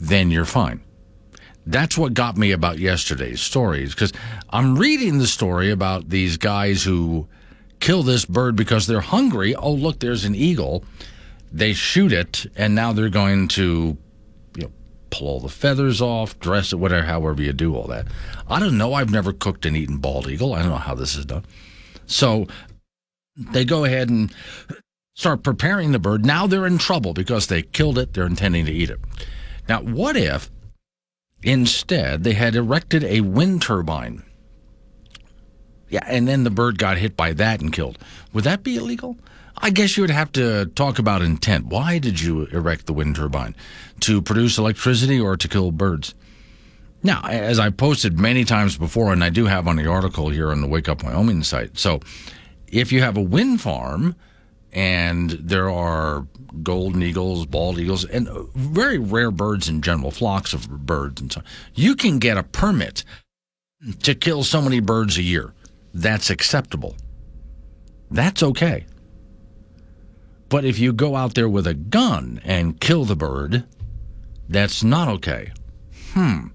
then 0.00 0.32
you're 0.32 0.44
fine. 0.44 0.82
That's 1.66 1.96
what 1.96 2.14
got 2.14 2.36
me 2.36 2.50
about 2.50 2.80
yesterday's 2.80 3.40
stories 3.40 3.94
because 3.94 4.12
I'm 4.50 4.76
reading 4.76 5.18
the 5.18 5.28
story 5.28 5.70
about 5.70 6.08
these 6.08 6.36
guys 6.36 6.82
who 6.82 7.28
kill 7.84 8.02
this 8.02 8.24
bird 8.24 8.56
because 8.56 8.86
they're 8.86 9.02
hungry. 9.02 9.54
Oh, 9.54 9.72
look, 9.72 9.98
there's 9.98 10.24
an 10.24 10.34
eagle. 10.34 10.84
They 11.52 11.74
shoot 11.74 12.12
it, 12.12 12.46
and 12.56 12.74
now 12.74 12.94
they're 12.94 13.10
going 13.10 13.46
to 13.48 13.98
you 14.56 14.62
know, 14.62 14.72
pull 15.10 15.28
all 15.28 15.40
the 15.40 15.50
feathers 15.50 16.00
off, 16.00 16.38
dress 16.40 16.72
it, 16.72 16.76
whatever, 16.76 17.04
however 17.04 17.42
you 17.42 17.52
do 17.52 17.76
all 17.76 17.86
that. 17.88 18.06
I 18.48 18.58
don't 18.58 18.78
know. 18.78 18.94
I've 18.94 19.10
never 19.10 19.34
cooked 19.34 19.66
and 19.66 19.76
eaten 19.76 19.98
bald 19.98 20.28
eagle. 20.28 20.54
I 20.54 20.62
don't 20.62 20.70
know 20.70 20.76
how 20.76 20.94
this 20.94 21.14
is 21.14 21.26
done. 21.26 21.44
So 22.06 22.46
they 23.36 23.66
go 23.66 23.84
ahead 23.84 24.08
and 24.08 24.34
start 25.14 25.42
preparing 25.42 25.92
the 25.92 25.98
bird. 25.98 26.24
Now 26.24 26.46
they're 26.46 26.66
in 26.66 26.78
trouble 26.78 27.12
because 27.12 27.48
they 27.48 27.60
killed 27.60 27.98
it. 27.98 28.14
They're 28.14 28.26
intending 28.26 28.64
to 28.64 28.72
eat 28.72 28.88
it. 28.88 29.00
Now, 29.68 29.82
what 29.82 30.16
if 30.16 30.50
Instead, 31.44 32.24
they 32.24 32.32
had 32.32 32.56
erected 32.56 33.04
a 33.04 33.20
wind 33.20 33.60
turbine. 33.60 34.22
Yeah, 35.94 36.02
and 36.08 36.26
then 36.26 36.42
the 36.42 36.50
bird 36.50 36.76
got 36.76 36.98
hit 36.98 37.16
by 37.16 37.34
that 37.34 37.60
and 37.60 37.72
killed. 37.72 38.00
Would 38.32 38.42
that 38.42 38.64
be 38.64 38.74
illegal? 38.74 39.16
I 39.56 39.70
guess 39.70 39.96
you 39.96 40.02
would 40.02 40.10
have 40.10 40.32
to 40.32 40.66
talk 40.74 40.98
about 40.98 41.22
intent. 41.22 41.66
Why 41.66 42.00
did 42.00 42.20
you 42.20 42.46
erect 42.46 42.86
the 42.86 42.92
wind 42.92 43.14
turbine? 43.14 43.54
To 44.00 44.20
produce 44.20 44.58
electricity 44.58 45.20
or 45.20 45.36
to 45.36 45.46
kill 45.46 45.70
birds? 45.70 46.16
Now, 47.04 47.20
as 47.22 47.60
I 47.60 47.70
posted 47.70 48.18
many 48.18 48.42
times 48.42 48.76
before, 48.76 49.12
and 49.12 49.22
I 49.22 49.30
do 49.30 49.44
have 49.44 49.68
on 49.68 49.76
the 49.76 49.86
article 49.86 50.30
here 50.30 50.50
on 50.50 50.62
the 50.62 50.66
Wake 50.66 50.88
Up 50.88 51.04
Wyoming 51.04 51.44
site. 51.44 51.78
So, 51.78 52.00
if 52.66 52.90
you 52.90 53.00
have 53.00 53.16
a 53.16 53.22
wind 53.22 53.60
farm 53.60 54.16
and 54.72 55.30
there 55.30 55.70
are 55.70 56.26
golden 56.64 57.04
eagles, 57.04 57.46
bald 57.46 57.78
eagles, 57.78 58.04
and 58.04 58.26
uh, 58.26 58.42
very 58.56 58.98
rare 58.98 59.30
birds 59.30 59.68
in 59.68 59.80
general, 59.80 60.10
flocks 60.10 60.54
of 60.54 60.68
birds 60.68 61.20
and 61.20 61.30
so 61.32 61.38
on. 61.38 61.46
You 61.76 61.94
can 61.94 62.18
get 62.18 62.36
a 62.36 62.42
permit 62.42 63.04
to 64.02 64.16
kill 64.16 64.42
so 64.42 64.60
many 64.60 64.80
birds 64.80 65.16
a 65.18 65.22
year. 65.22 65.54
That's 65.94 66.28
acceptable. 66.28 66.96
That's 68.10 68.42
okay. 68.42 68.84
But 70.48 70.64
if 70.64 70.78
you 70.78 70.92
go 70.92 71.16
out 71.16 71.34
there 71.34 71.48
with 71.48 71.66
a 71.66 71.74
gun 71.74 72.40
and 72.44 72.80
kill 72.80 73.04
the 73.04 73.16
bird, 73.16 73.64
that's 74.48 74.84
not 74.84 75.08
okay. 75.08 75.52
Hmm. 76.12 76.48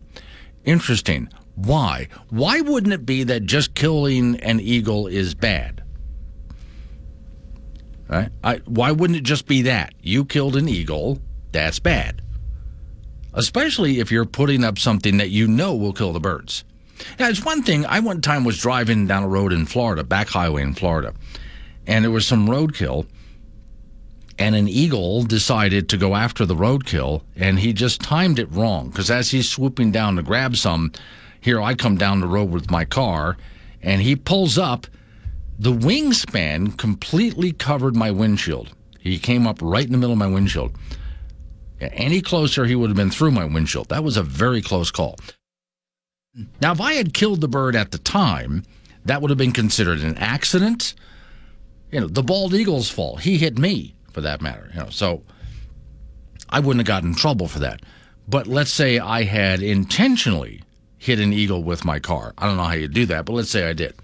Interesting. 0.63 1.29
Why? 1.55 2.07
Why 2.29 2.61
wouldn't 2.61 2.93
it 2.93 3.05
be 3.05 3.23
that 3.23 3.45
just 3.45 3.75
killing 3.75 4.39
an 4.41 4.59
eagle 4.59 5.07
is 5.07 5.33
bad? 5.33 5.83
Right? 8.07 8.29
I, 8.43 8.57
why 8.65 8.91
wouldn't 8.91 9.17
it 9.17 9.23
just 9.23 9.47
be 9.47 9.63
that? 9.63 9.93
You 10.01 10.25
killed 10.25 10.55
an 10.55 10.69
eagle, 10.69 11.19
that's 11.51 11.79
bad. 11.79 12.21
Especially 13.33 13.99
if 13.99 14.11
you're 14.11 14.25
putting 14.25 14.63
up 14.63 14.79
something 14.79 15.17
that 15.17 15.29
you 15.29 15.47
know 15.47 15.75
will 15.75 15.93
kill 15.93 16.13
the 16.13 16.19
birds. 16.19 16.63
Now, 17.17 17.29
it's 17.29 17.43
one 17.43 17.63
thing. 17.63 17.85
I 17.85 17.99
one 17.99 18.21
time 18.21 18.43
was 18.43 18.57
driving 18.57 19.07
down 19.07 19.23
a 19.23 19.27
road 19.27 19.53
in 19.53 19.65
Florida, 19.65 20.03
back 20.03 20.29
highway 20.29 20.61
in 20.61 20.73
Florida, 20.73 21.13
and 21.87 22.03
there 22.03 22.11
was 22.11 22.25
some 22.25 22.47
roadkill, 22.47 23.05
and 24.37 24.55
an 24.55 24.67
eagle 24.67 25.23
decided 25.23 25.89
to 25.89 25.97
go 25.97 26.15
after 26.15 26.45
the 26.45 26.55
roadkill, 26.55 27.23
and 27.35 27.59
he 27.59 27.73
just 27.73 28.01
timed 28.01 28.39
it 28.39 28.51
wrong 28.51 28.89
because 28.89 29.11
as 29.11 29.31
he's 29.31 29.49
swooping 29.49 29.91
down 29.91 30.15
to 30.15 30.23
grab 30.23 30.55
some, 30.55 30.91
here 31.41 31.61
I 31.61 31.73
come 31.73 31.97
down 31.97 32.19
the 32.19 32.27
road 32.27 32.49
with 32.51 32.71
my 32.71 32.85
car, 32.85 33.37
and 33.81 34.01
he 34.01 34.15
pulls 34.15 34.57
up. 34.57 34.87
The 35.57 35.73
wingspan 35.73 36.77
completely 36.77 37.51
covered 37.51 37.95
my 37.95 38.11
windshield. 38.11 38.73
He 38.99 39.19
came 39.19 39.45
up 39.45 39.59
right 39.61 39.85
in 39.85 39.91
the 39.91 39.97
middle 39.97 40.13
of 40.13 40.17
my 40.17 40.27
windshield. 40.27 40.73
Any 41.81 42.21
closer, 42.21 42.65
he 42.65 42.75
would 42.75 42.89
have 42.89 42.97
been 42.97 43.09
through 43.09 43.31
my 43.31 43.45
windshield. 43.45 43.89
That 43.89 44.03
was 44.03 44.17
a 44.17 44.23
very 44.23 44.61
close 44.61 44.91
call. 44.91 45.17
Now, 46.61 46.71
if 46.71 46.81
I 46.81 46.93
had 46.93 47.13
killed 47.13 47.41
the 47.41 47.47
bird 47.47 47.75
at 47.75 47.91
the 47.91 47.97
time, 47.97 48.63
that 49.05 49.21
would 49.21 49.29
have 49.29 49.37
been 49.37 49.51
considered 49.51 49.99
an 50.01 50.17
accident. 50.17 50.93
You 51.91 52.01
know, 52.01 52.07
the 52.07 52.23
bald 52.23 52.53
eagle's 52.53 52.89
fault. 52.89 53.21
He 53.21 53.37
hit 53.37 53.57
me, 53.57 53.95
for 54.11 54.21
that 54.21 54.41
matter. 54.41 54.69
You 54.73 54.81
know, 54.81 54.89
so 54.89 55.23
I 56.49 56.59
wouldn't 56.59 56.79
have 56.79 56.87
gotten 56.87 57.09
in 57.09 57.15
trouble 57.15 57.47
for 57.47 57.59
that. 57.59 57.81
But 58.27 58.47
let's 58.47 58.71
say 58.71 58.99
I 58.99 59.23
had 59.23 59.61
intentionally 59.61 60.61
hit 60.97 61.19
an 61.19 61.33
eagle 61.33 61.63
with 61.63 61.83
my 61.85 61.99
car. 61.99 62.33
I 62.37 62.45
don't 62.45 62.57
know 62.57 62.63
how 62.63 62.73
you'd 62.73 62.93
do 62.93 63.05
that, 63.07 63.25
but 63.25 63.33
let's 63.33 63.49
say 63.49 63.67
I 63.67 63.73
did. 63.73 63.95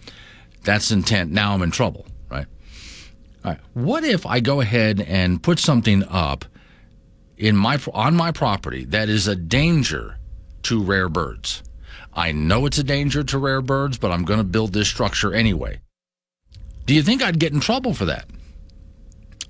That's 0.63 0.89
intent. 0.89 1.31
Now 1.31 1.53
I'm 1.53 1.61
in 1.61 1.71
trouble, 1.71 2.07
right? 2.31 2.47
All 3.43 3.51
right. 3.51 3.59
What 3.73 4.03
if 4.03 4.25
I 4.25 4.39
go 4.39 4.61
ahead 4.61 4.99
and 5.01 5.43
put 5.43 5.59
something 5.59 6.03
up 6.05 6.45
in 7.37 7.55
my 7.55 7.79
on 7.93 8.15
my 8.15 8.31
property 8.31 8.85
that 8.85 9.09
is 9.09 9.27
a 9.27 9.35
danger 9.35 10.17
to 10.63 10.81
rare 10.81 11.09
birds? 11.09 11.61
I 12.15 12.31
know 12.31 12.65
it's 12.65 12.77
a 12.77 12.83
danger 12.83 13.23
to 13.23 13.37
rare 13.37 13.61
birds, 13.61 13.97
but 13.97 14.11
I'm 14.11 14.23
going 14.23 14.39
to 14.39 14.45
build 14.45 14.73
this 14.73 14.87
structure 14.87 15.33
anyway. 15.33 15.81
Do 16.85 16.93
you 16.93 17.01
think 17.03 17.21
I'd 17.21 17.39
get 17.39 17.51
in 17.51 17.59
trouble 17.59 17.93
for 17.93 18.05
that? 18.05 18.25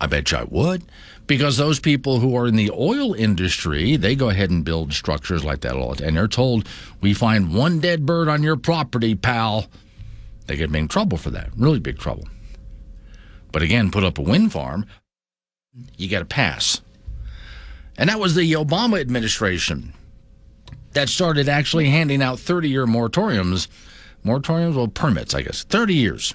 I 0.01 0.07
bet 0.07 0.32
you 0.32 0.39
I 0.39 0.43
would, 0.43 0.84
because 1.28 1.57
those 1.57 1.80
people 1.80 2.20
who 2.20 2.36
are 2.36 2.47
in 2.47 2.55
the 2.55 2.72
oil 2.72 3.13
industry, 3.13 3.95
they 3.95 4.16
go 4.16 4.30
ahead 4.30 4.49
and 4.49 4.66
build 4.66 4.93
structures 4.93 5.43
like 5.43 5.61
that 5.61 5.76
all 5.76 5.91
the 5.91 5.97
time. 5.97 6.09
And 6.09 6.18
they're 6.18 6.28
told, 6.28 6.68
we 7.01 7.13
find 7.13 7.53
one 7.53 7.80
dead 7.80 8.05
bird 8.05 8.28
on 8.28 8.43
your 8.43 8.57
property, 8.57 9.16
pal. 9.16 9.68
They 10.47 10.57
get 10.57 10.74
in 10.74 10.88
trouble 10.88 11.18
for 11.18 11.30
that, 11.32 11.49
really 11.55 11.80
big 11.80 11.97
trouble. 11.97 12.28
But 13.51 13.61
again, 13.61 13.89
put 13.91 14.03
up 14.03 14.18
a 14.18 14.22
wind 14.22 14.51
farm, 14.51 14.86
you 15.97 16.07
get 16.07 16.22
a 16.22 16.26
pass. 16.26 16.82
And 17.97 18.09
that 18.09 18.20
was 18.20 18.36
the 18.36 18.51
Obama 18.53 18.99
administration 18.99 19.93
that 20.95 21.09
started 21.09 21.47
actually 21.47 21.89
handing 21.89 22.21
out 22.21 22.39
30 22.39 22.69
year 22.69 22.85
moratoriums. 22.85 23.67
Moratoriums, 24.25 24.75
well, 24.75 24.87
permits, 24.87 25.35
I 25.35 25.43
guess, 25.43 25.63
30 25.63 25.93
years. 25.93 26.33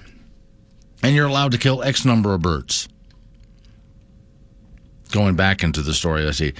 And 1.03 1.15
you're 1.15 1.27
allowed 1.27 1.51
to 1.51 1.57
kill 1.57 1.83
X 1.83 2.05
number 2.05 2.33
of 2.33 2.41
birds. 2.41 2.87
Going 5.11 5.35
back 5.35 5.61
into 5.61 5.81
the 5.81 5.93
story, 5.93 6.25
I 6.25 6.31
see. 6.31 6.53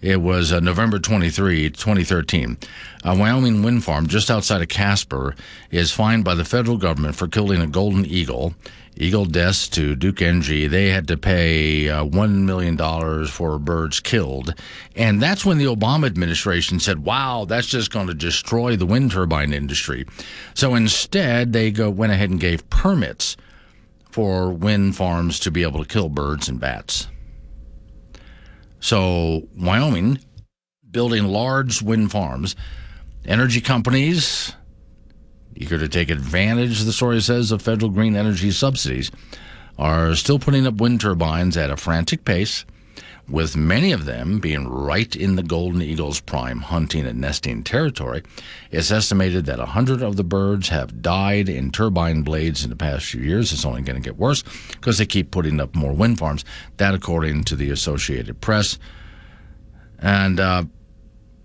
It 0.00 0.22
was 0.22 0.50
uh, 0.50 0.60
November 0.60 0.98
23, 0.98 1.70
2013. 1.70 2.56
A 3.04 3.14
Wyoming 3.14 3.62
wind 3.62 3.84
farm 3.84 4.06
just 4.06 4.30
outside 4.30 4.62
of 4.62 4.68
Casper 4.68 5.34
is 5.70 5.92
fined 5.92 6.24
by 6.24 6.34
the 6.34 6.44
federal 6.44 6.78
government 6.78 7.16
for 7.16 7.28
killing 7.28 7.60
a 7.60 7.66
golden 7.66 8.06
eagle 8.06 8.54
Eagle 8.96 9.24
Deaths 9.24 9.68
to 9.70 9.96
Duke 9.96 10.20
Energy, 10.20 10.66
they 10.66 10.88
had 10.88 11.08
to 11.08 11.16
pay 11.16 11.88
uh, 11.88 12.04
$1 12.04 12.42
million 12.42 12.76
for 13.26 13.58
birds 13.58 14.00
killed. 14.00 14.54
And 14.94 15.22
that's 15.22 15.44
when 15.44 15.58
the 15.58 15.64
Obama 15.64 16.06
administration 16.06 16.80
said, 16.80 17.04
wow, 17.04 17.46
that's 17.46 17.66
just 17.66 17.90
going 17.90 18.08
to 18.08 18.14
destroy 18.14 18.76
the 18.76 18.86
wind 18.86 19.12
turbine 19.12 19.52
industry. 19.52 20.06
So 20.54 20.74
instead, 20.74 21.52
they 21.52 21.70
go, 21.70 21.88
went 21.88 22.12
ahead 22.12 22.30
and 22.30 22.40
gave 22.40 22.68
permits 22.68 23.36
for 24.10 24.52
wind 24.52 24.96
farms 24.96 25.40
to 25.40 25.50
be 25.50 25.62
able 25.62 25.82
to 25.82 25.88
kill 25.88 26.08
birds 26.08 26.48
and 26.48 26.60
bats. 26.60 27.06
So, 28.80 29.48
Wyoming, 29.56 30.18
building 30.90 31.24
large 31.24 31.80
wind 31.80 32.10
farms, 32.10 32.56
energy 33.24 33.60
companies, 33.60 34.54
eager 35.60 35.78
to 35.78 35.88
take 35.88 36.10
advantage, 36.10 36.82
the 36.82 36.92
story 36.92 37.20
says, 37.20 37.52
of 37.52 37.60
federal 37.60 37.90
green 37.90 38.16
energy 38.16 38.50
subsidies, 38.50 39.10
are 39.78 40.14
still 40.14 40.38
putting 40.38 40.66
up 40.66 40.80
wind 40.80 41.00
turbines 41.00 41.56
at 41.56 41.70
a 41.70 41.76
frantic 41.76 42.24
pace, 42.24 42.64
with 43.28 43.56
many 43.56 43.92
of 43.92 44.06
them 44.06 44.40
being 44.40 44.66
right 44.66 45.14
in 45.14 45.36
the 45.36 45.42
golden 45.42 45.82
eagle's 45.82 46.18
prime 46.20 46.60
hunting 46.60 47.06
and 47.06 47.20
nesting 47.20 47.62
territory. 47.62 48.22
It's 48.72 48.90
estimated 48.90 49.46
that 49.46 49.58
100 49.58 50.02
of 50.02 50.16
the 50.16 50.24
birds 50.24 50.70
have 50.70 51.00
died 51.02 51.48
in 51.48 51.70
turbine 51.70 52.22
blades 52.22 52.64
in 52.64 52.70
the 52.70 52.76
past 52.76 53.06
few 53.06 53.20
years. 53.20 53.52
It's 53.52 53.64
only 53.64 53.82
going 53.82 54.02
to 54.02 54.06
get 54.06 54.18
worse 54.18 54.42
because 54.72 54.98
they 54.98 55.06
keep 55.06 55.30
putting 55.30 55.60
up 55.60 55.76
more 55.76 55.92
wind 55.92 56.18
farms. 56.18 56.44
That, 56.78 56.94
according 56.94 57.44
to 57.44 57.56
the 57.56 57.70
Associated 57.70 58.40
Press. 58.40 58.78
And 60.00 60.40
uh, 60.40 60.64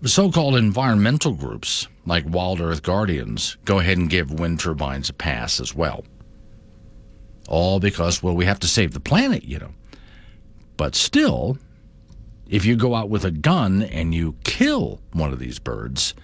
so 0.06 0.30
called 0.30 0.56
environmental 0.56 1.32
groups 1.32 1.88
like 2.04 2.24
Wild 2.26 2.60
Earth 2.60 2.82
Guardians, 2.82 3.56
go 3.64 3.78
ahead 3.78 3.98
and 3.98 4.10
give 4.10 4.38
wind 4.38 4.60
turbines 4.60 5.08
a 5.08 5.12
pass 5.12 5.60
as 5.60 5.74
well. 5.74 6.04
All 7.48 7.80
because, 7.80 8.22
well, 8.22 8.34
we 8.34 8.44
have 8.44 8.60
to 8.60 8.68
save 8.68 8.92
the 8.92 9.00
planet, 9.00 9.44
you 9.44 9.58
know. 9.58 9.72
But 10.76 10.94
still, 10.94 11.58
if 12.48 12.64
you 12.64 12.76
go 12.76 12.94
out 12.94 13.08
with 13.08 13.24
a 13.24 13.30
gun 13.30 13.82
and 13.82 14.14
you 14.14 14.36
kill 14.44 15.00
one 15.12 15.32
of 15.32 15.38
these 15.38 15.58
birds, 15.58 16.14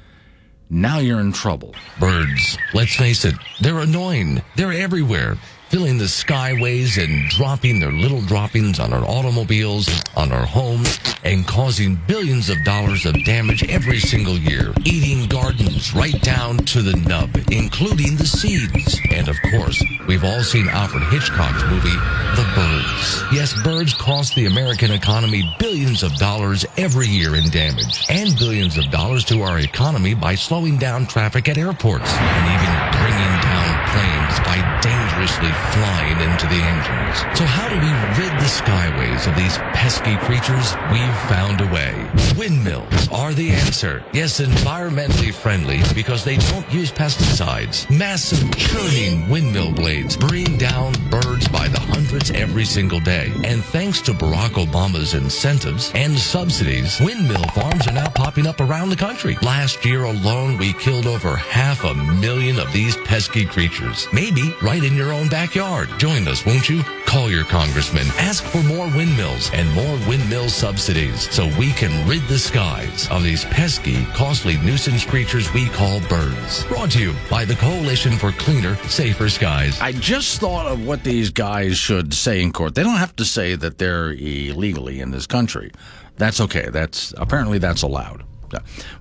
now 0.68 0.98
you're 0.98 1.20
in 1.20 1.32
trouble. 1.32 1.74
Birds, 2.00 2.58
let's 2.74 2.96
face 2.96 3.24
it, 3.24 3.34
they're 3.60 3.80
annoying. 3.80 4.42
They're 4.56 4.72
everywhere 4.72 5.36
filling 5.72 5.96
the 5.96 6.04
skyways 6.04 7.02
and 7.02 7.30
dropping 7.30 7.80
their 7.80 7.92
little 7.92 8.20
droppings 8.20 8.78
on 8.78 8.92
our 8.92 9.02
automobiles, 9.08 9.88
on 10.14 10.30
our 10.30 10.44
homes, 10.44 11.00
and 11.24 11.46
causing 11.46 11.98
billions 12.06 12.50
of 12.50 12.62
dollars 12.62 13.06
of 13.06 13.24
damage 13.24 13.64
every 13.70 13.98
single 13.98 14.36
year, 14.36 14.74
eating 14.84 15.26
gardens 15.28 15.94
right 15.94 16.20
down 16.20 16.58
to 16.58 16.82
the 16.82 16.94
nub, 17.08 17.30
including 17.50 18.16
the 18.16 18.26
seeds. 18.26 19.00
And 19.10 19.30
of 19.30 19.40
course, 19.50 19.82
we've 20.06 20.24
all 20.24 20.42
seen 20.42 20.68
Alfred 20.68 21.04
Hitchcock's 21.04 21.64
movie, 21.70 21.96
The 22.36 22.46
Birds. 22.54 23.24
Yes, 23.32 23.54
birds 23.62 23.94
cost 23.94 24.34
the 24.34 24.44
American 24.44 24.90
economy 24.90 25.42
billions 25.58 26.02
of 26.02 26.14
dollars 26.16 26.66
every 26.76 27.06
year 27.06 27.34
in 27.34 27.48
damage, 27.48 28.04
and 28.10 28.36
billions 28.38 28.76
of 28.76 28.90
dollars 28.90 29.24
to 29.24 29.40
our 29.40 29.58
economy 29.58 30.12
by 30.12 30.34
slowing 30.34 30.76
down 30.76 31.06
traffic 31.06 31.48
at 31.48 31.56
airports, 31.56 32.12
and 32.12 32.46
even 32.52 33.00
bringing 33.00 33.40
down 33.40 33.88
planes 33.88 34.38
by 34.40 34.82
dangerously 35.12 35.52
flying 35.72 36.20
into 36.20 36.46
the 36.46 36.54
engines. 36.54 37.38
So 37.38 37.44
how 37.44 37.68
do 37.68 37.74
we 37.76 37.92
rid 38.18 38.32
the 38.38 38.48
skyways 38.48 39.26
of 39.26 39.36
these 39.36 39.58
pesky 39.74 40.16
creatures? 40.16 40.74
We've 40.90 41.16
found 41.28 41.60
a 41.60 41.66
way. 41.66 41.92
Windmills 42.36 43.08
are 43.12 43.34
the 43.34 43.50
answer. 43.50 44.02
Yes, 44.12 44.40
environmentally 44.40 45.32
friendly 45.32 45.80
because 45.94 46.24
they 46.24 46.36
don't 46.36 46.70
use 46.72 46.90
pesticides. 46.90 47.90
Massive 47.90 48.56
churning 48.56 49.28
windmill 49.28 49.72
blades 49.72 50.16
bring 50.16 50.56
down 50.56 50.92
birds 51.10 51.46
by 51.48 51.68
the 51.68 51.80
hundreds 51.80 52.30
every 52.30 52.64
single 52.64 53.00
day. 53.00 53.32
And 53.44 53.62
thanks 53.62 54.00
to 54.02 54.12
Barack 54.12 54.64
Obama's 54.64 55.14
incentives 55.14 55.92
and 55.94 56.18
subsidies, 56.18 57.00
windmill 57.00 57.44
farms 57.54 57.86
are 57.86 57.92
now 57.92 58.08
popping 58.08 58.46
up 58.46 58.60
around 58.60 58.88
the 58.88 58.96
country. 58.96 59.36
Last 59.42 59.84
year 59.84 60.04
alone, 60.04 60.56
we 60.56 60.72
killed 60.72 61.06
over 61.06 61.36
half 61.36 61.84
a 61.84 61.94
million 61.94 62.58
of 62.58 62.72
these 62.72 62.96
pesky 62.98 63.44
creatures. 63.44 64.08
Maybe 64.12 64.54
right 64.62 64.82
in 64.82 64.94
your 64.94 65.11
own 65.12 65.28
backyard. 65.28 65.88
Join 65.98 66.26
us, 66.28 66.44
won't 66.46 66.68
you? 66.68 66.82
Call 67.06 67.30
your 67.30 67.44
congressman. 67.44 68.06
Ask 68.18 68.44
for 68.44 68.62
more 68.62 68.86
windmills 68.88 69.50
and 69.52 69.70
more 69.72 69.98
windmill 70.08 70.48
subsidies 70.48 71.30
so 71.30 71.46
we 71.58 71.72
can 71.72 72.08
rid 72.08 72.22
the 72.22 72.38
skies 72.38 73.08
of 73.10 73.22
these 73.22 73.44
pesky, 73.46 74.04
costly 74.06 74.56
nuisance 74.58 75.04
creatures 75.04 75.52
we 75.52 75.68
call 75.68 76.00
birds. 76.08 76.64
Brought 76.64 76.90
to 76.92 77.00
you 77.00 77.14
by 77.30 77.44
the 77.44 77.56
Coalition 77.56 78.16
for 78.16 78.32
Cleaner, 78.32 78.76
Safer 78.88 79.28
Skies. 79.28 79.80
I 79.80 79.92
just 79.92 80.40
thought 80.40 80.66
of 80.66 80.86
what 80.86 81.04
these 81.04 81.30
guys 81.30 81.76
should 81.76 82.14
say 82.14 82.42
in 82.42 82.52
court. 82.52 82.74
They 82.74 82.82
don't 82.82 82.96
have 82.96 83.16
to 83.16 83.24
say 83.24 83.54
that 83.56 83.78
they're 83.78 84.12
illegally 84.12 85.00
in 85.00 85.10
this 85.10 85.26
country. 85.26 85.70
That's 86.16 86.40
okay. 86.40 86.68
That's 86.70 87.12
apparently 87.16 87.58
that's 87.58 87.82
allowed. 87.82 88.24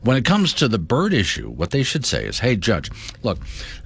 When 0.01 0.17
it 0.17 0.25
comes 0.25 0.53
to 0.53 0.67
the 0.67 0.79
bird 0.79 1.13
issue, 1.13 1.49
what 1.49 1.71
they 1.71 1.83
should 1.83 2.05
say 2.05 2.25
is, 2.25 2.39
"Hey, 2.39 2.55
judge, 2.55 2.89
look, 3.23 3.39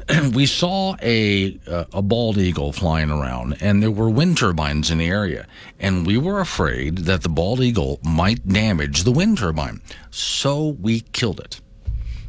we 0.34 0.45
saw 0.45 0.95
a 1.01 1.57
uh, 1.68 1.86
a 1.93 2.01
bald 2.01 2.38
eagle 2.38 2.72
flying 2.72 3.09
around, 3.09 3.57
and 3.61 3.82
there 3.82 3.91
were 3.91 4.09
wind 4.09 4.38
turbines 4.38 4.91
in 4.91 4.97
the 4.97 5.07
area, 5.07 5.47
and 5.80 6.05
we 6.05 6.18
were 6.18 6.39
afraid 6.39 6.99
that 6.99 7.24
the 7.24 7.30
bald 7.30 7.59
eagle 7.61 7.99
might 8.03 8.47
damage 8.47 9.03
the 9.03 9.11
wind 9.11 9.38
turbine, 9.38 9.82
so 10.11 10.78
we 10.82 11.01
killed 11.01 11.39
it. 11.39 11.59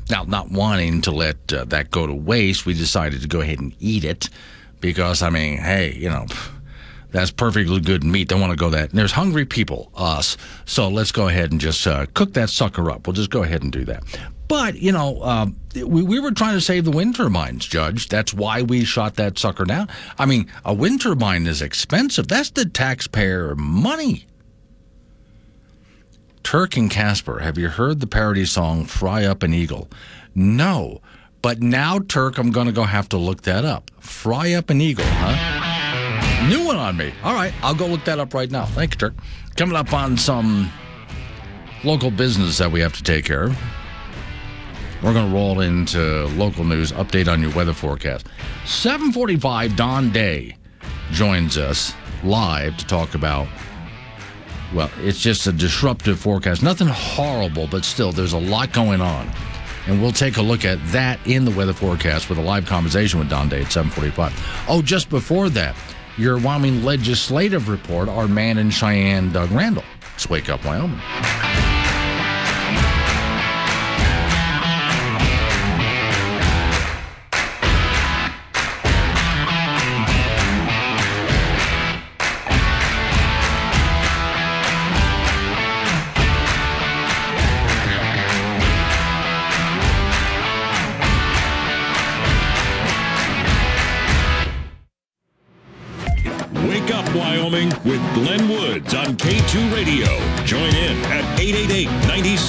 Now, 0.08 0.22
not 0.22 0.50
wanting 0.50 1.00
to 1.02 1.10
let 1.10 1.52
uh, 1.52 1.64
that 1.66 1.90
go 1.90 2.06
to 2.06 2.14
waste, 2.14 2.64
we 2.64 2.74
decided 2.74 3.22
to 3.22 3.28
go 3.28 3.40
ahead 3.40 3.58
and 3.58 3.74
eat 3.80 4.04
it 4.04 4.28
because, 4.80 5.20
I 5.20 5.30
mean, 5.30 5.58
hey, 5.58 5.94
you 5.94 6.08
know, 6.08 6.26
that's 7.10 7.30
perfectly 7.30 7.80
good 7.80 8.04
meat. 8.04 8.28
Don't 8.28 8.40
want 8.40 8.50
to 8.52 8.56
go 8.56 8.70
that. 8.70 8.90
And 8.90 8.98
there's 8.98 9.12
hungry 9.12 9.44
people, 9.44 9.90
us. 9.94 10.36
So 10.64 10.88
let's 10.88 11.12
go 11.12 11.28
ahead 11.28 11.52
and 11.52 11.60
just 11.60 11.86
uh, 11.86 12.06
cook 12.14 12.34
that 12.34 12.50
sucker 12.50 12.90
up. 12.90 13.06
We'll 13.06 13.14
just 13.14 13.30
go 13.30 13.42
ahead 13.42 13.62
and 13.62 13.72
do 13.72 13.84
that. 13.84 14.02
But, 14.48 14.76
you 14.76 14.92
know, 14.92 15.20
uh, 15.22 15.46
we, 15.74 16.02
we 16.02 16.20
were 16.20 16.30
trying 16.30 16.54
to 16.54 16.60
save 16.60 16.84
the 16.84 16.90
wind 16.90 17.16
turbines, 17.16 17.66
Judge. 17.66 18.08
That's 18.08 18.32
why 18.32 18.62
we 18.62 18.84
shot 18.84 19.16
that 19.16 19.38
sucker 19.38 19.64
down. 19.64 19.88
I 20.18 20.26
mean, 20.26 20.50
a 20.64 20.72
wind 20.72 21.00
turbine 21.00 21.46
is 21.46 21.62
expensive. 21.62 22.28
That's 22.28 22.50
the 22.50 22.64
taxpayer 22.64 23.56
money. 23.56 24.26
Turk 26.44 26.76
and 26.76 26.88
Casper, 26.88 27.40
have 27.40 27.58
you 27.58 27.68
heard 27.68 27.98
the 27.98 28.06
parody 28.06 28.44
song 28.44 28.84
Fry 28.84 29.24
Up 29.24 29.42
an 29.42 29.52
Eagle? 29.52 29.88
No. 30.32 31.00
But 31.42 31.60
now, 31.60 31.98
Turk, 31.98 32.38
I'm 32.38 32.52
going 32.52 32.66
to 32.68 32.72
go 32.72 32.84
have 32.84 33.08
to 33.08 33.16
look 33.16 33.42
that 33.42 33.64
up. 33.64 33.90
Fry 33.98 34.52
Up 34.52 34.70
an 34.70 34.80
Eagle, 34.80 35.04
huh? 35.08 35.65
New 36.48 36.64
one 36.64 36.76
on 36.76 36.96
me. 36.96 37.12
All 37.24 37.34
right, 37.34 37.52
I'll 37.62 37.74
go 37.74 37.86
look 37.86 38.04
that 38.04 38.18
up 38.18 38.34
right 38.34 38.50
now. 38.50 38.66
Thank 38.66 38.94
you, 38.94 38.98
Turk. 38.98 39.14
Coming 39.56 39.76
up 39.76 39.92
on 39.92 40.16
some 40.16 40.70
local 41.82 42.10
business 42.10 42.58
that 42.58 42.70
we 42.70 42.80
have 42.80 42.92
to 42.94 43.02
take 43.02 43.24
care 43.24 43.44
of. 43.44 43.58
We're 45.02 45.12
going 45.12 45.28
to 45.28 45.34
roll 45.34 45.60
into 45.60 46.26
local 46.36 46.64
news, 46.64 46.92
update 46.92 47.30
on 47.30 47.42
your 47.42 47.52
weather 47.52 47.72
forecast. 47.72 48.28
745, 48.64 49.76
Don 49.76 50.10
Day 50.10 50.56
joins 51.12 51.58
us 51.58 51.94
live 52.22 52.76
to 52.78 52.86
talk 52.86 53.14
about 53.14 53.46
well, 54.74 54.90
it's 54.98 55.20
just 55.20 55.46
a 55.46 55.52
disruptive 55.52 56.18
forecast. 56.18 56.62
Nothing 56.62 56.88
horrible, 56.88 57.68
but 57.68 57.84
still, 57.84 58.12
there's 58.12 58.32
a 58.32 58.38
lot 58.38 58.72
going 58.72 59.00
on. 59.00 59.30
And 59.86 60.02
we'll 60.02 60.12
take 60.12 60.36
a 60.38 60.42
look 60.42 60.64
at 60.64 60.84
that 60.88 61.20
in 61.26 61.44
the 61.44 61.52
weather 61.52 61.72
forecast 61.72 62.28
with 62.28 62.38
a 62.38 62.42
live 62.42 62.66
conversation 62.66 63.20
with 63.20 63.30
Don 63.30 63.48
Day 63.48 63.62
at 63.62 63.70
745. 63.70 64.66
Oh, 64.68 64.82
just 64.82 65.08
before 65.08 65.48
that, 65.50 65.76
your 66.18 66.38
Wyoming 66.38 66.84
legislative 66.84 67.68
report, 67.68 68.08
our 68.08 68.28
man 68.28 68.58
in 68.58 68.70
Cheyenne, 68.70 69.32
Doug 69.32 69.50
Randall. 69.50 69.84
Wake 70.28 70.48
up, 70.48 70.64
Wyoming. 70.64 71.55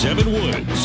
97 0.07 0.31
Woods. 0.31 0.83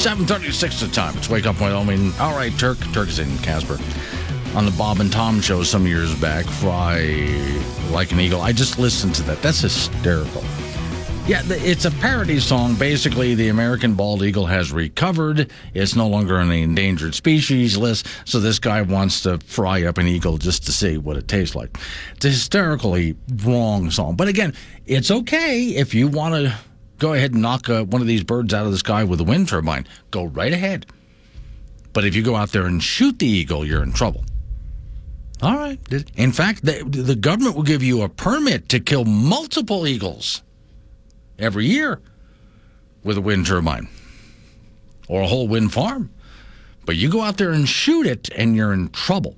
Seven 0.00 0.26
thirty-six 0.26 0.80
the 0.80 0.88
time. 0.88 1.14
It's 1.18 1.28
Wake 1.28 1.44
Up 1.46 1.60
Wyoming. 1.60 2.14
All 2.18 2.34
right, 2.34 2.56
Turk. 2.58 2.78
Turk 2.92 3.08
is 3.08 3.18
in 3.18 3.36
Casper. 3.38 3.78
On 4.56 4.64
the 4.64 4.70
Bob 4.72 5.00
and 5.00 5.12
Tom 5.12 5.40
show 5.42 5.62
some 5.62 5.86
years 5.86 6.14
back, 6.18 6.46
Fry 6.46 7.02
Like 7.90 8.10
an 8.12 8.20
Eagle. 8.20 8.40
I 8.40 8.52
just 8.52 8.78
listened 8.78 9.14
to 9.16 9.22
that. 9.24 9.42
That's 9.42 9.60
hysterical. 9.60 10.42
Yeah, 11.24 11.40
it's 11.46 11.84
a 11.84 11.92
parody 11.92 12.40
song. 12.40 12.74
Basically, 12.74 13.36
the 13.36 13.48
American 13.48 13.94
bald 13.94 14.24
eagle 14.24 14.46
has 14.46 14.72
recovered. 14.72 15.52
It's 15.72 15.94
no 15.94 16.08
longer 16.08 16.36
on 16.38 16.48
the 16.48 16.62
endangered 16.62 17.14
species 17.14 17.76
list. 17.76 18.08
So 18.24 18.40
this 18.40 18.58
guy 18.58 18.82
wants 18.82 19.22
to 19.22 19.38
fry 19.38 19.84
up 19.84 19.98
an 19.98 20.08
eagle 20.08 20.36
just 20.36 20.66
to 20.66 20.72
see 20.72 20.98
what 20.98 21.16
it 21.16 21.28
tastes 21.28 21.54
like. 21.54 21.78
It's 22.16 22.24
a 22.24 22.30
hysterically 22.30 23.14
wrong 23.44 23.92
song. 23.92 24.16
But 24.16 24.26
again, 24.26 24.52
it's 24.84 25.12
okay 25.12 25.68
if 25.68 25.94
you 25.94 26.08
want 26.08 26.34
to 26.34 26.56
go 26.98 27.12
ahead 27.12 27.34
and 27.34 27.42
knock 27.42 27.68
uh, 27.68 27.84
one 27.84 28.00
of 28.00 28.08
these 28.08 28.24
birds 28.24 28.52
out 28.52 28.66
of 28.66 28.72
the 28.72 28.78
sky 28.78 29.04
with 29.04 29.20
a 29.20 29.24
wind 29.24 29.46
turbine. 29.46 29.86
Go 30.10 30.24
right 30.24 30.52
ahead. 30.52 30.86
But 31.92 32.04
if 32.04 32.16
you 32.16 32.24
go 32.24 32.34
out 32.34 32.50
there 32.50 32.66
and 32.66 32.82
shoot 32.82 33.20
the 33.20 33.28
eagle, 33.28 33.64
you're 33.64 33.84
in 33.84 33.92
trouble. 33.92 34.24
All 35.40 35.56
right. 35.56 35.78
In 36.16 36.32
fact, 36.32 36.64
the, 36.64 36.82
the 36.82 37.14
government 37.14 37.54
will 37.54 37.62
give 37.62 37.84
you 37.84 38.02
a 38.02 38.08
permit 38.08 38.68
to 38.70 38.80
kill 38.80 39.04
multiple 39.04 39.86
eagles 39.86 40.42
every 41.42 41.66
year 41.66 42.00
with 43.02 43.18
a 43.18 43.20
wind 43.20 43.46
turbine 43.46 43.88
or 45.08 45.22
a 45.22 45.26
whole 45.26 45.48
wind 45.48 45.72
farm. 45.72 46.10
But 46.84 46.96
you 46.96 47.10
go 47.10 47.20
out 47.20 47.36
there 47.36 47.50
and 47.50 47.68
shoot 47.68 48.06
it, 48.06 48.28
and 48.36 48.56
you're 48.56 48.72
in 48.72 48.88
trouble. 48.90 49.36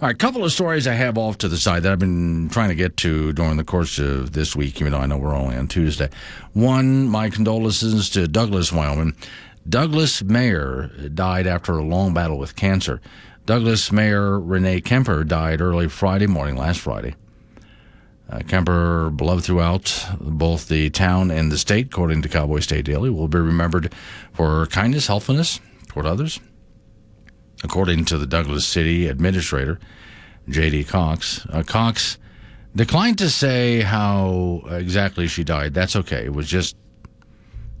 All 0.00 0.06
right, 0.06 0.16
couple 0.16 0.44
of 0.44 0.52
stories 0.52 0.86
I 0.86 0.92
have 0.92 1.18
off 1.18 1.38
to 1.38 1.48
the 1.48 1.56
side 1.56 1.82
that 1.82 1.90
I've 1.90 1.98
been 1.98 2.48
trying 2.50 2.68
to 2.68 2.76
get 2.76 2.96
to 2.98 3.32
during 3.32 3.56
the 3.56 3.64
course 3.64 3.98
of 3.98 4.32
this 4.32 4.54
week, 4.54 4.80
even 4.80 4.92
though 4.92 5.00
I 5.00 5.06
know 5.06 5.16
we're 5.16 5.34
only 5.34 5.56
on 5.56 5.66
Tuesday. 5.66 6.08
One, 6.52 7.08
my 7.08 7.30
condolences 7.30 8.08
to 8.10 8.28
Douglas, 8.28 8.72
Wyoming. 8.72 9.16
Douglas 9.68 10.22
Mayor 10.22 10.92
died 11.12 11.48
after 11.48 11.72
a 11.72 11.82
long 11.82 12.14
battle 12.14 12.38
with 12.38 12.54
cancer. 12.54 13.00
Douglas 13.44 13.90
Mayor 13.90 14.38
Renee 14.38 14.80
Kemper 14.80 15.24
died 15.24 15.60
early 15.60 15.88
Friday 15.88 16.28
morning, 16.28 16.54
last 16.56 16.78
Friday. 16.78 17.16
Uh, 18.30 18.40
Kemper, 18.40 19.10
beloved 19.10 19.44
throughout 19.44 20.06
both 20.20 20.68
the 20.68 20.90
town 20.90 21.30
and 21.30 21.50
the 21.50 21.56
state, 21.56 21.86
according 21.86 22.20
to 22.22 22.28
Cowboy 22.28 22.60
State 22.60 22.84
Daily, 22.84 23.08
will 23.08 23.28
be 23.28 23.38
remembered 23.38 23.92
for 24.34 24.66
kindness, 24.66 25.06
helpfulness 25.06 25.60
toward 25.88 26.04
others. 26.04 26.38
According 27.64 28.04
to 28.06 28.18
the 28.18 28.26
Douglas 28.26 28.66
City 28.66 29.06
Administrator, 29.06 29.80
J.D. 30.48 30.84
Cox, 30.84 31.46
uh, 31.50 31.62
Cox 31.62 32.18
declined 32.76 33.18
to 33.18 33.30
say 33.30 33.80
how 33.80 34.62
exactly 34.68 35.26
she 35.26 35.42
died. 35.42 35.72
That's 35.72 35.96
okay. 35.96 36.26
It 36.26 36.34
was 36.34 36.48
just 36.48 36.76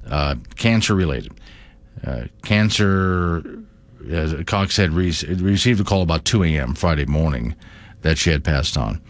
uh, 0.08 0.36
cancer 0.56 0.94
related. 0.94 1.32
Uh, 2.04 2.24
cancer, 2.42 3.42
as 4.10 4.34
Cox 4.46 4.76
had 4.76 4.92
re- 4.92 5.14
received 5.36 5.80
a 5.80 5.84
call 5.84 6.02
about 6.02 6.24
2 6.24 6.42
a.m. 6.44 6.74
Friday 6.74 7.06
morning 7.06 7.54
that 8.00 8.16
she 8.16 8.30
had 8.30 8.42
passed 8.42 8.76
on. 8.76 9.00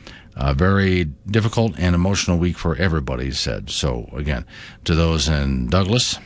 A 0.41 0.55
very 0.55 1.05
difficult 1.05 1.79
and 1.79 1.97
emotional 1.97 2.39
week 2.39 2.57
for 2.57 2.77
everybody, 2.77 3.27
he 3.27 3.31
said. 3.33 3.71
So, 3.71 4.09
again, 4.13 4.47
to 4.85 4.95
those 4.95 5.29
in 5.29 5.67
Douglas, 5.67 6.19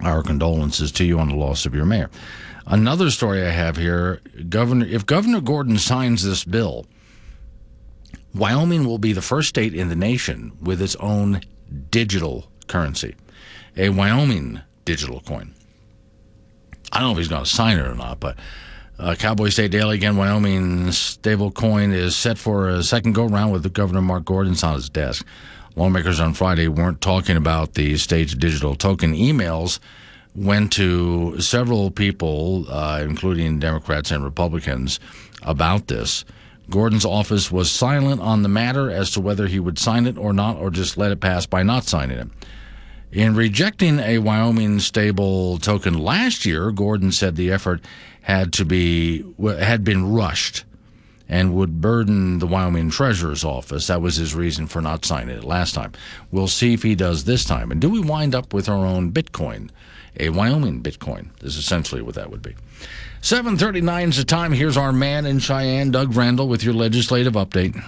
our 0.00 0.22
condolences 0.22 0.92
to 0.92 1.04
you 1.04 1.18
on 1.18 1.28
the 1.28 1.34
loss 1.34 1.66
of 1.66 1.74
your 1.74 1.84
mayor. 1.84 2.10
Another 2.66 3.10
story 3.10 3.42
I 3.42 3.50
have 3.50 3.76
here 3.76 4.20
Governor, 4.48 4.86
if 4.86 5.04
Governor 5.04 5.40
Gordon 5.40 5.78
signs 5.78 6.22
this 6.22 6.44
bill, 6.44 6.86
Wyoming 8.34 8.86
will 8.86 8.98
be 8.98 9.12
the 9.12 9.22
first 9.22 9.48
state 9.48 9.74
in 9.74 9.88
the 9.88 9.96
nation 9.96 10.52
with 10.60 10.80
its 10.80 10.94
own 10.96 11.40
digital 11.90 12.50
currency, 12.68 13.16
a 13.76 13.88
Wyoming 13.88 14.60
digital 14.84 15.20
coin. 15.20 15.54
I 16.92 17.00
don't 17.00 17.08
know 17.08 17.12
if 17.12 17.18
he's 17.18 17.28
going 17.28 17.44
to 17.44 17.50
sign 17.50 17.78
it 17.78 17.86
or 17.86 17.94
not, 17.94 18.20
but 18.20 18.36
uh, 18.98 19.14
Cowboy 19.14 19.48
State 19.48 19.70
Daily 19.70 19.96
again. 19.96 20.16
Wyoming 20.16 20.90
stable 20.92 21.50
coin 21.50 21.92
is 21.92 22.16
set 22.16 22.38
for 22.38 22.68
a 22.68 22.82
second 22.82 23.14
go 23.14 23.26
round 23.26 23.52
with 23.52 23.72
Governor 23.72 24.02
Mark 24.02 24.24
Gordon's 24.24 24.62
on 24.62 24.74
his 24.74 24.88
desk. 24.88 25.24
Lawmakers 25.76 26.18
on 26.18 26.34
Friday 26.34 26.66
weren't 26.66 27.00
talking 27.00 27.36
about 27.36 27.74
the 27.74 27.96
state's 27.96 28.34
digital 28.34 28.74
token. 28.74 29.14
Emails 29.14 29.78
went 30.34 30.72
to 30.72 31.40
several 31.40 31.90
people, 31.90 32.66
uh, 32.68 33.00
including 33.02 33.58
Democrats 33.60 34.10
and 34.10 34.24
Republicans, 34.24 34.98
about 35.42 35.86
this. 35.86 36.24
Gordon's 36.68 37.04
office 37.04 37.50
was 37.50 37.70
silent 37.70 38.20
on 38.20 38.42
the 38.42 38.48
matter 38.48 38.90
as 38.90 39.12
to 39.12 39.20
whether 39.20 39.46
he 39.46 39.60
would 39.60 39.78
sign 39.78 40.06
it 40.06 40.18
or 40.18 40.32
not, 40.32 40.56
or 40.56 40.70
just 40.70 40.98
let 40.98 41.12
it 41.12 41.20
pass 41.20 41.46
by 41.46 41.62
not 41.62 41.84
signing 41.84 42.18
it. 42.18 42.28
In 43.10 43.34
rejecting 43.34 44.00
a 44.00 44.18
Wyoming 44.18 44.80
stable 44.80 45.58
token 45.58 45.94
last 45.94 46.44
year, 46.44 46.70
Gordon 46.70 47.10
said 47.10 47.36
the 47.36 47.50
effort 47.50 47.80
had 48.28 48.52
to 48.52 48.64
be 48.64 49.24
had 49.58 49.82
been 49.82 50.12
rushed 50.12 50.64
and 51.30 51.54
would 51.54 51.80
burden 51.80 52.38
the 52.38 52.46
Wyoming 52.46 52.90
Treasurer's 52.90 53.42
office. 53.42 53.86
That 53.86 54.02
was 54.02 54.16
his 54.16 54.34
reason 54.34 54.66
for 54.66 54.82
not 54.82 55.04
signing 55.04 55.36
it 55.36 55.44
last 55.44 55.74
time. 55.74 55.92
We'll 56.30 56.48
see 56.48 56.74
if 56.74 56.82
he 56.82 56.94
does 56.94 57.24
this 57.24 57.44
time. 57.44 57.70
And 57.70 57.80
do 57.80 57.88
we 57.88 58.00
wind 58.00 58.34
up 58.34 58.52
with 58.52 58.68
our 58.68 58.86
own 58.86 59.12
Bitcoin, 59.12 59.70
a 60.20 60.28
Wyoming 60.28 60.82
Bitcoin? 60.82 61.28
Is 61.42 61.56
essentially 61.56 62.02
what 62.02 62.16
that 62.16 62.30
would 62.30 62.42
be. 62.42 62.54
7:39 63.22 64.10
is 64.10 64.18
the 64.18 64.24
time. 64.24 64.52
Here's 64.52 64.76
our 64.76 64.92
man 64.92 65.24
in 65.24 65.38
Cheyenne, 65.38 65.90
Doug 65.90 66.14
Randall, 66.14 66.48
with 66.48 66.62
your 66.62 66.74
legislative 66.74 67.32
update. 67.32 67.82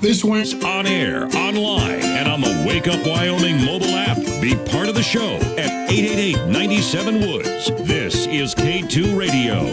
This 0.00 0.22
one's 0.22 0.52
on 0.62 0.86
air, 0.86 1.24
online, 1.24 2.02
and 2.02 2.28
on 2.28 2.42
the 2.42 2.64
Wake 2.68 2.86
Up 2.86 3.04
Wyoming 3.06 3.64
mobile 3.64 3.88
app. 3.88 4.18
Be 4.42 4.54
part 4.70 4.90
of 4.90 4.94
the 4.94 5.02
show 5.02 5.36
at 5.56 5.90
888 5.90 6.46
97 6.48 7.20
Woods. 7.20 7.70
This 7.88 8.26
is 8.26 8.54
K2 8.54 9.18
Radio. 9.18 9.64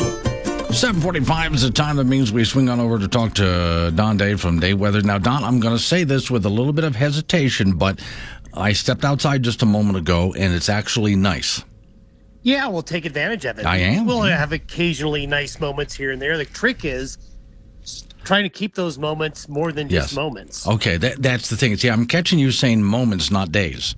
745 0.71 1.55
is 1.55 1.61
the 1.63 1.71
time 1.71 1.97
that 1.97 2.05
means 2.05 2.31
we 2.31 2.45
swing 2.45 2.69
on 2.69 2.79
over 2.79 2.97
to 2.97 3.07
talk 3.09 3.33
to 3.33 3.91
Don 3.95 4.15
Day 4.15 4.35
from 4.35 4.61
Day 4.61 4.73
Weather. 4.73 5.01
Now, 5.01 5.17
Don, 5.17 5.43
I'm 5.43 5.59
going 5.59 5.75
to 5.75 5.83
say 5.83 6.05
this 6.05 6.31
with 6.31 6.45
a 6.45 6.49
little 6.49 6.73
bit 6.73 6.85
of 6.85 6.95
hesitation, 6.95 7.73
but 7.73 7.99
I 8.53 8.71
stepped 8.71 9.03
outside 9.03 9.43
just 9.43 9.61
a 9.61 9.65
moment 9.65 9.97
ago 9.97 10.33
and 10.37 10.53
it's 10.53 10.69
actually 10.69 11.17
nice. 11.17 11.65
Yeah, 12.43 12.67
we'll 12.67 12.81
take 12.81 13.03
advantage 13.05 13.43
of 13.43 13.59
it. 13.59 13.65
I 13.65 13.77
am. 13.77 14.05
We'll 14.05 14.21
have 14.21 14.53
occasionally 14.53 15.27
nice 15.27 15.59
moments 15.59 15.93
here 15.93 16.11
and 16.11 16.21
there. 16.21 16.37
The 16.37 16.45
trick 16.45 16.85
is 16.85 17.17
trying 18.23 18.43
to 18.43 18.49
keep 18.49 18.75
those 18.75 18.97
moments 18.97 19.47
more 19.47 19.71
than 19.71 19.89
just 19.89 20.15
moments. 20.15 20.67
Okay, 20.67 20.97
that, 20.97 21.21
that's 21.21 21.49
the 21.49 21.57
thing. 21.57 21.75
See, 21.77 21.89
I'm 21.89 22.05
catching 22.05 22.39
you 22.39 22.51
saying 22.51 22.83
moments, 22.83 23.31
not 23.31 23.51
days. 23.51 23.95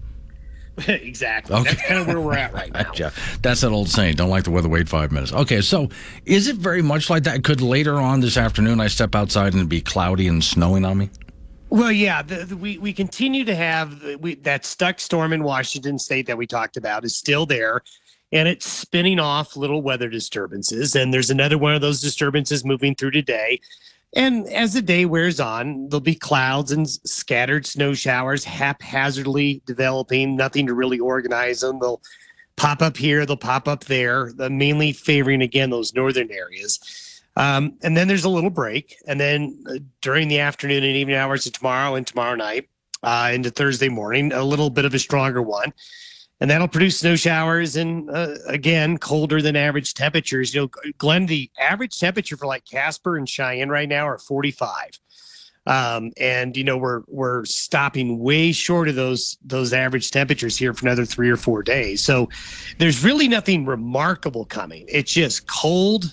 exactly. 0.88 1.56
Okay. 1.56 1.70
That's 1.70 1.88
kind 1.88 2.02
of 2.02 2.08
where 2.08 2.20
we're 2.20 2.38
at 2.38 2.54
right 2.54 2.74
now. 2.74 2.92
Yeah, 2.96 3.12
that's 3.42 3.62
that 3.62 3.72
old 3.72 3.90
saying. 3.90 4.16
Don't 4.16 4.30
like 4.30 4.44
the 4.44 4.52
weather, 4.52 4.68
wait 4.68 4.90
five 4.90 5.12
minutes. 5.12 5.32
Okay, 5.32 5.62
so 5.62 5.90
is 6.26 6.48
it 6.48 6.58
very 6.58 6.82
much 6.82 7.10
like 7.10 7.24
that? 7.24 7.44
Could 7.44 7.62
later 7.62 7.96
on 7.96 8.20
this 8.20 8.38
afternoon 8.38 8.82
I 8.82 8.88
step 8.88 9.16
outside 9.16 9.54
and 9.54 9.64
it 9.64 9.70
be 9.70 9.82
cloudy 9.82 10.28
and 10.28 10.44
snowing 10.44 10.84
on 10.84 10.98
me? 10.98 11.10
Well, 11.70 11.92
yeah, 11.92 12.22
the, 12.22 12.46
the, 12.46 12.58
we 12.58 12.78
we 12.78 12.94
continue 12.94 13.46
to 13.46 13.56
have 13.56 14.04
we, 14.20 14.36
that 14.36 14.66
stuck 14.66 15.00
storm 15.00 15.34
in 15.34 15.44
Washington 15.44 15.98
State 15.98 16.28
that 16.28 16.38
we 16.38 16.46
talked 16.46 16.78
about 16.78 17.06
is 17.06 17.16
still 17.16 17.46
there, 17.46 17.82
and 18.32 18.48
it's 18.48 18.66
spinning 18.66 19.20
off 19.20 19.56
little 19.56 19.82
weather 19.82 20.10
disturbances. 20.10 20.96
And 20.96 21.14
there's 21.14 21.30
another 21.30 21.58
one 21.58 21.74
of 21.74 21.82
those 21.82 22.02
disturbances 22.02 22.66
moving 22.66 22.96
through 22.96 23.12
today. 23.12 23.60
And 24.16 24.48
as 24.48 24.74
the 24.74 24.82
day 24.82 25.06
wears 25.06 25.40
on, 25.42 25.90
there'll 25.90 26.00
be 26.00 26.16
clouds 26.16 26.72
and 26.72 26.90
scattered 26.90 27.66
snow 27.66 27.94
showers 27.94 28.46
haphazardly 28.46 29.62
developing. 29.66 30.38
Nothing 30.38 30.68
to 30.68 30.74
really 30.74 31.00
organize 31.00 31.60
them. 31.60 31.80
They'll 31.80 32.02
pop 32.56 32.82
up 32.82 32.96
here, 32.96 33.26
they'll 33.26 33.36
pop 33.36 33.68
up 33.68 33.84
there. 33.86 34.32
Mainly 34.38 34.94
favoring 34.94 35.42
again 35.42 35.70
those 35.70 35.94
northern 35.94 36.32
areas. 36.32 36.80
Um, 37.36 37.78
and 37.84 37.98
then 37.98 38.08
there's 38.08 38.24
a 38.24 38.30
little 38.30 38.50
break. 38.50 38.96
And 39.08 39.20
then 39.20 39.62
uh, 39.70 39.80
during 40.02 40.30
the 40.30 40.40
afternoon 40.40 40.84
and 40.84 40.96
evening 40.96 41.18
hours 41.18 41.46
of 41.46 41.52
tomorrow 41.52 41.96
and 41.96 42.08
tomorrow 42.08 42.36
night 42.36 42.70
uh, 43.04 43.32
into 43.34 43.50
Thursday 43.50 43.90
morning, 43.90 44.32
a 44.32 44.44
little 44.44 44.70
bit 44.70 44.86
of 44.86 44.94
a 44.94 45.00
stronger 45.00 45.42
one. 45.42 45.74
And 46.42 46.50
that'll 46.52 46.68
produce 46.68 47.00
snow 47.00 47.16
showers 47.16 47.78
and 47.78 48.10
uh, 48.10 48.36
again, 48.48 48.98
colder 48.98 49.42
than 49.42 49.56
average 49.56 49.94
temperatures. 49.94 50.54
You 50.54 50.62
know, 50.64 50.92
Glenn, 50.98 51.28
the 51.28 51.50
average 51.60 51.98
temperature 51.98 52.36
for 52.38 52.46
like 52.46 52.66
Casper 52.66 53.18
and 53.18 53.28
Cheyenne 53.28 53.70
right 53.70 53.88
now 53.88 54.08
are 54.08 54.18
45. 54.20 55.00
Um, 55.68 56.12
and 56.20 56.56
you 56.56 56.64
know 56.64 56.78
we're 56.78 57.02
we're 57.08 57.44
stopping 57.46 58.20
way 58.20 58.52
short 58.52 58.88
of 58.88 58.96
those 58.96 59.38
those 59.44 59.74
average 59.74 60.12
temperatures 60.12 60.58
here 60.58 60.74
for 60.74 60.86
another 60.86 61.06
three 61.06 61.30
or 61.30 61.38
four 61.38 61.64
days. 61.64 62.04
So 62.04 62.30
there's 62.78 63.04
really 63.04 63.28
nothing 63.28 63.66
remarkable 63.66 64.46
coming. 64.46 64.86
It's 64.88 65.12
just 65.14 65.48
cold, 65.48 66.06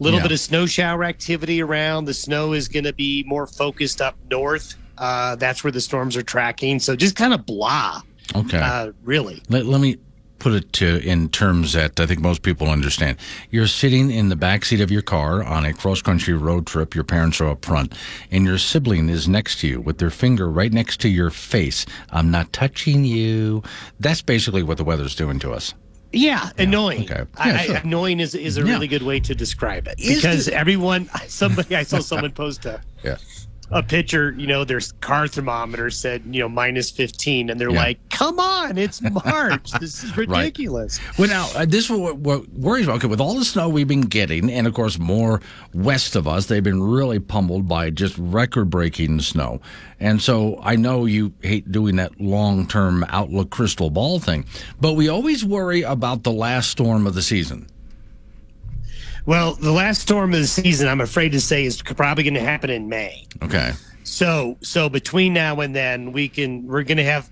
A 0.00 0.04
little 0.04 0.20
Yeah. 0.20 0.24
bit 0.24 0.32
of 0.32 0.40
snow 0.40 0.66
shower 0.66 1.02
activity 1.04 1.62
around. 1.62 2.04
The 2.04 2.14
snow 2.14 2.52
is 2.52 2.68
going 2.68 2.84
to 2.84 2.92
be 2.92 3.24
more 3.26 3.46
focused 3.48 4.00
up 4.00 4.18
north. 4.30 4.76
Uh, 4.98 5.36
that's 5.36 5.64
where 5.64 5.72
the 5.72 5.80
storms 5.80 6.16
are 6.16 6.22
tracking. 6.22 6.78
So 6.78 6.94
just 6.96 7.16
kind 7.16 7.34
of 7.34 7.44
blah, 7.46 8.02
Okay. 8.34 8.58
uh, 8.58 8.92
really. 9.04 9.42
Let, 9.48 9.66
let 9.66 9.80
me 9.80 9.98
put 10.38 10.52
it 10.52 10.70
to, 10.74 10.98
in 11.02 11.28
terms 11.30 11.72
that 11.72 11.98
I 11.98 12.04
think 12.06 12.20
most 12.20 12.42
people 12.42 12.68
understand. 12.68 13.16
You're 13.50 13.66
sitting 13.66 14.10
in 14.10 14.28
the 14.28 14.36
back 14.36 14.64
seat 14.66 14.80
of 14.82 14.90
your 14.90 15.00
car 15.02 15.42
on 15.42 15.64
a 15.64 15.72
cross 15.72 16.02
country 16.02 16.34
road 16.34 16.66
trip. 16.66 16.94
Your 16.94 17.04
parents 17.04 17.40
are 17.40 17.48
up 17.48 17.64
front, 17.64 17.94
and 18.30 18.44
your 18.44 18.58
sibling 18.58 19.08
is 19.08 19.26
next 19.28 19.60
to 19.60 19.68
you 19.68 19.80
with 19.80 19.96
their 19.98 20.10
finger 20.10 20.50
right 20.50 20.72
next 20.72 21.00
to 21.00 21.08
your 21.08 21.30
face. 21.30 21.86
I'm 22.10 22.30
not 22.30 22.52
touching 22.52 23.04
you. 23.04 23.62
That's 23.98 24.20
basically 24.20 24.62
what 24.62 24.76
the 24.76 24.84
weather's 24.84 25.14
doing 25.14 25.38
to 25.40 25.52
us. 25.52 25.72
Yeah, 26.12 26.50
annoying. 26.58 27.10
okay. 27.10 27.24
I, 27.36 27.48
Yeah, 27.48 27.56
I- 27.56 27.66
sure. 27.66 27.76
annoying 27.76 28.20
is 28.20 28.34
is 28.34 28.58
a 28.58 28.60
Yeah. 28.62 28.72
really 28.72 28.88
good 28.88 29.02
way 29.02 29.20
to 29.20 29.34
describe 29.34 29.88
it 29.88 29.98
Is 29.98 30.16
because 30.22 30.46
the- 30.46 30.54
everyone, 30.54 31.08
somebody 31.28 31.74
I 31.76 31.82
saw 31.82 31.98
someone 32.00 32.30
post 32.32 32.64
a 32.66 32.80
Yeah. 33.02 33.16
A 33.70 33.82
picture, 33.82 34.32
you 34.38 34.46
know, 34.46 34.64
their 34.64 34.80
car 35.00 35.26
thermometer 35.26 35.90
said, 35.90 36.22
you 36.30 36.40
know, 36.40 36.48
minus 36.48 36.90
15. 36.90 37.50
And 37.50 37.60
they're 37.60 37.70
Yeah. 37.70 37.78
like, 37.80 37.98
come 38.10 38.38
on, 38.38 38.78
it's 38.78 39.02
March. 39.24 39.70
this 39.80 40.04
is 40.04 40.16
ridiculous. 40.16 41.00
Well, 41.18 41.28
now 41.28 41.48
uh, 41.56 41.64
this 41.66 41.90
is 41.90 41.90
what, 41.90 42.16
what 42.18 42.48
worries 42.50 42.86
me. 42.86 42.92
Okay, 42.94 43.08
with 43.08 43.20
all 43.20 43.34
the 43.34 43.44
snow 43.44 43.68
we've 43.68 43.88
been 43.88 44.02
getting, 44.02 44.50
and 44.50 44.66
of 44.66 44.74
course 44.74 44.98
more 44.98 45.40
west 45.74 46.14
of 46.16 46.28
us, 46.28 46.46
they've 46.46 46.62
been 46.62 46.82
really 46.82 47.18
pummeled 47.18 47.66
by 47.68 47.90
just 47.90 48.16
record-breaking 48.18 49.20
snow. 49.20 49.60
And 49.98 50.20
so 50.22 50.60
I 50.62 50.76
know 50.76 51.04
you 51.06 51.32
hate 51.42 51.72
doing 51.72 51.96
that 51.96 52.20
long-term 52.20 53.04
outlook 53.08 53.50
crystal 53.50 53.90
ball 53.90 54.20
thing, 54.20 54.44
but 54.80 54.92
we 54.92 55.08
always 55.08 55.44
worry 55.44 55.82
about 55.82 56.22
the 56.22 56.32
last 56.32 56.70
storm 56.70 57.06
of 57.06 57.14
the 57.14 57.22
season. 57.22 57.66
Well, 59.26 59.54
the 59.54 59.72
last 59.72 60.00
storm 60.02 60.32
of 60.32 60.40
the 60.40 60.46
season, 60.46 60.88
I'm 60.88 61.00
afraid 61.00 61.32
to 61.32 61.40
say, 61.40 61.64
is 61.64 61.82
probably 61.82 62.22
going 62.22 62.34
to 62.34 62.40
happen 62.40 62.70
in 62.70 62.88
May. 62.88 63.26
Okay. 63.42 63.72
So, 64.04 64.56
so 64.62 64.88
between 64.88 65.34
now 65.34 65.60
and 65.60 65.74
then, 65.74 66.12
we 66.12 66.28
can, 66.28 66.64
we're 66.64 66.84
going 66.84 66.98
to 66.98 67.04
have 67.04 67.28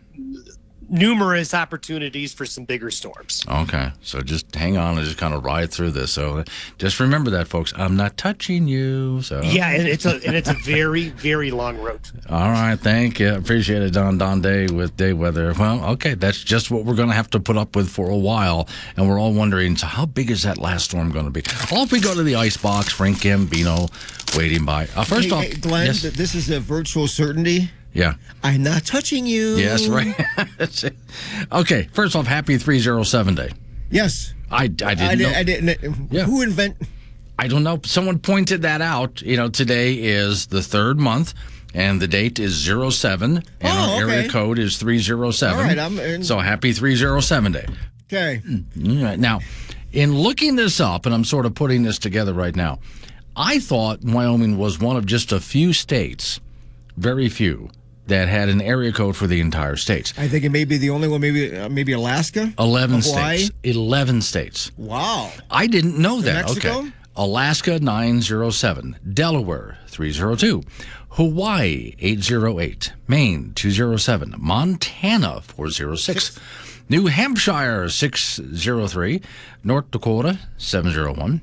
numerous 0.89 1.55
opportunities 1.55 2.33
for 2.33 2.47
some 2.47 2.65
bigger 2.65 2.91
storms. 2.91 3.45
Okay. 3.49 3.91
So 4.03 4.21
just 4.21 4.55
hang 4.55 4.77
on 4.77 4.97
and 4.97 5.07
just 5.07 5.19
kind 5.19 5.35
of 5.35 5.45
ride 5.45 5.71
through 5.73 5.93
this. 5.93 6.13
So 6.13 6.45
just 6.79 7.01
remember 7.01 7.31
that, 7.31 7.49
folks. 7.49 7.73
I'm 7.77 7.97
not 7.97 8.17
touching 8.17 8.69
you. 8.69 9.23
So 9.23 9.43
Yeah, 9.43 9.71
and 9.71 9.89
it's 9.89 10.07
a 10.07 10.15
and 10.27 10.37
it's 10.37 10.49
a 10.49 10.55
very 10.55 11.11
very 11.11 11.51
long 11.51 11.79
road. 11.79 12.01
All 12.29 12.51
right, 12.51 12.77
thank 12.77 13.21
you. 13.21 13.35
Appreciate 13.35 13.83
it, 13.83 13.93
Don 13.93 14.19
Don 14.19 14.41
Day 14.41 14.67
with 14.67 14.97
Day 14.97 15.13
Weather. 15.13 15.53
Well, 15.59 15.85
okay, 15.93 16.15
that's 16.15 16.43
just 16.43 16.71
what 16.71 16.85
we're 16.85 16.95
going 16.95 17.09
to 17.09 17.15
have 17.15 17.31
to 17.31 17.41
put 17.41 17.57
up 17.57 17.77
with 17.77 17.89
for 17.89 18.11
a 18.11 18.17
while, 18.17 18.69
and 18.97 19.09
we're 19.09 19.19
all 19.21 19.33
wondering, 19.33 19.77
so 19.77 19.87
how 19.87 20.07
big 20.07 20.31
is 20.31 20.43
that 20.43 20.59
last 20.59 20.87
storm 20.87 21.11
going 21.11 21.25
to 21.27 21.31
be? 21.31 21.43
Off 21.73 21.93
we 21.93 22.01
go 22.01 22.15
to 22.15 22.23
the 22.23 22.37
ice 22.37 22.57
box. 22.57 22.93
Frank 22.93 23.19
Gambino 23.19 23.91
waiting 24.37 24.65
by. 24.65 24.89
Uh, 24.95 25.05
first 25.05 25.29
Hey, 25.29 25.35
off, 25.35 25.45
hey, 25.45 25.55
Glenn, 25.55 25.87
yes, 25.87 26.03
this 26.03 26.35
is 26.35 26.51
a 26.51 26.61
virtual 26.61 27.07
certainty. 27.09 27.71
Yeah, 27.95 28.15
I'm 28.43 28.63
not 28.63 28.85
touching 28.85 29.27
you. 29.27 29.57
yes, 29.57 29.87
right. 29.89 30.15
Okay, 31.53 31.89
first 31.93 32.17
off, 32.17 32.27
happy 32.27 32.59
three 32.59 32.79
zero 32.81 33.03
seven 33.03 33.35
day. 33.35 33.51
Yes. 33.91 34.35
I, 34.51 34.65
I 34.65 34.69
didn't 34.69 35.01
I, 35.01 35.15
know. 35.15 35.17
did, 35.17 35.35
I 35.37 35.43
didn't. 35.43 35.69
Uh, 35.85 35.97
yeah. 36.11 36.25
Who 36.25 36.43
invent? 36.43 36.77
I 37.39 37.49
don't 37.49 37.65
know. 37.65 37.81
Someone 37.85 38.19
pointed 38.19 38.63
that 38.63 38.81
out. 38.83 39.21
You 39.23 39.37
know, 39.37 39.49
today 39.49 39.95
is 39.95 40.47
the 40.47 40.63
third 40.63 40.99
month, 41.01 41.35
and 41.75 42.01
the 42.01 42.07
date 42.07 42.39
is 42.39 42.65
07, 42.65 43.37
and 43.39 43.45
Oh, 43.63 43.69
our 44.03 44.09
area 44.11 44.29
code 44.29 44.59
is 44.59 44.77
307. 44.79 45.59
All 45.59 45.65
right, 45.65 45.79
I'm 45.79 45.99
in- 45.99 46.23
So 46.25 46.39
happy 46.39 46.73
307 46.73 47.53
day. 47.53 47.67
Okay. 48.13 48.37
Hmm. 48.47 48.99
All 48.99 49.05
right. 49.05 49.19
Now, 49.19 49.41
in 49.93 50.15
looking 50.17 50.55
this 50.57 50.79
up, 50.81 51.07
and 51.07 51.15
I'm 51.15 51.25
sort 51.25 51.47
of 51.47 51.55
putting 51.55 51.83
this 51.83 51.99
together 51.99 52.33
right 52.33 52.55
now, 52.55 52.79
I 53.37 53.59
thought 53.59 54.03
Wyoming 54.05 54.57
was 54.59 54.79
one 54.79 54.97
of 54.97 55.07
just 55.07 55.33
a 55.33 55.41
few 55.41 55.73
states, 55.73 56.39
very 56.97 57.29
few, 57.29 57.71
that 58.07 58.29
had 58.29 58.49
an 58.49 58.61
area 58.61 58.93
code 58.93 59.17
for 59.17 59.27
the 59.27 59.41
entire 59.41 59.77
state. 59.77 60.13
I 60.19 60.29
think 60.29 60.45
it 60.45 60.51
may 60.51 60.65
be 60.65 60.77
the 60.77 60.91
only 60.91 61.09
one. 61.09 61.21
Maybe 61.21 61.57
uh, 61.57 61.69
maybe 61.69 61.93
Alaska. 61.93 62.53
11 62.59 63.03
Hawaii? 63.03 63.39
states. 63.39 63.55
11 63.63 64.21
states. 64.23 64.71
Wow. 64.77 65.33
I 65.51 65.67
didn't 65.67 65.99
know 65.99 66.21
that. 66.21 66.47
Mexico? 66.47 66.79
Okay. 66.81 66.93
Alaska 67.17 67.79
907, 67.79 68.97
Delaware 69.15 69.79
302, 69.87 70.65
Hawaii 71.11 71.95
808, 72.01 72.93
Maine 73.07 73.53
207, 73.55 74.35
Montana 74.37 75.41
406, 75.43 76.41
New 76.89 77.07
Hampshire 77.07 77.89
603, 77.89 79.23
North 79.63 79.93
Dakota 79.93 80.41
701, 80.59 81.41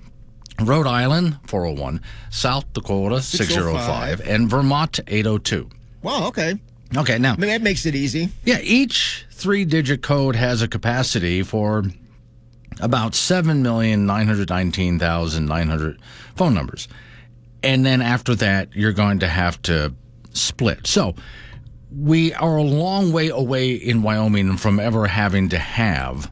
Rhode 0.59 0.87
Island 0.87 1.39
401, 1.47 2.01
South 2.29 2.73
Dakota 2.73 3.21
605, 3.21 4.19
and 4.27 4.49
Vermont 4.49 4.99
802. 5.07 5.69
Wow. 6.01 6.27
Okay. 6.27 6.55
Okay, 6.97 7.17
now 7.17 7.33
I 7.33 7.37
mean 7.37 7.49
that 7.49 7.61
makes 7.61 7.85
it 7.85 7.95
easy. 7.95 8.29
yeah, 8.43 8.59
each 8.61 9.25
three 9.31 9.63
digit 9.63 10.01
code 10.01 10.35
has 10.35 10.61
a 10.61 10.67
capacity 10.67 11.41
for 11.41 11.83
about 12.81 13.13
7,919,900 13.13 15.97
phone 16.35 16.53
numbers. 16.53 16.89
And 17.63 17.85
then 17.85 18.01
after 18.01 18.35
that, 18.35 18.75
you're 18.75 18.91
going 18.91 19.19
to 19.19 19.27
have 19.27 19.61
to 19.63 19.93
split. 20.33 20.87
So 20.87 21.15
we 21.95 22.33
are 22.33 22.57
a 22.57 22.63
long 22.63 23.11
way 23.11 23.29
away 23.29 23.73
in 23.73 24.01
Wyoming 24.01 24.57
from 24.57 24.79
ever 24.79 25.07
having 25.07 25.49
to 25.49 25.59
have 25.59 26.31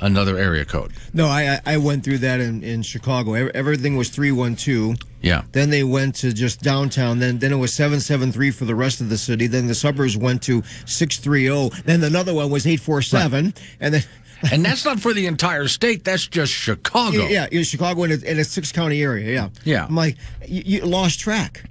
another 0.00 0.36
area 0.38 0.64
code. 0.64 0.92
No, 1.12 1.26
I 1.26 1.60
I 1.66 1.76
went 1.78 2.04
through 2.04 2.18
that 2.18 2.40
in, 2.40 2.62
in 2.62 2.82
Chicago. 2.82 3.32
Everything 3.34 3.96
was 3.96 4.08
three 4.10 4.32
one 4.32 4.56
two. 4.56 4.94
Yeah. 5.22 5.42
Then 5.52 5.70
they 5.70 5.82
went 5.84 6.14
to 6.16 6.32
just 6.32 6.62
downtown. 6.62 7.18
Then 7.18 7.38
then 7.38 7.52
it 7.52 7.56
was 7.56 7.72
seven 7.72 8.00
seven 8.00 8.32
three 8.32 8.50
for 8.50 8.64
the 8.64 8.74
rest 8.74 9.00
of 9.00 9.08
the 9.08 9.18
city. 9.18 9.46
Then 9.46 9.66
the 9.66 9.74
suburbs 9.74 10.16
went 10.16 10.42
to 10.44 10.62
six 10.84 11.18
three 11.18 11.44
zero. 11.46 11.70
Then 11.84 12.02
another 12.04 12.34
one 12.34 12.50
was 12.50 12.66
eight 12.66 12.80
four 12.80 13.02
seven. 13.02 13.54
And 13.80 13.94
then 13.94 14.02
And 14.52 14.62
that's 14.62 14.84
not 14.84 15.00
for 15.00 15.14
the 15.14 15.26
entire 15.26 15.66
state, 15.66 16.04
that's 16.04 16.26
just 16.26 16.52
Chicago. 16.52 17.26
yeah, 17.26 17.46
yeah, 17.50 17.62
Chicago 17.62 18.02
in 18.04 18.12
a, 18.12 18.16
in 18.16 18.38
a 18.38 18.44
six 18.44 18.70
county 18.70 19.00
area. 19.02 19.32
Yeah, 19.32 19.48
Yeah. 19.64 19.86
I'm 19.86 19.96
like 19.96 20.16
you, 20.46 20.62
you 20.66 20.80
lost 20.84 21.18
track. 21.20 21.64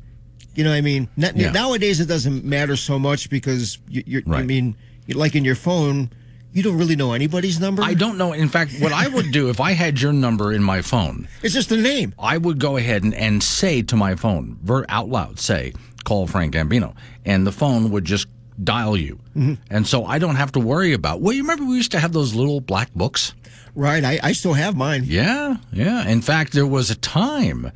You 0.55 0.63
know, 0.63 0.71
what 0.71 0.78
I 0.78 0.82
mean, 0.82 1.07
N- 1.21 1.34
Yeah. 1.36 1.51
nowadays 1.51 1.99
it 1.99 2.07
doesn't 2.07 2.43
matter 2.43 2.76
so 2.76 2.97
much 2.97 3.30
because 3.30 3.78
you, 3.88 4.03
you're, 4.07 4.23
I 4.34 4.41
mean, 4.41 4.76
like 5.09 5.36
in 5.36 5.45
your 5.45 5.53
phone, 5.55 6.09
You 6.56 6.64
don't 6.64 6.78
really 6.78 6.95
know 6.95 7.12
anybody's 7.12 7.60
number? 7.60 7.84
I 7.84 7.93
don't 7.95 8.18
know. 8.18 8.32
In 8.32 8.47
fact, 8.47 8.72
what 8.80 8.93
I 8.93 9.10
would 9.10 9.32
do 9.34 9.49
if 9.49 9.60
I 9.60 9.74
had 9.74 9.99
your 9.99 10.14
number 10.14 10.53
in 10.53 10.64
my 10.64 10.82
phone, 10.82 11.28
It's 11.43 11.53
just 11.53 11.70
a 11.72 11.76
name. 11.78 12.16
I 12.18 12.38
would 12.38 12.60
go 12.60 12.78
ahead 12.78 13.03
and, 13.03 13.14
and 13.14 13.43
say 13.43 13.82
to 13.84 13.95
my 13.97 14.16
phone, 14.16 14.58
ver- 14.64 14.86
out 14.88 15.10
loud, 15.10 15.38
say, 15.38 15.74
call 16.06 16.28
Frank 16.28 16.53
Gambino. 16.53 16.95
And 17.26 17.45
the 17.45 17.51
phone 17.51 17.91
would 17.91 18.06
just 18.06 18.28
dial 18.64 18.95
you. 18.95 19.20
Mm-hmm. 19.36 19.56
And 19.70 19.86
so 19.86 20.06
I 20.06 20.18
don't 20.18 20.38
have 20.38 20.53
to 20.53 20.62
worry 20.62 20.93
about, 20.93 21.20
well, 21.20 21.34
you 21.34 21.41
remember 21.43 21.66
we 21.66 21.76
used 21.76 21.91
to 21.91 21.99
have 21.99 22.14
those 22.14 22.34
little 22.34 22.62
black 22.62 22.89
books? 22.95 23.34
Right. 23.76 24.06
I, 24.06 24.20
I 24.24 24.32
still 24.32 24.53
have 24.53 24.78
mine. 24.78 25.03
Yeah, 25.06 25.58
yeah. 25.74 26.08
In 26.08 26.22
fact, 26.22 26.53
there 26.53 26.66
was 26.66 26.89
a 26.89 26.95
time 26.95 27.70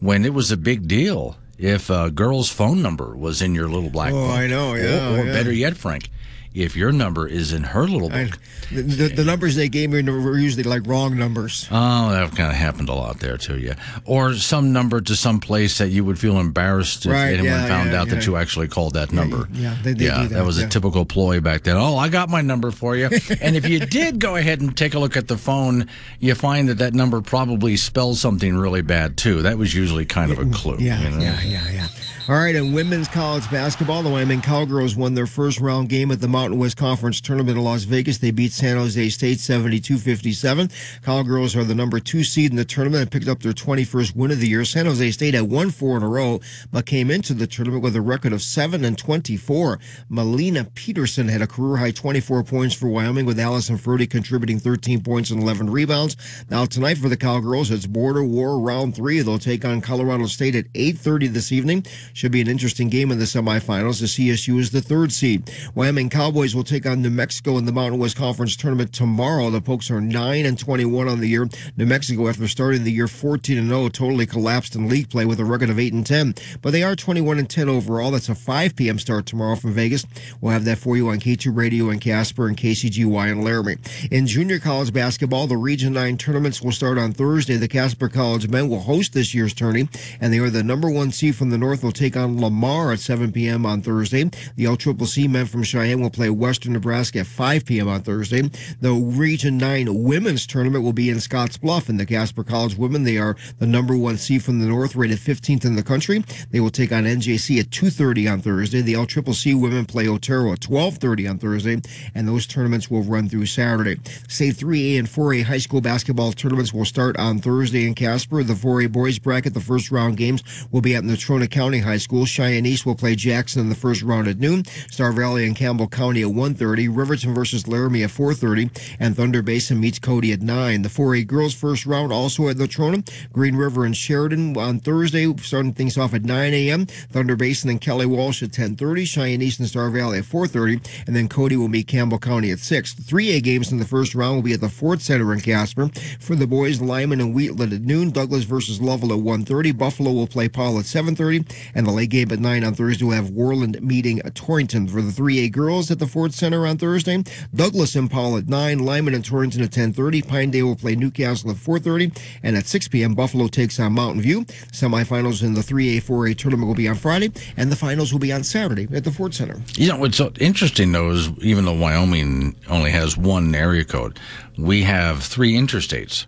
when 0.00 0.24
it 0.24 0.34
was 0.34 0.50
a 0.50 0.56
big 0.56 0.88
deal 0.88 1.36
if 1.56 1.88
a 1.88 2.10
girl's 2.10 2.50
phone 2.50 2.82
number 2.82 3.14
was 3.16 3.40
in 3.40 3.54
your 3.54 3.68
little 3.68 3.90
black 3.90 4.10
book. 4.10 4.24
Oh, 4.24 4.26
book. 4.26 4.36
I 4.38 4.46
know, 4.48 4.74
yeah, 4.74 5.10
Or, 5.14 5.20
or 5.20 5.24
yeah. 5.24 5.32
better 5.32 5.52
yet, 5.52 5.76
Frank, 5.76 6.08
if 6.54 6.76
your 6.76 6.92
number 6.92 7.26
is 7.26 7.52
in 7.52 7.64
her 7.64 7.82
little 7.88 8.08
book. 8.08 8.38
I, 8.70 8.74
the, 8.74 9.12
the, 9.14 9.24
numbers 9.24 9.56
they 9.56 9.68
gave 9.68 9.90
me 9.90 10.02
were 10.02 10.38
usually 10.38 10.62
like 10.62 10.86
wrong 10.86 11.18
numbers. 11.18 11.68
Oh, 11.70 12.10
that 12.10 12.34
kind 12.36 12.50
of 12.50 12.56
happened 12.56 12.88
a 12.88 12.94
lot 12.94 13.18
there 13.18 13.36
too, 13.36 13.58
yeah. 13.58 13.74
Or 14.04 14.34
some 14.34 14.72
number 14.72 15.00
to 15.00 15.16
some 15.16 15.40
place 15.40 15.78
that 15.78 15.88
you 15.88 16.04
would 16.04 16.18
feel 16.18 16.38
embarrassed 16.38 17.06
if 17.06 17.12
Right, 17.12 17.34
anyone 17.34 17.46
yeah, 17.46 17.66
found 17.66 17.90
yeah, 17.90 18.00
out 18.00 18.08
that 18.08 18.20
yeah. 18.20 18.26
you 18.26 18.36
actually 18.36 18.68
called 18.68 18.94
that 18.94 19.12
number. 19.12 19.48
yeah, 19.52 19.76
they- 19.82 19.92
they 19.94 20.06
yeah, 20.06 20.22
do 20.22 20.28
that, 20.28 20.44
was 20.44 20.58
a 20.58 20.68
typical 20.68 21.04
ploy 21.04 21.40
back 21.40 21.62
then. 21.64 21.76
Oh, 21.76 21.96
I 21.96 22.08
got 22.08 22.28
my 22.28 22.40
number 22.40 22.70
for 22.70 22.96
you. 22.96 23.06
and 23.40 23.56
if 23.56 23.68
you 23.68 23.80
did 23.80 24.18
go 24.20 24.36
ahead 24.36 24.60
and 24.60 24.76
take 24.76 24.94
a 24.94 24.98
look 24.98 25.16
at 25.16 25.28
the 25.28 25.36
phone, 25.36 25.88
you 26.20 26.34
find 26.34 26.68
that 26.68 26.78
that 26.78 26.94
number 26.94 27.20
probably 27.20 27.76
spells 27.76 28.20
something 28.20 28.56
really 28.56 28.82
bad 28.82 29.16
too. 29.16 29.42
That 29.42 29.58
was 29.58 29.74
usually 29.74 30.04
kind 30.06 30.30
of 30.32 30.38
a 30.38 30.46
clue. 30.46 30.76
Yeah, 30.78 31.00
you 31.00 31.10
know? 31.10 31.18
yeah, 31.22 31.40
yeah, 31.42 31.70
yeah. 31.70 31.86
All 32.26 32.36
right, 32.36 32.54
in 32.54 32.72
women's 32.72 33.06
college 33.06 33.50
basketball, 33.50 34.02
the 34.02 34.08
Wyoming 34.08 34.40
Cowgirls 34.40 34.96
won 34.96 35.12
their 35.12 35.26
first 35.26 35.60
round 35.60 35.90
game 35.90 36.10
at 36.10 36.22
the 36.22 36.28
Mountain 36.44 36.60
West 36.60 36.76
Conference 36.76 37.22
Tournament 37.22 37.56
in 37.56 37.64
Las 37.64 37.84
Vegas. 37.84 38.18
They 38.18 38.30
beat 38.30 38.52
San 38.52 38.76
Jose 38.76 39.08
State 39.08 39.38
72-57. 39.38 41.00
Cowgirls 41.02 41.56
are 41.56 41.64
the 41.64 41.74
number 41.74 41.98
two 41.98 42.22
seed 42.22 42.50
in 42.50 42.58
the 42.58 42.66
tournament 42.66 43.00
and 43.00 43.10
picked 43.10 43.28
up 43.28 43.40
their 43.40 43.54
21st 43.54 44.14
win 44.14 44.30
of 44.30 44.40
the 44.40 44.48
year. 44.48 44.62
San 44.66 44.84
Jose 44.84 45.10
State 45.12 45.32
had 45.32 45.50
won 45.50 45.70
four 45.70 45.96
in 45.96 46.02
a 46.02 46.06
row, 46.08 46.42
but 46.70 46.84
came 46.84 47.10
into 47.10 47.32
the 47.32 47.46
tournament 47.46 47.82
with 47.82 47.96
a 47.96 48.02
record 48.02 48.34
of 48.34 48.42
7 48.42 48.84
and 48.84 48.98
24. 48.98 49.80
Malene 50.10 50.74
Pedersen 50.74 51.28
had 51.28 51.40
a 51.40 51.46
career 51.46 51.78
high 51.78 51.92
24 51.92 52.44
points 52.44 52.74
for 52.74 52.88
Wyoming, 52.88 53.24
with 53.24 53.40
Allyson 53.40 53.78
Fertig 53.78 54.10
contributing 54.10 54.58
13 54.58 55.02
points 55.02 55.30
and 55.30 55.42
11 55.42 55.70
rebounds. 55.70 56.14
Now 56.50 56.66
tonight 56.66 56.98
for 56.98 57.08
the 57.08 57.16
Cowgirls, 57.16 57.70
it's 57.70 57.86
Border 57.86 58.22
War 58.22 58.60
round 58.60 58.94
three. 58.94 59.22
They'll 59.22 59.38
take 59.38 59.64
on 59.64 59.80
Colorado 59.80 60.26
State 60.26 60.56
at 60.56 60.66
8:30 60.74 61.28
this 61.28 61.52
evening. 61.52 61.86
Should 62.12 62.32
be 62.32 62.42
an 62.42 62.48
interesting 62.48 62.90
game 62.90 63.10
in 63.10 63.18
the 63.18 63.24
semifinals. 63.24 64.00
The 64.00 64.08
CSU 64.08 64.58
is 64.58 64.72
the 64.72 64.82
third 64.82 65.10
seed. 65.10 65.50
Wyoming 65.74 66.10
Cowboys 66.10 66.33
will 66.34 66.64
take 66.64 66.84
on 66.84 67.00
New 67.00 67.10
Mexico 67.10 67.58
in 67.58 67.64
the 67.64 67.70
Mountain 67.70 68.00
West 68.00 68.16
Conference 68.16 68.56
tournament 68.56 68.92
tomorrow. 68.92 69.50
The 69.50 69.60
Pokes 69.60 69.88
are 69.88 70.00
9 70.00 70.44
and 70.44 70.58
21 70.58 71.06
on 71.06 71.20
the 71.20 71.28
year. 71.28 71.48
New 71.76 71.86
Mexico, 71.86 72.28
after 72.28 72.48
starting 72.48 72.82
the 72.82 72.90
year 72.90 73.06
14 73.06 73.56
and 73.56 73.68
0, 73.68 73.88
totally 73.90 74.26
collapsed 74.26 74.74
in 74.74 74.88
league 74.88 75.08
play 75.10 75.24
with 75.24 75.38
a 75.38 75.44
record 75.44 75.70
of 75.70 75.78
8 75.78 75.92
and 75.92 76.04
10. 76.04 76.34
But 76.60 76.72
they 76.72 76.82
are 76.82 76.96
21 76.96 77.38
and 77.38 77.48
10 77.48 77.68
overall. 77.68 78.10
That's 78.10 78.28
a 78.28 78.34
5 78.34 78.74
p.m. 78.74 78.98
start 78.98 79.26
tomorrow 79.26 79.54
from 79.54 79.74
Vegas. 79.74 80.04
We'll 80.40 80.52
have 80.52 80.64
that 80.64 80.78
for 80.78 80.96
you 80.96 81.08
on 81.08 81.20
K2 81.20 81.56
Radio 81.56 81.90
in 81.90 82.00
Casper 82.00 82.48
and 82.48 82.56
KCGY 82.56 83.30
in 83.30 83.42
Laramie. 83.42 83.76
In 84.10 84.26
junior 84.26 84.58
college 84.58 84.92
basketball, 84.92 85.46
the 85.46 85.56
Region 85.56 85.92
9 85.92 86.16
tournaments 86.16 86.60
will 86.60 86.72
start 86.72 86.98
on 86.98 87.12
Thursday. 87.12 87.56
The 87.56 87.68
Casper 87.68 88.08
College 88.08 88.48
men 88.48 88.68
will 88.68 88.80
host 88.80 89.12
this 89.12 89.34
year's 89.34 89.54
tourney, 89.54 89.88
and 90.20 90.32
they 90.32 90.40
are 90.40 90.50
the 90.50 90.64
number 90.64 90.90
one 90.90 91.12
seed 91.12 91.36
from 91.36 91.50
the 91.50 91.58
north. 91.58 91.84
will 91.84 91.92
take 91.92 92.16
on 92.16 92.40
Lamar 92.40 92.90
at 92.90 92.98
7 92.98 93.30
p.m. 93.30 93.64
on 93.64 93.82
Thursday. 93.82 94.24
The 94.56 94.64
LCCC 94.64 95.30
men 95.30 95.46
from 95.46 95.62
Cheyenne 95.62 96.00
will 96.00 96.10
play 96.10 96.23
Western 96.30 96.72
Nebraska 96.72 97.20
at 97.20 97.26
5 97.26 97.64
p.m. 97.64 97.88
on 97.88 98.02
Thursday. 98.02 98.42
The 98.80 98.92
Region 98.92 99.58
9 99.58 100.04
women's 100.04 100.46
tournament 100.46 100.84
will 100.84 100.92
be 100.92 101.10
in 101.10 101.16
Scottsbluff, 101.16 101.88
and 101.88 101.98
the 101.98 102.06
Casper 102.06 102.44
College 102.44 102.76
women, 102.76 103.04
they 103.04 103.18
are 103.18 103.36
the 103.58 103.66
number 103.66 103.96
one 103.96 104.16
seed 104.16 104.42
from 104.42 104.60
the 104.60 104.66
north, 104.66 104.96
rated 104.96 105.18
15th 105.18 105.64
in 105.64 105.76
the 105.76 105.82
country. 105.82 106.24
They 106.50 106.60
will 106.60 106.70
take 106.70 106.92
on 106.92 107.04
NJC 107.04 107.60
at 107.60 107.70
2.30 107.70 108.32
on 108.32 108.40
Thursday. 108.40 108.80
The 108.80 108.94
LCCC 108.94 109.60
women 109.60 109.84
play 109.86 110.08
Otero 110.08 110.52
at 110.52 110.60
12.30 110.60 111.30
on 111.30 111.38
Thursday, 111.38 111.80
and 112.14 112.28
those 112.28 112.46
tournaments 112.46 112.90
will 112.90 113.02
run 113.02 113.28
through 113.28 113.46
Saturday. 113.46 114.00
Say 114.28 114.50
3A 114.50 114.98
and 114.98 115.08
4A 115.08 115.44
high 115.44 115.58
school 115.58 115.80
basketball 115.80 116.32
tournaments 116.32 116.72
will 116.72 116.84
start 116.84 117.16
on 117.18 117.38
Thursday 117.38 117.86
in 117.86 117.94
Casper. 117.94 118.42
The 118.42 118.54
4A 118.54 118.92
boys 118.92 119.18
bracket, 119.18 119.54
the 119.54 119.60
first 119.60 119.90
round 119.90 120.16
games 120.16 120.42
will 120.70 120.80
be 120.80 120.94
at 120.94 121.04
Natrona 121.04 121.50
County 121.50 121.80
High 121.80 121.98
School. 121.98 122.24
Cheyenne 122.24 122.66
East 122.66 122.86
will 122.86 122.94
play 122.94 123.14
Jackson 123.14 123.60
in 123.60 123.68
the 123.68 123.74
first 123.74 124.02
round 124.02 124.28
at 124.28 124.38
noon. 124.38 124.64
Star 124.90 125.12
Valley 125.12 125.46
and 125.46 125.56
Campbell 125.56 125.88
County 125.88 126.13
at 126.22 126.28
1.30. 126.28 126.88
Riverton 126.94 127.34
versus 127.34 127.66
Laramie 127.66 128.02
at 128.02 128.10
4.30. 128.10 128.96
And 128.98 129.16
Thunder 129.16 129.42
Basin 129.42 129.80
meets 129.80 129.98
Cody 129.98 130.32
at 130.32 130.42
9. 130.42 130.82
The 130.82 130.88
4A 130.88 131.26
girls 131.26 131.54
first 131.54 131.86
round 131.86 132.12
also 132.12 132.48
at 132.48 132.56
Natrona. 132.56 133.08
Green 133.32 133.56
River 133.56 133.84
and 133.84 133.96
Sheridan 133.96 134.56
on 134.56 134.80
Thursday, 134.80 135.32
starting 135.38 135.72
things 135.72 135.98
off 135.98 136.14
at 136.14 136.24
9 136.24 136.54
a.m. 136.54 136.86
Thunder 136.86 137.36
Basin 137.36 137.70
and 137.70 137.80
Kelly 137.80 138.06
Walsh 138.06 138.42
at 138.42 138.50
10.30. 138.50 139.06
Cheyenne 139.06 139.42
East 139.42 139.60
and 139.60 139.68
Star 139.68 139.90
Valley 139.90 140.18
at 140.18 140.24
4.30. 140.24 141.06
And 141.06 141.16
then 141.16 141.28
Cody 141.28 141.56
will 141.56 141.68
meet 141.68 141.86
Campbell 141.86 142.18
County 142.18 142.50
at 142.50 142.58
6. 142.58 142.94
The 142.94 143.02
3A 143.02 143.42
games 143.42 143.72
in 143.72 143.78
the 143.78 143.84
first 143.84 144.14
round 144.14 144.36
will 144.36 144.42
be 144.42 144.52
at 144.52 144.60
the 144.60 144.68
Ford 144.68 145.00
Center 145.00 145.32
in 145.32 145.40
Casper. 145.40 145.88
For 146.20 146.34
the 146.34 146.46
boys, 146.46 146.80
Lyman 146.80 147.20
and 147.20 147.34
Wheatland 147.34 147.72
at 147.72 147.82
noon. 147.82 148.10
Douglas 148.10 148.44
versus 148.44 148.80
Lovell 148.80 149.12
at 149.12 149.18
1.30. 149.18 149.76
Buffalo 149.76 150.12
will 150.12 150.26
play 150.26 150.48
Powell 150.48 150.78
at 150.78 150.84
7.30. 150.84 151.50
And 151.74 151.86
the 151.86 151.92
late 151.92 152.10
game 152.10 152.30
at 152.32 152.38
9 152.38 152.64
on 152.64 152.74
Thursday 152.74 153.04
will 153.04 153.12
have 153.12 153.30
Worland 153.30 153.80
meeting 153.80 154.20
Torrington. 154.34 154.88
For 154.88 155.02
the 155.02 155.10
3A 155.10 155.52
girls 155.52 155.88
at 155.94 156.00
the 156.00 156.06
Ford 156.06 156.34
Center 156.34 156.66
on 156.66 156.76
Thursday, 156.76 157.22
Douglas 157.54 157.94
and 157.94 158.10
Powell 158.10 158.36
at 158.36 158.48
9. 158.48 158.80
Lyman 158.80 159.14
and 159.14 159.24
Torrington 159.24 159.62
at 159.62 159.70
10.30. 159.70 160.26
Pinedale 160.26 160.66
will 160.66 160.76
play 160.76 160.96
Newcastle 160.96 161.50
at 161.50 161.56
4.30. 161.56 162.16
And 162.42 162.56
at 162.56 162.66
6 162.66 162.88
p.m., 162.88 163.14
Buffalo 163.14 163.46
takes 163.46 163.78
on 163.78 163.92
Mountain 163.92 164.22
View. 164.22 164.44
Semifinals 164.72 165.42
in 165.42 165.54
the 165.54 165.60
3A, 165.60 166.02
4A 166.02 166.36
tournament 166.36 166.66
will 166.66 166.74
be 166.74 166.88
on 166.88 166.96
Friday. 166.96 167.32
And 167.56 167.70
the 167.70 167.76
finals 167.76 168.12
will 168.12 168.20
be 168.20 168.32
on 168.32 168.42
Saturday 168.42 168.88
at 168.94 169.04
the 169.04 169.12
Ford 169.12 169.34
Center. 169.34 169.62
You 169.76 169.88
know, 169.88 169.98
what's 169.98 170.20
interesting 170.40 170.92
though 170.92 171.10
is 171.10 171.30
even 171.38 171.64
though 171.64 171.78
Wyoming 171.78 172.56
only 172.68 172.90
has 172.90 173.16
one 173.16 173.54
area 173.54 173.84
code, 173.84 174.18
we 174.58 174.82
have 174.82 175.22
three 175.22 175.54
interstates. 175.54 176.26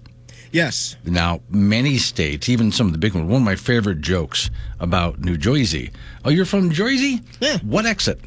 Yes. 0.52 0.96
Now, 1.04 1.40
many 1.50 1.98
states, 1.98 2.48
even 2.48 2.70
some 2.72 2.86
of 2.86 2.92
the 2.92 2.98
big 2.98 3.14
ones, 3.14 3.28
one 3.28 3.42
of 3.42 3.44
my 3.44 3.56
favorite 3.56 4.00
jokes 4.00 4.48
about 4.80 5.18
New 5.18 5.36
Jersey. 5.36 5.90
Oh, 6.24 6.30
you're 6.30 6.46
from 6.46 6.70
Jersey? 6.70 7.20
Yeah. 7.40 7.58
What 7.58 7.84
exit? 7.84 8.20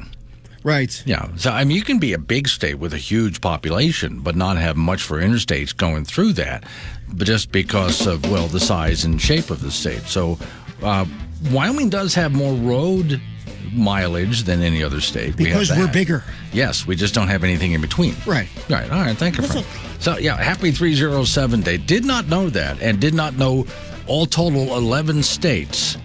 Right. 0.62 1.02
Yeah. 1.06 1.34
So, 1.36 1.50
I 1.50 1.64
mean, 1.64 1.76
you 1.76 1.82
can 1.82 1.98
be 1.98 2.12
a 2.12 2.18
big 2.18 2.48
state 2.48 2.78
with 2.78 2.92
a 2.92 2.98
huge 2.98 3.40
population, 3.40 4.20
but 4.20 4.36
not 4.36 4.56
have 4.58 4.76
much 4.76 5.02
for 5.02 5.20
interstates 5.20 5.74
going 5.74 6.04
through 6.04 6.34
that, 6.34 6.64
but 7.12 7.26
just 7.26 7.50
because 7.50 8.06
of, 8.06 8.30
well, 8.30 8.46
the 8.46 8.60
size 8.60 9.04
and 9.04 9.20
shape 9.20 9.50
of 9.50 9.62
the 9.62 9.70
state. 9.70 10.02
So, 10.02 10.38
uh, 10.82 11.06
Wyoming 11.50 11.88
does 11.88 12.14
have 12.14 12.32
more 12.32 12.54
road 12.54 13.20
mileage 13.72 14.42
than 14.42 14.62
any 14.62 14.82
other 14.82 15.00
state. 15.00 15.36
Because 15.36 15.70
we're 15.70 15.90
bigger. 15.90 16.24
Yes, 16.52 16.86
we 16.86 16.96
just 16.96 17.14
don't 17.14 17.28
have 17.28 17.44
anything 17.44 17.72
in 17.72 17.80
between. 17.80 18.14
Right. 18.26 18.48
Right. 18.68 18.90
All 18.90 19.00
right. 19.00 19.16
Thank 19.16 19.38
you, 19.38 19.44
Frank. 19.44 19.66
So, 20.00 20.18
yeah, 20.18 20.36
happy 20.36 20.70
307 20.70 21.60
day. 21.60 21.76
Did 21.76 22.04
not 22.04 22.26
know 22.26 22.50
that 22.50 22.80
and 22.82 23.00
did 23.00 23.14
not 23.14 23.36
know 23.36 23.66
all 24.06 24.26
total 24.26 24.76
11 24.76 25.22
states 25.22 25.96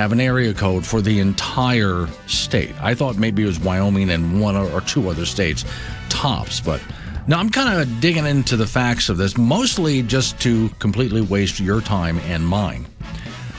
have 0.00 0.12
an 0.12 0.20
area 0.20 0.54
code 0.54 0.86
for 0.86 1.02
the 1.02 1.20
entire 1.20 2.08
state. 2.26 2.74
I 2.80 2.94
thought 2.94 3.18
maybe 3.18 3.42
it 3.42 3.46
was 3.46 3.60
Wyoming 3.60 4.08
and 4.08 4.40
one 4.40 4.56
or, 4.56 4.80
two 4.80 5.10
other 5.10 5.26
states 5.26 5.62
tops, 6.08 6.58
but 6.58 6.80
now 7.26 7.38
I'm 7.38 7.50
kind 7.50 7.78
of 7.78 8.00
digging 8.00 8.24
into 8.24 8.56
the 8.56 8.66
facts 8.66 9.10
of 9.10 9.18
this, 9.18 9.36
mostly 9.36 10.02
just 10.02 10.40
to 10.40 10.70
completely 10.78 11.20
waste 11.20 11.60
your 11.60 11.82
time 11.82 12.18
and 12.20 12.46
mine. 12.46 12.86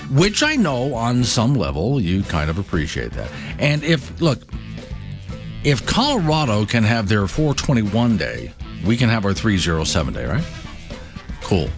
Which 0.10 0.42
I 0.42 0.56
know 0.56 0.96
on 0.96 1.24
some 1.24 1.54
level 1.54 2.02
you 2.02 2.24
kind 2.24 2.50
of 2.50 2.58
appreciate 2.58 3.12
that. 3.12 3.30
And 3.60 3.84
if, 3.84 4.20
look, 4.20 4.42
if 5.64 5.86
Colorado 5.86 6.66
can 6.66 6.84
have 6.84 7.08
their 7.08 7.28
421 7.28 8.18
day, 8.18 8.52
we 8.84 8.98
can 8.98 9.10
have 9.10 9.26
our 9.26 9.34
307 9.34 10.12
day, 10.12 10.26
right? 10.26 10.44
Cool. 11.42 11.70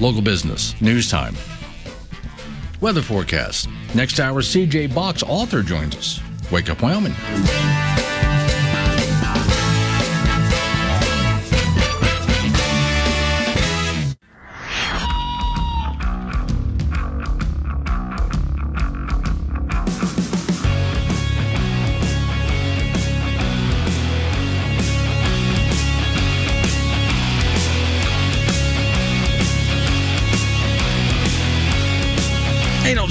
Local 0.00 0.20
business, 0.20 0.74
news 0.80 1.08
time, 1.08 1.36
weather 2.80 3.02
forecast. 3.02 3.68
Next 3.94 4.20
hour, 4.20 4.42
CJ 4.42 4.94
Box, 4.94 5.22
author, 5.22 5.62
joins 5.62 5.96
us. 5.96 6.20
Wake 6.50 6.70
up, 6.70 6.82
Wyoming. 6.82 7.14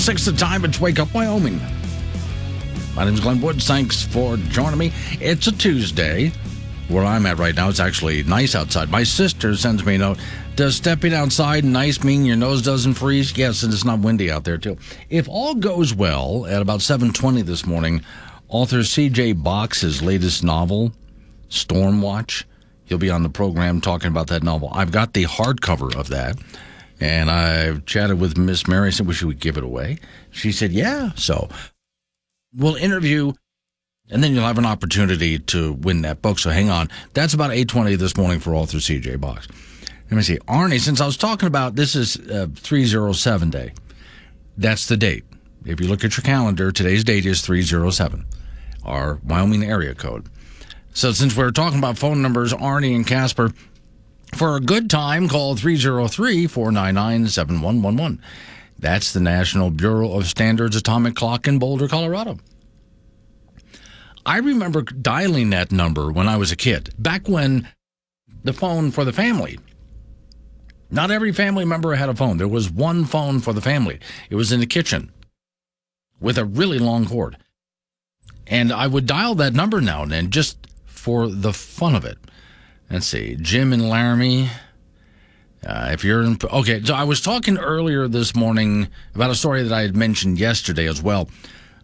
Eight 0.10 0.14
oh 0.14 0.18
six 0.18 0.26
the 0.26 0.44
time. 0.44 0.66
It's 0.66 0.82
Wake 0.82 0.98
Up 0.98 1.14
Wyoming. 1.14 1.62
My 2.96 3.06
name 3.06 3.14
is 3.14 3.20
Glenn 3.20 3.40
Woods. 3.42 3.68
Thanks 3.68 4.02
for 4.02 4.38
joining 4.38 4.80
me. 4.80 4.92
It's 5.22 5.46
a 5.46 5.52
Tuesday. 5.52 6.32
where 6.88 7.06
I'm 7.06 7.28
at 7.28 7.38
right 7.38 7.56
now, 7.56 7.70
it's 7.70 7.80
actually 7.80 8.24
nice 8.24 8.56
outside. 8.56 8.90
My 8.90 9.04
sister 9.04 9.56
sends 9.56 9.86
me 9.86 9.96
a 9.96 9.98
note. 10.00 10.18
Does 10.56 10.76
stepping 10.76 11.14
outside 11.14 11.64
nice 11.64 12.04
mean 12.04 12.26
your 12.26 12.38
nose 12.38 12.64
doesn't 12.64 12.96
freeze? 12.96 13.38
Yes, 13.38 13.62
and 13.62 13.72
it's 13.72 13.86
not 13.86 14.00
windy 14.00 14.32
out 14.32 14.46
there 14.46 14.58
too. 14.58 14.78
If 15.12 15.30
all 15.30 15.54
goes 15.54 15.94
well, 15.94 16.48
at 16.48 16.60
about 16.60 16.80
7:20 16.80 17.46
this 17.46 17.68
morning, 17.68 18.02
author 18.48 18.84
C.J. 18.84 19.34
Box's 19.34 20.02
latest 20.02 20.44
novel, 20.44 20.92
Stormwatch, 21.52 22.46
he'll 22.86 22.98
be 22.98 23.12
on 23.12 23.22
the 23.22 23.30
program 23.30 23.80
talking 23.80 24.08
about 24.08 24.26
that 24.28 24.42
novel. 24.42 24.72
I've 24.74 24.92
got 24.92 25.14
the 25.14 25.26
hardcover 25.26 25.96
of 25.96 26.10
that. 26.10 26.36
And 27.00 27.32
I've 27.32 27.86
chatted 27.86 28.20
with 28.20 28.38
Miss 28.38 28.68
Mary. 28.68 28.92
Said, 28.92 29.08
"We 29.08 29.14
should 29.14 29.28
we 29.28 29.36
give 29.36 29.58
it 29.58 29.64
away?" 29.64 30.00
She 30.32 30.52
said, 30.52 30.72
"Yeah." 30.72 31.12
So 31.16 31.50
we'll 32.54 32.76
interview 32.76 33.34
and 34.10 34.24
then 34.24 34.34
you'll 34.34 34.46
have 34.46 34.58
an 34.58 34.66
opportunity 34.66 35.38
to 35.38 35.74
win 35.74 36.02
that 36.02 36.22
book. 36.22 36.40
So 36.40 36.50
hang 36.50 36.70
on. 36.70 36.90
That's 37.14 37.34
about 37.34 37.52
820 37.52 37.96
this 37.96 38.18
morning 38.18 38.40
for 38.40 38.56
author 38.56 38.78
CJ 38.78 39.20
Box. 39.20 39.48
Let 40.10 40.18
me 40.18 40.24
see. 40.24 40.38
Arnie, 40.40 40.80
since 40.80 41.00
I 41.00 41.06
was 41.06 41.18
talking 41.18 41.48
about 41.48 41.76
this 41.76 41.96
is 41.96 42.18
uh, 42.18 42.48
307 42.56 43.50
day, 43.52 43.74
that's 44.58 44.88
the 44.88 44.98
date. 44.98 45.24
If 45.66 45.80
you 45.80 45.88
look 45.88 46.04
at 46.04 46.18
your 46.18 46.24
calendar, 46.24 46.72
today's 46.72 47.04
date 47.04 47.26
is 47.26 47.42
307, 47.42 48.26
our 48.84 49.20
Wyoming 49.24 49.64
area 49.64 49.94
code. 49.94 50.26
So 50.94 51.12
since 51.12 51.38
we're 51.38 51.52
talking 51.52 51.78
about 51.78 51.98
phone 51.98 52.22
numbers, 52.22 52.54
Arnie 52.54 52.96
and 52.96 53.06
Casper, 53.06 53.52
for 54.34 54.56
a 54.56 54.62
good 54.62 54.90
time, 54.90 55.28
call 55.28 55.56
303 55.56 56.48
499 56.48 57.28
7111. 57.28 58.22
That's 58.78 59.12
the 59.12 59.20
National 59.20 59.70
Bureau 59.70 60.14
of 60.14 60.28
Standards 60.28 60.76
Atomic 60.76 61.16
Clock 61.16 61.48
in 61.48 61.60
Boulder, 61.60 61.88
Colorado. 61.88 62.40
I 64.26 64.38
remember 64.38 64.82
dialing 64.84 65.50
that 65.50 65.72
number 65.72 66.12
when 66.12 66.28
I 66.28 66.38
was 66.38 66.52
a 66.52 66.56
kid, 66.56 66.94
back 66.98 67.28
when 67.28 67.68
the 68.44 68.54
phone 68.54 68.92
for 68.92 69.04
the 69.04 69.14
family. 69.14 69.60
Not 70.92 71.12
every 71.12 71.32
family 71.32 71.66
member 71.66 71.96
had 71.96 72.10
a 72.10 72.16
phone. 72.16 72.38
There 72.38 72.48
was 72.48 72.70
one 72.70 73.06
phone 73.06 73.40
for 73.40 73.54
the 73.54 73.62
family. 73.62 74.00
It 74.30 74.36
was 74.36 74.52
in 74.52 74.60
the 74.60 74.66
kitchen 74.66 75.12
with 76.20 76.38
a 76.38 76.46
really 76.46 76.80
long 76.80 77.06
cord. 77.06 77.38
And 78.48 78.72
I 78.72 78.88
would 78.88 79.06
dial 79.06 79.36
that 79.36 79.54
number 79.54 79.82
now 79.82 80.04
and 80.04 80.12
then 80.12 80.32
just 80.32 80.58
for 80.86 81.28
the 81.28 81.54
fun 81.54 81.96
of 81.96 82.06
it. 82.06 82.18
Let's 82.92 83.06
see, 83.06 83.38
Jim 83.40 83.72
and 83.72 83.88
Laramie. 83.88 84.50
Uh, 85.64 85.90
if 85.92 86.04
you're 86.04 86.24
in, 86.24 86.40
okay, 86.44 86.82
so 86.84 86.96
I 86.96 87.04
was 87.04 87.22
talking 87.22 87.60
earlier 87.60 88.08
this 88.08 88.36
morning 88.36 88.88
about 89.14 89.30
a 89.30 89.36
story 89.36 89.62
that 89.62 89.72
I 89.72 89.82
had 89.82 89.96
mentioned 89.96 90.40
yesterday 90.40 90.88
as 90.88 91.00
well. 91.00 91.30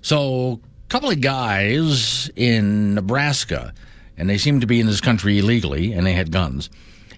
So 0.01 0.61
a 0.83 0.87
couple 0.89 1.11
of 1.11 1.21
guys 1.21 2.31
in 2.35 2.95
Nebraska, 2.95 3.75
and 4.17 4.27
they 4.27 4.39
seemed 4.39 4.61
to 4.61 4.67
be 4.67 4.79
in 4.79 4.87
this 4.87 4.99
country 4.99 5.37
illegally, 5.37 5.93
and 5.93 6.07
they 6.07 6.13
had 6.13 6.31
guns, 6.31 6.71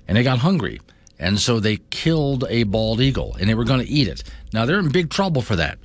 and 0.05 0.17
they 0.17 0.23
got 0.23 0.39
hungry, 0.39 0.81
and 1.17 1.39
so 1.39 1.61
they 1.61 1.77
killed 1.89 2.43
a 2.49 2.63
bald 2.63 2.99
eagle, 2.99 3.37
and 3.39 3.49
they 3.49 3.55
were 3.55 3.63
going 3.63 3.79
to 3.79 3.87
eat 3.87 4.09
it. 4.09 4.21
Now 4.51 4.65
they're 4.65 4.79
in 4.79 4.89
big 4.89 5.09
trouble 5.09 5.41
for 5.41 5.55
that. 5.55 5.79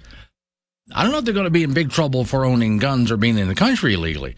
I 0.92 1.04
don't 1.04 1.12
know 1.12 1.18
if 1.18 1.24
they're 1.24 1.34
going 1.34 1.44
to 1.44 1.50
be 1.50 1.62
in 1.62 1.72
big 1.72 1.90
trouble 1.90 2.24
for 2.24 2.44
owning 2.44 2.78
guns 2.78 3.12
or 3.12 3.16
being 3.16 3.38
in 3.38 3.46
the 3.46 3.54
country 3.54 3.94
illegally, 3.94 4.34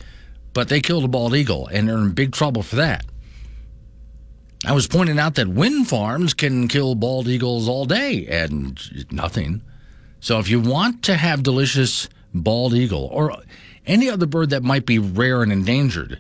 but 0.53 0.69
they 0.69 0.81
killed 0.81 1.05
a 1.05 1.09
bald 1.09 1.35
eagle, 1.35 1.67
and 1.69 1.89
they're 1.89 1.97
in 1.97 2.13
big 2.13 2.33
trouble 2.33 2.63
for 2.63 2.77
that. 2.77 3.07
I 4.67 4.73
was 4.73 4.87
pointing 4.87 5.19
out 5.19 5.35
that 5.35 5.49
wind 5.49 5.89
farms 5.89 6.33
can 6.33 6.69
kill 6.69 6.95
bald 6.95 7.29
eagles 7.29 7.69
all 7.69 7.85
day 7.85 8.27
and 8.27 8.81
nothing. 9.13 9.63
So 10.21 10.39
if 10.39 10.49
you 10.49 10.61
want 10.61 11.03
to 11.05 11.17
have 11.17 11.43
delicious 11.43 12.09
bald 12.33 12.75
eagle, 12.75 13.09
or 13.13 13.37
any 13.87 14.09
other 14.09 14.27
bird 14.27 14.51
that 14.51 14.63
might 14.63 14.87
be 14.87 14.99
rare 14.99 15.43
and 15.43 15.53
endangered, 15.53 16.19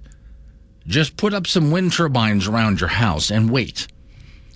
just 0.86 1.16
put 1.16 1.32
up 1.32 1.47
some 1.47 1.70
wind 1.70 1.92
turbines 1.92 2.47
around 2.47 2.80
your 2.80 2.90
house 2.90 3.30
and 3.30 3.51
wait. 3.51 3.86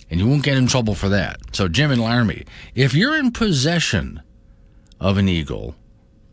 And 0.09 0.19
you 0.19 0.27
won't 0.27 0.43
get 0.43 0.57
in 0.57 0.67
trouble 0.67 0.95
for 0.95 1.09
that. 1.09 1.37
So, 1.53 1.67
Jim 1.67 1.91
and 1.91 2.01
Laramie, 2.01 2.45
if 2.75 2.93
you're 2.93 3.17
in 3.17 3.31
possession 3.31 4.21
of 4.99 5.17
an 5.17 5.27
eagle, 5.27 5.75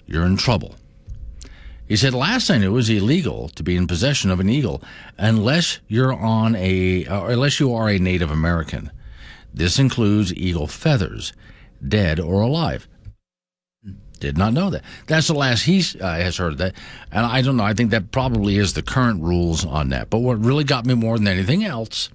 you're 0.07 0.25
in 0.25 0.37
trouble. 0.37 0.77
He 1.87 1.97
said, 1.97 2.15
last 2.15 2.51
I 2.51 2.59
knew, 2.59 2.71
it 2.71 2.75
was 2.75 2.91
illegal 2.91 3.49
to 3.51 3.63
be 3.63 3.77
in 3.77 3.87
possession 3.87 4.31
of 4.31 4.41
an 4.41 4.49
eagle 4.49 4.83
unless 5.19 5.79
you're 5.87 6.13
on 6.13 6.57
a, 6.57 7.07
uh, 7.07 7.27
unless 7.27 7.61
you 7.61 7.73
are 7.75 7.89
a 7.89 7.99
Native 7.99 8.31
American. 8.31 8.91
This 9.55 9.79
includes 9.79 10.35
eagle 10.35 10.67
feathers, 10.67 11.33
dead 11.87 12.19
or 12.19 12.43
alive. 12.43 12.89
Did 14.19 14.37
not 14.37 14.53
know 14.53 14.71
that. 14.71 14.83
That's 15.07 15.29
the 15.29 15.35
last 15.35 15.63
he 15.63 15.85
uh, 16.01 16.17
has 16.17 16.39
heard 16.39 16.53
of 16.53 16.59
that. 16.59 16.75
And 17.13 17.25
I 17.25 17.43
don't 17.43 17.57
know. 17.57 17.65
I 17.65 17.75
think 17.75 17.91
that 17.91 18.11
probably 18.11 18.57
is 18.57 18.73
the 18.73 18.83
current 18.83 19.23
rules 19.23 19.65
on 19.65 19.91
that. 19.91 20.11
But 20.11 20.21
what 20.21 20.45
really 20.45 20.65
got 20.65 20.87
me 20.87 20.95
more 20.95 21.19
than 21.19 21.29
anything 21.29 21.65
else, 21.65 22.09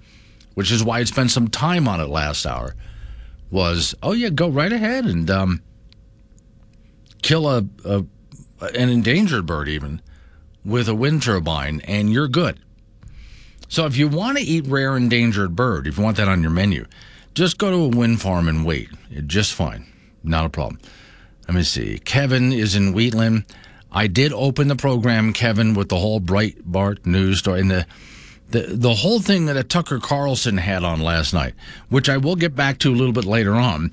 which 0.54 0.70
is 0.70 0.84
why 0.84 0.98
I 0.98 1.04
spent 1.04 1.30
some 1.30 1.48
time 1.48 1.88
on 1.88 2.00
it 2.00 2.08
last 2.08 2.44
hour, 2.44 2.74
was 3.50 3.94
oh, 4.02 4.12
yeah, 4.12 4.30
go 4.30 4.48
right 4.48 4.72
ahead 4.72 5.04
and 5.04 5.30
um, 5.30 5.62
kill 7.22 7.48
a, 7.48 7.64
a 7.84 8.04
Uh, 8.62 8.68
an 8.76 8.88
endangered 8.88 9.44
bird, 9.44 9.68
even 9.68 10.00
with 10.64 10.88
a 10.88 10.94
wind 10.94 11.22
turbine, 11.22 11.80
and 11.80 12.12
you're 12.12 12.28
good. 12.28 12.60
So 13.68 13.86
if 13.86 13.96
you 13.96 14.06
want 14.06 14.38
to 14.38 14.44
eat 14.44 14.66
rare 14.66 14.96
endangered 14.96 15.56
bird, 15.56 15.86
if 15.86 15.98
you 15.98 16.04
want 16.04 16.16
that 16.18 16.28
on 16.28 16.42
your 16.42 16.50
menu, 16.50 16.86
just 17.34 17.58
go 17.58 17.70
to 17.70 17.76
a 17.76 17.88
wind 17.88 18.20
farm 18.20 18.46
and 18.46 18.64
wait. 18.64 18.88
Just 19.26 19.54
fine. 19.54 19.86
Not 20.22 20.46
a 20.46 20.50
problem. 20.50 20.80
Let 21.48 21.56
me 21.56 21.64
see. 21.64 21.98
Kevin 21.98 22.52
is 22.52 22.76
in 22.76 22.92
Wheatland. 22.92 23.46
I 23.90 24.06
did 24.06 24.32
open 24.32 24.68
the 24.68 24.76
program, 24.76 25.32
Kevin, 25.32 25.74
with 25.74 25.88
the 25.88 25.98
whole 25.98 26.20
Breitbart 26.20 27.04
news 27.04 27.40
story 27.40 27.60
and 27.60 27.70
the 27.70 27.86
the 28.50 28.60
the 28.68 28.94
whole 28.94 29.20
thing 29.20 29.46
that 29.46 29.68
Tucker 29.68 29.98
Carlson 29.98 30.58
had 30.58 30.84
on 30.84 31.00
last 31.00 31.34
night, 31.34 31.54
which 31.88 32.08
I 32.08 32.18
will 32.18 32.36
get 32.36 32.54
back 32.54 32.78
to 32.78 32.90
a 32.90 32.94
little 32.94 33.12
bit 33.12 33.24
later 33.24 33.54
on. 33.54 33.90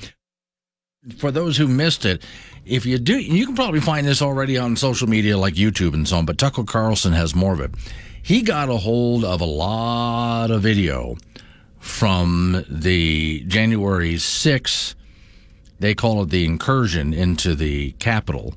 For 1.18 1.32
those 1.32 1.58
who 1.58 1.68
missed 1.68 2.06
it, 2.06 2.22
if 2.70 2.86
you 2.86 2.98
do, 2.98 3.18
you 3.20 3.46
can 3.46 3.56
probably 3.56 3.82
find 3.82 4.06
this 4.08 4.22
already 4.22 4.58
on 4.58 4.76
social 4.76 5.10
media 5.10 5.38
like 5.38 5.56
YouTube 5.56 5.94
and 5.94 6.08
so 6.08 6.18
on. 6.18 6.26
But 6.26 6.38
Tucker 6.38 6.64
Carlson 6.64 7.14
has 7.14 7.36
more 7.36 7.54
of 7.54 7.60
it. 7.60 7.72
He 8.22 8.42
got 8.42 8.70
a 8.70 8.78
hold 8.78 9.26
of 9.26 9.42
a 9.42 9.46
lot 9.46 10.52
of 10.52 10.62
video 10.62 11.18
from 11.80 12.66
the 12.70 13.44
January 13.48 14.16
6th 14.16 14.96
they 15.80 15.96
call 15.96 16.22
it 16.24 16.30
the 16.30 16.46
incursion 16.46 17.14
into 17.14 17.56
the 17.56 17.92
Capitol 17.94 18.54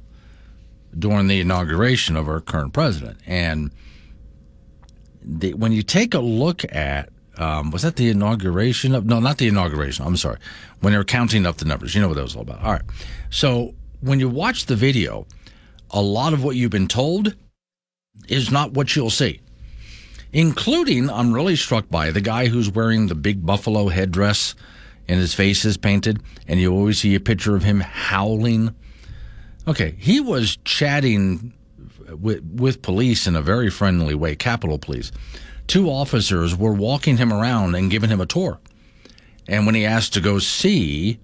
during 0.96 1.28
the 1.28 1.40
inauguration 1.40 2.16
of 2.16 2.28
our 2.28 2.40
current 2.40 2.72
president. 2.72 3.18
And 3.26 3.70
the, 5.22 5.54
when 5.54 5.72
you 5.72 5.82
take 5.82 6.14
a 6.14 6.18
look 6.18 6.64
at, 6.74 7.10
um, 7.38 7.70
was 7.70 7.82
that 7.82 7.96
the 7.96 8.10
inauguration 8.10 8.94
of, 8.94 9.06
no, 9.06 9.20
not 9.20 9.38
the 9.38 9.48
inauguration, 9.48 10.04
I'm 10.04 10.16
sorry, 10.16 10.38
when 10.80 10.92
they're 10.92 11.04
counting 11.04 11.46
up 11.46 11.56
the 11.58 11.64
numbers, 11.64 11.94
you 11.94 12.00
know 12.00 12.08
what 12.08 12.14
that 12.14 12.22
was 12.22 12.36
all 12.36 12.42
about. 12.42 12.60
All 12.60 12.72
right. 12.72 12.82
So 13.30 13.74
when 14.02 14.20
you 14.20 14.28
watch 14.28 14.66
the 14.66 14.76
video, 14.76 15.26
a 15.90 16.02
lot 16.02 16.32
of 16.32 16.44
what 16.44 16.56
you've 16.56 16.70
been 16.70 16.88
told 16.88 17.34
is 18.28 18.50
not 18.50 18.72
what 18.72 18.94
you'll 18.94 19.10
see. 19.10 19.40
Including, 20.32 21.08
I'm 21.08 21.32
really 21.32 21.56
struck 21.56 21.88
by 21.88 22.10
the 22.10 22.20
guy 22.20 22.48
who's 22.48 22.70
wearing 22.70 23.06
the 23.06 23.14
big 23.14 23.46
buffalo 23.46 23.88
headdress 23.88 24.54
and 25.08 25.20
his 25.20 25.34
face 25.34 25.64
is 25.64 25.76
painted, 25.76 26.22
and 26.46 26.60
you 26.60 26.72
always 26.72 27.00
see 27.00 27.14
a 27.14 27.20
picture 27.20 27.56
of 27.56 27.64
him 27.64 27.80
howling. 27.80 28.74
Okay, 29.66 29.94
he 29.98 30.20
was 30.20 30.56
chatting 30.64 31.52
with, 32.08 32.42
with 32.42 32.82
police 32.82 33.26
in 33.26 33.36
a 33.36 33.42
very 33.42 33.70
friendly 33.70 34.14
way, 34.14 34.34
Capitol 34.34 34.78
Police. 34.78 35.12
Two 35.66 35.88
officers 35.88 36.56
were 36.56 36.72
walking 36.72 37.16
him 37.18 37.32
around 37.32 37.74
and 37.74 37.90
giving 37.90 38.10
him 38.10 38.20
a 38.20 38.26
tour. 38.26 38.60
And 39.48 39.66
when 39.66 39.74
he 39.74 39.84
asked 39.84 40.14
to 40.14 40.20
go 40.20 40.38
see 40.38 41.18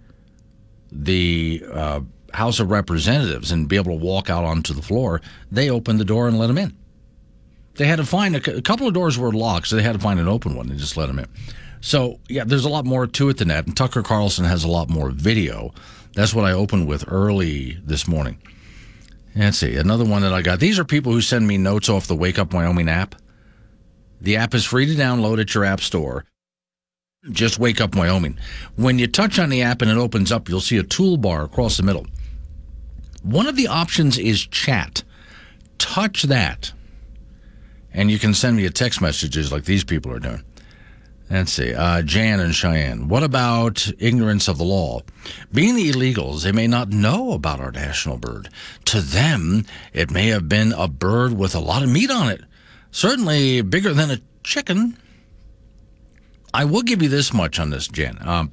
the 0.90 1.64
uh, 1.72 2.00
House 2.32 2.60
of 2.60 2.70
Representatives 2.70 3.50
and 3.50 3.68
be 3.68 3.76
able 3.76 3.98
to 3.98 4.04
walk 4.04 4.30
out 4.30 4.44
onto 4.44 4.74
the 4.74 4.82
floor, 4.82 5.20
they 5.50 5.70
opened 5.70 6.00
the 6.00 6.04
door 6.04 6.28
and 6.28 6.38
let 6.38 6.50
him 6.50 6.58
in. 6.58 6.76
They 7.74 7.86
had 7.86 7.96
to 7.96 8.04
find 8.04 8.36
a, 8.36 8.56
a 8.56 8.62
couple 8.62 8.88
of 8.88 8.94
doors 8.94 9.18
were 9.18 9.32
locked, 9.32 9.68
so 9.68 9.76
they 9.76 9.82
had 9.82 9.94
to 9.94 10.00
find 10.00 10.18
an 10.18 10.28
open 10.28 10.54
one 10.54 10.68
and 10.68 10.78
just 10.78 10.96
let 10.96 11.08
him 11.08 11.18
in. 11.18 11.28
So, 11.80 12.18
yeah, 12.28 12.44
there's 12.44 12.64
a 12.64 12.68
lot 12.68 12.84
more 12.84 13.06
to 13.06 13.28
it 13.28 13.38
than 13.38 13.48
that. 13.48 13.66
And 13.66 13.76
Tucker 13.76 14.02
Carlson 14.02 14.44
has 14.44 14.64
a 14.64 14.68
lot 14.68 14.88
more 14.88 15.10
video. 15.10 15.72
That's 16.14 16.34
what 16.34 16.44
I 16.44 16.52
opened 16.52 16.88
with 16.88 17.04
early 17.08 17.78
this 17.84 18.08
morning. 18.08 18.42
Let's 19.36 19.58
see, 19.58 19.76
another 19.76 20.04
one 20.04 20.22
that 20.22 20.32
I 20.32 20.42
got. 20.42 20.58
These 20.58 20.78
are 20.78 20.84
people 20.84 21.12
who 21.12 21.20
send 21.20 21.46
me 21.46 21.58
notes 21.58 21.88
off 21.88 22.08
the 22.08 22.16
Wake 22.16 22.38
Up 22.38 22.52
Wyoming 22.52 22.88
app. 22.88 23.14
The 24.20 24.36
app 24.36 24.54
is 24.54 24.64
free 24.64 24.86
to 24.86 25.00
download 25.00 25.40
at 25.40 25.54
your 25.54 25.64
app 25.64 25.80
store. 25.80 26.24
Just 27.30 27.58
Wake 27.60 27.80
Up 27.80 27.94
Wyoming. 27.94 28.38
When 28.74 28.98
you 28.98 29.06
touch 29.06 29.38
on 29.38 29.50
the 29.50 29.62
app 29.62 29.82
and 29.82 29.90
it 29.90 29.96
opens 29.96 30.32
up, 30.32 30.48
you'll 30.48 30.60
see 30.60 30.78
a 30.78 30.82
toolbar 30.82 31.44
across 31.44 31.76
the 31.76 31.84
middle. 31.84 32.06
One 33.22 33.46
of 33.46 33.56
the 33.56 33.66
options 33.66 34.18
is 34.18 34.46
chat. 34.46 35.02
Touch 35.78 36.24
that, 36.24 36.72
and 37.92 38.10
you 38.10 38.18
can 38.18 38.34
send 38.34 38.56
me 38.56 38.66
a 38.66 38.70
text 38.70 39.00
messages 39.00 39.52
like 39.52 39.64
these 39.64 39.84
people 39.84 40.12
are 40.12 40.18
doing. 40.18 40.42
Let's 41.30 41.52
see. 41.52 41.74
Uh, 41.74 42.00
Jan 42.02 42.40
and 42.40 42.54
Cheyenne. 42.54 43.08
What 43.08 43.22
about 43.22 43.90
ignorance 43.98 44.48
of 44.48 44.56
the 44.56 44.64
law? 44.64 45.02
Being 45.52 45.76
illegals, 45.76 46.42
they 46.42 46.52
may 46.52 46.66
not 46.66 46.88
know 46.88 47.32
about 47.32 47.60
our 47.60 47.70
national 47.70 48.16
bird. 48.16 48.48
To 48.86 49.02
them, 49.02 49.66
it 49.92 50.10
may 50.10 50.28
have 50.28 50.48
been 50.48 50.72
a 50.72 50.88
bird 50.88 51.34
with 51.34 51.54
a 51.54 51.60
lot 51.60 51.82
of 51.82 51.90
meat 51.90 52.10
on 52.10 52.30
it. 52.30 52.40
Certainly 52.90 53.60
bigger 53.62 53.92
than 53.92 54.10
a 54.10 54.20
chicken. 54.42 54.96
I 56.54 56.64
will 56.64 56.82
give 56.82 57.02
you 57.02 57.10
this 57.10 57.34
much 57.34 57.60
on 57.60 57.68
this, 57.70 57.88
Jan. 57.88 58.18
Um, 58.22 58.52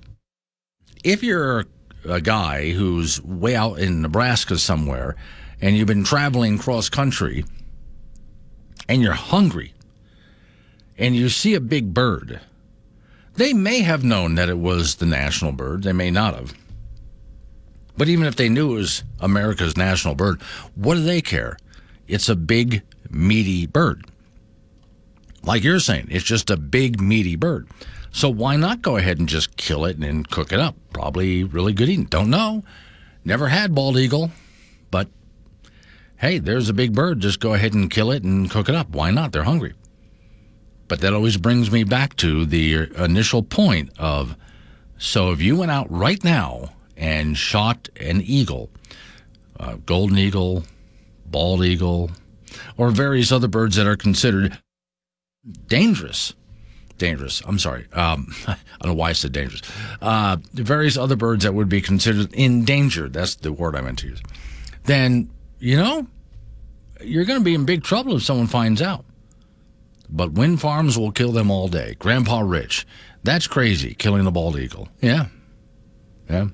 if 1.01 1.23
you're 1.23 1.65
a 2.07 2.21
guy 2.21 2.71
who's 2.71 3.21
way 3.23 3.55
out 3.55 3.79
in 3.79 4.01
Nebraska 4.01 4.57
somewhere 4.57 5.15
and 5.61 5.75
you've 5.75 5.87
been 5.87 6.03
traveling 6.03 6.57
cross 6.57 6.89
country 6.89 7.45
and 8.87 9.01
you're 9.01 9.13
hungry 9.13 9.73
and 10.97 11.15
you 11.15 11.29
see 11.29 11.53
a 11.53 11.59
big 11.59 11.93
bird, 11.93 12.39
they 13.35 13.53
may 13.53 13.79
have 13.81 14.03
known 14.03 14.35
that 14.35 14.49
it 14.49 14.57
was 14.57 14.95
the 14.95 15.05
national 15.05 15.51
bird. 15.51 15.83
They 15.83 15.93
may 15.93 16.11
not 16.11 16.35
have. 16.35 16.53
But 17.97 18.09
even 18.09 18.25
if 18.25 18.35
they 18.35 18.49
knew 18.49 18.73
it 18.73 18.75
was 18.75 19.03
America's 19.19 19.77
national 19.77 20.15
bird, 20.15 20.41
what 20.75 20.95
do 20.95 21.03
they 21.03 21.21
care? 21.21 21.57
It's 22.07 22.29
a 22.29 22.35
big, 22.35 22.83
meaty 23.09 23.65
bird. 23.65 24.05
Like 25.43 25.63
you're 25.63 25.79
saying, 25.79 26.07
it's 26.11 26.25
just 26.25 26.49
a 26.49 26.57
big, 26.57 26.99
meaty 26.99 27.35
bird. 27.35 27.67
So 28.15 28.29
why 28.29 28.55
not 28.55 28.81
go 28.81 28.95
ahead 28.95 29.19
and 29.19 29.27
just 29.27 29.57
kill 29.57 29.83
it 29.83 29.97
and 29.97 30.29
cook 30.29 30.53
it 30.53 30.59
up? 30.59 30.77
Probably 30.93 31.43
really 31.43 31.73
good 31.73 31.89
eating. 31.89 32.05
Don't 32.05 32.29
know. 32.29 32.63
Never 33.25 33.49
had 33.49 33.75
bald 33.75 33.97
eagle, 33.97 34.31
but 34.89 35.09
hey, 36.15 36.39
there's 36.39 36.69
a 36.69 36.73
big 36.73 36.93
bird. 36.93 37.19
Just 37.19 37.41
go 37.41 37.53
ahead 37.53 37.73
and 37.73 37.91
kill 37.91 38.11
it 38.11 38.23
and 38.23 38.49
cook 38.49 38.69
it 38.69 38.75
up. 38.75 38.91
Why 38.91 39.11
not? 39.11 39.33
They're 39.33 39.43
hungry. 39.43 39.73
But 40.87 41.01
that 41.01 41.13
always 41.13 41.35
brings 41.35 41.69
me 41.69 41.83
back 41.83 42.15
to 42.15 42.45
the 42.45 42.87
initial 42.97 43.43
point 43.43 43.89
of 43.99 44.37
so 44.97 45.33
if 45.33 45.41
you 45.41 45.57
went 45.57 45.71
out 45.71 45.91
right 45.91 46.23
now 46.23 46.69
and 46.95 47.37
shot 47.37 47.89
an 47.99 48.21
eagle, 48.21 48.69
uh, 49.59 49.75
golden 49.85 50.17
eagle, 50.17 50.63
bald 51.25 51.65
eagle, 51.65 52.11
or 52.77 52.91
various 52.91 53.33
other 53.33 53.49
birds 53.49 53.75
that 53.75 53.87
are 53.87 53.97
considered 53.97 54.57
dangerous. 55.67 56.33
Dangerous. 56.97 57.41
I'm 57.45 57.59
sorry. 57.59 57.87
Um, 57.93 58.33
I 58.47 58.57
don't 58.81 58.91
know 58.91 58.93
why 58.93 59.09
I 59.09 59.13
said 59.13 59.31
dangerous. 59.31 59.61
Uh, 60.01 60.37
various 60.53 60.97
other 60.97 61.15
birds 61.15 61.43
that 61.43 61.53
would 61.53 61.69
be 61.69 61.81
considered 61.81 62.33
endangered. 62.33 63.13
That's 63.13 63.35
the 63.35 63.51
word 63.51 63.75
I 63.75 63.81
meant 63.81 63.99
to 63.99 64.07
use. 64.07 64.21
Then, 64.85 65.29
you 65.59 65.77
know, 65.77 66.07
you're 67.01 67.25
going 67.25 67.39
to 67.39 67.43
be 67.43 67.53
in 67.53 67.65
big 67.65 67.83
trouble 67.83 68.15
if 68.15 68.23
someone 68.23 68.47
finds 68.47 68.81
out. 68.81 69.05
But 70.09 70.33
wind 70.33 70.61
farms 70.61 70.97
will 70.97 71.11
kill 71.11 71.31
them 71.31 71.51
all 71.51 71.67
day. 71.67 71.95
Grandpa 71.99 72.39
Rich. 72.39 72.85
That's 73.23 73.47
crazy, 73.47 73.95
killing 73.95 74.23
the 74.23 74.31
bald 74.31 74.57
eagle. 74.57 74.87
Yeah. 75.01 75.27
Yeah. 76.29 76.47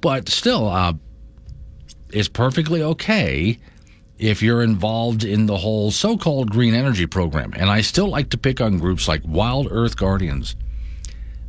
But 0.00 0.28
still, 0.28 0.68
uh, 0.68 0.92
it's 2.10 2.28
perfectly 2.28 2.82
okay 2.82 3.58
if 4.18 4.42
you're 4.42 4.62
involved 4.62 5.24
in 5.24 5.46
the 5.46 5.56
whole 5.58 5.90
so 5.90 6.16
called 6.16 6.50
green 6.50 6.74
energy 6.74 7.06
program. 7.06 7.52
And 7.56 7.70
I 7.70 7.80
still 7.80 8.08
like 8.08 8.30
to 8.30 8.38
pick 8.38 8.60
on 8.60 8.78
groups 8.78 9.08
like 9.08 9.22
Wild 9.24 9.68
Earth 9.70 9.96
Guardians 9.96 10.56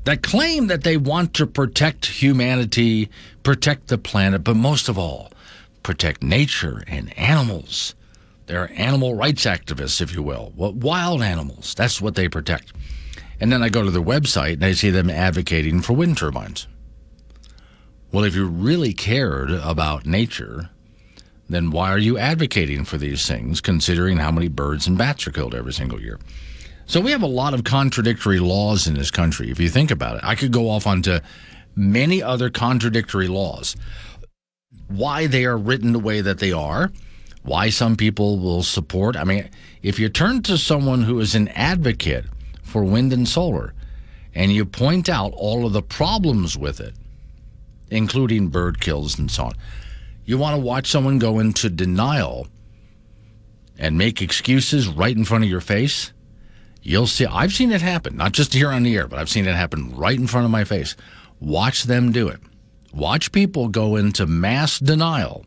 that 0.06 0.24
claim 0.24 0.68
that 0.68 0.84
they 0.84 0.98
want 0.98 1.34
to 1.36 1.48
protect 1.48 2.06
humanity, 2.06 3.10
protect 3.44 3.88
the 3.88 3.98
planet, 3.98 4.44
but 4.44 4.56
most 4.56 4.90
of 4.90 4.98
all, 4.98 5.32
protect 5.82 6.24
nature 6.24 6.84
and 6.88 7.18
animals. 7.18 7.96
They're 8.48 8.72
animal 8.80 9.16
rights 9.16 9.46
activists, 9.46 10.02
if 10.02 10.14
you 10.14 10.22
will. 10.22 10.52
wild 10.56 11.22
animals. 11.22 11.74
That's 11.76 12.02
what 12.02 12.16
they 12.16 12.28
protect. 12.28 12.74
And 13.40 13.52
then 13.52 13.64
I 13.64 13.70
go 13.70 13.84
to 13.84 13.92
their 13.92 14.02
website 14.02 14.54
and 14.54 14.66
I 14.66 14.74
see 14.74 14.90
them 14.90 15.10
advocating 15.10 15.82
for 15.82 15.94
wind 15.94 16.18
turbines. 16.18 16.68
Well, 18.12 18.26
if 18.26 18.36
you 18.36 18.46
really 18.46 18.94
cared 18.94 19.50
about 19.52 20.06
nature, 20.06 20.70
then 21.50 21.72
why 21.72 21.92
are 21.92 21.98
you 21.98 22.18
advocating 22.18 22.86
for 22.86 22.98
these 22.98 23.28
things, 23.28 23.62
considering 23.62 24.18
how 24.18 24.32
many 24.32 24.48
birds 24.48 24.88
and 24.88 24.98
bats 24.98 25.28
are 25.28 25.32
killed 25.32 25.54
every 25.54 25.74
single 25.74 26.02
year? 26.02 26.20
So 26.86 27.00
we 27.02 27.12
have 27.12 27.22
a 27.22 27.28
lot 27.28 27.54
of 27.54 27.64
contradictory 27.64 28.40
laws 28.40 28.88
in 28.88 28.94
this 28.94 29.12
country. 29.12 29.50
If 29.50 29.60
you 29.60 29.70
think 29.70 29.92
about 29.92 30.18
it, 30.18 30.24
I 30.24 30.36
could 30.36 30.52
go 30.52 30.70
off 30.70 30.86
onto 30.86 31.20
many 31.76 32.22
other 32.22 32.50
contradictory 32.50 33.28
laws. 33.28 33.76
Why 34.88 35.28
they 35.28 35.46
are 35.46 35.58
written 35.58 35.94
the 35.94 36.00
way 36.00 36.22
that 36.22 36.40
they 36.40 36.52
are, 36.52 36.92
why 37.44 37.70
some 37.70 37.96
people 37.96 38.40
will 38.40 38.64
support. 38.64 39.16
I 39.16 39.24
mean, 39.24 39.50
if 39.82 40.00
you 40.00 40.10
turn 40.10 40.44
to 40.44 40.58
someone 40.58 41.04
who 41.04 41.20
is 41.20 41.36
an 41.36 41.48
advocate 41.50 42.26
for 42.64 42.84
wind 42.84 43.14
and 43.14 43.28
solar 43.28 43.74
and 44.36 44.52
you 44.52 44.66
point 44.66 45.10
out 45.10 45.34
all 45.36 45.66
of 45.66 45.74
the 45.74 45.82
problems 45.82 46.58
with 46.58 46.80
it, 46.80 46.94
including 47.90 48.48
bird 48.48 48.80
kills 48.80 49.18
and 49.18 49.30
so 49.30 49.46
on, 49.46 49.54
you 50.26 50.38
want 50.38 50.56
to 50.56 50.62
watch 50.62 50.90
someone 50.90 51.20
go 51.20 51.40
into 51.40 51.70
denial 51.70 52.48
and 53.78 53.98
make 53.98 54.22
excuses 54.22 54.88
right 54.88 55.16
in 55.16 55.26
front 55.26 55.44
of 55.44 55.50
your 55.50 55.62
face, 55.62 56.14
you'll 56.82 57.08
see. 57.08 57.26
I've 57.26 57.54
seen 57.54 57.72
it 57.72 57.82
happen, 57.82 58.16
not 58.16 58.32
just 58.32 58.54
here 58.54 58.72
on 58.72 58.84
the 58.84 58.96
air, 58.96 59.08
but 59.08 59.20
I've 59.20 59.30
seen 59.30 59.48
it 59.48 59.56
happen 59.56 59.96
right 59.96 60.18
in 60.18 60.28
front 60.28 60.46
of 60.46 60.52
my 60.52 60.64
face. 60.64 60.96
Watch 61.40 61.84
them 61.84 62.12
do 62.12 62.28
it. 62.28 62.40
Watch 62.94 63.32
people 63.32 63.68
go 63.68 63.96
into 63.96 64.26
mass 64.26 64.80
denial 64.80 65.46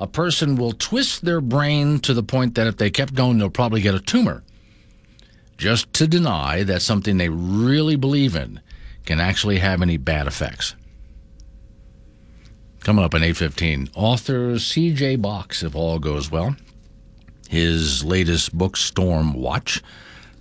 a 0.00 0.06
person 0.06 0.56
will 0.56 0.72
twist 0.72 1.26
their 1.26 1.42
brain 1.42 1.98
to 2.00 2.14
the 2.14 2.22
point 2.22 2.54
that 2.54 2.66
if 2.66 2.78
they 2.78 2.90
kept 2.90 3.14
going, 3.14 3.36
they'll 3.36 3.50
probably 3.50 3.82
get 3.82 3.94
a 3.94 4.00
tumor 4.00 4.42
just 5.58 5.92
to 5.92 6.08
deny 6.08 6.62
that 6.62 6.80
something 6.80 7.18
they 7.18 7.28
really 7.28 7.96
believe 7.96 8.34
in 8.34 8.60
can 9.04 9.20
actually 9.20 9.58
have 9.58 9.82
any 9.82 9.98
bad 9.98 10.26
effects. 10.26 10.74
Coming 12.80 13.04
up 13.04 13.14
in 13.14 13.22
815, 13.22 13.90
author 13.94 14.58
C.J. 14.58 15.16
Box, 15.16 15.62
if 15.62 15.74
all 15.74 15.98
goes 15.98 16.30
well. 16.30 16.56
His 17.48 18.02
latest 18.04 18.56
book, 18.56 18.76
Storm 18.76 19.34
Watch. 19.34 19.82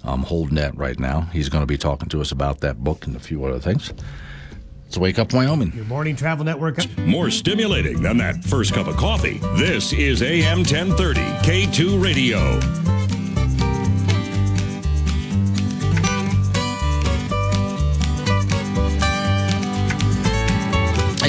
I'm 0.04 0.24
holding 0.24 0.56
that 0.56 0.78
right 0.78 0.98
now. 0.98 1.22
He's 1.34 1.50
going 1.50 1.64
to 1.64 1.68
be 1.68 1.78
talking 1.78 2.08
to 2.10 2.22
us 2.22 2.32
about 2.32 2.62
that 2.62 2.82
book 2.82 3.06
and 3.06 3.16
a 3.16 3.20
few 3.20 3.44
other 3.44 3.60
things. 3.60 3.92
It's 4.88 4.98
Wake 4.98 5.20
Up 5.20 5.34
Wyoming. 5.34 5.74
Your 5.76 5.86
morning 5.86 6.16
travel 6.16 6.46
network. 6.46 6.78
More 7.00 7.30
stimulating 7.30 8.02
than 8.02 8.18
that 8.18 8.44
first 8.44 8.74
cup 8.74 8.88
of 8.88 8.96
coffee. 8.96 9.40
This 9.58 9.92
is 9.92 10.24
AM 10.24 10.60
1030 10.60 11.20
K2 11.20 12.02
Radio. 12.02 12.60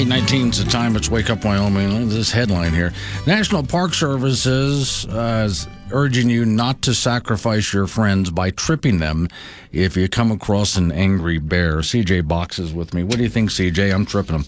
819 0.01 0.49
is 0.49 0.65
the 0.65 0.71
time. 0.71 0.95
It's 0.95 1.11
Wake 1.11 1.29
Up 1.29 1.45
Wyoming. 1.45 2.09
This 2.09 2.31
headline 2.31 2.73
here 2.73 2.91
National 3.27 3.61
Park 3.61 3.93
Services 3.93 5.05
uh, 5.05 5.43
is 5.45 5.67
urging 5.91 6.27
you 6.27 6.43
not 6.43 6.81
to 6.81 6.95
sacrifice 6.95 7.71
your 7.71 7.85
friends 7.85 8.31
by 8.31 8.49
tripping 8.49 8.97
them 8.97 9.27
if 9.71 9.95
you 9.95 10.09
come 10.09 10.31
across 10.31 10.75
an 10.75 10.91
angry 10.91 11.37
bear. 11.37 11.81
CJ 11.81 12.27
boxes 12.27 12.73
with 12.73 12.95
me. 12.95 13.03
What 13.03 13.17
do 13.17 13.21
you 13.21 13.29
think, 13.29 13.51
CJ? 13.51 13.93
I'm 13.93 14.07
tripping 14.07 14.37
them. 14.37 14.45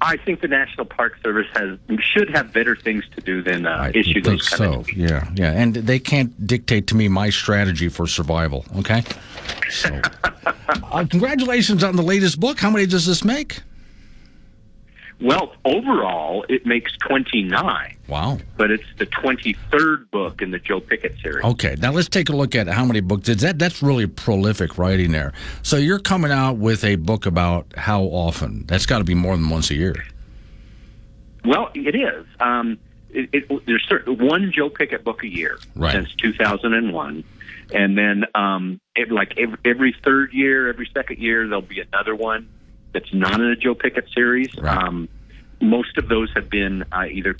I 0.00 0.16
think 0.16 0.40
the 0.40 0.48
National 0.48 0.84
Park 0.84 1.16
Service 1.22 1.46
has 1.54 1.78
should 2.00 2.30
have 2.30 2.52
better 2.52 2.74
things 2.74 3.04
to 3.14 3.20
do 3.20 3.40
than 3.40 3.66
uh, 3.66 3.92
issue 3.94 4.20
those 4.20 4.48
kind 4.48 4.58
so. 4.58 4.80
of. 4.80 4.92
Yeah, 4.92 5.30
yeah, 5.36 5.52
and 5.52 5.76
they 5.76 6.00
can't 6.00 6.44
dictate 6.44 6.88
to 6.88 6.96
me 6.96 7.06
my 7.06 7.30
strategy 7.30 7.88
for 7.88 8.08
survival. 8.08 8.66
Okay, 8.78 9.04
so 9.70 10.00
uh, 10.92 11.04
congratulations 11.08 11.84
on 11.84 11.96
the 11.96 12.02
latest 12.02 12.40
book. 12.40 12.58
How 12.58 12.70
many 12.70 12.86
does 12.86 13.06
this 13.06 13.24
make? 13.24 13.60
Well, 15.20 15.54
overall, 15.64 16.44
it 16.48 16.66
makes 16.66 16.92
29. 16.98 17.96
Wow. 18.08 18.38
But 18.56 18.70
it's 18.70 18.84
the 18.98 19.06
23rd 19.06 20.10
book 20.10 20.42
in 20.42 20.50
the 20.50 20.58
Joe 20.58 20.80
Pickett 20.80 21.16
series. 21.22 21.44
Okay, 21.44 21.76
now 21.78 21.92
let's 21.92 22.08
take 22.08 22.28
a 22.28 22.36
look 22.36 22.54
at 22.54 22.66
how 22.66 22.84
many 22.84 23.00
books. 23.00 23.28
Is 23.28 23.40
that 23.42 23.58
that's 23.58 23.82
really 23.82 24.06
prolific 24.06 24.76
writing 24.76 25.12
there. 25.12 25.32
So 25.62 25.76
you're 25.76 26.00
coming 26.00 26.32
out 26.32 26.58
with 26.58 26.84
a 26.84 26.96
book 26.96 27.26
about 27.26 27.66
how 27.76 28.02
often? 28.02 28.66
That's 28.66 28.86
got 28.86 28.98
to 28.98 29.04
be 29.04 29.14
more 29.14 29.36
than 29.36 29.48
once 29.48 29.70
a 29.70 29.74
year. 29.74 29.94
Well, 31.44 31.70
it 31.74 31.94
is. 31.94 32.26
Um, 32.40 32.78
it, 33.10 33.30
it, 33.32 33.66
there's 33.66 33.88
one 34.06 34.50
Joe 34.52 34.68
Pickett 34.68 35.04
book 35.04 35.22
a 35.22 35.28
year 35.28 35.58
right. 35.76 35.92
since 35.92 36.12
2001. 36.16 37.24
And 37.72 37.96
then, 37.96 38.24
um, 38.34 38.80
it, 38.94 39.10
like 39.10 39.38
every, 39.38 39.58
every 39.64 39.96
third 40.04 40.32
year, 40.32 40.68
every 40.68 40.88
second 40.92 41.18
year, 41.18 41.46
there'll 41.46 41.62
be 41.62 41.80
another 41.80 42.14
one 42.14 42.48
that's 42.92 43.12
not 43.12 43.40
in 43.40 43.46
a 43.46 43.56
Joe 43.56 43.74
Pickett 43.74 44.08
series. 44.14 44.54
Right. 44.56 44.76
Um, 44.76 45.08
most 45.60 45.96
of 45.98 46.08
those 46.08 46.30
have 46.34 46.50
been 46.50 46.84
uh, 46.92 47.06
either 47.10 47.36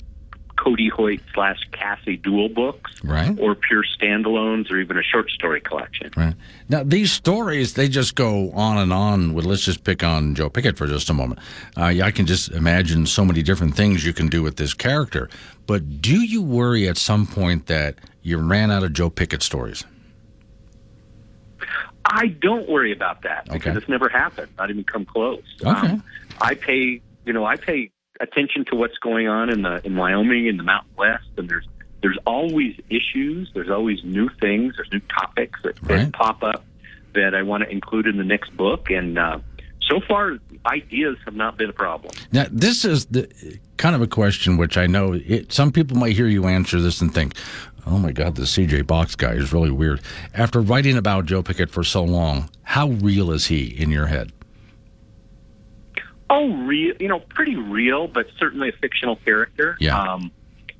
Cody 0.57 0.89
Hoyt 0.89 1.19
slash 1.33 1.59
Cassie 1.71 2.17
Dewell 2.17 2.49
books, 2.49 2.91
right. 3.03 3.37
or 3.39 3.55
pure 3.55 3.83
standalones, 3.83 4.71
or 4.71 4.77
even 4.79 4.97
a 4.97 5.03
short 5.03 5.29
story 5.29 5.59
collection. 5.59 6.11
Right. 6.15 6.33
Now, 6.69 6.83
these 6.83 7.11
stories, 7.11 7.73
they 7.73 7.89
just 7.89 8.15
go 8.15 8.51
on 8.51 8.77
and 8.77 8.93
on 8.93 9.33
with, 9.33 9.45
let's 9.45 9.63
just 9.63 9.83
pick 9.83 10.03
on 10.03 10.33
Joe 10.33 10.49
Pickett 10.49 10.77
for 10.77 10.87
just 10.87 11.09
a 11.09 11.13
moment. 11.13 11.39
Uh, 11.75 11.93
I 12.01 12.09
can 12.11 12.25
just 12.25 12.51
imagine 12.51 13.05
so 13.05 13.25
many 13.25 13.43
different 13.43 13.75
things 13.75 14.05
you 14.05 14.13
can 14.13 14.27
do 14.27 14.41
with 14.41 14.55
this 14.55 14.73
character. 14.73 15.29
But 15.67 16.01
do 16.01 16.21
you 16.21 16.41
worry 16.41 16.87
at 16.87 16.97
some 16.97 17.27
point 17.27 17.65
that 17.67 17.99
you 18.23 18.37
ran 18.37 18.71
out 18.71 18.83
of 18.83 18.93
Joe 18.93 19.09
Pickett 19.09 19.43
stories? 19.43 19.83
I 22.05 22.27
don't 22.27 22.69
worry 22.69 22.91
about 22.91 23.23
that 23.23 23.45
because 23.45 23.67
okay. 23.67 23.77
it's 23.77 23.89
never 23.89 24.09
happened. 24.09 24.51
Not 24.57 24.69
even 24.69 24.83
come 24.83 25.05
close. 25.05 25.43
Okay. 25.61 25.69
Um, 25.69 26.03
I 26.39 26.55
pay, 26.55 27.01
you 27.25 27.33
know, 27.33 27.45
I 27.45 27.55
pay 27.55 27.91
attention 28.19 28.65
to 28.65 28.75
what's 28.75 28.97
going 28.99 29.27
on 29.27 29.49
in 29.49 29.63
the 29.63 29.85
in 29.85 29.95
Wyoming 29.95 30.47
in 30.47 30.57
the 30.57 30.63
Mountain 30.63 30.91
West, 30.97 31.25
and 31.37 31.49
there's 31.49 31.67
there's 32.01 32.17
always 32.27 32.75
issues. 32.89 33.49
There's 33.53 33.69
always 33.69 34.03
new 34.03 34.29
things. 34.39 34.75
There's 34.75 34.91
new 34.91 35.01
topics 35.19 35.59
that, 35.63 35.81
Right. 35.81 35.97
that 35.97 36.13
pop 36.13 36.43
up 36.43 36.63
that 37.15 37.33
I 37.33 37.41
want 37.41 37.63
to 37.63 37.69
include 37.69 38.05
in 38.05 38.17
the 38.17 38.23
next 38.23 38.55
book. 38.55 38.91
And 38.91 39.17
uh, 39.17 39.39
so 39.89 39.99
far, 40.07 40.37
ideas 40.67 41.17
have 41.25 41.35
not 41.35 41.57
been 41.57 41.69
a 41.69 41.73
problem. 41.73 42.13
Now, 42.31 42.45
this 42.51 42.85
is 42.85 43.05
the 43.05 43.59
kind 43.77 43.95
of 43.95 44.01
a 44.01 44.07
question 44.07 44.57
which 44.57 44.77
I 44.77 44.85
know 44.85 45.13
it, 45.13 45.51
some 45.51 45.71
people 45.71 45.97
might 45.97 46.15
hear 46.15 46.27
you 46.27 46.45
answer 46.45 46.79
this 46.79 47.01
and 47.01 47.13
think, 47.13 47.35
"Oh 47.85 47.97
my 47.97 48.11
God, 48.11 48.35
the 48.35 48.43
CJ 48.43 48.85
Box 48.87 49.15
guy 49.15 49.33
is 49.33 49.53
really 49.53 49.71
weird." 49.71 50.01
After 50.33 50.61
writing 50.61 50.97
about 50.97 51.25
Joe 51.25 51.41
Pickett 51.43 51.69
for 51.69 51.83
so 51.83 52.03
long, 52.03 52.49
how 52.63 52.89
real 52.89 53.31
is 53.31 53.47
he 53.47 53.65
in 53.65 53.89
your 53.91 54.07
head? 54.07 54.31
Oh, 56.29 56.51
real, 56.65 56.95
you 56.99 57.07
know, 57.07 57.19
pretty 57.19 57.55
real, 57.55 58.07
but 58.07 58.25
certainly 58.39 58.69
a 58.69 58.71
fictional 58.73 59.15
character. 59.17 59.77
Yeah. 59.79 59.99
Um, 59.99 60.31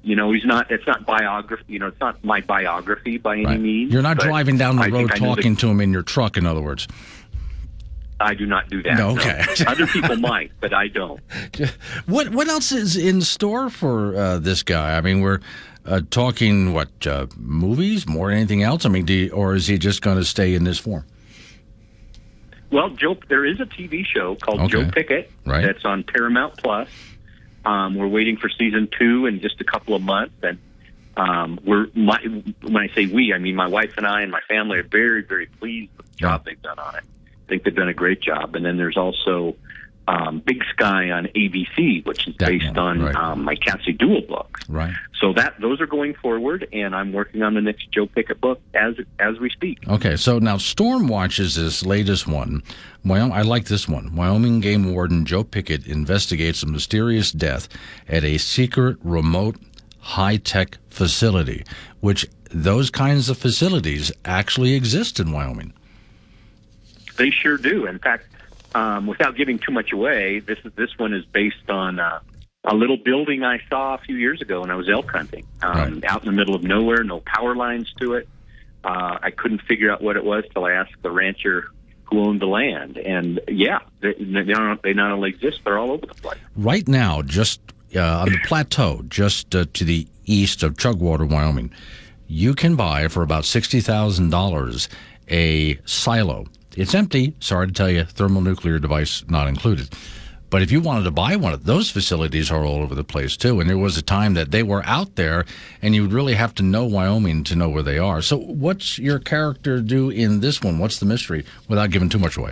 you 0.01 0.15
know, 0.15 0.31
he's 0.31 0.45
not. 0.45 0.71
It's 0.71 0.85
not 0.87 1.05
biography. 1.05 1.63
You 1.67 1.79
know, 1.79 1.87
it's 1.87 1.99
not 1.99 2.23
my 2.23 2.41
biography 2.41 3.17
by 3.17 3.35
any 3.35 3.45
Right. 3.45 3.59
means. 3.59 3.93
You're 3.93 4.01
not 4.01 4.17
driving 4.19 4.57
down 4.57 4.75
the 4.75 4.83
I 4.83 4.87
road 4.87 5.01
know 5.01 5.07
the- 5.07 5.13
talking 5.19 5.55
to 5.57 5.67
him 5.67 5.81
in 5.81 5.91
your 5.91 6.03
truck. 6.03 6.37
In 6.37 6.45
other 6.45 6.61
words, 6.61 6.87
I 8.19 8.33
do 8.33 8.45
not 8.45 8.69
do 8.69 8.81
that. 8.83 8.97
No, 8.97 9.11
okay. 9.11 9.43
Other 9.67 9.87
people 9.87 10.15
might, 10.15 10.51
but 10.61 10.73
I 10.73 10.87
don't. 10.87 11.19
what 12.05 12.29
what 12.29 12.47
else 12.47 12.71
is 12.71 12.95
in 12.97 13.21
store 13.21 13.69
for 13.69 14.15
uh, 14.15 14.37
this 14.39 14.63
guy? 14.63 14.95
I 14.97 15.01
mean, 15.01 15.21
we're 15.21 15.39
uh, 15.85 16.01
talking 16.09 16.73
what 16.73 17.05
uh, 17.07 17.27
movies 17.37 18.07
more 18.07 18.29
than 18.29 18.37
anything 18.37 18.63
else. 18.63 18.85
I 18.85 18.89
mean, 18.89 19.05
do 19.05 19.13
you, 19.13 19.29
or 19.31 19.55
is 19.55 19.67
he 19.67 19.77
just 19.77 20.01
going 20.01 20.17
to 20.17 20.25
stay 20.25 20.53
in 20.55 20.63
this 20.63 20.77
form? 20.79 21.05
Well, 22.71 22.89
Joe, 22.89 23.17
there 23.29 23.45
is 23.45 23.59
a 23.59 23.65
TV 23.65 24.05
show 24.05 24.35
called 24.35 24.61
Okay. 24.61 24.83
Joe 24.83 24.89
Pickett 24.91 25.31
Right. 25.45 25.61
that's 25.65 25.85
on 25.85 26.03
Paramount 26.03 26.57
Plus. 26.57 26.89
Um, 27.63 27.95
we're 27.95 28.07
waiting 28.07 28.37
for 28.37 28.49
season 28.49 28.87
two 28.97 29.25
in 29.25 29.39
just 29.41 29.59
a 29.61 29.63
couple 29.63 29.95
of 29.95 30.01
months, 30.01 30.35
and 30.43 30.59
um, 31.17 31.59
we're 31.65 31.87
my, 31.95 32.19
when 32.61 32.77
I 32.77 32.89
say 32.93 33.05
we, 33.05 33.33
I 33.33 33.37
mean 33.37 33.55
my 33.55 33.67
wife 33.67 33.93
and 33.97 34.05
I 34.05 34.21
and 34.21 34.31
my 34.31 34.41
family 34.47 34.79
are 34.79 34.83
very, 34.83 35.23
very 35.23 35.45
pleased 35.47 35.91
with 35.97 36.11
the 36.11 36.17
job 36.17 36.45
they've 36.45 36.61
done 36.61 36.77
on 36.77 36.95
it. 36.95 37.03
I 37.03 37.47
think 37.47 37.63
they've 37.63 37.75
done 37.75 37.87
a 37.87 37.93
great 37.93 38.21
job. 38.21 38.55
And 38.55 38.65
then 38.65 38.77
there's 38.77 38.97
also 38.97 39.55
um, 40.07 40.39
Big 40.45 40.63
Sky 40.71 41.09
on 41.11 41.25
ABC, 41.35 42.05
which 42.05 42.27
is 42.27 42.35
That 42.37 42.47
based 42.49 42.67
one, 42.75 42.77
on 42.77 43.01
right. 43.01 43.15
um, 43.15 43.43
my 43.43 43.55
Cassie 43.55 43.93
Dewell 43.93 44.21
book. 44.21 44.59
Right. 44.69 44.93
So 45.19 45.33
that 45.33 45.59
those 45.59 45.81
are 45.81 45.87
going 45.87 46.13
forward, 46.15 46.67
and 46.73 46.95
I'm 46.95 47.11
working 47.13 47.41
on 47.41 47.53
the 47.55 47.61
next 47.61 47.91
Joe 47.91 48.05
Pickett 48.05 48.39
book 48.41 48.61
as 48.73 48.95
as 49.19 49.39
we 49.39 49.49
speak. 49.49 49.79
Okay, 49.87 50.15
so 50.15 50.39
now 50.39 50.57
Storm 50.57 51.07
watches 51.07 51.55
this 51.55 51.85
latest 51.85 52.27
one. 52.27 52.61
Wyoming, 53.03 53.31
I 53.33 53.41
like 53.41 53.65
this 53.65 53.87
one. 53.87 54.15
Wyoming 54.15 54.59
game 54.59 54.93
warden 54.93 55.25
Joe 55.25 55.43
Pickett 55.43 55.87
investigates 55.87 56.61
a 56.63 56.67
mysterious 56.67 57.31
death 57.31 57.67
at 58.07 58.23
a 58.23 58.37
secret, 58.37 58.97
remote, 59.03 59.57
high 59.99 60.37
tech 60.37 60.77
facility, 60.89 61.63
which 62.01 62.27
those 62.51 62.89
kinds 62.89 63.29
of 63.29 63.37
facilities 63.37 64.11
actually 64.23 64.73
exist 64.73 65.19
in 65.19 65.31
Wyoming. 65.31 65.73
They 67.17 67.29
sure 67.29 67.57
do. 67.57 67.85
In 67.85 67.99
fact, 67.99 68.27
um, 68.75 69.07
without 69.07 69.35
giving 69.35 69.57
too 69.57 69.71
much 69.71 69.91
away, 69.91 70.39
this 70.39 70.59
this 70.75 70.91
one 70.97 71.13
is 71.13 71.25
based 71.25 71.69
on 71.69 71.99
uh, 71.99 72.19
a 72.63 72.75
little 72.75 72.97
building 72.97 73.43
I 73.43 73.59
saw 73.69 73.95
a 73.95 73.97
few 73.99 74.15
years 74.17 74.41
ago 74.41 74.61
when 74.61 74.69
I 74.71 74.75
was 74.75 74.89
elk 74.89 75.09
hunting, 75.11 75.45
um, 75.63 75.71
Right. 75.77 76.05
out 76.05 76.21
in 76.21 76.27
the 76.27 76.31
middle 76.31 76.55
of 76.55 76.63
nowhere, 76.63 77.03
no 77.03 77.21
power 77.21 77.55
lines 77.55 77.91
to 78.01 78.13
it. 78.13 78.27
Uh, 78.83 79.17
I 79.21 79.31
couldn't 79.31 79.61
figure 79.63 79.91
out 79.91 80.01
what 80.01 80.15
it 80.15 80.23
was 80.23 80.43
till 80.53 80.65
I 80.65 80.73
asked 80.73 81.01
the 81.01 81.09
rancher 81.09 81.71
who 82.03 82.19
owned 82.19 82.39
the 82.39 82.45
land, 82.47 82.97
and 82.99 83.39
yeah, 83.47 83.79
they, 84.01 84.13
they, 84.13 84.43
not, 84.43 84.83
they 84.83 84.93
not 84.93 85.11
only 85.11 85.29
exist, 85.29 85.61
they're 85.65 85.79
all 85.79 85.91
over 85.91 86.05
the 86.05 86.13
place. 86.13 86.37
Right 86.55 86.87
now, 86.87 87.23
just 87.23 87.61
uh, 87.95 88.19
on 88.19 88.31
the 88.31 88.37
plateau, 88.45 89.01
just 89.07 89.55
uh, 89.55 89.65
to 89.73 89.83
the 89.83 90.07
east 90.25 90.61
of 90.61 90.77
Chugwater, 90.77 91.25
Wyoming, 91.25 91.71
you 92.27 92.53
can 92.53 92.75
buy 92.75 93.07
for 93.07 93.23
about 93.23 93.43
$60,000 93.43 94.87
a 95.31 95.79
silo. 95.85 96.45
It's 96.75 96.93
empty. 96.93 97.35
Sorry 97.39 97.67
to 97.67 97.73
tell 97.73 97.89
you, 97.89 98.03
thermonuclear 98.03 98.79
device 98.79 99.23
not 99.29 99.47
included. 99.47 99.89
But 100.49 100.61
if 100.61 100.71
you 100.71 100.79
wanted 100.79 101.03
to 101.03 101.11
buy 101.11 101.35
one 101.35 101.53
of 101.53 101.65
those 101.65 101.89
facilities 101.89 102.51
are 102.51 102.63
all 102.63 102.81
over 102.81 102.95
the 102.95 103.03
place 103.03 103.35
too. 103.35 103.59
And 103.59 103.69
there 103.69 103.77
was 103.77 103.97
a 103.97 104.01
time 104.01 104.35
that 104.35 104.51
they 104.51 104.63
were 104.63 104.83
out 104.85 105.15
there 105.15 105.45
and 105.81 105.95
you 105.95 106.03
would 106.03 106.13
really 106.13 106.35
have 106.35 106.53
to 106.55 106.63
know 106.63 106.85
Wyoming 106.85 107.43
to 107.45 107.55
know 107.55 107.67
where 107.67 107.83
they 107.83 107.97
are. 107.97 108.21
So 108.21 108.37
what's 108.37 108.99
your 108.99 109.19
character 109.19 109.81
do 109.81 110.09
in 110.09 110.39
this 110.39 110.61
one? 110.61 110.79
What's 110.79 110.99
the 110.99 111.05
mystery 111.05 111.45
without 111.67 111.89
giving 111.89 112.09
too 112.09 112.19
much 112.19 112.37
away? 112.37 112.51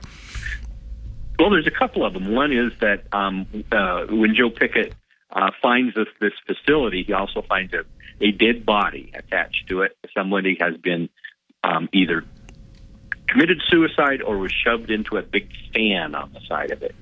Well, 1.40 1.52
there's 1.52 1.68
a 1.68 1.72
couple 1.72 2.06
of 2.06 2.14
them. 2.14 2.34
One 2.34 2.52
is 2.52 2.72
that 2.82 3.06
um, 3.12 3.46
uh, 3.72 4.06
when 4.10 4.36
Joe 4.36 4.50
Pickett 4.50 4.94
uh, 5.32 5.52
finds 5.62 5.96
this, 5.96 6.08
this 6.20 6.34
facility, 6.46 7.04
he 7.04 7.14
also 7.14 7.42
finds 7.42 7.74
a, 7.74 7.86
a 8.22 8.32
dead 8.32 8.66
body 8.66 9.12
attached 9.14 9.68
to 9.70 9.82
it. 9.82 9.98
Somebody 10.14 10.58
has 10.60 10.78
been 10.78 11.10
um, 11.64 11.90
either 11.94 12.26
committed 13.34 13.62
suicide 13.68 14.22
or 14.22 14.38
was 14.38 14.52
shoved 14.52 14.92
into 14.92 15.18
a 15.18 15.24
big 15.24 15.50
fan 15.74 16.14
on 16.14 16.32
the 16.34 16.40
side 16.48 16.72
of 16.72 16.84
it. 16.84 16.94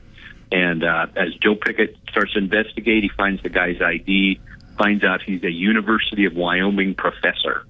And 0.52 0.84
uh, 0.84 1.08
as 1.16 1.34
Joe 1.36 1.56
Pickett 1.56 1.98
starts 2.10 2.34
to 2.34 2.40
investigate, 2.40 3.04
he 3.04 3.10
finds 3.10 3.44
the 3.44 3.50
guy's 3.50 3.82
ID, 3.82 4.40
finds 4.78 5.04
out 5.04 5.22
he's 5.22 5.44
a 5.44 5.52
University 5.52 6.26
of 6.26 6.34
Wyoming 6.34 6.96
professor. 6.96 7.66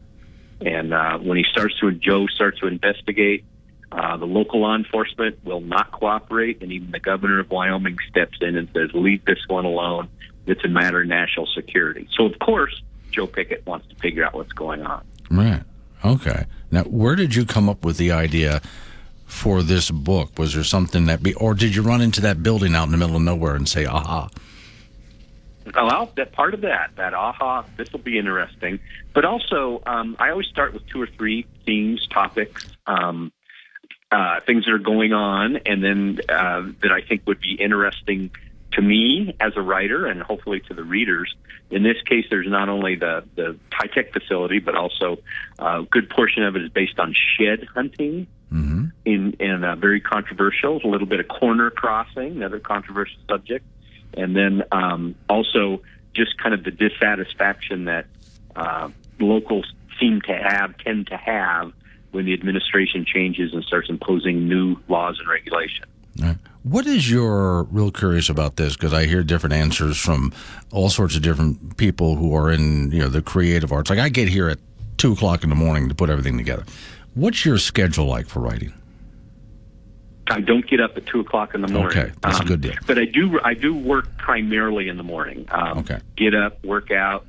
And 0.62 0.94
uh, 0.94 1.18
when 1.18 1.38
he 1.38 1.44
starts 1.52 1.80
to, 1.80 1.92
Joe 1.92 2.28
starts 2.28 2.60
to 2.60 2.68
investigate, 2.68 3.46
uh, 3.92 4.18
the 4.18 4.26
local 4.26 4.62
law 4.62 4.76
enforcement 4.76 5.44
will 5.44 5.60
not 5.60 5.92
cooperate, 5.92 6.62
and 6.62 6.72
even 6.72 6.92
the 6.92 7.00
governor 7.00 7.40
of 7.40 7.50
Wyoming 7.50 7.98
steps 8.10 8.38
in 8.40 8.56
and 8.56 8.70
says, 8.74 8.90
"Leave 8.94 9.26
this 9.26 9.40
one 9.48 9.66
alone. 9.66 10.08
It's 10.46 10.64
a 10.64 10.70
matter 10.70 11.02
of 11.02 11.08
national 11.08 11.48
security." 11.48 12.08
So, 12.16 12.26
of 12.26 12.40
course, 12.40 12.82
Joe 13.10 13.28
Pickett 13.28 13.66
wants 13.66 13.88
to 13.90 13.96
figure 13.96 14.24
out 14.24 14.34
what's 14.34 14.54
going 14.54 14.84
on. 14.84 15.04
Right. 15.30 15.64
Okay. 16.04 16.46
Now, 16.72 16.84
where 16.84 17.16
did 17.16 17.36
you 17.36 17.46
come 17.46 17.70
up 17.70 17.86
with 17.86 17.98
the 17.98 18.12
idea 18.12 18.62
for 19.26 19.62
this 19.64 19.92
book? 19.92 20.38
Was 20.38 20.54
there 20.54 20.64
something 20.64 21.06
that 21.06 21.22
be, 21.22 21.34
or 21.36 21.54
did 21.54 21.76
you 21.76 21.82
run 21.82 22.02
into 22.02 22.22
that 22.22 22.44
building 22.44 22.76
out 22.76 22.86
in 22.86 22.92
the 22.92 22.98
middle 22.98 23.16
of 23.16 23.22
nowhere 23.22 23.56
and 23.56 23.68
say, 23.68 23.86
aha? 23.86 24.30
Well, 25.76 26.12
that 26.16 26.32
part 26.32 26.54
of 26.54 26.62
that, 26.62 26.92
that 26.96 27.14
aha, 27.14 27.66
this 27.78 27.92
will 27.92 28.00
be 28.00 28.18
interesting. 28.18 28.80
But 29.14 29.26
also, 29.26 29.82
um, 29.86 30.16
I 30.20 30.32
always 30.32 30.48
start 30.48 30.74
with 30.74 30.86
two 30.88 31.02
or 31.02 31.08
three 31.08 31.46
themes, 31.66 32.08
topics, 32.08 32.66
um, 32.88 33.32
uh, 34.12 34.42
things 34.42 34.66
that 34.66 34.74
are 34.74 34.80
going 34.80 35.14
on, 35.14 35.58
and 35.58 35.84
then 35.84 36.20
uh, 36.28 36.64
that 36.82 36.92
I 36.92 37.02
think 37.02 37.22
would 37.28 37.40
be 37.40 37.54
interesting 37.54 38.32
to 38.74 38.82
me 38.82 39.36
as 39.40 39.54
a 39.56 39.62
writer 39.62 40.06
and 40.08 40.22
hopefully 40.22 40.62
to 40.68 40.74
the 40.74 40.84
readers. 40.84 41.34
In 41.70 41.84
this 41.84 42.02
case, 42.06 42.26
there's 42.30 42.48
not 42.48 42.70
only 42.70 42.96
the, 42.96 43.24
the 43.36 43.58
high 43.72 43.88
tech 43.88 44.14
facility, 44.14 44.60
but 44.60 44.76
also 44.76 45.18
uh, 45.60 45.82
a 45.82 45.84
good 45.84 46.10
portion 46.10 46.44
of 46.44 46.56
it 46.56 46.64
is 46.64 46.70
based 46.70 47.00
on 47.00 47.16
shed 47.38 47.68
hunting. 47.74 48.28
Mm-hmm. 48.52 48.86
In, 49.06 49.34
in 49.40 49.64
uh, 49.64 49.78
very 49.78 50.02
controversial, 50.02 50.82
a 50.84 50.88
little 50.88 51.08
bit 51.08 51.22
of 51.22 51.30
corner 51.30 51.72
crossing, 51.72 52.36
another 52.36 52.60
controversial 52.60 53.18
subject 53.30 53.66
and 54.14 54.36
then 54.36 54.64
um, 54.72 55.16
also 55.30 55.82
just 56.14 56.38
kind 56.38 56.54
of 56.54 56.64
the 56.64 56.72
dissatisfaction 56.72 57.86
that 57.86 58.06
uh, 58.56 58.90
locals 59.20 59.72
seem 60.00 60.22
to 60.22 60.34
have, 60.34 60.78
tend 60.78 61.08
to 61.08 61.18
have, 61.18 61.72
when 62.12 62.26
the 62.26 62.34
administration 62.34 63.06
changes 63.06 63.54
and 63.54 63.64
starts 63.64 63.90
imposing 63.90 64.50
new 64.50 64.76
laws 64.90 65.18
and 65.20 65.30
regulations. 65.30 65.86
Right. 66.20 66.36
What 66.64 66.86
is 66.86 67.10
your 67.10 67.64
real 67.64 67.92
curious 67.92 68.30
about 68.30 68.56
this? 68.56 68.76
Because 68.76 68.94
I 68.94 69.06
hear 69.08 69.24
different 69.24 69.54
answers 69.54 69.98
from 69.98 70.32
all 70.72 70.90
sorts 70.90 71.16
of 71.16 71.24
different 71.24 71.78
people 71.78 72.16
who 72.16 72.36
are 72.36 72.52
in 72.52 72.92
you 72.92 73.00
know 73.00 73.10
the 73.10 73.22
creative 73.22 73.72
arts. 73.72 73.90
Like 73.90 74.00
I 74.00 74.10
get 74.10 74.28
here 74.28 74.48
at 74.48 74.60
two 74.98 75.14
o'clock 75.14 75.44
in 75.44 75.50
the 75.50 75.56
morning 75.56 75.90
to 75.90 75.96
put 75.96 76.10
everything 76.10 76.38
together. 76.38 76.64
What's 77.16 77.46
your 77.46 77.58
schedule 77.58 78.06
like 78.06 78.28
for 78.28 78.40
writing? 78.42 78.74
I 80.30 80.40
don't 80.40 80.66
get 80.66 80.80
up 80.80 80.96
at 80.96 81.08
two 81.08 81.20
o'clock 81.20 81.56
in 81.56 81.62
the 81.62 81.68
morning. 81.68 81.98
Okay, 81.98 82.12
that's 82.22 82.40
a 82.40 82.44
good 82.44 82.62
deal. 82.62 82.76
But 82.86 83.00
I 83.00 83.06
do. 83.06 83.40
I 83.44 83.56
do 83.56 83.76
work 83.76 84.16
primarily 84.18 84.88
in 84.88 84.98
the 84.98 85.04
morning. 85.04 85.48
Um, 85.50 85.80
Okay. 85.80 86.00
Get 86.16 86.36
up, 86.36 86.64
work 86.64 86.92
out, 86.92 87.26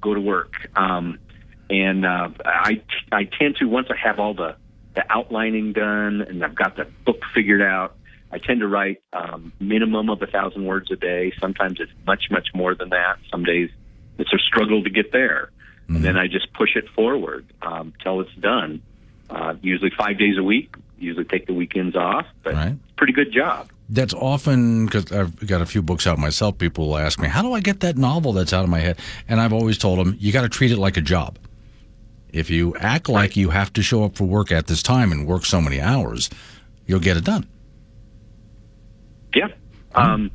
go 0.00 0.14
to 0.14 0.20
work, 0.20 0.70
um, 0.76 1.18
and 1.68 2.06
uh, 2.06 2.30
I 2.44 2.80
I 3.12 3.24
tend 3.24 3.56
to 3.56 3.68
once 3.68 3.88
I 3.90 3.96
have 3.96 4.18
all 4.18 4.32
the 4.32 4.56
the 4.94 5.04
outlining 5.12 5.72
done 5.74 6.22
and 6.22 6.42
I've 6.42 6.54
got 6.54 6.76
the 6.76 6.86
book 7.04 7.20
figured 7.34 7.60
out. 7.62 7.96
I 8.34 8.38
tend 8.38 8.60
to 8.60 8.66
write 8.68 9.00
um, 9.12 9.52
minimum 9.60 10.10
of 10.10 10.20
a 10.20 10.26
thousand 10.26 10.64
words 10.64 10.90
a 10.90 10.96
day. 10.96 11.32
Sometimes 11.40 11.78
it's 11.78 11.92
much 12.04 12.24
much 12.36 12.48
more 12.52 12.74
than 12.74 12.88
that. 12.90 13.18
Some 13.30 13.44
days 13.44 13.70
it's 14.18 14.32
a 14.32 14.38
struggle 14.38 14.82
to 14.82 14.90
get 14.90 15.12
there, 15.12 15.50
Mm-hmm. 15.84 15.96
and 15.96 16.04
then 16.06 16.16
I 16.16 16.26
just 16.28 16.50
push 16.54 16.76
it 16.76 16.88
forward 16.96 17.44
um, 17.62 17.92
till 18.02 18.20
it's 18.22 18.34
done. 18.36 18.80
Uh, 19.28 19.54
usually 19.62 19.90
five 19.90 20.16
days 20.18 20.36
a 20.38 20.42
week. 20.42 20.74
Usually 20.98 21.24
take 21.26 21.46
the 21.46 21.52
weekends 21.52 21.94
off, 21.94 22.26
but 22.42 22.54
Right. 22.54 22.74
pretty 22.96 23.12
good 23.12 23.30
job. 23.32 23.68
That's 23.90 24.14
often 24.14 24.86
because 24.86 25.12
I've 25.12 25.46
got 25.46 25.60
a 25.60 25.66
few 25.66 25.82
books 25.82 26.06
out 26.06 26.16
myself. 26.18 26.56
People 26.58 26.88
will 26.88 26.98
ask 26.98 27.20
me, 27.20 27.28
"How 27.28 27.42
do 27.42 27.52
I 27.52 27.60
get 27.60 27.80
that 27.80 27.96
novel 27.98 28.32
that's 28.32 28.52
out 28.54 28.64
of 28.64 28.70
my 28.70 28.80
head?" 28.80 28.98
And 29.28 29.40
I've 29.42 29.52
always 29.52 29.76
told 29.78 29.98
them, 29.98 30.16
"You 30.18 30.32
got 30.32 30.42
to 30.42 30.48
treat 30.48 30.72
it 30.72 30.78
like 30.78 30.96
a 30.96 31.02
job. 31.02 31.38
If 32.32 32.48
you 32.50 32.74
act 32.80 33.08
like 33.08 33.36
you 33.36 33.50
have 33.50 33.70
to 33.74 33.82
show 33.82 34.04
up 34.04 34.16
for 34.16 34.24
work 34.24 34.50
at 34.50 34.66
this 34.66 34.82
time 34.82 35.12
and 35.12 35.26
work 35.26 35.44
so 35.44 35.60
many 35.60 35.80
hours, 35.80 36.30
you'll 36.86 37.00
get 37.08 37.16
it 37.18 37.24
done." 37.24 37.44
Yeah. 39.34 39.48
Um, 39.94 40.30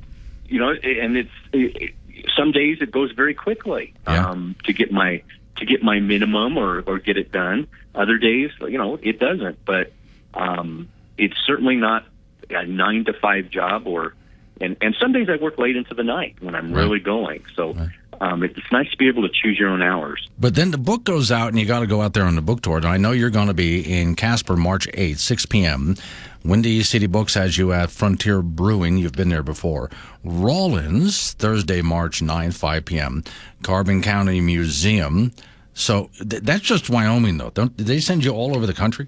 you 0.47 0.59
know, 0.59 0.69
and 0.71 1.17
it's 1.17 1.30
it, 1.53 1.93
some 2.35 2.51
days 2.51 2.77
it 2.81 2.91
goes 2.91 3.11
very 3.11 3.34
quickly 3.34 3.93
Yeah. 4.07 4.30
um, 4.30 4.55
to 4.65 4.73
get 4.73 4.91
my 4.91 5.21
to 5.57 5.65
get 5.65 5.84
my 5.84 5.99
minimum 5.99 6.57
or 6.57 6.81
or 6.88 6.99
get 6.99 7.17
it 7.17 7.31
done. 7.31 7.67
Other 7.95 8.17
days, 8.17 8.51
you 8.61 8.77
know, 8.77 8.99
it 9.01 9.19
doesn't. 9.19 9.63
But 9.65 9.91
um, 10.34 10.89
it's 11.17 11.38
certainly 11.45 11.76
not 11.76 12.05
a 12.49 12.65
nine 12.65 13.05
to 13.05 13.13
five 13.13 13.49
job 13.49 13.88
or. 13.88 14.13
And, 14.61 14.76
and 14.81 14.93
some 14.99 15.13
days 15.13 15.30
I 15.30 15.41
work 15.41 15.57
late 15.57 15.77
into 15.77 15.93
the 15.93 16.03
night 16.03 16.35
when 16.41 16.53
I'm 16.53 16.73
Right. 16.73 16.84
really 16.84 16.99
going. 16.99 17.45
So 17.55 17.77
um, 18.21 18.43
it's 18.43 18.59
nice 18.71 18.89
to 18.91 18.97
be 18.97 19.07
able 19.07 19.21
to 19.21 19.33
choose 19.33 19.57
your 19.57 19.69
own 19.69 19.81
hours. 19.81 20.27
But 20.37 20.55
then 20.55 20.71
the 20.71 20.77
book 20.77 21.03
goes 21.03 21.31
out, 21.31 21.49
and 21.49 21.59
you 21.59 21.65
got 21.65 21.79
to 21.79 21.87
go 21.87 22.01
out 22.01 22.13
there 22.13 22.25
on 22.25 22.35
the 22.35 22.41
book 22.41 22.61
tour. 22.61 22.77
And 22.77 22.85
I 22.85 22.97
know 22.97 23.11
you're 23.11 23.29
going 23.29 23.47
to 23.47 23.53
be 23.53 23.81
in 23.81 24.15
Casper 24.15 24.55
March 24.55 24.87
8th, 24.89 25.19
6 25.19 25.45
p.m. 25.45 25.95
Windy 26.43 26.83
City 26.83 27.07
Books 27.07 27.33
has 27.33 27.57
you 27.57 27.73
at 27.73 27.89
Frontier 27.91 28.41
Brewing. 28.41 28.97
You've 28.97 29.13
been 29.13 29.29
there 29.29 29.43
before. 29.43 29.89
Rawlins, 30.23 31.33
Thursday, 31.33 31.81
March 31.81 32.21
9th, 32.21 32.55
5 32.55 32.85
p.m. 32.85 33.23
Carbon 33.63 34.01
County 34.01 34.41
Museum. 34.41 35.31
So 35.73 36.09
th- 36.17 36.43
that's 36.43 36.63
just 36.63 36.89
Wyoming, 36.89 37.37
though. 37.37 37.51
Don't, 37.51 37.75
did 37.75 37.87
they 37.87 37.99
send 37.99 38.25
you 38.25 38.31
all 38.31 38.55
over 38.55 38.65
the 38.65 38.73
country? 38.73 39.07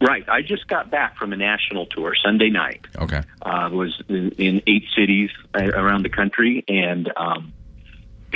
Right. 0.00 0.28
I 0.28 0.42
just 0.42 0.68
got 0.68 0.90
back 0.90 1.16
from 1.16 1.32
a 1.32 1.36
national 1.36 1.86
tour 1.86 2.14
Sunday 2.22 2.50
night. 2.50 2.86
Okay. 2.98 3.22
uh, 3.40 3.70
was 3.72 4.02
in, 4.08 4.32
in 4.32 4.62
eight 4.66 4.84
cities 4.94 5.30
around 5.54 6.02
the 6.02 6.10
country 6.10 6.62
and 6.68 7.10
um, 7.16 7.53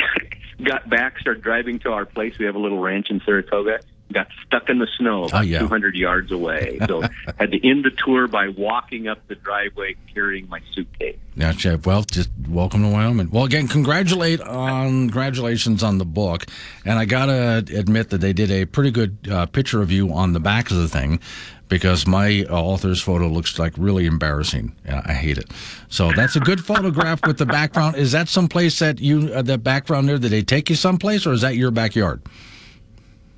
got 0.62 0.88
back, 0.88 1.18
started 1.18 1.42
driving 1.42 1.78
to 1.80 1.92
our 1.92 2.04
place. 2.04 2.38
We 2.38 2.46
have 2.46 2.54
a 2.54 2.58
little 2.60 2.78
ranch 2.80 3.10
in 3.10 3.20
Saratoga. 3.24 3.80
Got 4.10 4.28
stuck 4.46 4.70
in 4.70 4.78
the 4.78 4.88
snow 4.96 5.24
about 5.24 5.40
Oh, 5.40 5.42
yeah. 5.44 5.58
200 5.58 5.94
yards 5.94 6.32
away. 6.32 6.78
So 6.86 7.02
had 7.38 7.52
to 7.52 7.68
end 7.68 7.84
the 7.84 7.90
tour 7.90 8.26
by 8.26 8.48
walking 8.48 9.06
up 9.06 9.18
the 9.28 9.34
driveway 9.34 9.96
carrying 10.14 10.48
my 10.48 10.60
suitcase. 10.74 11.18
Yeah, 11.36 11.52
Chef. 11.52 11.84
Well, 11.84 12.04
just 12.04 12.30
welcome 12.48 12.82
to 12.84 12.88
Wyoming. 12.88 13.28
Well, 13.30 13.44
again, 13.44 13.68
congratulate 13.68 14.40
on 14.40 15.08
congratulations 15.10 15.82
on 15.82 15.98
the 15.98 16.06
book, 16.06 16.46
and 16.86 16.98
I 16.98 17.04
gotta 17.04 17.58
admit 17.76 18.08
that 18.08 18.22
they 18.22 18.32
did 18.32 18.50
a 18.50 18.64
pretty 18.64 18.92
good 18.92 19.18
uh, 19.30 19.44
picture 19.44 19.82
of 19.82 19.92
you 19.92 20.10
on 20.14 20.32
the 20.32 20.40
back 20.40 20.70
of 20.70 20.78
the 20.78 20.88
thing, 20.88 21.20
because 21.68 22.06
my 22.06 22.44
uh, 22.48 22.54
author's 22.54 23.00
photo 23.00 23.28
looks 23.28 23.58
like 23.58 23.72
really 23.76 24.06
embarrassing. 24.06 24.74
Yeah, 24.84 25.02
I 25.04 25.12
hate 25.12 25.38
it. 25.38 25.50
So 25.88 26.12
that's 26.12 26.36
a 26.36 26.40
good 26.40 26.64
photograph 26.64 27.26
with 27.26 27.38
the 27.38 27.46
background. 27.46 27.96
Is 27.96 28.12
that 28.12 28.28
someplace 28.28 28.78
that 28.78 29.00
you 29.00 29.32
uh, 29.32 29.42
the 29.42 29.58
background 29.58 30.08
there? 30.08 30.18
Did 30.18 30.30
they 30.30 30.42
take 30.42 30.70
you 30.70 30.76
someplace, 30.76 31.26
or 31.26 31.32
is 31.32 31.42
that 31.42 31.56
your 31.56 31.70
backyard? 31.70 32.22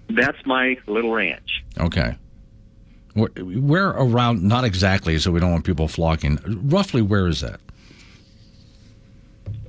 That's 0.09 0.39
my 0.45 0.77
little 0.87 1.13
ranch. 1.13 1.65
Okay. 1.79 2.17
Where, 3.15 3.31
where 3.39 3.89
around? 3.89 4.43
Not 4.43 4.65
exactly, 4.65 5.19
so 5.19 5.31
we 5.31 5.41
don't 5.41 5.53
want 5.53 5.65
people 5.65 5.89
flocking. 5.89 6.39
Roughly, 6.47 7.03
where 7.03 7.27
is 7.27 7.41
that? 7.41 7.61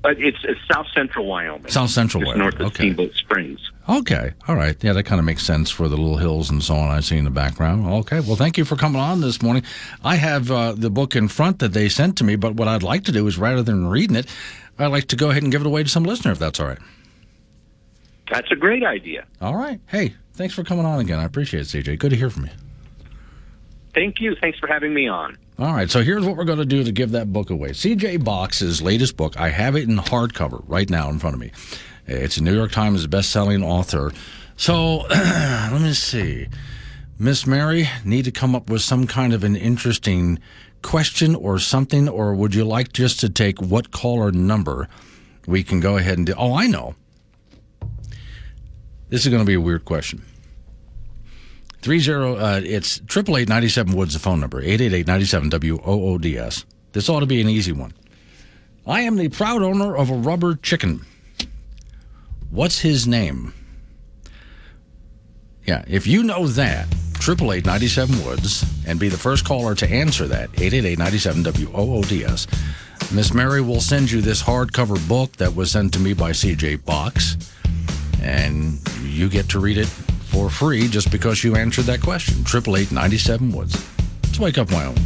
But 0.02 0.20
it's, 0.20 0.40
it's 0.44 0.60
south 0.74 0.88
central 0.96 1.28
Wyoming. 1.28 1.68
South 1.72 1.92
Central 1.92 2.24
Wyoming. 2.24 2.40
north 2.40 2.56
of 2.56 2.62
Okay. 2.68 2.76
Steamboat 2.76 3.14
Springs. 3.16 3.60
Okay. 3.88 4.34
All 4.48 4.56
right. 4.56 4.76
Yeah, 4.84 4.94
that 4.94 5.04
kind 5.04 5.20
of 5.20 5.26
makes 5.26 5.44
sense 5.44 5.70
for 5.70 5.88
the 5.88 5.96
little 5.96 6.18
hills 6.18 6.50
and 6.50 6.64
so 6.64 6.74
on 6.76 6.90
I 6.90 7.02
see 7.02 7.18
in 7.18 7.24
the 7.26 7.30
background. 7.30 7.86
Okay. 7.86 8.20
Well, 8.20 8.36
thank 8.36 8.58
you 8.58 8.66
for 8.66 8.76
coming 8.76 9.00
on 9.00 9.22
this 9.22 9.44
morning. 9.44 9.64
I 10.04 10.16
have 10.16 10.50
uh, 10.50 10.72
the 10.74 10.90
book 10.90 11.16
in 11.16 11.28
front 11.28 11.60
that 11.60 11.74
they 11.74 11.88
sent 11.88 12.18
to 12.18 12.24
me, 12.24 12.36
but 12.36 12.56
what 12.56 12.68
I'd 12.68 12.82
like 12.84 13.04
to 13.06 13.12
do 13.12 13.28
is 13.28 13.38
rather 13.38 13.62
than 13.62 13.88
reading 13.88 14.16
it, 14.16 14.26
I'd 14.80 14.88
like 14.88 15.06
to 15.10 15.16
go 15.16 15.30
ahead 15.30 15.44
and 15.44 15.52
give 15.52 15.62
it 15.62 15.68
away 15.68 15.84
to 15.84 15.90
some 15.90 16.04
listener 16.04 16.32
if 16.32 16.40
that's 16.40 16.60
all 16.60 16.68
right. 16.68 16.80
That's 18.32 18.50
a 18.52 18.56
great 18.56 18.84
idea. 18.84 19.26
All 19.40 19.56
right. 19.56 19.80
Hey, 19.88 20.16
thanks 20.34 20.54
for 20.56 20.64
coming 20.64 20.86
on 20.86 21.00
again. 21.00 21.20
I 21.20 21.26
appreciate 21.26 21.62
it, 21.62 21.84
CJ. 21.86 22.00
Good 22.00 22.10
to 22.12 22.16
hear 22.16 22.30
from 22.32 22.46
you. 22.46 22.52
Thank 23.94 24.20
you. 24.22 24.36
Thanks 24.40 24.58
for 24.58 24.68
having 24.68 24.94
me 24.94 25.08
on. 25.08 25.38
All 25.62 25.76
right, 25.76 25.92
so 25.92 26.02
here's 26.02 26.26
what 26.26 26.38
we're 26.38 26.46
going 26.46 26.58
to 26.58 26.66
do 26.66 26.84
to 26.84 26.92
give 26.92 27.12
that 27.12 27.32
book 27.32 27.52
away. 27.52 27.70
CJ 27.70 28.24
Box's 28.24 28.82
latest 28.82 29.16
book, 29.16 29.40
I 29.40 29.50
have 29.50 29.76
it 29.76 29.88
in 29.88 29.96
hardcover 29.98 30.64
right 30.66 30.90
now 30.90 31.08
in 31.08 31.20
front 31.20 31.36
of 31.36 31.40
me. 31.40 31.52
It's 32.08 32.38
a 32.38 32.44
New 32.44 32.56
York 32.56 32.72
Times 32.72 33.06
best-selling 33.06 33.64
author. 33.64 34.12
So 34.58 34.98
let 35.12 35.80
me 35.80 35.94
see. 35.94 36.48
Miss 37.20 37.46
Mary, 37.46 37.88
need 38.04 38.26
to 38.26 38.32
come 38.32 38.56
up 38.56 38.72
with 38.72 38.82
some 38.82 39.06
kind 39.06 39.34
of 39.34 39.44
an 39.44 39.56
interesting 39.56 40.40
question 40.82 41.36
or 41.36 41.60
something, 41.60 42.10
or 42.10 42.34
would 42.34 42.56
you 42.56 42.66
like 42.66 42.92
just 42.92 43.20
to 43.20 43.30
take 43.30 43.62
what 43.62 43.92
caller 43.92 44.32
number 44.32 44.88
we 45.46 45.64
can 45.64 45.80
go 45.80 45.96
ahead 45.96 46.18
and 46.18 46.26
do? 46.26 46.34
Oh, 46.36 46.56
I 46.56 46.66
know. 46.66 46.96
This 49.10 49.28
is 49.28 49.28
going 49.28 49.44
to 49.44 49.48
be 49.48 49.54
a 49.54 49.62
weird 49.62 49.86
question. 49.86 50.24
Three 51.82 52.00
zero. 52.00 52.36
Uh, 52.36 52.62
it's 52.64 53.00
triple 53.08 53.38
eight 53.38 53.50
ninety 53.50 53.70
seven 53.70 53.96
Woods. 53.96 54.14
The 54.14 54.20
phone 54.20 54.40
number 54.40 54.62
eight 54.62 54.82
eight 54.82 54.94
eight 54.94 55.08
ninety 55.08 55.26
seven 55.26 55.50
W 55.50 55.80
O 55.84 56.10
O 56.14 56.18
D 56.18 56.38
S. 56.38 56.66
This 56.92 57.10
ought 57.10 57.22
to 57.22 57.26
be 57.26 57.42
an 57.42 57.50
easy 57.50 57.72
one. 57.72 57.94
I 58.86 59.02
am 59.02 59.16
the 59.16 59.30
proud 59.30 59.62
owner 59.64 59.96
of 59.96 60.10
a 60.10 60.16
rubber 60.16 60.56
chicken. 60.56 61.06
What's 62.52 62.80
his 62.80 63.08
name? 63.08 63.54
Yeah, 65.66 65.84
if 65.88 66.06
you 66.06 66.24
know 66.24 66.48
that, 66.48 66.88
triple 67.16 67.54
eight 67.54 67.66
ninety 67.66 67.88
seven 67.88 68.24
Woods, 68.26 68.64
and 68.86 69.00
be 69.00 69.10
the 69.10 69.18
first 69.18 69.46
caller 69.46 69.74
to 69.76 69.90
answer 69.90 70.28
that 70.28 70.50
eight 70.62 70.74
eight 70.74 70.86
eight 70.86 71.00
ninety 71.00 71.18
seven 71.18 71.42
W 71.42 71.72
O 71.74 71.98
O 71.98 72.04
D 72.04 72.24
S. 72.24 72.46
Miss 73.12 73.34
Mary 73.34 73.62
will 73.62 73.82
send 73.82 74.12
you 74.12 74.22
this 74.22 74.44
hardcover 74.44 75.06
book 75.08 75.32
that 75.38 75.56
was 75.56 75.72
sent 75.72 75.94
to 75.94 76.00
me 76.00 76.14
by 76.14 76.32
CJ 76.32 76.86
Box, 76.86 77.38
and 78.22 78.80
you 79.04 79.30
get 79.30 79.50
to 79.50 79.60
read 79.60 79.78
it 79.80 79.90
for 80.32 80.50
free 80.50 80.88
just 80.88 81.12
because 81.12 81.44
you 81.44 81.56
answered 81.56 81.86
that 81.86 82.02
question. 82.02 82.44
Triple 82.44 82.78
eight 82.78 82.92
ninety 82.92 83.18
seven 83.18 83.52
Woods. 83.52 83.76
Let's 84.24 84.40
wake 84.40 84.58
up, 84.58 84.72
Wyoming. 84.72 85.04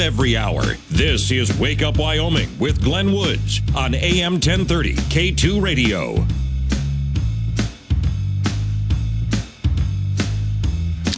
Every 0.00 0.36
hour. 0.36 0.62
This 0.90 1.30
is 1.30 1.56
Wake 1.58 1.82
Up 1.82 1.98
Wyoming 1.98 2.48
with 2.58 2.82
Glenn 2.82 3.12
Woods 3.12 3.60
on 3.76 3.94
AM 3.94 4.34
1030 4.34 4.94
K2 4.94 5.62
Radio. 5.62 6.26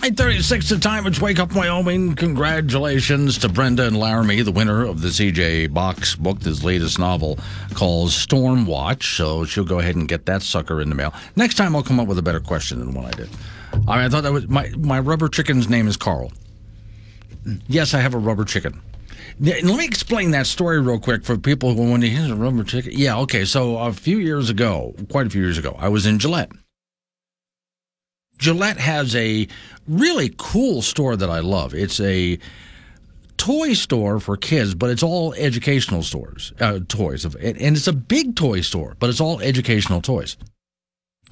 Eight 0.04 0.16
thirty-six. 0.16 0.68
The 0.68 0.78
time. 0.78 1.06
It's 1.06 1.20
Wake 1.20 1.38
Up 1.38 1.54
Wyoming. 1.54 2.16
Congratulations 2.16 3.38
to 3.38 3.48
Brenda 3.48 3.86
and 3.86 3.96
Laramie, 3.96 4.42
the 4.42 4.50
winner 4.50 4.84
of 4.84 5.00
the 5.00 5.08
CJ 5.08 5.72
Box 5.72 6.16
book, 6.16 6.40
this 6.40 6.64
latest 6.64 6.98
novel 6.98 7.38
called 7.74 8.10
Storm 8.10 8.66
Watch. 8.66 9.16
So 9.16 9.44
she'll 9.44 9.64
go 9.64 9.78
ahead 9.78 9.94
and 9.94 10.08
get 10.08 10.26
that 10.26 10.42
sucker 10.42 10.80
in 10.80 10.88
the 10.88 10.96
mail. 10.96 11.14
Next 11.36 11.54
time, 11.54 11.76
I'll 11.76 11.84
come 11.84 12.00
up 12.00 12.08
with 12.08 12.18
a 12.18 12.22
better 12.22 12.40
question 12.40 12.80
than 12.80 12.94
what 12.94 13.04
I 13.04 13.10
did. 13.12 13.28
I 13.72 13.76
mean, 13.76 14.04
I 14.04 14.08
thought 14.08 14.24
that 14.24 14.32
was 14.32 14.48
my 14.48 14.72
my 14.76 14.98
rubber 14.98 15.28
chicken's 15.28 15.68
name 15.68 15.86
is 15.86 15.96
Carl. 15.96 16.32
Yes, 17.68 17.94
I 17.94 18.00
have 18.00 18.14
a 18.14 18.18
rubber 18.18 18.44
chicken. 18.44 18.80
Let 19.40 19.64
me 19.64 19.84
explain 19.84 20.30
that 20.32 20.46
story 20.46 20.80
real 20.80 21.00
quick 21.00 21.24
for 21.24 21.36
people 21.36 21.74
who 21.74 21.90
want 21.90 22.02
to 22.02 22.08
hear 22.08 22.32
a 22.32 22.36
rubber 22.36 22.64
chicken. 22.64 22.92
Yeah, 22.94 23.18
okay. 23.20 23.44
So 23.44 23.78
a 23.78 23.92
few 23.92 24.18
years 24.18 24.50
ago, 24.50 24.94
quite 25.10 25.26
a 25.26 25.30
few 25.30 25.42
years 25.42 25.58
ago, 25.58 25.74
I 25.78 25.88
was 25.88 26.06
in 26.06 26.18
Gillette. 26.18 26.52
Gillette 28.38 28.78
has 28.78 29.14
a 29.16 29.48
really 29.86 30.34
cool 30.36 30.82
store 30.82 31.16
that 31.16 31.30
I 31.30 31.40
love. 31.40 31.74
It's 31.74 32.00
a 32.00 32.38
toy 33.36 33.72
store 33.72 34.20
for 34.20 34.36
kids, 34.36 34.74
but 34.74 34.90
it's 34.90 35.02
all 35.02 35.32
educational 35.34 36.02
stores, 36.02 36.52
uh, 36.60 36.80
toys, 36.88 37.24
and 37.24 37.36
and 37.36 37.76
it's 37.76 37.86
a 37.86 37.92
big 37.92 38.36
toy 38.36 38.60
store, 38.60 38.96
but 38.98 39.10
it's 39.10 39.20
all 39.20 39.40
educational 39.40 40.00
toys. 40.00 40.36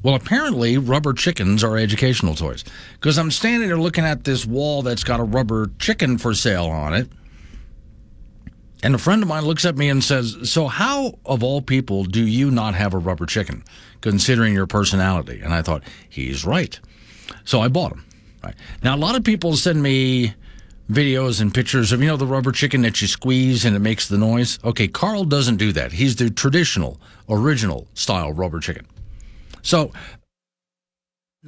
Well, 0.03 0.15
apparently, 0.15 0.79
rubber 0.79 1.13
chickens 1.13 1.63
are 1.63 1.77
educational 1.77 2.35
toys 2.35 2.65
because 2.95 3.19
I'm 3.19 3.31
standing 3.31 3.69
there 3.69 3.79
looking 3.79 4.05
at 4.05 4.25
this 4.25 4.47
wall 4.47 4.83
that's 4.83 5.05
got 5.05 5.21
a 5.21 5.25
rubber 5.25 5.71
chicken 5.79 6.17
for 6.17 6.33
sale 6.33 6.67
on 6.67 6.95
it. 6.95 7.09
And 8.83 8.95
a 8.95 8.99
friend 8.99 9.23
of 9.23 9.29
mine 9.29 9.45
looks 9.45 9.67
at 9.67 9.77
me 9.77 9.91
and 9.91 10.03
says, 10.03 10.39
So, 10.45 10.67
how, 10.67 11.19
of 11.27 11.43
all 11.43 11.61
people, 11.61 12.05
do 12.05 12.27
you 12.27 12.51
not 12.51 12.75
have 12.75 12.95
a 12.95 12.99
rubber 12.99 13.27
chicken, 13.27 13.63
considering 14.01 14.55
your 14.55 14.67
personality? 14.67 15.41
And 15.43 15.53
I 15.53 15.61
thought, 15.61 15.83
He's 16.09 16.47
right. 16.47 16.81
So 17.45 17.61
I 17.61 17.69
bought 17.69 17.91
them. 17.91 18.07
Right. 18.43 18.55
Now, 18.83 18.97
a 18.97 18.97
lot 18.97 19.17
of 19.17 19.25
people 19.25 19.55
send 19.57 19.83
me 19.83 20.35
videos 20.91 21.43
and 21.43 21.53
pictures 21.53 21.93
of, 21.93 22.01
you 22.01 22.09
know, 22.09 22.17
the 22.17 22.27
rubber 22.27 22.53
chicken 22.53 22.81
that 22.83 23.03
you 23.03 23.07
squeeze 23.07 23.67
and 23.67 23.77
it 23.77 23.81
makes 23.81 24.09
the 24.09 24.17
noise. 24.17 24.59
Okay, 24.65 24.89
Carl 24.89 25.25
doesn't 25.25 25.57
do 25.57 25.73
that. 25.73 25.93
He's 25.93 26.17
the 26.17 26.31
traditional, 26.31 26.99
original 27.29 27.87
style 27.93 28.33
rubber 28.33 28.61
chicken. 28.61 28.87
So 29.63 29.93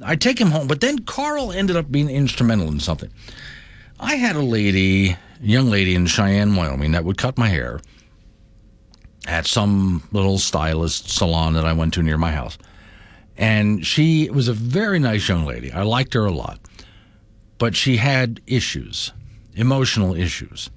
I 0.03 0.15
take 0.15 0.39
him 0.39 0.51
home, 0.51 0.67
but 0.67 0.81
then 0.81 0.99
Carl 0.99 1.51
ended 1.51 1.75
up 1.75 1.91
being 1.91 2.09
instrumental 2.09 2.67
in 2.67 2.79
something. 2.79 3.11
I 3.99 4.15
had 4.15 4.35
a 4.35 4.41
lady, 4.41 5.17
young 5.39 5.69
lady 5.69 5.95
in 5.95 6.07
Cheyenne, 6.07 6.55
Wyoming, 6.55 6.91
that 6.93 7.05
would 7.05 7.17
cut 7.17 7.37
my 7.37 7.47
hair 7.47 7.79
at 9.27 9.45
some 9.45 10.03
little 10.11 10.37
stylist 10.37 11.09
salon 11.09 11.53
that 11.53 11.65
I 11.65 11.73
went 11.73 11.93
to 11.93 12.03
near 12.03 12.17
my 12.17 12.31
house. 12.31 12.57
And 13.37 13.85
she 13.85 14.29
was 14.29 14.47
a 14.47 14.53
very 14.53 14.99
nice 14.99 15.27
young 15.27 15.45
lady. 15.45 15.71
I 15.71 15.83
liked 15.83 16.13
her 16.13 16.25
a 16.25 16.31
lot. 16.31 16.59
But 17.57 17.75
she 17.75 17.97
had 17.97 18.41
issues, 18.45 19.11
emotional 19.55 20.15
issues. 20.15 20.69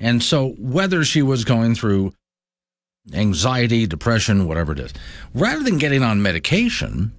And 0.00 0.22
so, 0.22 0.50
whether 0.58 1.04
she 1.04 1.22
was 1.22 1.44
going 1.44 1.74
through 1.74 2.12
anxiety, 3.12 3.86
depression, 3.86 4.46
whatever 4.46 4.72
it 4.72 4.80
is, 4.80 4.92
rather 5.34 5.62
than 5.62 5.78
getting 5.78 6.02
on 6.02 6.22
medication, 6.22 7.12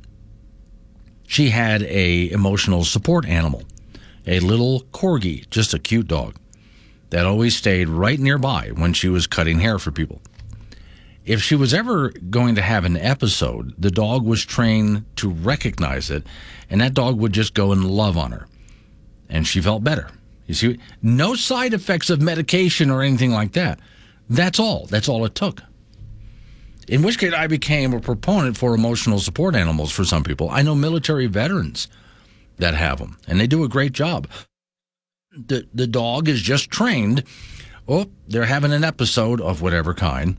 she 1.28 1.50
had 1.50 1.84
a 1.84 2.30
emotional 2.32 2.84
support 2.84 3.28
animal, 3.28 3.64
a 4.26 4.40
little 4.40 4.82
corgi, 4.92 5.50
just 5.50 5.74
a 5.74 5.80
cute 5.80 6.08
dog 6.08 6.36
that 7.10 7.26
always 7.26 7.56
stayed 7.56 7.90
right 7.90 8.20
nearby 8.20 8.72
when 8.76 8.94
she 8.94 9.10
was 9.10 9.28
cutting 9.28 9.60
hair 9.60 9.80
for 9.80 9.92
people. 9.92 10.22
If 11.26 11.42
she 11.44 11.56
was 11.56 11.74
ever 11.74 12.10
going 12.30 12.56
to 12.56 12.62
have 12.62 12.86
an 12.86 12.98
episode, 12.98 13.74
the 13.78 13.92
dog 13.92 14.26
was 14.26 14.44
trained 14.44 15.06
to 15.18 15.30
recognize 15.30 16.10
it, 16.10 16.26
and 16.70 16.82
that 16.82 16.94
dog 16.94 17.18
would 17.20 17.34
just 17.34 17.54
go 17.54 17.72
and 17.72 17.86
love 17.86 18.18
on 18.18 18.32
her. 18.32 18.48
And 19.30 19.46
she 19.46 19.62
felt 19.62 19.84
better. 19.84 20.10
You 20.48 20.56
see, 20.56 20.80
no 21.04 21.36
side 21.36 21.76
effects 21.76 22.10
of 22.10 22.22
medication 22.22 22.90
or 22.90 23.04
anything 23.04 23.32
like 23.32 23.52
that. 23.52 23.80
That's 24.28 24.60
all. 24.60 24.88
That's 24.88 25.08
all 25.08 25.24
it 25.26 25.36
took. 25.36 25.62
In 26.90 27.04
which 27.04 27.20
case, 27.20 27.34
I 27.34 27.46
became 27.46 27.94
a 27.94 28.00
proponent 28.00 28.58
for 28.58 28.74
emotional 28.74 29.20
support 29.20 29.56
animals 29.56 29.92
for 29.92 30.04
some 30.04 30.24
people. 30.24 30.50
I 30.50 30.64
know 30.64 30.74
military 30.74 31.28
veterans 31.28 31.88
that 32.58 32.74
have 32.74 32.98
them, 32.98 33.20
and 33.28 33.40
they 33.40 33.46
do 33.46 33.64
a 33.64 33.70
great 33.70 33.94
job. 33.94 34.28
The, 35.32 35.68
the 35.72 35.86
dog 35.86 36.28
is 36.28 36.42
just 36.42 36.72
trained. 36.72 37.24
Oh, 37.88 38.08
they're 38.28 38.46
having 38.46 38.74
an 38.74 38.84
episode 38.84 39.40
of 39.40 39.62
whatever 39.62 39.94
kind. 39.94 40.38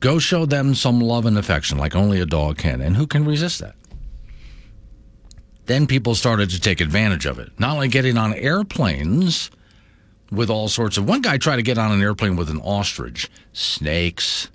Go 0.00 0.18
show 0.18 0.44
them 0.44 0.74
some 0.74 1.00
love 1.00 1.24
and 1.24 1.38
affection 1.38 1.78
like 1.78 1.96
only 1.96 2.20
a 2.20 2.26
dog 2.26 2.58
can. 2.58 2.82
And 2.82 2.96
who 2.96 3.06
can 3.06 3.24
resist 3.24 3.60
that? 3.60 3.74
Then 5.64 5.86
people 5.86 6.14
started 6.14 6.50
to 6.50 6.60
take 6.60 6.82
advantage 6.82 7.24
of 7.24 7.38
it, 7.38 7.50
not 7.58 7.76
only 7.76 7.88
getting 7.88 8.18
on 8.18 8.34
airplanes 8.34 9.50
with 10.30 10.50
all 10.50 10.68
sorts 10.68 10.98
of. 10.98 11.08
One 11.08 11.22
guy 11.22 11.38
tried 11.38 11.56
to 11.56 11.62
get 11.62 11.78
on 11.78 11.92
an 11.92 12.02
airplane 12.02 12.36
with 12.36 12.50
an 12.50 12.60
ostrich, 12.60 13.30
snakes, 13.54 14.48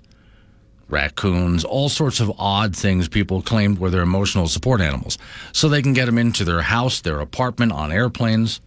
raccoons, 0.88 1.64
all 1.64 1.88
sorts 1.88 2.20
of 2.20 2.32
odd 2.38 2.74
things 2.74 3.08
people 3.08 3.42
claimed 3.42 3.78
were 3.78 3.90
their 3.90 4.02
emotional 4.02 4.48
support 4.48 4.80
animals. 4.80 5.18
So 5.52 5.68
they 5.68 5.82
can 5.82 5.92
get 5.92 6.06
them 6.06 6.18
into 6.18 6.44
their 6.44 6.62
house, 6.62 7.00
their 7.00 7.20
apartment, 7.20 7.72
on 7.72 7.92
airplanes. 7.92 8.60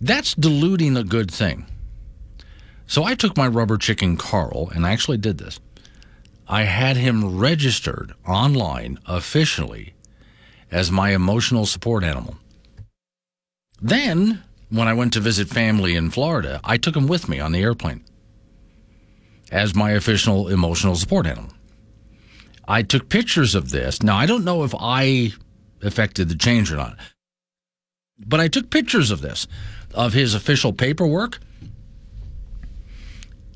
That's 0.00 0.34
diluting 0.34 0.96
a 0.96 1.04
good 1.04 1.30
thing. 1.30 1.66
So 2.86 3.04
I 3.04 3.14
took 3.14 3.36
my 3.36 3.46
rubber 3.46 3.76
chicken 3.76 4.16
Carl 4.16 4.70
and 4.74 4.86
I 4.86 4.92
actually 4.92 5.18
did 5.18 5.38
this. 5.38 5.60
I 6.46 6.62
had 6.62 6.96
him 6.96 7.38
registered 7.38 8.14
online 8.26 8.98
officially 9.04 9.92
as 10.70 10.90
my 10.90 11.10
emotional 11.10 11.66
support 11.66 12.02
animal. 12.02 12.36
Then, 13.80 14.42
when 14.70 14.88
I 14.88 14.94
went 14.94 15.12
to 15.12 15.20
visit 15.20 15.48
family 15.48 15.94
in 15.94 16.10
Florida, 16.10 16.60
I 16.64 16.78
took 16.78 16.96
him 16.96 17.06
with 17.06 17.28
me 17.28 17.38
on 17.38 17.52
the 17.52 17.60
airplane 17.60 18.02
as 19.50 19.74
my 19.74 19.92
official 19.92 20.48
emotional 20.48 20.94
support 20.94 21.26
animal. 21.26 21.52
I 22.66 22.82
took 22.82 23.08
pictures 23.08 23.54
of 23.54 23.70
this. 23.70 24.02
Now, 24.02 24.16
I 24.16 24.26
don't 24.26 24.44
know 24.44 24.62
if 24.64 24.74
I 24.78 25.32
affected 25.82 26.28
the 26.28 26.36
change 26.36 26.70
or 26.70 26.76
not, 26.76 26.96
but 28.18 28.40
I 28.40 28.48
took 28.48 28.68
pictures 28.70 29.10
of 29.10 29.22
this, 29.22 29.46
of 29.94 30.12
his 30.12 30.34
official 30.34 30.72
paperwork, 30.72 31.38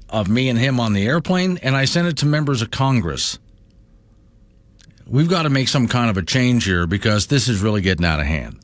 of 0.09 0.29
me 0.29 0.49
and 0.49 0.59
him 0.59 0.81
on 0.81 0.93
the 0.93 1.07
airplane, 1.07 1.59
and 1.63 1.77
I 1.77 1.85
sent 1.85 2.09
it 2.09 2.17
to 2.19 2.27
members 2.27 2.63
of 2.63 2.71
Congress. 2.71 3.39
We've 5.07 5.29
got 5.29 5.43
to 5.43 5.51
make 5.51 5.69
some 5.69 5.89
kind 5.89 6.09
of 6.09 6.17
a 6.17 6.23
change 6.23 6.65
here 6.65 6.87
because 6.87 7.27
this 7.27 7.49
is 7.49 7.61
really 7.61 7.83
getting 7.83 8.07
out 8.07 8.21
of 8.21 8.27
hand. 8.27 8.62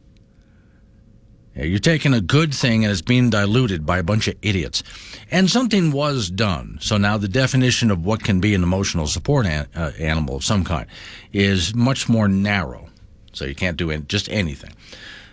You're 1.66 1.80
taking 1.80 2.14
a 2.14 2.20
good 2.20 2.54
thing 2.54 2.84
and 2.84 2.92
it's 2.92 3.02
being 3.02 3.30
diluted 3.30 3.84
by 3.84 3.98
a 3.98 4.02
bunch 4.02 4.28
of 4.28 4.36
idiots. 4.42 4.82
And 5.30 5.50
something 5.50 5.90
was 5.90 6.30
done. 6.30 6.78
So 6.80 6.96
now 6.96 7.18
the 7.18 7.28
definition 7.28 7.90
of 7.90 8.04
what 8.04 8.22
can 8.22 8.40
be 8.40 8.54
an 8.54 8.62
emotional 8.62 9.06
support 9.06 9.46
an, 9.46 9.66
uh, 9.74 9.92
animal 9.98 10.36
of 10.36 10.44
some 10.44 10.64
kind 10.64 10.86
is 11.32 11.74
much 11.74 12.08
more 12.08 12.28
narrow. 12.28 12.88
So 13.32 13.44
you 13.44 13.54
can't 13.54 13.76
do 13.76 13.96
just 14.02 14.30
anything. 14.30 14.72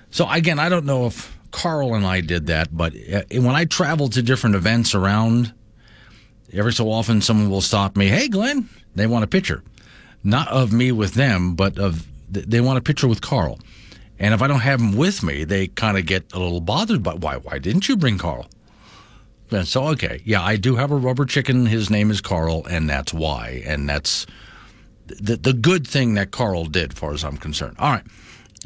So 0.10 0.30
again, 0.30 0.60
I 0.60 0.70
don't 0.70 0.86
know 0.86 1.06
if 1.06 1.38
Carl 1.52 1.94
and 1.94 2.06
I 2.06 2.22
did 2.22 2.48
that, 2.48 2.76
but 2.76 2.94
uh, 2.96 3.22
when 3.32 3.56
I 3.56 3.66
travel 3.66 4.10
to 4.10 4.22
different 4.22 4.56
events 4.56 4.96
around, 4.96 5.54
every 6.52 6.74
so 6.74 6.92
often 6.92 7.22
someone 7.22 7.50
will 7.50 7.62
stop 7.62 7.96
me. 7.96 8.08
Hey, 8.08 8.28
Glenn, 8.28 8.70
they 8.96 9.08
want 9.08 9.24
a 9.24 9.28
picture, 9.28 9.64
not 10.24 10.48
of 10.50 10.74
me 10.74 10.92
with 10.92 11.14
them, 11.14 11.56
but 11.56 11.78
of 11.78 12.08
they 12.30 12.60
want 12.60 12.78
a 12.78 12.82
picture 12.82 13.08
with 13.08 13.22
Carl. 13.22 13.60
And 14.18 14.34
if 14.34 14.42
I 14.42 14.48
don't 14.48 14.62
have 14.62 14.80
them 14.80 14.96
with 14.96 15.24
me, 15.24 15.44
they 15.44 15.68
kind 15.68 15.98
of 15.98 16.06
get 16.06 16.34
a 16.34 16.40
little 16.40 16.62
bothered. 16.62 17.04
But 17.04 17.20
why? 17.20 17.38
Why 17.38 17.60
didn't 17.60 17.90
you 17.90 17.98
bring 17.98 18.18
Carl? 18.18 18.48
And 19.52 19.68
so, 19.68 19.88
okay, 19.90 20.22
yeah, 20.26 20.42
I 20.42 20.56
do 20.56 20.76
have 20.76 20.92
a 20.92 20.96
rubber 20.96 21.26
chicken. 21.26 21.66
His 21.66 21.90
name 21.90 22.10
is 22.12 22.22
Carl, 22.22 22.66
and 22.66 22.90
that's 22.90 23.14
why. 23.14 23.62
And 23.66 23.88
that's 23.88 24.26
the 25.08 25.36
the 25.36 25.54
good 25.54 25.88
thing 25.88 26.16
that 26.16 26.32
Carl 26.32 26.66
did, 26.66 26.94
far 26.94 27.14
as 27.14 27.24
I'm 27.24 27.38
concerned. 27.38 27.76
All 27.78 27.92
right, 27.92 28.04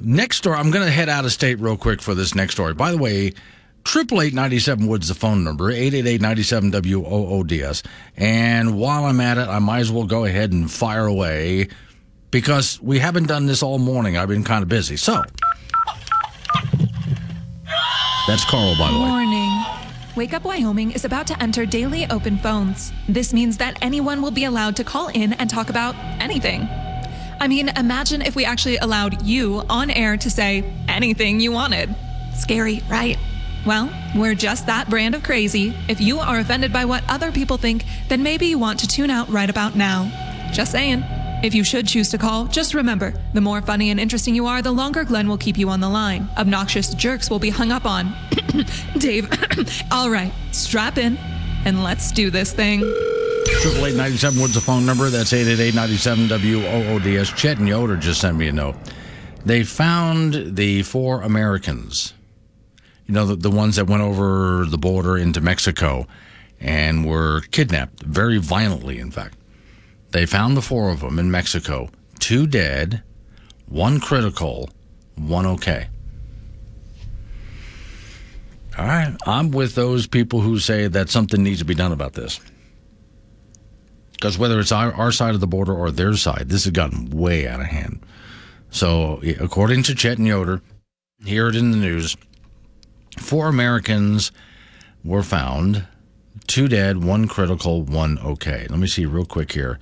next 0.01 0.37
story. 0.37 0.57
I'm 0.57 0.71
going 0.71 0.85
to 0.85 0.91
head 0.91 1.09
out 1.09 1.25
of 1.25 1.31
state 1.31 1.59
real 1.59 1.77
quick 1.77 2.01
for 2.01 2.15
this 2.15 2.35
next 2.35 2.53
story. 2.53 2.73
By 2.73 2.91
the 2.91 2.97
way. 2.97 3.33
Triple 3.85 4.21
eight 4.21 4.33
ninety 4.33 4.59
seven 4.59 4.87
Woods 4.87 5.07
the 5.07 5.15
phone 5.15 5.45
number 5.45 5.71
eight 5.71 5.93
eight 5.93 6.05
eight 6.05 6.19
ninety 6.19 6.43
seven 6.43 6.69
W 6.69 7.03
O 7.05 7.27
O 7.27 7.43
D 7.43 7.63
S. 7.63 7.81
And 8.17 8.77
while 8.77 9.05
I'm 9.05 9.21
at 9.21 9.37
it, 9.37 9.47
I 9.47 9.59
might 9.59 9.79
as 9.79 9.89
well 9.89 10.03
go 10.03 10.25
ahead 10.25 10.51
and 10.51 10.69
fire 10.69 11.05
away 11.05 11.69
because 12.31 12.81
we 12.81 12.99
haven't 12.99 13.27
done 13.27 13.45
this 13.45 13.63
all 13.63 13.79
morning. 13.79 14.17
I've 14.17 14.29
been 14.29 14.43
kind 14.43 14.63
of 14.63 14.69
busy. 14.69 14.97
So, 14.97 15.23
that's 18.27 18.45
Carl, 18.45 18.75
by 18.77 18.91
the 18.91 18.99
way. 18.99 19.05
Morning. 19.05 19.65
Wake 20.15 20.33
Up 20.33 20.43
Wyoming 20.43 20.91
is 20.91 21.05
about 21.05 21.27
to 21.27 21.41
enter 21.41 21.65
daily 21.65 22.05
open 22.09 22.37
phones. 22.39 22.91
This 23.07 23.33
means 23.33 23.57
that 23.57 23.77
anyone 23.81 24.21
will 24.21 24.31
be 24.31 24.43
allowed 24.43 24.75
to 24.77 24.83
call 24.83 25.07
in 25.07 25.33
and 25.33 25.49
talk 25.49 25.69
about 25.69 25.95
anything. 26.19 26.67
I 27.41 27.47
mean, 27.47 27.69
imagine 27.69 28.21
if 28.21 28.35
we 28.35 28.43
actually 28.43 28.77
allowed 28.77 29.25
you 29.25 29.63
on 29.69 29.89
air 29.89 30.17
to 30.17 30.29
say 30.29 30.63
anything 30.89 31.39
you 31.39 31.51
wanted. 31.51 31.95
Scary, 32.35 32.81
right? 32.89 33.17
Well, 33.65 33.89
we're 34.15 34.35
just 34.35 34.65
that 34.65 34.89
brand 34.89 35.15
of 35.15 35.23
crazy. 35.23 35.73
If 35.87 36.01
you 36.01 36.19
are 36.19 36.39
offended 36.39 36.73
by 36.73 36.85
what 36.85 37.03
other 37.07 37.31
people 37.31 37.57
think, 37.57 37.85
then 38.09 38.21
maybe 38.21 38.47
you 38.47 38.59
want 38.59 38.79
to 38.79 38.87
tune 38.87 39.09
out 39.09 39.29
right 39.29 39.49
about 39.49 39.75
now. 39.75 40.11
Just 40.53 40.71
saying. 40.71 41.03
If 41.41 41.55
you 41.55 41.63
should 41.63 41.87
choose 41.87 42.09
to 42.11 42.17
call, 42.17 42.47
just 42.47 42.73
remember 42.73 43.13
the 43.33 43.39
more 43.39 43.61
funny 43.61 43.91
and 43.91 43.99
interesting 43.99 44.35
you 44.35 44.45
are, 44.45 44.61
the 44.61 44.71
longer 44.71 45.05
Glenn 45.05 45.29
will 45.29 45.37
keep 45.37 45.57
you 45.57 45.69
on 45.69 45.79
the 45.79 45.87
line. 45.87 46.27
Obnoxious 46.37 46.93
jerks 46.95 47.29
will 47.29 47.39
be 47.39 47.49
hung 47.49 47.71
up 47.71 47.85
on. 47.85 48.13
Dave, 48.97 49.29
all 49.91 50.09
right, 50.09 50.33
strap 50.51 50.97
in 50.97 51.17
and 51.65 51.81
let's 51.83 52.11
do 52.11 52.29
this 52.29 52.51
thing. 52.51 52.81
Triple 53.61 53.85
eight 53.85 53.95
ninety 53.95 54.17
seven 54.17 54.41
Woods 54.41 54.53
the 54.53 54.61
phone 54.61 54.85
number. 54.85 55.09
That's 55.09 55.31
eight 55.31 55.47
eight 55.47 55.59
eight 55.59 55.75
ninety 55.75 55.97
seven 55.97 56.27
W 56.27 56.65
O 56.65 56.83
O 56.93 56.99
D 56.99 57.17
S. 57.17 57.29
Chet 57.29 57.57
and 57.57 57.67
Yoder 57.67 57.95
just 57.95 58.21
sent 58.21 58.37
me 58.37 58.47
a 58.47 58.51
note. 58.51 58.75
They 59.45 59.63
found 59.63 60.55
the 60.57 60.83
four 60.83 61.21
Americans. 61.21 62.13
You 63.07 63.13
know 63.13 63.25
the, 63.25 63.35
the 63.35 63.49
ones 63.49 63.77
that 63.77 63.85
went 63.87 64.03
over 64.03 64.65
the 64.65 64.77
border 64.77 65.17
into 65.17 65.41
Mexico 65.41 66.05
and 66.59 67.05
were 67.05 67.41
kidnapped 67.51 68.03
very 68.03 68.37
violently. 68.37 68.99
In 68.99 69.09
fact. 69.09 69.35
They 70.11 70.25
found 70.25 70.57
the 70.57 70.61
four 70.61 70.89
of 70.89 71.01
them 71.01 71.19
in 71.19 71.31
Mexico 71.31 71.89
two 72.19 72.47
dead, 72.47 73.01
one 73.67 73.99
critical, 73.99 74.69
one 75.15 75.45
okay. 75.45 75.87
All 78.77 78.85
right. 78.85 79.15
I'm 79.25 79.51
with 79.51 79.75
those 79.75 80.07
people 80.07 80.41
who 80.41 80.59
say 80.59 80.87
that 80.87 81.09
something 81.09 81.43
needs 81.43 81.59
to 81.59 81.65
be 81.65 81.75
done 81.75 81.91
about 81.91 82.13
this. 82.13 82.39
Because 84.13 84.37
whether 84.37 84.59
it's 84.59 84.71
our, 84.71 84.93
our 84.93 85.11
side 85.11 85.33
of 85.33 85.39
the 85.39 85.47
border 85.47 85.73
or 85.73 85.91
their 85.91 86.15
side, 86.15 86.49
this 86.49 86.65
has 86.65 86.71
gotten 86.71 87.09
way 87.09 87.47
out 87.47 87.61
of 87.61 87.67
hand. 87.67 88.05
So, 88.69 89.21
according 89.39 89.83
to 89.83 89.95
Chet 89.95 90.17
and 90.17 90.27
Yoder, 90.27 90.61
hear 91.25 91.47
it 91.47 91.55
in 91.55 91.71
the 91.71 91.77
news 91.77 92.15
four 93.17 93.47
Americans 93.47 94.31
were 95.03 95.23
found 95.23 95.85
two 96.49 96.67
dead, 96.67 97.03
one 97.03 97.27
critical, 97.27 97.83
one 97.83 98.17
okay. 98.19 98.65
Let 98.69 98.79
me 98.79 98.87
see 98.87 99.05
real 99.05 99.25
quick 99.25 99.53
here 99.53 99.79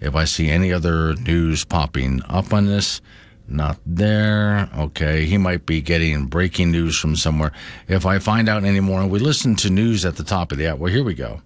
if 0.00 0.14
I 0.14 0.24
see 0.24 0.48
any 0.48 0.72
other 0.72 1.14
news 1.14 1.64
popping 1.64 2.22
up 2.28 2.52
on 2.52 2.66
this. 2.66 3.02
Not 3.46 3.78
there. 3.84 4.70
Okay, 4.74 5.26
he 5.26 5.36
might 5.36 5.66
be 5.66 5.82
getting 5.82 6.26
breaking 6.26 6.70
news 6.70 6.98
from 6.98 7.16
somewhere. 7.16 7.52
If 7.88 8.06
I 8.06 8.18
find 8.18 8.48
out 8.48 8.64
any 8.64 8.80
more, 8.80 9.06
we 9.06 9.18
listen 9.18 9.54
to 9.56 9.68
news 9.68 10.06
at 10.06 10.16
the 10.16 10.24
top 10.24 10.50
of 10.50 10.56
the 10.56 10.68
hour. 10.68 10.76
Well, 10.76 10.92
here 10.92 11.04
we 11.04 11.14
go. 11.14 11.42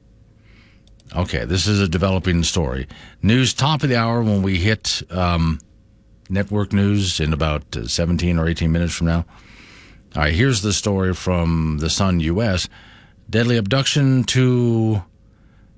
Okay, 1.17 1.45
this 1.45 1.67
is 1.67 1.81
a 1.81 1.89
developing 1.89 2.45
story. 2.45 2.87
News 3.23 3.55
top 3.55 3.83
of 3.83 3.89
the 3.89 3.97
hour 3.97 4.23
when 4.23 4.43
we 4.43 4.59
hit 4.59 5.03
um, 5.11 5.59
network 6.29 6.73
news 6.73 7.19
in 7.19 7.33
about 7.33 7.77
uh, 7.77 7.89
17 7.89 8.39
or 8.39 8.47
18 8.47 8.71
minutes 8.71 8.95
from 8.95 9.07
now. 9.07 9.25
All 10.15 10.23
right, 10.23 10.35
here's 10.35 10.63
the 10.63 10.73
story 10.73 11.15
from 11.15 11.79
the 11.81 11.91
Sun 11.91 12.21
U.S. 12.21 12.69
Deadly 13.31 13.59
abduction, 13.59 14.25
two 14.25 15.03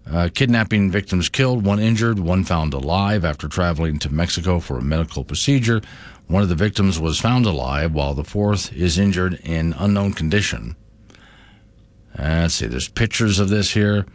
uh, 0.09 0.29
kidnapping 0.33 0.89
victims 0.89 1.29
killed, 1.29 1.65
one 1.65 1.81
injured, 1.81 2.21
one 2.21 2.45
found 2.45 2.73
alive 2.73 3.25
after 3.25 3.49
traveling 3.49 3.99
to 3.99 4.13
Mexico 4.13 4.61
for 4.61 4.79
a 4.79 4.83
medical 4.83 5.25
procedure. 5.25 5.81
One 6.29 6.45
of 6.45 6.49
the 6.49 6.55
victims 6.55 7.01
was 7.01 7.19
found 7.19 7.47
alive, 7.47 7.93
while 7.93 8.15
the 8.15 8.23
fourth 8.23 8.73
is 8.73 9.01
injured 9.01 9.35
in 9.43 9.73
unknown 9.73 10.13
condition. 10.13 10.77
Uh, 12.17 12.43
let's 12.43 12.55
see, 12.55 12.67
there's 12.67 12.89
pictures 12.89 13.41
of 13.41 13.49
this 13.49 13.73
here. 13.73 14.07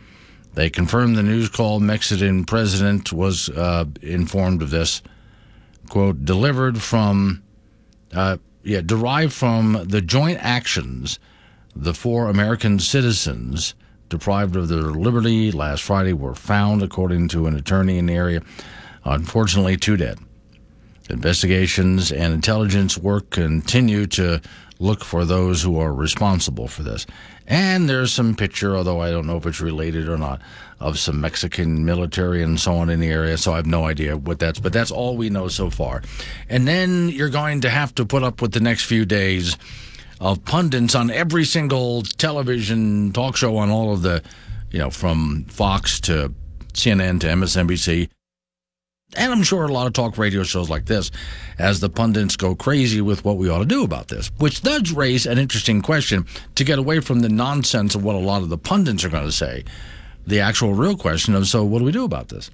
They 0.54 0.70
confirmed 0.70 1.18
the 1.18 1.24
news 1.24 1.50
call. 1.50 1.82
Mexican 1.82 2.46
president 2.46 3.12
was 3.12 3.50
uh, 3.50 3.84
informed 4.02 4.62
of 4.62 4.70
this. 4.70 5.02
Quote, 5.90 6.24
delivered 6.24 6.82
from, 6.82 7.44
uh, 8.14 8.38
yeah, 8.64 8.80
derived 8.80 9.34
from 9.34 9.86
the 9.86 10.02
joint 10.02 10.40
actions 10.42 11.20
the 11.76 11.94
four 11.94 12.30
American 12.30 12.80
citizens 12.80 13.76
deprived 14.10 14.56
of 14.56 14.70
their 14.70 14.82
liberty 14.82 15.52
last 15.52 15.84
Friday 15.84 16.14
were 16.14 16.36
found, 16.36 16.82
according 16.82 17.28
to 17.30 17.48
an 17.48 17.56
attorney 17.56 17.98
in 17.98 18.06
the 18.06 18.14
area. 18.14 18.42
Unfortunately, 19.04 19.78
two 19.78 19.98
dead. 19.98 20.20
Investigations 21.10 22.12
and 22.12 22.34
intelligence 22.34 22.98
work 22.98 23.30
continue 23.30 24.08
to 24.08 24.42
look 24.80 25.04
for 25.04 25.24
those 25.24 25.62
who 25.62 25.80
are 25.80 25.94
responsible 25.94 26.68
for 26.68 26.84
this. 26.84 27.06
And 27.48 27.88
there's 27.88 28.12
some 28.12 28.36
picture, 28.36 28.76
although 28.76 29.02
I 29.02 29.12
don't 29.12 29.28
know 29.28 29.38
if 29.38 29.46
it's 29.46 29.62
related 29.62 30.10
or 30.10 30.18
not, 30.18 30.42
of 30.80 30.98
some 30.98 31.22
Mexican 31.22 31.86
military 31.86 32.42
and 32.42 32.60
so 32.60 32.76
on 32.76 32.90
in 32.90 33.00
the 33.00 33.10
area. 33.10 33.38
So 33.38 33.54
I 33.54 33.58
have 33.58 33.68
no 33.68 33.86
idea 33.86 34.18
what 34.18 34.40
that's, 34.40 34.60
but 34.60 34.74
that's 34.74 34.92
all 34.92 35.16
we 35.16 35.30
know 35.30 35.48
so 35.48 35.70
far. 35.70 36.02
And 36.50 36.68
then 36.68 37.10
you're 37.10 37.30
going 37.30 37.62
to 37.62 37.70
have 37.70 37.94
to 37.96 38.06
put 38.06 38.24
up 38.24 38.42
with 38.42 38.52
the 38.52 38.60
next 38.60 38.86
few 38.86 39.06
days 39.06 39.58
of 40.20 40.44
pundits 40.46 40.96
on 40.96 41.10
every 41.12 41.46
single 41.46 42.04
television 42.04 43.12
talk 43.12 43.36
show 43.36 43.58
on 43.58 43.70
all 43.70 43.94
of 43.94 44.02
the, 44.02 44.24
you 44.72 44.80
know, 44.80 44.90
from 44.90 45.46
Fox 45.46 46.00
to 46.02 46.34
CNN 46.74 47.20
to 47.22 47.28
MSNBC 47.28 48.10
and 49.16 49.32
I'm 49.32 49.44
sure 49.44 49.66
a 49.66 49.72
lot 49.72 49.88
of 49.88 49.94
talk 49.94 50.18
radio 50.18 50.44
shows 50.44 50.70
like 50.70 50.86
this, 50.86 51.12
as 51.58 51.80
the 51.80 51.90
pundits 51.90 52.36
go 52.36 52.56
crazy 52.56 53.02
with 53.02 53.24
what 53.24 53.38
we 53.38 53.50
ought 53.50 53.60
to 53.60 53.66
do 53.66 53.84
about 53.84 54.08
this, 54.08 54.32
which 54.38 54.62
does 54.62 54.92
raise 54.92 55.26
an 55.26 55.38
interesting 55.38 55.82
question 55.82 56.26
to 56.56 56.64
get 56.64 56.80
away 56.80 57.00
from 57.00 57.20
the 57.20 57.30
nonsense 57.30 57.96
of 57.96 58.04
what 58.04 58.16
a 58.16 58.20
lot 58.20 58.42
of 58.42 58.50
the 58.50 58.58
pundits 58.58 59.04
are 59.04 59.10
going 59.10 59.26
to 59.26 59.32
say. 59.32 59.64
The 60.28 60.40
actual 60.40 60.74
real 60.74 60.98
question 60.98 61.36
of, 61.36 61.48
so 61.48 61.64
what 61.64 61.80
do 61.80 61.86
we 61.86 61.92
do 61.92 62.04
about 62.04 62.30
this? 62.30 62.50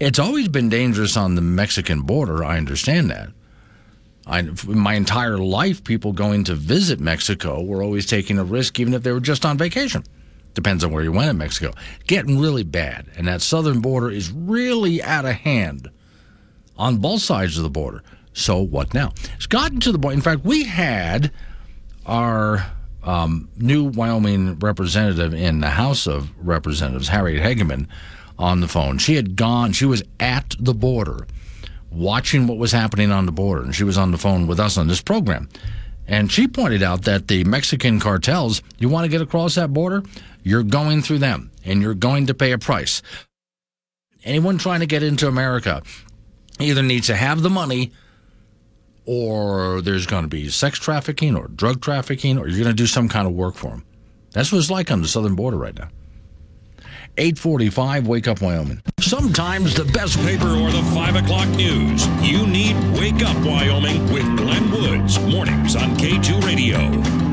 It's 0.00 0.18
always 0.18 0.48
been 0.48 0.68
dangerous 0.68 1.16
on 1.16 1.36
the 1.36 1.42
Mexican 1.42 2.02
border. 2.02 2.44
I 2.44 2.58
understand 2.58 3.10
that. 3.10 3.30
I, 4.26 4.42
my 4.66 4.94
entire 4.94 5.38
life, 5.38 5.84
people 5.84 6.12
going 6.12 6.44
to 6.44 6.54
visit 6.54 6.98
Mexico 6.98 7.62
were 7.62 7.82
always 7.82 8.06
taking 8.06 8.38
a 8.38 8.44
risk, 8.44 8.80
even 8.80 8.94
if 8.94 9.02
they 9.02 9.12
were 9.12 9.20
just 9.20 9.44
on 9.44 9.58
vacation. 9.58 10.02
Depends 10.54 10.84
on 10.84 10.92
where 10.92 11.02
you 11.02 11.12
went 11.12 11.30
in 11.30 11.36
Mexico. 11.36 11.72
Getting 12.06 12.38
really 12.38 12.62
bad. 12.62 13.06
And 13.16 13.26
that 13.28 13.42
southern 13.42 13.80
border 13.80 14.10
is 14.10 14.30
really 14.30 15.02
out 15.02 15.24
of 15.24 15.34
hand 15.34 15.90
on 16.76 16.98
both 16.98 17.22
sides 17.22 17.56
of 17.58 17.64
the 17.64 17.70
border. 17.70 18.02
So 18.32 18.60
what 18.60 18.94
now? 18.94 19.12
It's 19.36 19.46
gotten 19.46 19.80
to 19.80 19.92
the 19.92 19.98
point. 19.98 20.14
In 20.14 20.22
fact, 20.22 20.44
we 20.44 20.64
had 20.64 21.32
our 22.06 22.66
um, 23.02 23.48
new 23.56 23.84
Wyoming 23.84 24.58
representative 24.58 25.34
in 25.34 25.60
the 25.60 25.70
House 25.70 26.06
of 26.06 26.30
Representatives, 26.38 27.08
Harriet 27.08 27.42
Hageman, 27.42 27.88
on 28.38 28.60
the 28.60 28.68
phone. 28.68 28.98
She 28.98 29.16
had 29.16 29.36
gone, 29.36 29.72
she 29.72 29.84
was 29.84 30.02
at 30.18 30.56
the 30.58 30.74
border 30.74 31.26
watching 31.94 32.46
what 32.46 32.58
was 32.58 32.72
happening 32.72 33.10
on 33.10 33.26
the 33.26 33.32
border, 33.32 33.62
and 33.62 33.74
she 33.74 33.84
was 33.84 33.98
on 33.98 34.10
the 34.10 34.18
phone 34.18 34.46
with 34.46 34.60
us 34.60 34.76
on 34.76 34.88
this 34.88 35.00
program. 35.00 35.48
And 36.06 36.30
she 36.30 36.46
pointed 36.46 36.82
out 36.82 37.02
that 37.02 37.28
the 37.28 37.44
Mexican 37.44 37.98
cartels, 37.98 38.62
you 38.78 38.88
want 38.88 39.04
to 39.04 39.10
get 39.10 39.22
across 39.22 39.54
that 39.54 39.72
border, 39.72 40.02
you're 40.42 40.62
going 40.62 41.00
through 41.00 41.18
them 41.18 41.50
and 41.64 41.80
you're 41.80 41.94
going 41.94 42.26
to 42.26 42.34
pay 42.34 42.52
a 42.52 42.58
price. 42.58 43.00
Anyone 44.24 44.58
trying 44.58 44.80
to 44.80 44.86
get 44.86 45.02
into 45.02 45.28
America 45.28 45.82
either 46.60 46.82
needs 46.82 47.06
to 47.06 47.16
have 47.16 47.42
the 47.42 47.50
money 47.50 47.92
or 49.06 49.80
there's 49.80 50.06
going 50.06 50.24
to 50.24 50.28
be 50.28 50.48
sex 50.48 50.78
trafficking 50.78 51.36
or 51.36 51.48
drug 51.48 51.80
trafficking 51.80 52.38
or 52.38 52.48
you're 52.48 52.62
going 52.62 52.74
to 52.74 52.82
do 52.82 52.86
some 52.86 53.08
kind 53.08 53.26
of 53.26 53.32
work 53.32 53.54
for 53.54 53.70
them. 53.70 53.84
That's 54.32 54.52
what 54.52 54.58
it's 54.58 54.70
like 54.70 54.90
on 54.90 55.00
the 55.00 55.08
southern 55.08 55.34
border 55.34 55.56
right 55.56 55.76
now. 55.76 55.88
845 57.16 58.06
Wake 58.06 58.28
Up 58.28 58.40
Wyoming. 58.40 58.82
Sometimes 59.00 59.74
the 59.74 59.84
best 59.84 60.18
paper 60.18 60.48
or 60.48 60.70
the 60.70 60.82
5 60.94 61.16
o'clock 61.16 61.48
news. 61.50 62.06
You 62.22 62.46
need 62.46 62.76
Wake 62.98 63.22
Up 63.24 63.36
Wyoming 63.44 64.12
with 64.12 64.24
Glenn 64.36 64.70
Woods. 64.70 65.18
Mornings 65.20 65.76
on 65.76 65.96
K2 65.96 66.44
Radio. 66.44 67.23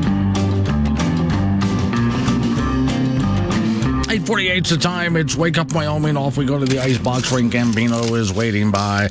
848's 4.12 4.68
the 4.68 4.76
time. 4.76 5.16
It's 5.16 5.34
Wake 5.34 5.56
Up 5.56 5.72
Wyoming. 5.72 6.18
Off 6.18 6.36
we 6.36 6.44
go 6.44 6.58
to 6.58 6.66
the 6.66 6.78
icebox 6.78 7.32
ring. 7.32 7.50
Gambino 7.50 8.14
is 8.14 8.30
waiting 8.30 8.70
by. 8.70 9.08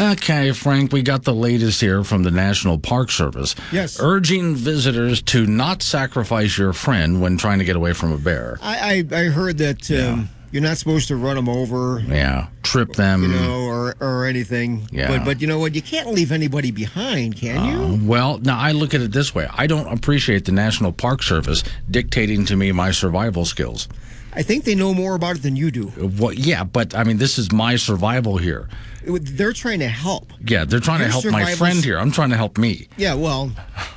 Okay, 0.00 0.52
Frank, 0.52 0.92
we 0.92 1.02
got 1.02 1.24
the 1.24 1.34
latest 1.34 1.80
here 1.80 2.04
from 2.04 2.22
the 2.22 2.30
National 2.30 2.78
Park 2.78 3.10
Service. 3.10 3.56
Yes. 3.72 3.98
Urging 4.00 4.54
visitors 4.54 5.22
to 5.22 5.44
not 5.44 5.82
sacrifice 5.82 6.56
your 6.56 6.72
friend 6.72 7.20
when 7.20 7.36
trying 7.36 7.58
to 7.58 7.64
get 7.64 7.74
away 7.74 7.94
from 7.94 8.12
a 8.12 8.16
bear. 8.16 8.60
I, 8.62 9.04
I, 9.10 9.16
I 9.16 9.24
heard 9.24 9.58
that 9.58 9.90
um, 9.90 10.28
you're 10.52 10.62
not 10.62 10.76
supposed 10.76 11.08
to 11.08 11.16
run 11.16 11.34
them 11.34 11.48
over. 11.48 11.98
Yeah. 12.06 12.46
Trip 12.62 12.92
them. 12.92 13.22
You 13.22 13.30
know, 13.30 13.64
or, 13.64 13.96
or 13.98 14.24
anything. 14.24 14.86
Yeah. 14.92 15.08
But, 15.08 15.24
but 15.24 15.40
you 15.40 15.48
know 15.48 15.58
what? 15.58 15.74
You 15.74 15.82
can't 15.82 16.10
leave 16.10 16.30
anybody 16.30 16.70
behind, 16.70 17.34
can 17.34 17.64
you? 17.64 17.84
Uh, 17.84 17.98
well, 18.08 18.38
now 18.38 18.56
I 18.56 18.70
look 18.70 18.94
at 18.94 19.00
it 19.00 19.10
this 19.10 19.34
way. 19.34 19.48
I 19.52 19.66
don't 19.66 19.92
appreciate 19.92 20.44
the 20.44 20.52
National 20.52 20.92
Park 20.92 21.24
Service 21.24 21.64
dictating 21.90 22.44
to 22.44 22.54
me 22.54 22.70
my 22.70 22.92
survival 22.92 23.44
skills. 23.44 23.88
I 24.36 24.42
think 24.42 24.64
they 24.64 24.74
know 24.74 24.92
more 24.92 25.14
about 25.14 25.36
it 25.36 25.42
than 25.42 25.56
you 25.56 25.70
do. 25.70 25.92
Well, 26.18 26.32
yeah, 26.32 26.64
but 26.64 26.94
I 26.94 27.04
mean, 27.04 27.18
this 27.18 27.38
is 27.38 27.52
my 27.52 27.76
survival 27.76 28.36
here. 28.36 28.68
They're 29.06 29.52
trying 29.52 29.80
to 29.80 29.88
help. 29.88 30.32
Yeah, 30.46 30.64
they're 30.64 30.80
trying 30.80 31.00
Your 31.00 31.08
to 31.08 31.12
help 31.12 31.24
my 31.26 31.54
friend 31.54 31.84
here. 31.84 31.98
I'm 31.98 32.10
trying 32.10 32.30
to 32.30 32.36
help 32.36 32.56
me. 32.58 32.88
Yeah, 32.96 33.14
well, 33.14 33.52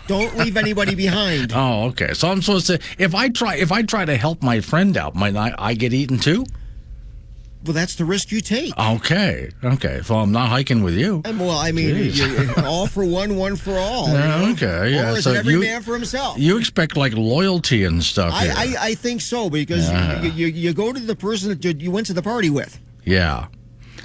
don't 0.08 0.38
leave 0.38 0.58
anybody 0.58 0.96
behind. 0.96 1.54
Oh, 1.58 1.86
okay. 1.86 2.14
So 2.14 2.30
I'm 2.30 2.42
supposed 2.42 2.68
to 2.68 2.80
if 3.00 3.16
I 3.16 3.30
try 3.30 3.56
if 3.56 3.72
I 3.72 3.82
try 3.82 4.06
to 4.06 4.16
help 4.16 4.44
my 4.44 4.62
friend 4.62 4.96
out, 4.96 5.16
might 5.16 5.34
not 5.34 5.54
I 5.58 5.74
get 5.74 5.94
eaten 5.94 6.20
too? 6.20 6.46
Well, 7.66 7.74
that's 7.74 7.96
the 7.96 8.06
risk 8.06 8.32
you 8.32 8.40
take. 8.40 8.78
Okay. 8.78 9.50
Okay. 9.64 10.02
Well, 10.10 10.20
I'm 10.20 10.32
not 10.32 10.50
hiking 10.50 10.84
with 10.84 10.94
you. 10.96 11.22
Well, 11.26 11.52
I 11.52 11.72
mean, 11.72 11.96
you- 12.14 12.54
all 12.64 12.88
for 12.88 13.04
one, 13.04 13.36
one 13.36 13.56
for 13.56 13.78
all. 13.78 14.08
you 14.08 14.14
know? 14.14 14.50
okay, 14.54 14.92
yeah, 14.94 15.12
Or 15.12 15.18
is 15.18 15.24
so 15.26 15.34
every 15.34 15.54
you- 15.54 15.60
man 15.60 15.82
for 15.82 15.94
himself? 15.94 16.38
You 16.38 16.58
expect 16.58 16.96
like 16.96 17.14
loyalty 17.14 17.84
and 17.84 18.02
stuff 18.04 18.34
I, 18.34 18.44
here. 18.46 18.54
I, 18.56 18.76
I 18.90 18.96
think 18.96 19.22
so 19.22 19.50
because 19.50 19.90
Yeah. 19.90 20.22
you, 20.22 20.32
you, 20.32 20.48
you 20.48 20.74
go 20.74 20.94
to 20.94 21.00
the 21.00 21.16
person 21.16 21.50
that 21.50 21.64
you, 21.66 21.72
you 21.78 21.92
went 21.92 22.08
to 22.08 22.14
the 22.14 22.22
party 22.22 22.50
with. 22.50 22.80
yeah. 23.04 23.48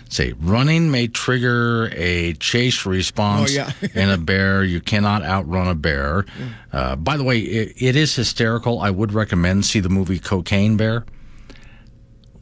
Say 0.08 0.34
running 0.40 0.90
may 0.90 1.08
trigger 1.08 1.88
a 1.94 2.34
chase 2.34 2.84
response 2.84 3.50
Oh, 3.50 3.54
yeah. 3.54 3.88
in 3.94 4.10
a 4.10 4.18
bear. 4.18 4.62
You 4.62 4.82
cannot 4.82 5.22
outrun 5.22 5.68
a 5.68 5.74
bear. 5.74 6.26
Uh, 6.70 6.96
by 6.96 7.16
the 7.16 7.24
way, 7.24 7.38
it, 7.38 7.72
it 7.80 7.96
is 7.96 8.14
hysterical. 8.14 8.78
I 8.80 8.90
would 8.90 9.14
recommend 9.14 9.64
see 9.64 9.80
the 9.80 9.88
movie 9.88 10.18
Cocaine 10.18 10.76
Bear. 10.76 11.06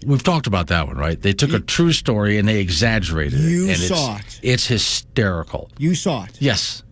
We've 0.06 0.22
talked 0.22 0.46
about 0.46 0.68
that 0.68 0.86
one, 0.86 0.96
right? 0.96 1.20
They 1.20 1.32
took 1.32 1.52
a 1.52 1.60
true 1.60 1.92
story 1.92 2.38
and 2.38 2.48
they 2.48 2.60
exaggerated 2.60 3.38
You 3.40 3.66
it. 3.66 3.70
And 3.70 3.78
saw 3.78 4.16
it's, 4.16 4.38
it. 4.38 4.40
It's 4.42 4.66
hysterical. 4.66 5.70
You 5.78 5.94
saw 5.94 6.24
it. 6.24 6.40
Yes. 6.40 6.82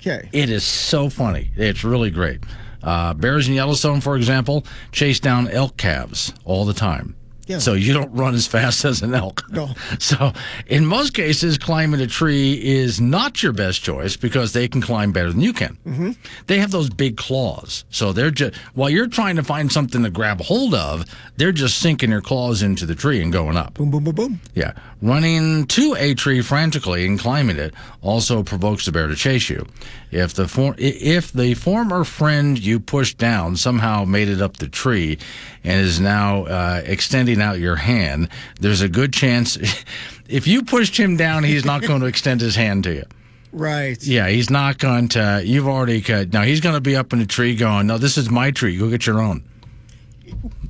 Okay. 0.00 0.28
It 0.32 0.50
is 0.50 0.64
so 0.64 1.10
funny. 1.10 1.50
It's 1.56 1.84
really 1.84 2.10
great. 2.10 2.40
Uh, 2.82 3.14
bears 3.14 3.48
in 3.48 3.54
Yellowstone, 3.54 4.00
for 4.00 4.16
example, 4.16 4.64
chase 4.92 5.20
down 5.20 5.48
elk 5.48 5.76
calves 5.76 6.32
all 6.44 6.64
the 6.64 6.72
time. 6.72 7.16
Yeah. 7.48 7.58
So 7.58 7.72
you 7.72 7.94
don't 7.94 8.12
run 8.12 8.34
as 8.34 8.46
fast 8.46 8.84
as 8.84 9.02
an 9.02 9.14
elk. 9.14 9.44
No. 9.50 9.70
So 9.98 10.32
in 10.66 10.86
most 10.86 11.14
cases, 11.14 11.58
climbing 11.58 12.00
a 12.00 12.06
tree 12.06 12.52
is 12.54 13.00
not 13.00 13.42
your 13.42 13.52
best 13.52 13.82
choice 13.82 14.16
because 14.16 14.52
they 14.52 14.68
can 14.68 14.80
climb 14.80 15.12
better 15.12 15.32
than 15.32 15.40
you 15.40 15.52
can. 15.52 15.78
Mm-hmm. 15.86 16.10
They 16.46 16.58
have 16.58 16.70
those 16.70 16.90
big 16.90 17.16
claws. 17.16 17.84
So 17.90 18.12
they're 18.12 18.30
just, 18.30 18.54
while 18.74 18.90
you're 18.90 19.08
trying 19.08 19.36
to 19.36 19.42
find 19.42 19.72
something 19.72 20.02
to 20.02 20.10
grab 20.10 20.42
hold 20.42 20.74
of, 20.74 21.04
they're 21.36 21.52
just 21.52 21.78
sinking 21.78 22.10
their 22.10 22.20
claws 22.20 22.62
into 22.62 22.84
the 22.84 22.94
tree 22.94 23.22
and 23.22 23.32
going 23.32 23.56
up. 23.56 23.74
Boom, 23.74 23.90
boom, 23.90 24.04
boom, 24.04 24.14
boom. 24.14 24.40
Yeah. 24.54 24.74
Running 25.00 25.66
to 25.68 25.94
a 25.98 26.14
tree 26.14 26.42
frantically 26.42 27.06
and 27.06 27.18
climbing 27.18 27.56
it 27.56 27.72
also 28.02 28.42
provokes 28.42 28.84
the 28.84 28.92
bear 28.92 29.06
to 29.06 29.14
chase 29.14 29.48
you. 29.48 29.66
If 30.10 30.34
the 30.34 30.48
for, 30.48 30.74
if 30.78 31.32
the 31.32 31.54
former 31.54 32.04
friend 32.04 32.58
you 32.58 32.80
pushed 32.80 33.18
down 33.18 33.56
somehow 33.56 34.04
made 34.04 34.28
it 34.28 34.40
up 34.42 34.56
the 34.56 34.68
tree 34.68 35.18
and 35.64 35.80
is 35.80 36.00
now 36.00 36.44
uh, 36.44 36.82
extending 36.84 37.37
out 37.42 37.58
your 37.58 37.76
hand, 37.76 38.28
there's 38.60 38.80
a 38.80 38.88
good 38.88 39.12
chance 39.12 39.56
if 40.28 40.46
you 40.46 40.62
pushed 40.62 40.96
him 40.96 41.16
down, 41.16 41.44
he's 41.44 41.64
not 41.64 41.82
going 41.82 42.00
to 42.00 42.06
extend 42.06 42.40
his 42.40 42.56
hand 42.56 42.84
to 42.84 42.94
you. 42.94 43.04
Right. 43.50 44.00
Yeah, 44.02 44.28
he's 44.28 44.50
not 44.50 44.78
going 44.78 45.08
to. 45.10 45.42
You've 45.44 45.68
already 45.68 46.02
cut. 46.02 46.32
Now 46.32 46.42
he's 46.42 46.60
going 46.60 46.74
to 46.74 46.80
be 46.82 46.96
up 46.96 47.12
in 47.12 47.18
the 47.18 47.26
tree 47.26 47.56
going, 47.56 47.86
"No, 47.86 47.96
this 47.96 48.18
is 48.18 48.28
my 48.28 48.50
tree. 48.50 48.76
Go 48.76 48.90
get 48.90 49.06
your 49.06 49.20
own." 49.20 49.42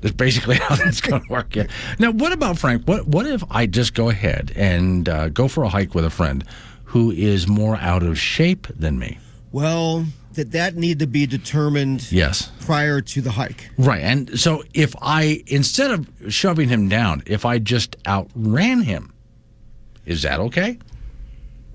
That's 0.01 0.15
basically 0.15 0.57
how 0.59 0.77
that's 0.77 1.01
going 1.01 1.23
to 1.23 1.29
work. 1.29 1.57
Yeah. 1.57 1.67
Now, 1.99 2.13
what 2.13 2.33
about 2.33 2.57
Frank? 2.57 2.85
What 2.87 3.09
what 3.09 3.27
if 3.27 3.43
I 3.51 3.67
just 3.67 3.95
go 3.95 4.11
ahead 4.11 4.53
and 4.55 5.09
uh, 5.09 5.29
go 5.31 5.49
for 5.49 5.65
a 5.65 5.69
hike 5.69 5.93
with 5.93 6.05
a 6.05 6.11
friend 6.11 6.45
who 6.89 7.11
is 7.11 7.47
more 7.47 7.77
out 7.77 8.03
of 8.03 8.19
shape 8.19 8.67
than 8.69 8.99
me. 8.99 9.19
Well, 9.53 10.07
that 10.39 10.53
that 10.53 10.77
need 10.77 11.01
to 11.01 11.07
be 11.07 11.27
determined 11.27 12.11
Yes. 12.13 12.51
prior 12.61 13.01
to 13.01 13.21
the 13.21 13.33
hike. 13.33 13.71
Right. 13.77 14.01
And 14.03 14.39
so 14.39 14.63
if 14.73 14.95
I, 15.03 15.43
instead 15.49 15.91
of 15.91 16.09
shoving 16.29 16.69
him 16.69 16.89
down, 16.89 17.23
if 17.27 17.45
I 17.45 17.59
just 17.59 17.97
outran 18.07 18.83
him, 18.83 19.13
is 20.07 20.23
that 20.23 20.39
okay? 20.41 20.79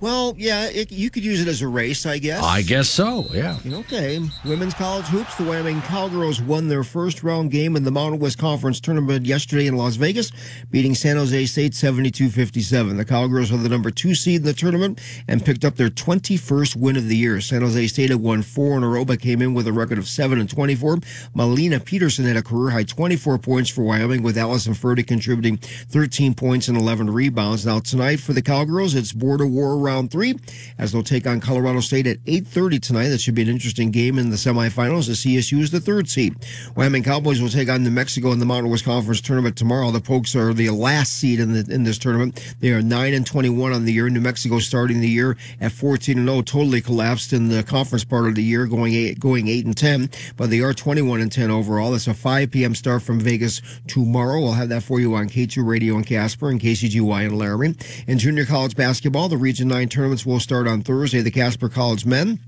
Well, 0.03 0.35
yeah, 0.37 0.65
it, 0.65 0.91
you 0.91 1.09
could 1.09 1.23
use 1.23 1.39
it 1.39 1.47
as 1.47 1.61
a 1.61 1.67
race, 1.69 2.05
I 2.05 2.17
guess. 2.17 2.43
I 2.43 2.61
guess 2.61 2.89
so. 2.89 3.25
Yeah. 3.31 3.57
Okay. 3.65 4.19
Women's 4.43 4.73
college 4.73 5.05
hoops. 5.05 5.33
The 5.35 5.45
Wyoming 5.45 5.81
Cowgirls 5.83 6.41
won 6.41 6.67
their 6.67 6.83
first 6.83 7.23
round 7.23 7.51
game 7.51 7.77
in 7.77 7.85
the 7.85 7.91
Mountain 7.91 8.19
West 8.19 8.37
Conference 8.37 8.81
tournament 8.81 9.25
yesterday 9.25 9.65
in 9.65 9.77
Las 9.77 9.95
Vegas, 9.95 10.33
beating 10.69 10.93
San 10.93 11.15
Jose 11.15 11.45
State 11.45 11.73
72 11.73 12.29
57. 12.29 12.97
The 12.97 13.05
Cowgirls 13.05 13.49
are 13.53 13.57
the 13.57 13.69
number 13.69 13.91
two 13.91 14.13
seed 14.13 14.41
in 14.41 14.43
the 14.45 14.51
tournament 14.51 14.99
and 15.29 15.45
picked 15.45 15.63
up 15.63 15.77
their 15.77 15.89
21st 15.89 16.75
win 16.75 16.97
of 16.97 17.07
the 17.07 17.15
year. 17.15 17.39
San 17.39 17.61
Jose 17.61 17.87
State 17.87 18.09
had 18.09 18.19
won 18.19 18.41
four 18.41 18.75
in 18.75 18.83
a 18.83 18.89
row, 18.89 19.05
but 19.05 19.21
came 19.21 19.41
in 19.41 19.53
with 19.53 19.67
a 19.67 19.71
record 19.71 19.99
of 19.99 20.09
7 20.09 20.37
and 20.37 20.49
24. 20.49 20.97
Malene 21.33 21.79
Pedersen 21.85 22.25
had 22.25 22.35
a 22.35 22.43
career 22.43 22.71
high 22.71 22.83
24 22.83 23.37
points 23.37 23.69
for 23.69 23.83
Wyoming, 23.85 24.21
with 24.21 24.37
Allyson 24.37 24.73
Fertig 24.73 25.07
contributing 25.07 25.55
13 25.55 26.33
points 26.33 26.67
and 26.67 26.77
11 26.77 27.09
rebounds. 27.09 27.65
Now, 27.65 27.79
tonight 27.79 28.19
for 28.19 28.33
the 28.33 28.41
Cowgirls, 28.41 28.95
it's 28.95 29.13
Border 29.13 29.47
War 29.47 29.77
round 29.77 29.92
three 30.09 30.35
as 30.77 30.91
they'll 30.91 31.03
take 31.03 31.27
on 31.27 31.39
Colorado 31.39 31.79
State 31.79 32.07
at 32.07 32.23
8.30 32.25 32.81
tonight. 32.81 33.09
That 33.09 33.21
should 33.21 33.35
be 33.35 33.41
an 33.41 33.47
interesting 33.47 33.91
game 33.91 34.17
in 34.17 34.29
the 34.29 34.35
semifinals. 34.35 35.07
The 35.07 35.13
CSU 35.13 35.61
is 35.61 35.71
the 35.71 35.79
third 35.79 36.09
seed. 36.09 36.35
Wyoming 36.75 37.03
Cowboys 37.03 37.41
will 37.41 37.49
take 37.49 37.69
on 37.69 37.83
New 37.83 37.91
Mexico 37.91 38.31
in 38.31 38.39
the 38.39 38.45
Mountain 38.45 38.71
West 38.71 38.85
Conference 38.85 39.21
tournament 39.21 39.55
tomorrow. 39.55 39.91
The 39.91 40.01
Pokes 40.01 40.35
are 40.35 40.53
the 40.53 40.69
last 40.71 41.13
seed 41.13 41.39
in 41.39 41.53
the, 41.53 41.73
in 41.73 41.83
this 41.83 41.97
tournament. 41.97 42.55
They 42.59 42.71
are 42.71 42.81
9 42.81 43.13
and 43.13 43.25
21 43.25 43.73
on 43.73 43.85
the 43.85 43.93
year. 43.93 44.09
New 44.09 44.21
Mexico 44.21 44.59
starting 44.59 45.01
the 45.01 45.07
year 45.07 45.37
at 45.61 45.71
14 45.71 46.17
and 46.17 46.27
0, 46.27 46.41
totally 46.41 46.81
collapsed 46.81 47.33
in 47.33 47.49
the 47.49 47.63
conference 47.63 48.03
part 48.03 48.27
of 48.27 48.35
the 48.35 48.43
year, 48.43 48.65
going 48.65 48.93
8, 48.93 49.19
going 49.19 49.47
8 49.47 49.65
and 49.65 49.77
10, 49.77 50.09
but 50.37 50.49
they 50.49 50.61
are 50.61 50.73
21 50.73 51.21
and 51.21 51.31
10 51.31 51.51
overall. 51.51 51.91
That's 51.91 52.07
a 52.07 52.13
5 52.13 52.51
p.m. 52.51 52.75
start 52.75 53.01
from 53.01 53.19
Vegas 53.19 53.61
tomorrow. 53.87 54.41
We'll 54.41 54.53
have 54.53 54.69
that 54.69 54.83
for 54.83 54.99
you 54.99 55.15
on 55.15 55.29
K2 55.29 55.65
Radio 55.65 55.95
in 55.95 56.03
Casper 56.03 56.49
and 56.49 56.59
KCGY 56.59 57.25
in 57.25 57.37
Laramie. 57.37 57.75
In 58.07 58.17
junior 58.17 58.45
college 58.45 58.75
basketball, 58.75 59.29
the 59.29 59.37
Region 59.37 59.67
9 59.67 59.82
tournaments 59.89 60.25
will 60.25 60.39
start 60.39 60.67
on 60.67 60.81
Thursday. 60.81 61.21
The 61.21 61.31
Casper 61.31 61.69
College 61.69 62.05
men 62.05 62.39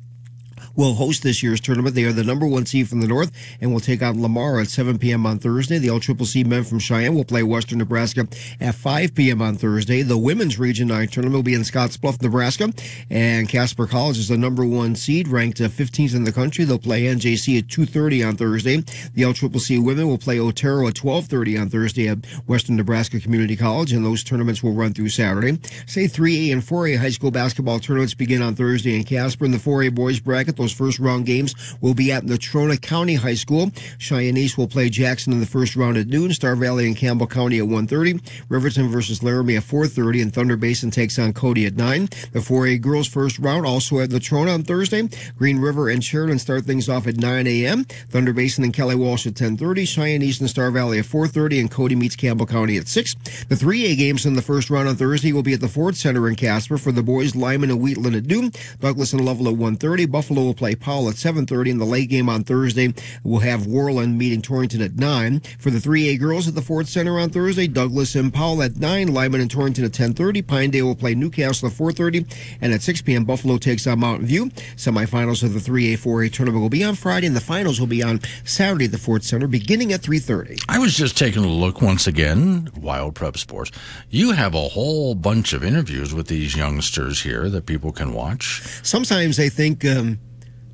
will 0.76 0.96
host 0.96 1.24
this 1.24 1.42
year's 1.42 1.62
tournament. 1.62 1.96
They 1.96 2.04
are 2.04 2.14
the 2.14 2.24
number 2.24 2.46
one 2.46 2.66
seed 2.66 2.90
from 2.90 3.02
the 3.02 3.08
north 3.08 3.32
and 3.62 3.72
will 3.72 3.80
take 3.80 4.02
on 4.02 4.22
Lamar 4.22 4.60
at 4.60 4.68
7 4.68 4.98
p.m. 5.00 5.26
on 5.26 5.40
Thursday. 5.40 5.78
The 5.78 5.88
LCCC 5.88 6.46
men 6.46 6.64
from 6.64 6.80
Cheyenne 6.80 7.16
will 7.16 7.26
play 7.26 7.44
Western 7.44 7.80
Nebraska 7.80 8.28
at 8.60 8.76
5 8.76 9.16
p.m. 9.16 9.42
on 9.42 9.56
Thursday. 9.56 10.02
The 10.02 10.18
women's 10.18 10.60
Region 10.60 10.88
9 10.88 11.08
tournament 11.08 11.36
will 11.36 11.44
be 11.44 11.54
in 11.54 11.62
Scottsbluff, 11.62 12.22
Nebraska. 12.22 12.72
And 13.10 13.48
Casper 13.50 13.88
College 13.88 14.18
is 14.18 14.28
the 14.28 14.38
number 14.38 14.66
one 14.66 14.96
seed, 14.96 15.28
ranked 15.28 15.62
uh, 15.62 15.68
15th 15.68 16.16
in 16.16 16.24
the 16.24 16.32
country. 16.32 16.66
They'll 16.66 16.80
play 16.80 17.04
NJC 17.04 17.60
at 17.60 17.68
2.30 17.68 18.28
on 18.28 18.38
Thursday. 18.38 18.78
The 19.14 19.24
LCCC 19.24 19.84
women 19.84 20.08
will 20.08 20.18
play 20.18 20.40
Otero 20.40 20.88
at 20.88 20.96
12.30 20.96 21.62
on 21.62 21.70
Thursday 21.70 22.08
at 22.08 22.26
Western 22.48 22.76
Nebraska 22.76 23.20
Community 23.20 23.56
College. 23.56 23.94
And 23.94 24.06
those 24.06 24.24
tournaments 24.24 24.64
will 24.64 24.74
run 24.74 24.94
through 24.94 25.10
Saturday. 25.10 25.60
Say 25.86 26.06
3A 26.06 26.52
and 26.52 26.62
4A 26.62 26.98
high 26.98 27.10
school 27.10 27.32
basketball 27.32 27.80
tournaments 27.80 28.14
begin 28.14 28.42
on 28.42 28.56
Thursday 28.56 28.96
in 28.96 29.04
Casper. 29.04 29.46
In 29.46 29.52
the 29.52 29.58
4A 29.58 29.94
boys 29.94 30.20
bracket, 30.20 30.56
first 30.74 31.00
round 31.00 31.26
games 31.26 31.56
will 31.82 31.94
be 31.94 32.12
at 32.12 32.24
Natrona 32.24 32.82
County 32.82 33.16
High 33.16 33.34
School. 33.36 33.72
Cheyenne 33.98 34.36
will 34.58 34.68
play 34.68 34.90
Jackson 34.90 35.34
in 35.34 35.40
the 35.40 35.46
first 35.46 35.76
round 35.76 35.98
at 35.98 36.08
noon. 36.08 36.34
Star 36.34 36.56
Valley 36.56 36.88
and 36.88 36.96
Campbell 36.96 37.28
County 37.28 37.60
at 37.60 37.66
1.30. 37.66 38.22
Riverton 38.50 38.90
versus 38.90 39.24
Laramie 39.24 39.56
at 39.56 39.64
4.30. 39.64 40.22
And 40.22 40.34
Thunder 40.34 40.58
Basin 40.58 40.92
takes 40.92 41.18
on 41.18 41.34
Cody 41.34 41.66
at 41.66 41.76
9. 41.76 42.06
The 42.32 42.40
4A 42.40 42.82
girls 42.82 43.08
first 43.08 43.40
round 43.40 43.66
also 43.66 44.00
at 44.00 44.10
Natrona 44.10 44.54
on 44.54 44.64
Thursday. 44.64 45.08
Green 45.38 45.60
River 45.60 45.90
and 45.90 46.04
Sheridan 46.04 46.40
start 46.40 46.66
things 46.66 46.90
off 46.90 47.08
at 47.08 47.18
9 47.18 47.48
a.m. 47.48 47.84
Thunder 47.84 48.34
Basin 48.34 48.64
and 48.64 48.74
Kelly 48.74 48.96
Walsh 48.96 49.26
at 49.26 49.34
10.30. 49.34 49.88
Cheyenne 49.88 50.22
and 50.22 50.50
Star 50.50 50.72
Valley 50.72 51.00
at 51.00 51.06
4.30. 51.06 51.60
And 51.62 51.72
Cody 51.72 51.96
meets 51.96 52.16
Campbell 52.16 52.46
County 52.46 52.78
at 52.78 52.88
6. 52.88 53.16
The 53.50 53.56
3A 53.56 53.98
games 53.98 54.26
in 54.26 54.36
the 54.36 54.42
first 54.42 54.70
round 54.70 54.88
on 54.88 54.96
Thursday 54.96 55.34
will 55.34 55.44
be 55.44 55.54
at 55.54 55.62
the 55.62 55.68
Ford 55.68 55.96
Center 55.96 56.28
in 56.28 56.36
Casper 56.36 56.78
for 56.78 56.92
the 56.92 57.04
boys 57.04 57.36
Lyman 57.36 57.72
and 57.72 57.82
Wheatland 57.82 58.16
at 58.16 58.26
noon. 58.26 58.52
Douglas 58.80 59.14
and 59.14 59.24
Lovell 59.24 59.50
at 59.50 59.56
1.30. 59.56 60.10
Buffalo 60.12 60.50
play 60.56 60.76
Powell 60.76 61.10
at 61.10 61.16
7.30. 61.16 61.68
in 61.68 61.78
the 61.78 61.86
late 61.86 62.10
game 62.10 62.30
on 62.30 62.44
Thursday 62.44 62.88
We 63.24 63.32
will 63.32 63.40
have 63.40 63.62
Worland 63.62 64.16
meeting 64.16 64.42
Torrington 64.42 64.82
at 64.82 64.96
9. 64.96 65.40
For 65.60 65.70
the 65.70 65.80
3A 65.80 66.20
girls 66.20 66.48
at 66.48 66.56
the 66.56 66.62
Ford 66.62 66.88
Center 66.88 67.20
on 67.20 67.30
Thursday, 67.30 67.68
Douglas 67.68 68.16
and 68.16 68.34
Powell 68.34 68.62
at 68.62 68.78
9. 68.78 69.14
Lyman 69.14 69.42
and 69.42 69.52
Torrington 69.52 69.86
at 69.86 69.92
10.30. 69.92 70.46
Pinedale 70.48 70.86
will 70.86 70.96
play 70.96 71.16
Newcastle 71.16 71.68
at 71.68 71.74
4.30. 71.74 72.58
And 72.62 72.74
at 72.74 72.82
6 72.82 73.02
p.m., 73.02 73.26
Buffalo 73.26 73.58
takes 73.58 73.88
on 73.88 74.00
Mountain 74.00 74.28
View. 74.28 74.46
Semifinals 74.76 75.44
of 75.44 75.54
the 75.54 75.60
3A, 75.60 75.94
4A 75.94 76.32
tournament 76.32 76.62
will 76.62 76.70
be 76.70 76.84
on 76.84 76.96
Friday, 76.96 77.28
and 77.28 77.36
the 77.36 77.42
finals 77.42 77.80
will 77.80 77.88
be 77.88 78.04
on 78.04 78.20
Saturday 78.44 78.86
at 78.86 78.92
the 78.92 78.98
Ford 78.98 79.24
Center, 79.24 79.48
beginning 79.48 79.94
at 79.94 80.02
3.30. 80.02 80.64
I 80.70 80.80
was 80.80 80.96
just 80.96 81.18
taking 81.18 81.44
a 81.44 81.48
look 81.48 81.82
once 81.82 82.08
again, 82.08 82.70
Wild 82.78 83.16
Prep 83.16 83.38
Sports. 83.38 83.72
You 84.10 84.32
have 84.32 84.54
a 84.54 84.70
whole 84.70 85.16
bunch 85.16 85.54
of 85.54 85.64
interviews 85.64 86.14
with 86.14 86.28
these 86.28 86.56
youngsters 86.56 87.22
here 87.22 87.50
that 87.50 87.66
people 87.66 87.92
can 87.92 88.14
watch. 88.14 88.62
Sometimes 88.84 89.40
I 89.40 89.50
think 89.50 89.86
um, 89.86 90.20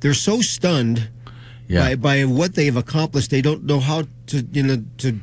they're 0.02 0.14
so 0.14 0.40
stunned 0.42 1.08
Yeah. 1.68 1.80
by, 1.80 1.94
by 1.96 2.24
what 2.24 2.54
they've 2.54 2.76
accomplished, 2.76 3.30
they 3.30 3.40
don't 3.42 3.64
know 3.64 3.80
how 3.80 4.04
to, 4.26 4.46
you 4.52 4.62
know, 4.62 4.84
to 4.98 5.18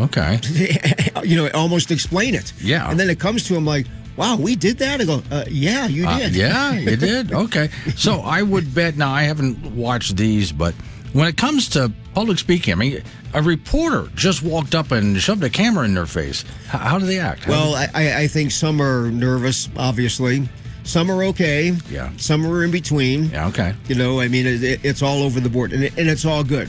Okay. 0.00 0.40
you 1.24 1.36
know, 1.36 1.50
almost 1.54 1.90
explain 1.90 2.34
it. 2.34 2.52
Yeah. 2.60 2.90
And 2.90 2.98
then 2.98 3.10
it 3.10 3.20
comes 3.20 3.44
to 3.44 3.54
them 3.54 3.66
like, 3.66 3.86
wow, 4.16 4.36
we 4.36 4.56
did 4.56 4.78
that? 4.78 5.00
I 5.00 5.04
go, 5.04 5.22
uh, 5.30 5.44
yeah, 5.48 5.86
you 5.86 6.06
Uh, 6.06 6.18
did. 6.18 6.34
yeah, 6.34 6.72
you 6.72 6.96
did. 7.10 7.32
Okay. 7.32 7.68
So 7.94 8.20
I 8.20 8.40
would 8.42 8.74
bet, 8.74 8.96
now 8.96 9.12
I 9.12 9.22
haven't 9.24 9.74
watched 9.76 10.16
these, 10.16 10.50
but 10.50 10.74
when 11.12 11.28
it 11.28 11.36
comes 11.36 11.68
to 11.70 11.92
public 12.14 12.38
speaking, 12.38 12.72
I 12.72 12.76
mean, 12.76 13.02
a 13.34 13.42
reporter 13.42 14.08
just 14.14 14.42
walked 14.42 14.74
up 14.74 14.92
and 14.92 15.20
shoved 15.20 15.44
a 15.44 15.50
camera 15.50 15.84
in 15.84 15.92
their 15.94 16.06
face. 16.06 16.44
How, 16.68 16.78
how 16.78 16.98
do 16.98 17.04
they 17.04 17.18
act? 17.18 17.44
How 17.44 17.52
Well, 17.52 17.74
I, 17.74 17.88
I 17.94 18.16
I 18.22 18.26
think 18.28 18.50
some 18.50 18.80
are 18.80 19.10
nervous, 19.10 19.68
obviously. 19.76 20.48
Some 20.84 21.10
are 21.10 21.22
okay. 21.24 21.72
Yeah. 21.90 22.10
Some 22.16 22.46
are 22.46 22.64
in 22.64 22.70
between. 22.70 23.26
yeah, 23.30 23.48
okay. 23.48 23.74
You 23.88 23.94
know, 23.94 24.20
I 24.20 24.28
mean, 24.28 24.46
it, 24.46 24.84
it's 24.84 25.02
all 25.02 25.22
over 25.22 25.40
the 25.40 25.48
board, 25.50 25.72
and, 25.72 25.84
it, 25.84 25.96
and 25.96 26.08
it's 26.08 26.24
all 26.24 26.42
good. 26.44 26.68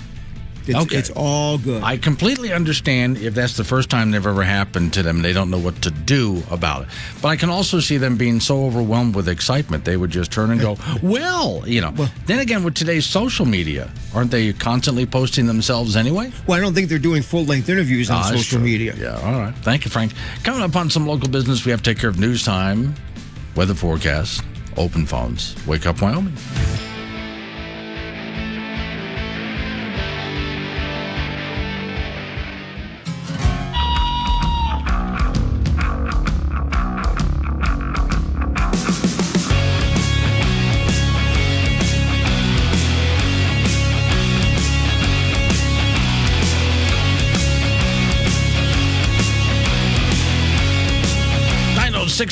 It's, 0.65 0.77
Okay. 0.77 0.95
it's 0.95 1.10
all 1.14 1.57
good. 1.57 1.84
I 1.84 1.98
completely 1.98 2.53
understand 2.53 3.18
if 3.18 3.34
that's 3.34 3.57
the 3.57 3.65
first 3.65 3.90
time 3.90 4.11
they've 4.11 4.26
ever 4.26 4.44
happened 4.44 4.94
to 4.94 5.03
them, 5.03 5.22
they 5.22 5.34
don't 5.34 5.49
know 5.49 5.57
what 5.60 5.81
to 5.81 5.91
do 5.91 6.41
about 6.49 6.84
it. 6.84 6.88
But 7.22 7.27
I 7.30 7.35
can 7.35 7.49
also 7.49 7.81
see 7.81 7.98
them 7.98 8.15
being 8.15 8.40
so 8.40 8.64
overwhelmed 8.65 9.14
with 9.14 9.27
excitement, 9.27 9.84
they 9.84 9.98
would 9.98 10.10
just 10.10 10.31
turn 10.31 10.52
and 10.52 10.61
go, 10.61 10.77
well, 11.03 11.64
you 11.68 11.81
know. 11.81 11.91
Well, 11.98 12.10
then 12.27 12.40
again, 12.40 12.64
with 12.64 12.76
today's 12.76 13.06
social 13.06 13.45
media, 13.45 13.91
aren't 14.15 14.31
they 14.31 14.53
constantly 14.53 15.06
posting 15.06 15.48
themselves 15.48 15.98
anyway? 15.98 16.31
well, 16.48 16.57
I 16.57 16.61
don't 16.61 16.73
think 16.73 16.88
they're 16.88 16.98
doing 16.98 17.23
full 17.23 17.44
length 17.44 17.68
interviews 17.68 18.10
on 18.10 18.19
Ah, 18.19 18.31
social 18.31 18.61
media. 18.61 18.95
Yeah, 18.98 19.19
all 19.22 19.34
right. 19.41 19.53
Thank 19.64 19.84
you, 19.84 19.91
Frank. 19.91 20.14
Coming 20.44 20.61
up 20.61 20.77
on 20.77 20.90
some 20.90 21.06
local 21.06 21.27
business, 21.27 21.65
we 21.65 21.72
have 21.72 21.81
to 21.81 21.90
take 21.94 21.99
care 21.99 22.10
of 22.10 22.19
news 22.19 22.45
time, 22.45 22.95
weather 23.56 23.74
forecast, 23.74 24.44
open 24.78 25.06
phones. 25.06 25.56
Wake 25.68 25.86
up, 25.86 26.02
Wyoming. 26.02 26.38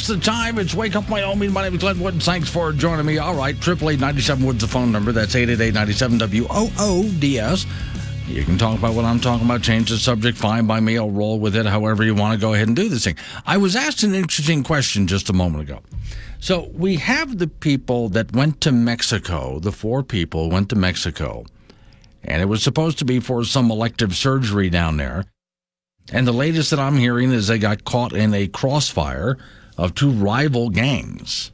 Six 0.02 0.08
the 0.08 0.18
time. 0.18 0.58
It's 0.58 0.74
Wake 0.74 0.96
Up 0.96 1.08
Wyoming. 1.10 1.54
My 1.54 1.62
name 1.62 1.76
is 1.76 1.80
Glenn 1.80 2.00
Wood. 2.00 2.24
Thanks 2.24 2.50
for 2.50 2.72
joining 2.72 3.06
me. 3.06 3.20
All 3.20 3.36
right, 3.36 3.60
triple 3.62 3.92
eight 3.92 4.00
ninety 4.00 4.22
seven 4.22 4.44
Wood's 4.44 4.62
the 4.62 4.68
phone 4.68 4.92
number. 4.92 5.12
That's 5.12 5.36
eight 5.36 5.48
eight 5.48 5.62
eight 5.62 5.76
ninety 5.76 5.94
seven 5.94 6.18
W 6.18 6.48
O 6.50 6.74
O 6.80 7.04
D 7.20 7.38
S. 7.38 7.68
You 8.28 8.44
can 8.44 8.58
talk 8.58 8.80
about 8.80 8.96
what 8.96 9.06
I'm 9.06 9.20
talking 9.20 9.46
about. 9.46 9.62
Change 9.62 9.92
the 9.92 9.98
subject. 9.98 10.40
Fine 10.40 10.66
by 10.66 10.80
me. 10.80 10.98
I'll 10.98 11.12
roll 11.12 11.40
with 11.40 11.56
it. 11.56 11.68
However 11.68 12.04
you 12.04 12.16
want 12.16 12.34
to 12.34 12.42
go 12.42 12.56
ahead 12.56 12.68
and 12.68 12.76
do 12.76 12.90
this 12.90 13.04
thing. 13.04 13.16
I 13.46 13.58
was 13.58 13.76
asked 13.76 14.02
an 14.02 14.16
interesting 14.16 14.64
question 14.64 15.06
just 15.06 15.30
a 15.30 15.34
moment 15.34 15.70
ago. 15.70 15.82
So 16.40 16.72
we 16.74 16.96
have 16.96 17.38
the 17.38 17.48
people 17.48 18.10
that 18.10 18.34
went 18.34 18.60
to 18.62 18.72
Mexico. 18.72 19.60
The 19.60 19.72
four 19.72 20.02
people 20.02 20.50
went 20.50 20.70
to 20.70 20.76
Mexico, 20.76 21.46
and 22.24 22.42
it 22.42 22.46
was 22.46 22.64
supposed 22.64 22.98
to 23.00 23.06
be 23.06 23.20
for 23.20 23.44
some 23.44 23.70
elective 23.70 24.16
surgery 24.16 24.72
down 24.72 24.98
there. 24.98 25.26
And 26.12 26.26
the 26.26 26.32
latest 26.34 26.72
that 26.72 26.80
I'm 26.80 26.98
hearing 26.98 27.32
is 27.32 27.48
they 27.48 27.60
got 27.60 27.84
caught 27.84 28.14
in 28.14 28.34
a 28.34 28.48
crossfire 28.48 29.38
of 29.78 29.96
two 29.96 30.12
rival 30.12 30.70
gangs. 30.70 31.52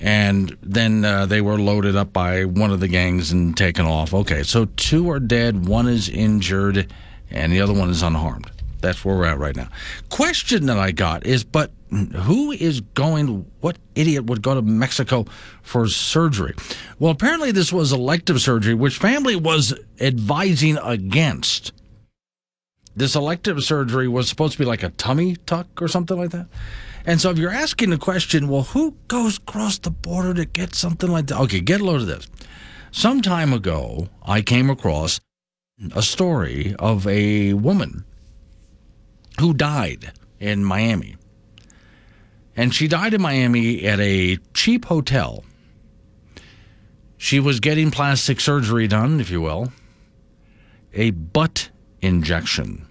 And 0.00 0.56
then 0.62 1.04
uh, 1.04 1.26
they 1.26 1.40
were 1.40 1.58
loaded 1.58 1.96
up 1.96 2.12
by 2.12 2.44
one 2.44 2.70
of 2.70 2.80
the 2.80 2.88
gangs 2.88 3.32
and 3.32 3.56
taken 3.56 3.84
off. 3.84 4.14
Okay, 4.14 4.42
so 4.44 4.66
two 4.76 5.10
are 5.10 5.18
dead, 5.18 5.66
one 5.66 5.88
is 5.88 6.08
injured, 6.08 6.92
and 7.30 7.52
the 7.52 7.60
other 7.60 7.72
one 7.74 7.90
is 7.90 8.02
unharmed. 8.02 8.50
that's 8.80 9.04
where 9.04 9.16
we're 9.16 9.24
at 9.24 9.38
right 9.38 9.56
now. 9.56 9.68
Question 10.08 10.66
that 10.66 10.78
I 10.78 10.92
got 10.92 11.26
is, 11.26 11.42
but 11.42 11.72
who 11.90 12.52
is 12.52 12.80
going? 12.80 13.44
What 13.60 13.76
idiot 13.94 14.26
would 14.26 14.42
go 14.42 14.54
to 14.54 14.62
Mexico 14.62 15.24
for 15.62 15.88
surgery? 15.88 16.54
Well, 16.98 17.10
apparently 17.10 17.50
this 17.50 17.72
was 17.72 17.92
elective 17.92 18.40
surgery, 18.40 18.74
which 18.74 18.98
family 18.98 19.34
was 19.36 19.74
advising 20.00 20.76
against. 20.78 21.72
This 22.98 23.14
elective 23.14 23.62
surgery 23.62 24.08
was 24.08 24.28
supposed 24.28 24.54
to 24.54 24.58
be 24.58 24.64
like 24.64 24.82
a 24.82 24.88
tummy 24.88 25.36
tuck 25.46 25.80
or 25.80 25.86
something 25.86 26.18
like 26.18 26.30
that. 26.30 26.48
And 27.06 27.20
so 27.20 27.30
if 27.30 27.38
you're 27.38 27.52
asking 27.52 27.90
the 27.90 27.96
question, 27.96 28.48
well, 28.48 28.64
who 28.64 28.96
goes 29.06 29.38
across 29.38 29.78
the 29.78 29.92
border 29.92 30.34
to 30.34 30.44
get 30.44 30.74
something 30.74 31.08
like 31.08 31.28
that? 31.28 31.38
Okay, 31.42 31.60
get 31.60 31.80
a 31.80 31.84
load 31.84 32.00
of 32.00 32.08
this. 32.08 32.26
Some 32.90 33.22
time 33.22 33.52
ago, 33.52 34.08
I 34.24 34.42
came 34.42 34.68
across 34.68 35.20
a 35.94 36.02
story 36.02 36.74
of 36.80 37.06
a 37.06 37.52
woman 37.52 38.04
who 39.38 39.54
died 39.54 40.10
in 40.40 40.64
Miami. 40.64 41.14
And 42.56 42.74
she 42.74 42.88
died 42.88 43.14
in 43.14 43.22
Miami 43.22 43.86
at 43.86 44.00
a 44.00 44.38
cheap 44.54 44.86
hotel. 44.86 45.44
She 47.16 47.38
was 47.38 47.60
getting 47.60 47.92
plastic 47.92 48.40
surgery 48.40 48.88
done, 48.88 49.20
if 49.20 49.30
you 49.30 49.40
will, 49.40 49.72
a 50.92 51.12
butt 51.12 51.70
injection. 52.02 52.87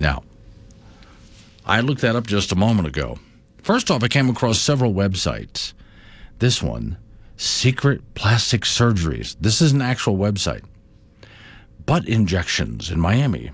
Now, 0.00 0.24
I 1.64 1.80
looked 1.80 2.00
that 2.00 2.16
up 2.16 2.26
just 2.26 2.50
a 2.50 2.56
moment 2.56 2.88
ago. 2.88 3.18
First 3.62 3.90
off, 3.90 4.02
I 4.02 4.08
came 4.08 4.30
across 4.30 4.58
several 4.58 4.94
websites. 4.94 5.74
This 6.38 6.62
one, 6.62 6.96
Secret 7.36 8.14
Plastic 8.14 8.62
Surgeries. 8.62 9.36
This 9.38 9.60
is 9.60 9.72
an 9.72 9.82
actual 9.82 10.16
website. 10.16 10.64
Butt 11.84 12.08
injections 12.08 12.90
in 12.90 12.98
Miami. 12.98 13.50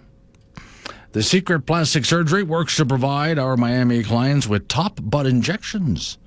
The 1.13 1.23
Secret 1.23 1.61
Plastic 1.67 2.05
Surgery 2.05 2.43
works 2.43 2.77
to 2.77 2.87
provide 2.87 3.39
our 3.39 3.57
Miami 3.57 4.03
clients 4.03 4.47
with 4.47 4.69
top 4.69 5.01
butt 5.03 5.27
injections. 5.27 6.19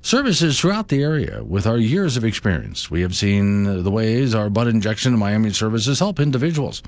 Services 0.00 0.60
throughout 0.60 0.88
the 0.88 1.02
area. 1.02 1.42
With 1.42 1.66
our 1.66 1.78
years 1.78 2.16
of 2.16 2.24
experience, 2.24 2.90
we 2.90 3.00
have 3.00 3.16
seen 3.16 3.82
the 3.82 3.90
ways 3.90 4.34
our 4.34 4.48
butt 4.48 4.68
injection 4.68 5.14
in 5.14 5.18
Miami 5.18 5.50
services 5.50 5.98
help 5.98 6.20
individuals. 6.20 6.82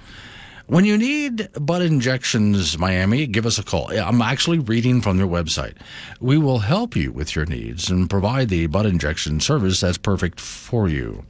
When 0.68 0.84
you 0.84 0.98
need 0.98 1.48
butt 1.58 1.80
injections, 1.80 2.78
Miami, 2.78 3.26
give 3.26 3.46
us 3.46 3.58
a 3.58 3.62
call. 3.62 3.90
I'm 3.90 4.20
actually 4.20 4.58
reading 4.58 5.00
from 5.00 5.16
their 5.16 5.26
website. 5.26 5.76
We 6.20 6.36
will 6.36 6.58
help 6.58 6.94
you 6.94 7.10
with 7.10 7.34
your 7.34 7.46
needs 7.46 7.88
and 7.88 8.10
provide 8.10 8.50
the 8.50 8.66
butt 8.66 8.84
injection 8.84 9.40
service 9.40 9.80
that's 9.80 9.96
perfect 9.96 10.38
for 10.38 10.86
you. 10.86 11.24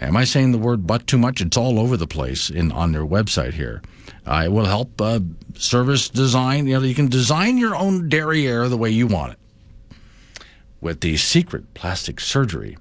Am 0.00 0.16
I 0.16 0.24
saying 0.24 0.50
the 0.50 0.58
word 0.58 0.84
butt 0.84 1.06
too 1.06 1.16
much? 1.16 1.40
It's 1.40 1.56
all 1.56 1.78
over 1.78 1.96
the 1.96 2.08
place 2.08 2.50
in 2.50 2.72
on 2.72 2.90
their 2.90 3.06
website 3.06 3.52
here. 3.52 3.82
Uh, 4.26 4.42
it 4.46 4.50
will 4.50 4.66
help 4.66 5.00
uh, 5.00 5.20
service 5.54 6.08
design. 6.08 6.66
You 6.66 6.80
know, 6.80 6.84
you 6.84 6.96
can 6.96 7.08
design 7.08 7.56
your 7.56 7.76
own 7.76 8.08
derriere 8.08 8.68
the 8.68 8.76
way 8.76 8.90
you 8.90 9.06
want 9.06 9.34
it 9.34 9.38
with 10.80 11.02
the 11.02 11.16
secret 11.16 11.72
plastic 11.74 12.18
surgery 12.18 12.76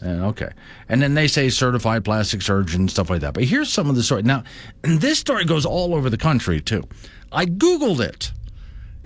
and 0.00 0.24
okay. 0.24 0.50
And 0.88 1.02
then 1.02 1.14
they 1.14 1.26
say 1.26 1.48
certified 1.48 2.04
plastic 2.04 2.42
surgeon, 2.42 2.82
and 2.82 2.90
stuff 2.90 3.10
like 3.10 3.20
that. 3.22 3.34
But 3.34 3.44
here's 3.44 3.72
some 3.72 3.90
of 3.90 3.96
the 3.96 4.02
story. 4.02 4.22
Now, 4.22 4.44
this 4.82 5.18
story 5.18 5.44
goes 5.44 5.66
all 5.66 5.94
over 5.94 6.08
the 6.10 6.18
country, 6.18 6.60
too. 6.60 6.84
I 7.32 7.46
Googled 7.46 8.00
it. 8.00 8.32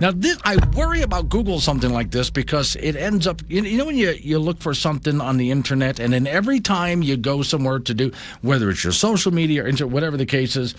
Now, 0.01 0.11
this, 0.11 0.37
I 0.45 0.57
worry 0.75 1.03
about 1.03 1.29
Google 1.29 1.61
something 1.61 1.93
like 1.93 2.11
this 2.11 2.29
because 2.29 2.75
it 2.77 2.97
ends 2.97 3.27
up, 3.27 3.41
you 3.49 3.63
know, 3.77 3.85
when 3.85 3.97
you, 3.97 4.11
you 4.11 4.39
look 4.39 4.61
for 4.61 4.75
something 4.75 5.21
on 5.21 5.37
the 5.37 5.51
internet, 5.51 6.01
and 6.01 6.13
then 6.13 6.27
every 6.27 6.61
time 6.61 7.03
you 7.03 7.17
go 7.17 7.43
somewhere 7.43 7.79
to 7.79 7.95
do, 7.95 8.11
whether 8.41 8.69
it's 8.71 8.83
your 8.83 8.93
social 8.93 9.33
media 9.33 9.65
or 9.65 9.87
whatever 9.87 10.17
the 10.17 10.27
case 10.27 10.57
is, 10.57 10.75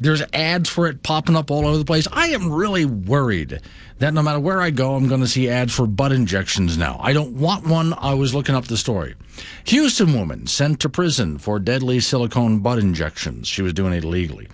there's 0.00 0.22
ads 0.32 0.68
for 0.68 0.86
it 0.86 1.02
popping 1.02 1.36
up 1.36 1.50
all 1.50 1.66
over 1.66 1.78
the 1.78 1.84
place. 1.84 2.06
I 2.12 2.28
am 2.28 2.52
really 2.52 2.84
worried 2.84 3.60
that 3.98 4.14
no 4.14 4.22
matter 4.22 4.40
where 4.40 4.60
I 4.60 4.70
go, 4.70 4.94
I'm 4.94 5.08
going 5.08 5.20
to 5.20 5.28
see 5.28 5.48
ads 5.48 5.74
for 5.74 5.86
butt 5.86 6.12
injections 6.12 6.78
now. 6.78 7.00
I 7.02 7.12
don't 7.12 7.34
want 7.34 7.66
one. 7.66 7.94
I 7.94 8.14
was 8.14 8.34
looking 8.34 8.54
up 8.54 8.66
the 8.66 8.76
story. 8.76 9.14
Houston 9.64 10.14
woman 10.14 10.46
sent 10.46 10.80
to 10.80 10.88
prison 10.88 11.38
for 11.38 11.58
deadly 11.58 12.00
silicone 12.00 12.60
butt 12.60 12.78
injections. 12.78 13.48
She 13.48 13.62
was 13.62 13.72
doing 13.72 13.92
it 13.92 14.04
illegally. 14.04 14.48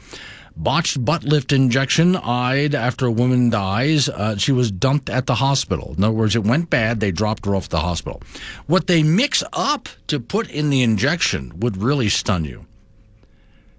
Botched 0.56 1.04
butt 1.04 1.24
lift 1.24 1.52
injection 1.52 2.14
eyed 2.14 2.76
after 2.76 3.06
a 3.06 3.10
woman 3.10 3.50
dies. 3.50 4.08
Uh, 4.08 4.36
she 4.36 4.52
was 4.52 4.70
dumped 4.70 5.10
at 5.10 5.26
the 5.26 5.34
hospital. 5.34 5.94
In 5.98 6.04
other 6.04 6.14
words, 6.14 6.36
it 6.36 6.44
went 6.44 6.70
bad. 6.70 7.00
They 7.00 7.10
dropped 7.10 7.44
her 7.44 7.56
off 7.56 7.68
the 7.68 7.80
hospital. 7.80 8.22
What 8.66 8.86
they 8.86 9.02
mix 9.02 9.42
up 9.52 9.88
to 10.06 10.20
put 10.20 10.48
in 10.48 10.70
the 10.70 10.82
injection 10.82 11.52
would 11.58 11.78
really 11.78 12.08
stun 12.08 12.44
you. 12.44 12.66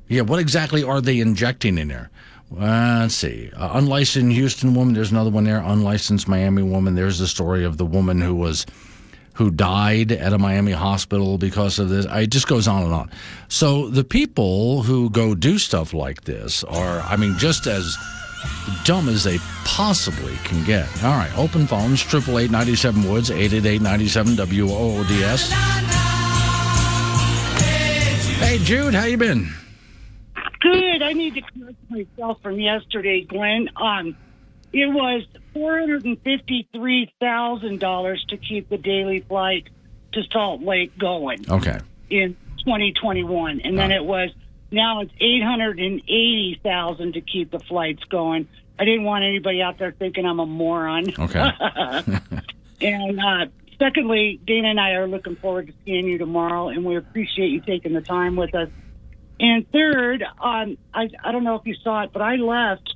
Yeah, 0.07 0.21
what 0.21 0.39
exactly 0.39 0.83
are 0.83 1.01
they 1.01 1.19
injecting 1.19 1.77
in 1.77 1.87
there? 1.87 2.09
Uh, 2.51 2.99
let's 3.01 3.15
see. 3.15 3.51
Uh, 3.55 3.71
unlicensed 3.73 4.35
Houston 4.35 4.75
woman. 4.75 4.93
There's 4.93 5.11
another 5.11 5.31
one 5.31 5.45
there. 5.45 5.61
Unlicensed 5.61 6.27
Miami 6.27 6.61
woman. 6.61 6.95
There's 6.95 7.17
the 7.17 7.27
story 7.27 7.63
of 7.63 7.77
the 7.77 7.85
woman 7.85 8.21
who 8.21 8.35
was 8.35 8.65
who 9.33 9.51
died 9.51 10.13
at 10.13 10.31
a 10.31 10.37
Miami 10.37 10.71
hospital 10.71 11.37
because 11.37 11.77
of 11.79 11.89
this. 11.89 12.05
It 12.09 12.27
just 12.27 12.47
goes 12.47 12.67
on 12.67 12.83
and 12.83 12.93
on. 12.93 13.11
So 13.49 13.89
the 13.89 14.03
people 14.03 14.83
who 14.83 15.09
go 15.09 15.35
do 15.35 15.57
stuff 15.57 15.93
like 15.93 16.23
this 16.23 16.63
are, 16.63 17.01
I 17.01 17.17
mean, 17.17 17.37
just 17.37 17.67
as 17.67 17.97
dumb 18.85 19.09
as 19.09 19.23
they 19.23 19.39
possibly 19.65 20.35
can 20.45 20.63
get. 20.63 20.87
All 21.03 21.11
right, 21.11 21.35
open 21.37 21.67
phones, 21.67 22.01
triple 22.01 22.39
eight 22.39 22.51
ninety 22.51 22.75
seven 22.75 23.09
Woods, 23.09 23.31
888 23.31 24.37
W 24.37 24.69
O 24.69 24.99
O 24.99 25.03
D 25.03 25.23
S. 25.23 25.51
Hey, 28.39 28.59
Jude, 28.59 28.93
how 28.93 29.05
you 29.05 29.17
been? 29.17 29.51
I 31.05 31.13
need 31.13 31.35
to 31.35 31.41
correct 31.41 31.77
myself 31.89 32.41
from 32.41 32.59
yesterday, 32.59 33.21
Glenn. 33.21 33.69
Um, 33.75 34.17
it 34.73 34.87
was 34.87 35.23
four 35.53 35.79
hundred 35.79 36.03
and 36.05 36.19
fifty-three 36.21 37.13
thousand 37.19 37.79
dollars 37.79 38.25
to 38.29 38.37
keep 38.37 38.69
the 38.69 38.77
daily 38.77 39.21
flight 39.21 39.69
to 40.13 40.23
Salt 40.31 40.61
Lake 40.61 40.97
going. 40.97 41.45
Okay. 41.49 41.79
In 42.09 42.35
2021, 42.59 43.61
and 43.61 43.77
then 43.77 43.91
it 43.91 44.03
was 44.03 44.31
now 44.71 45.01
it's 45.01 45.13
eight 45.19 45.43
hundred 45.43 45.79
and 45.79 46.01
eighty 46.01 46.59
thousand 46.63 47.13
to 47.13 47.21
keep 47.21 47.51
the 47.51 47.59
flights 47.59 48.03
going. 48.05 48.47
I 48.77 48.85
didn't 48.85 49.03
want 49.03 49.23
anybody 49.23 49.61
out 49.61 49.77
there 49.77 49.91
thinking 49.91 50.25
I'm 50.25 50.39
a 50.39 50.45
moron. 50.45 51.13
Okay. 51.17 51.39
and 52.81 53.19
uh, 53.19 53.45
secondly, 53.79 54.39
Dana 54.45 54.69
and 54.69 54.79
I 54.79 54.91
are 54.93 55.07
looking 55.07 55.35
forward 55.35 55.67
to 55.67 55.73
seeing 55.85 56.07
you 56.07 56.17
tomorrow, 56.17 56.69
and 56.69 56.83
we 56.83 56.97
appreciate 56.97 57.49
you 57.49 57.61
taking 57.61 57.93
the 57.93 58.01
time 58.01 58.35
with 58.35 58.53
us. 58.55 58.69
And 59.39 59.69
third, 59.71 60.23
um, 60.23 60.77
I, 60.93 61.09
I 61.23 61.31
don't 61.31 61.43
know 61.43 61.55
if 61.55 61.65
you 61.65 61.75
saw 61.83 62.03
it, 62.03 62.11
but 62.13 62.21
I 62.21 62.35
left. 62.35 62.95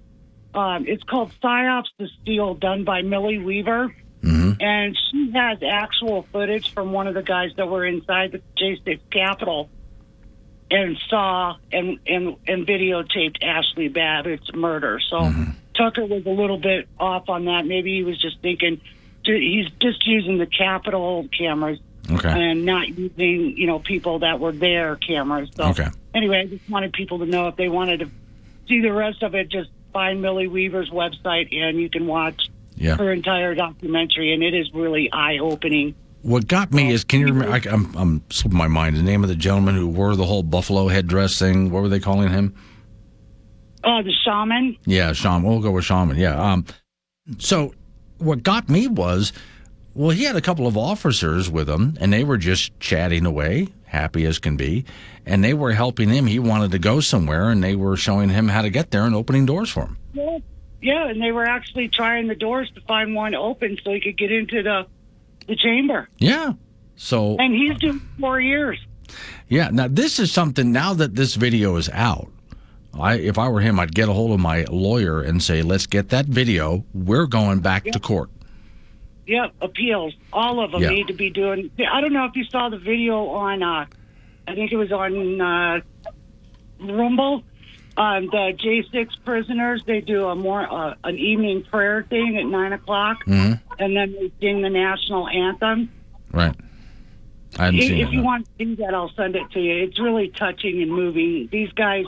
Um, 0.54 0.86
it's 0.88 1.04
called 1.04 1.32
Psyops 1.44 1.90
the 1.98 2.08
Steel, 2.22 2.56
done 2.56 2.84
by 2.84 3.02
Millie 3.02 3.40
Weaver. 3.40 3.94
Mm-hmm. 4.24 4.62
And 4.62 4.98
she 5.12 5.32
has 5.34 5.60
actual 5.64 6.24
footage 6.32 6.74
from 6.74 6.92
one 6.92 7.08
of 7.08 7.14
the 7.14 7.22
guys 7.22 7.52
that 7.58 7.68
were 7.68 7.86
inside 7.86 8.32
the 8.32 8.42
J6 8.58 9.00
Capitol 9.12 9.70
and 10.72 10.98
saw 11.10 11.56
and, 11.72 12.00
and, 12.06 12.36
and 12.48 12.68
videotaped 12.68 13.42
Ashli 13.42 13.94
Babbitt's 13.94 14.54
murder. 14.54 15.00
So 15.10 15.18
Mm-hmm. 15.20 15.52
Tucker 15.80 16.06
was 16.06 16.26
a 16.26 16.30
little 16.30 16.58
bit 16.58 16.90
off 17.00 17.30
on 17.30 17.46
that. 17.46 17.66
Maybe 17.66 17.96
he 17.96 18.04
was 18.04 18.20
just 18.20 18.42
thinking, 18.42 18.82
he's 19.24 19.70
just 19.80 20.06
using 20.06 20.38
the 20.38 20.46
Capitol 20.46 21.28
cameras 21.36 21.80
Okay. 22.12 22.30
and 22.30 22.66
not 22.66 22.88
using, 22.90 23.56
you 23.58 23.68
know, 23.68 23.80
people 23.80 24.20
that 24.20 24.40
were 24.40 24.52
there 24.52 24.96
cameras. 24.96 25.50
So 25.56 25.66
Okay. 25.70 25.88
anyway, 26.16 26.40
I 26.42 26.46
just 26.46 26.70
wanted 26.70 26.94
people 26.94 27.20
to 27.20 27.26
know 27.26 27.48
if 27.48 27.56
they 27.56 27.70
wanted 27.70 28.00
to 28.02 28.10
see 28.68 28.82
the 28.82 28.92
rest 28.92 29.22
of 29.24 29.36
it, 29.36 29.50
just 29.50 29.70
find 29.94 30.22
Millie 30.22 30.48
Weaver's 30.48 30.90
website 30.90 31.54
and 31.56 31.80
you 31.80 31.90
can 31.90 32.08
watch 32.08 32.50
Yeah. 32.76 32.96
her 32.98 33.12
entire 33.12 33.56
documentary, 33.56 34.34
and 34.34 34.42
it 34.44 34.54
is 34.54 34.72
really 34.74 35.12
eye 35.12 35.38
opening. 35.40 35.96
What 36.22 36.48
got 36.48 36.72
me 36.74 36.92
is, 36.92 37.04
can 37.04 37.20
you 37.22 37.28
remember? 37.28 37.54
I, 37.54 37.62
I'm, 37.74 37.96
I'm 37.96 38.24
slipping 38.30 38.58
my 38.58 38.68
mind. 38.68 38.98
The 38.98 39.04
name 39.04 39.24
of 39.24 39.30
the 39.30 39.36
gentleman 39.36 39.76
who 39.76 39.88
wore 39.88 40.16
the 40.16 40.26
whole 40.26 40.44
buffalo 40.44 40.88
headdress 40.90 41.38
thing. 41.40 41.72
What 41.72 41.82
were 41.82 41.88
they 41.90 42.00
calling 42.00 42.30
him? 42.30 42.54
Oh, 43.84 44.02
the 44.04 44.12
shaman. 44.26 44.76
Yeah, 44.86 45.14
Shaman. 45.14 45.44
We'll 45.44 45.62
go 45.62 45.72
with 45.72 45.86
Shaman. 45.86 46.18
Yeah. 46.18 46.40
Um, 46.42 46.66
so 47.38 47.74
what 48.18 48.44
got 48.44 48.68
me 48.70 48.88
was, 48.88 49.32
well, 50.00 50.12
he 50.12 50.24
had 50.24 50.38
a 50.38 50.42
couple 50.42 50.66
of 50.66 50.78
officers 50.78 51.50
with 51.50 51.70
him, 51.70 51.98
and 52.00 52.14
they 52.14 52.24
were 52.24 52.38
just 52.38 52.80
chatting 52.80 53.26
away, 53.26 53.68
happy 53.84 54.26
as 54.26 54.40
can 54.40 54.56
be, 54.56 54.86
and 55.26 55.44
they 55.44 55.54
were 55.54 55.74
helping 55.74 56.08
him. 56.08 56.26
He 56.26 56.40
wanted 56.40 56.72
to 56.72 56.80
go 56.80 57.02
somewhere, 57.02 57.50
and 57.50 57.62
they 57.62 57.76
were 57.76 57.98
showing 57.98 58.30
him 58.30 58.48
how 58.48 58.62
to 58.62 58.70
get 58.70 58.92
there 58.92 59.04
and 59.04 59.14
opening 59.14 59.46
doors 59.46 59.70
for 59.70 59.82
him. 59.82 59.98
Yeah, 60.14 60.38
yeah, 60.82 61.10
and 61.10 61.22
they 61.22 61.34
were 61.34 61.44
actually 61.44 61.90
trying 61.90 62.30
the 62.30 62.36
doors 62.36 62.72
to 62.76 62.82
find 62.88 63.14
one 63.14 63.36
open 63.36 63.78
so 63.84 63.92
he 63.92 64.00
could 64.00 64.18
get 64.18 64.32
into 64.32 64.64
the 64.64 64.88
the 65.50 65.58
chamber. 65.58 66.08
Yeah. 66.18 66.54
So 66.96 67.36
And 67.38 67.54
he's 67.54 67.78
doing 67.80 68.00
four 68.22 68.40
years. 68.40 68.80
Yeah. 69.50 69.70
Now 69.70 69.90
this 69.90 70.18
is 70.18 70.32
something. 70.32 70.72
Now 70.72 70.94
that 70.94 71.16
this 71.16 71.36
video 71.36 71.76
is 71.76 71.90
out, 71.90 72.32
I 72.98 73.16
if 73.16 73.38
I 73.38 73.50
were 73.50 73.60
him, 73.60 73.82
I'd 73.82 73.94
get 73.94 74.08
a 74.08 74.14
hold 74.14 74.32
of 74.32 74.40
my 74.40 74.64
lawyer 74.70 75.22
and 75.22 75.44
say, 75.44 75.62
"Let's 75.62 75.88
get 75.88 76.08
that 76.10 76.28
video. 76.28 76.86
We're 76.94 77.28
going 77.28 77.60
back 77.60 77.84
to 77.84 78.00
court." 78.00 78.30
Yep, 79.30 79.54
appeals. 79.62 80.16
All 80.34 80.60
of 80.60 80.72
them 80.72 80.82
Yeah. 80.82 80.90
need 80.90 81.08
to 81.08 81.14
be 81.14 81.30
doing. 81.30 81.70
I 81.88 82.02
don't 82.02 82.14
know 82.14 82.26
if 82.26 82.36
you 82.36 82.46
saw 82.46 82.70
the 82.70 82.80
video 82.80 83.28
on. 83.28 83.62
Uh, 83.62 83.86
I 84.48 84.56
think 84.56 84.72
it 84.72 84.76
was 84.76 84.92
on 84.92 85.40
uh, 85.40 85.82
Rumble. 86.80 87.44
Um, 87.96 88.26
the 88.28 88.54
J6 88.58 89.10
prisoners, 89.26 89.84
they 89.86 90.02
do 90.02 90.26
a 90.30 90.36
more 90.36 90.62
uh, 90.62 90.96
an 91.04 91.18
evening 91.20 91.64
prayer 91.64 92.02
thing 92.10 92.38
at 92.38 92.46
nine 92.46 92.74
o'clock, 92.74 93.24
hmm 93.26 93.54
and 93.78 93.96
then 93.96 94.14
they 94.14 94.32
sing 94.42 94.62
the 94.64 94.70
national 94.70 95.28
anthem. 95.28 95.92
Right. 96.32 96.56
I 97.60 97.66
hadn't 97.66 97.80
If, 97.82 97.88
seen 97.88 98.00
if 98.00 98.12
you 98.12 98.20
that. 98.22 98.26
want 98.26 98.46
to 98.46 98.52
see 98.66 98.76
that, 98.76 98.94
I'll 98.96 99.12
send 99.16 99.36
it 99.36 99.52
to 99.52 99.60
you. 99.60 99.84
It's 99.84 100.00
really 100.00 100.30
touching 100.30 100.82
and 100.82 100.92
moving. 100.92 101.50
These 101.52 101.72
guys, 101.74 102.06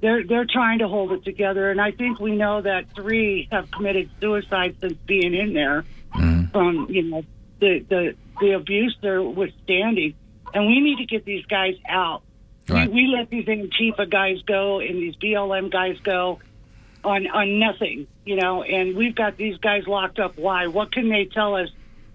they're 0.00 0.24
they're 0.24 0.44
trying 0.46 0.80
to 0.80 0.88
hold 0.88 1.12
it 1.12 1.24
together, 1.24 1.70
and 1.70 1.80
I 1.80 1.92
think 1.92 2.18
we 2.18 2.34
know 2.34 2.62
that 2.62 2.86
three 2.96 3.46
have 3.52 3.70
committed 3.70 4.10
suicide 4.20 4.74
since 4.80 4.94
being 5.06 5.34
in 5.34 5.52
there 5.52 5.84
Mm-hmm. 6.14 6.50
from 6.52 6.86
you 6.88 7.02
know 7.02 7.22
the 7.60 7.84
the 7.88 8.14
the 8.40 8.52
abuse 8.52 8.96
they're 9.02 9.22
withstanding, 9.22 10.14
and 10.54 10.66
we 10.66 10.80
need 10.80 10.98
to 10.98 11.06
get 11.06 11.24
these 11.24 11.44
guys 11.46 11.74
out. 11.88 12.22
Right. 12.68 12.88
We, 12.90 13.06
we 13.06 13.16
let 13.16 13.30
these 13.30 13.46
Antifa 13.46 14.10
guys 14.10 14.42
go 14.42 14.80
and 14.80 14.96
these 14.96 15.16
BLM 15.16 15.70
guys 15.70 15.98
go 16.00 16.38
on 17.04 17.26
on 17.28 17.58
nothing, 17.58 18.06
you 18.24 18.36
know, 18.36 18.62
and 18.62 18.96
we've 18.96 19.14
got 19.14 19.36
these 19.36 19.56
guys 19.58 19.86
locked 19.86 20.18
up. 20.18 20.36
Why? 20.36 20.66
What 20.66 20.92
can 20.92 21.08
they 21.08 21.24
tell 21.26 21.56
us 21.56 21.68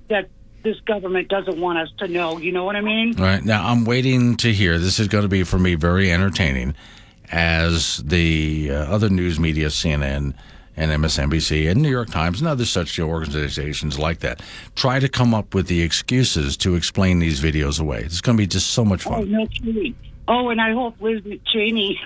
that 0.10 0.30
this 0.64 0.80
government 0.82 1.28
doesn't 1.28 1.60
want 1.60 1.80
us 1.80 1.90
to 2.00 2.08
know? 2.08 2.38
You 2.38 2.52
know 2.52 2.64
what 2.64 2.76
I 2.76 2.82
mean? 2.82 3.20
All 3.20 3.26
right. 3.26 3.44
Now, 3.44 3.68
I'm 3.68 3.86
waiting 3.86 4.38
to 4.38 4.54
hear. 4.54 4.78
This 4.78 5.00
is 5.00 5.08
going 5.08 5.24
to 5.24 5.30
be, 5.30 5.44
for 5.44 5.60
me, 5.60 5.76
very 5.76 6.12
entertaining 6.12 6.76
as 7.32 7.98
the 7.98 8.70
uh, 8.72 8.76
other 8.76 9.10
news 9.10 9.40
media, 9.40 9.68
CNN 9.68 10.36
and 10.76 10.92
MSNBC 10.92 11.70
and 11.70 11.82
New 11.82 11.90
York 11.90 12.10
Times 12.10 12.40
and 12.40 12.48
other 12.48 12.66
such 12.66 13.00
organizations 13.00 14.00
like 14.00 14.20
that, 14.20 14.42
try 14.76 15.00
to 15.00 15.10
come 15.10 15.34
up 15.34 15.54
with 15.54 15.68
the 15.68 15.82
excuses 15.82 16.58
to 16.58 16.76
explain 16.76 17.20
these 17.20 17.42
videos 17.42 17.80
away. 17.80 18.00
It's 18.00 18.22
going 18.22 18.38
to 18.38 18.42
be 18.42 18.48
just 18.48 18.72
so 18.72 18.84
much 18.84 19.04
fun. 19.04 19.22
Oh, 19.22 19.24
no 19.24 19.46
kidding. 19.48 19.96
Oh, 20.28 20.50
and 20.50 20.62
I 20.62 20.72
hope 20.72 20.96
Liz 21.02 21.22
Cheney. 21.52 22.00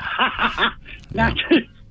not, 1.13 1.37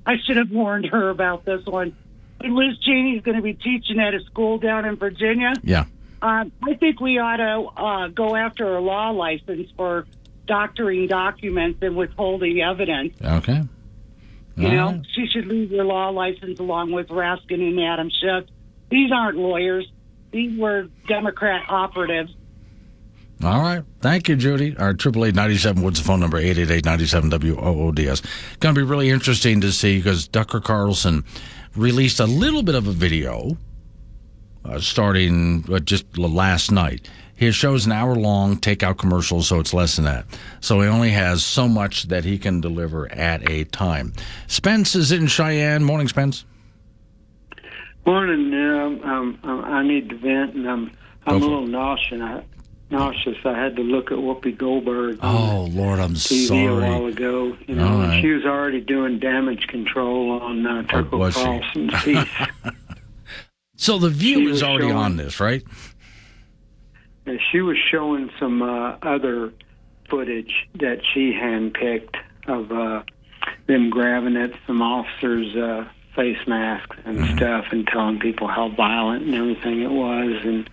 I 0.05 0.17
should 0.25 0.37
have 0.37 0.51
warned 0.51 0.87
her 0.87 1.09
about 1.09 1.45
this 1.45 1.65
one. 1.65 1.95
But 2.39 2.49
Liz 2.49 2.77
Cheney's 2.79 3.23
going 3.23 3.37
to 3.37 3.41
be 3.41 3.53
teaching 3.53 3.99
at 3.99 4.13
a 4.13 4.19
school 4.25 4.57
down 4.57 4.85
in 4.85 4.97
Virginia. 4.97 5.53
Yeah. 5.63 5.85
Um, 6.21 6.51
I 6.63 6.73
think 6.73 6.99
we 6.99 7.19
ought 7.19 7.37
to 7.37 7.81
uh, 7.81 8.07
go 8.09 8.35
after 8.35 8.75
a 8.75 8.81
law 8.81 9.11
license 9.11 9.69
for 9.75 10.05
doctoring 10.47 11.07
documents 11.07 11.79
and 11.81 11.95
withholding 11.95 12.61
evidence. 12.61 13.13
Okay. 13.23 13.63
You 14.57 14.71
know, 14.71 14.87
right. 14.87 15.05
she 15.13 15.27
should 15.27 15.45
lose 15.45 15.69
her 15.71 15.83
law 15.83 16.09
license 16.09 16.59
along 16.59 16.91
with 16.91 17.09
Raskin 17.09 17.61
and 17.61 17.79
Adam 17.79 18.09
Schiff. 18.09 18.49
These 18.89 19.11
aren't 19.13 19.37
lawyers. 19.37 19.85
These 20.31 20.59
were 20.59 20.87
Democrat 21.07 21.63
operatives. 21.69 22.33
All 23.43 23.61
right. 23.61 23.83
Thank 24.01 24.29
you, 24.29 24.35
Judy. 24.35 24.75
Our 24.77 24.91
888 24.91 25.75
Woods 25.75 25.99
phone 25.99 26.19
number, 26.19 26.41
888-97-WOODS. 26.41 28.23
Going 28.59 28.73
to 28.73 28.81
be 28.81 28.85
really 28.85 29.09
interesting 29.09 29.61
to 29.61 29.71
see 29.71 29.97
because 29.97 30.27
Tucker 30.27 30.59
Carlson 30.59 31.23
released 31.75 32.19
a 32.19 32.25
little 32.25 32.63
bit 32.63 32.73
of 32.73 32.87
a 32.87 32.91
video 32.91 33.57
uh, 34.65 34.79
starting 34.79 35.65
uh, 35.71 35.77
just 35.79 36.17
last 36.17 36.71
night. 36.71 37.07
His 37.37 37.55
show's 37.55 37.85
an 37.85 37.91
hour 37.91 38.15
long, 38.15 38.57
take 38.57 38.81
out 38.81 38.97
commercials, 38.97 39.47
so 39.47 39.59
it's 39.59 39.71
less 39.73 39.95
than 39.95 40.05
that. 40.05 40.25
So 40.59 40.81
he 40.81 40.87
only 40.87 41.11
has 41.11 41.45
so 41.45 41.67
much 41.67 42.05
that 42.09 42.25
he 42.25 42.39
can 42.39 42.61
deliver 42.61 43.09
at 43.11 43.47
a 43.49 43.63
time. 43.65 44.11
Spence 44.47 44.95
is 44.95 45.11
in 45.11 45.27
Cheyenne. 45.27 45.83
Morning, 45.83 46.07
Spence. 46.07 46.45
Morning. 48.07 48.53
Um, 49.03 49.39
um, 49.43 49.65
I 49.65 49.83
need 49.83 50.09
to 50.09 50.17
vent, 50.17 50.55
and 50.55 50.67
I'm 50.67 50.91
I'm 51.27 51.39
Go 51.39 51.45
a 51.45 51.47
little 51.47 51.67
nauseous. 51.67 52.21
I, 52.21 52.43
nauseous. 52.89 53.37
I 53.45 53.53
had 53.57 53.75
to 53.75 53.83
look 53.83 54.11
at 54.11 54.17
Whoopi 54.17 54.57
Goldberg 54.57 55.19
Oh, 55.21 55.67
Lord, 55.71 55.99
I'm 55.99 56.13
TV 56.15 56.67
a 56.69 56.73
while 56.89 57.05
ago. 57.05 57.55
You 57.67 57.75
know, 57.75 57.99
right. 57.99 58.19
she 58.21 58.29
was 58.29 58.45
already 58.45 58.81
doing 58.81 59.19
damage 59.19 59.67
control 59.67 60.31
on 60.41 60.65
uh, 60.65 60.83
Tucker 60.83 61.17
was? 61.17 61.35
Carlson's 61.35 61.93
piece. 62.03 62.27
So 63.79 63.99
the 63.99 64.09
view 64.09 64.37
She 64.37 64.45
is 64.47 64.63
already 64.63 64.85
showing- 64.85 64.95
on 64.95 65.17
this, 65.17 65.39
right? 65.39 65.63
And 67.27 67.39
she 67.51 67.61
was 67.61 67.77
showing 67.91 68.29
some 68.39 68.61
uh, 68.61 68.95
other 69.01 69.53
footage 70.09 70.67
that 70.79 71.01
she 71.13 71.33
handpicked 71.33 72.15
of 72.47 72.71
uh, 72.71 73.03
them 73.67 73.89
grabbing 73.89 74.37
at 74.37 74.53
some 74.65 74.81
officers' 74.81 75.55
uh, 75.55 75.87
face 76.15 76.37
masks 76.47 76.95
and 77.05 77.17
Mm-hmm. 77.19 77.37
stuff, 77.37 77.65
and 77.71 77.85
telling 77.87 78.19
people 78.19 78.47
how 78.47 78.69
violent 78.69 79.23
and 79.25 79.35
everything 79.35 79.81
it 79.81 79.91
was. 79.91 80.39
And 80.43 80.69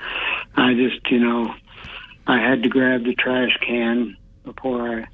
I 0.56 0.74
just, 0.74 1.10
you 1.10 1.18
know, 1.18 1.54
I 2.26 2.38
had 2.38 2.62
to 2.62 2.68
grab 2.68 3.04
the 3.04 3.14
trash 3.14 3.56
can 3.66 4.16
before 4.44 5.00
I. 5.00 5.06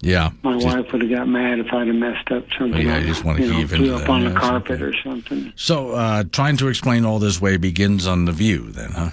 Yeah. 0.00 0.30
My 0.42 0.54
Just- 0.54 0.66
wife 0.66 0.92
would 0.92 1.02
have 1.02 1.10
got 1.10 1.28
mad 1.28 1.58
if 1.60 1.72
I'd 1.72 1.86
have 1.86 1.94
messed 1.96 2.30
up 2.32 2.44
something. 2.58 2.84
Yeah, 2.86 2.96
I, 2.96 3.02
just 3.04 3.24
you 3.24 3.32
know, 3.34 3.36
heave 3.58 3.68
threw 3.70 3.78
into 3.84 3.94
up 3.94 4.00
that. 4.02 4.10
on 4.10 4.22
Yeah, 4.22 4.28
the 4.30 4.34
carpet 4.40 4.82
or 4.82 4.92
something. 5.02 5.52
So, 5.56 5.90
uh, 5.92 6.24
trying 6.32 6.56
to 6.56 6.68
explain 6.68 7.04
all 7.04 7.18
this 7.20 7.40
way 7.40 7.56
begins 7.56 8.06
on 8.06 8.24
The 8.24 8.32
View, 8.32 8.70
then, 8.72 8.90
huh? 8.92 9.10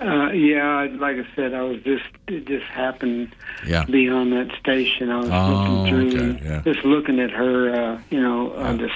Uh, 0.00 0.30
yeah, 0.30 0.86
like 0.98 1.16
I 1.16 1.26
said, 1.34 1.54
I 1.54 1.62
was 1.62 1.82
just 1.82 2.04
it 2.28 2.46
just 2.46 2.66
happened 2.66 3.34
Yeah. 3.66 3.84
to 3.84 3.90
be 3.92 4.08
on 4.08 4.30
that 4.30 4.48
station. 4.60 5.10
I 5.10 5.16
was 5.18 5.28
Oh, 5.30 5.48
looking 5.52 5.88
through, 5.88 6.30
okay, 6.34 6.44
yeah. 6.44 6.60
just 6.64 6.84
looking 6.84 7.18
at 7.18 7.30
her. 7.30 7.74
Uh, 7.74 8.00
you 8.10 8.20
know, 8.20 8.54
I 8.56 8.76
just 8.76 8.94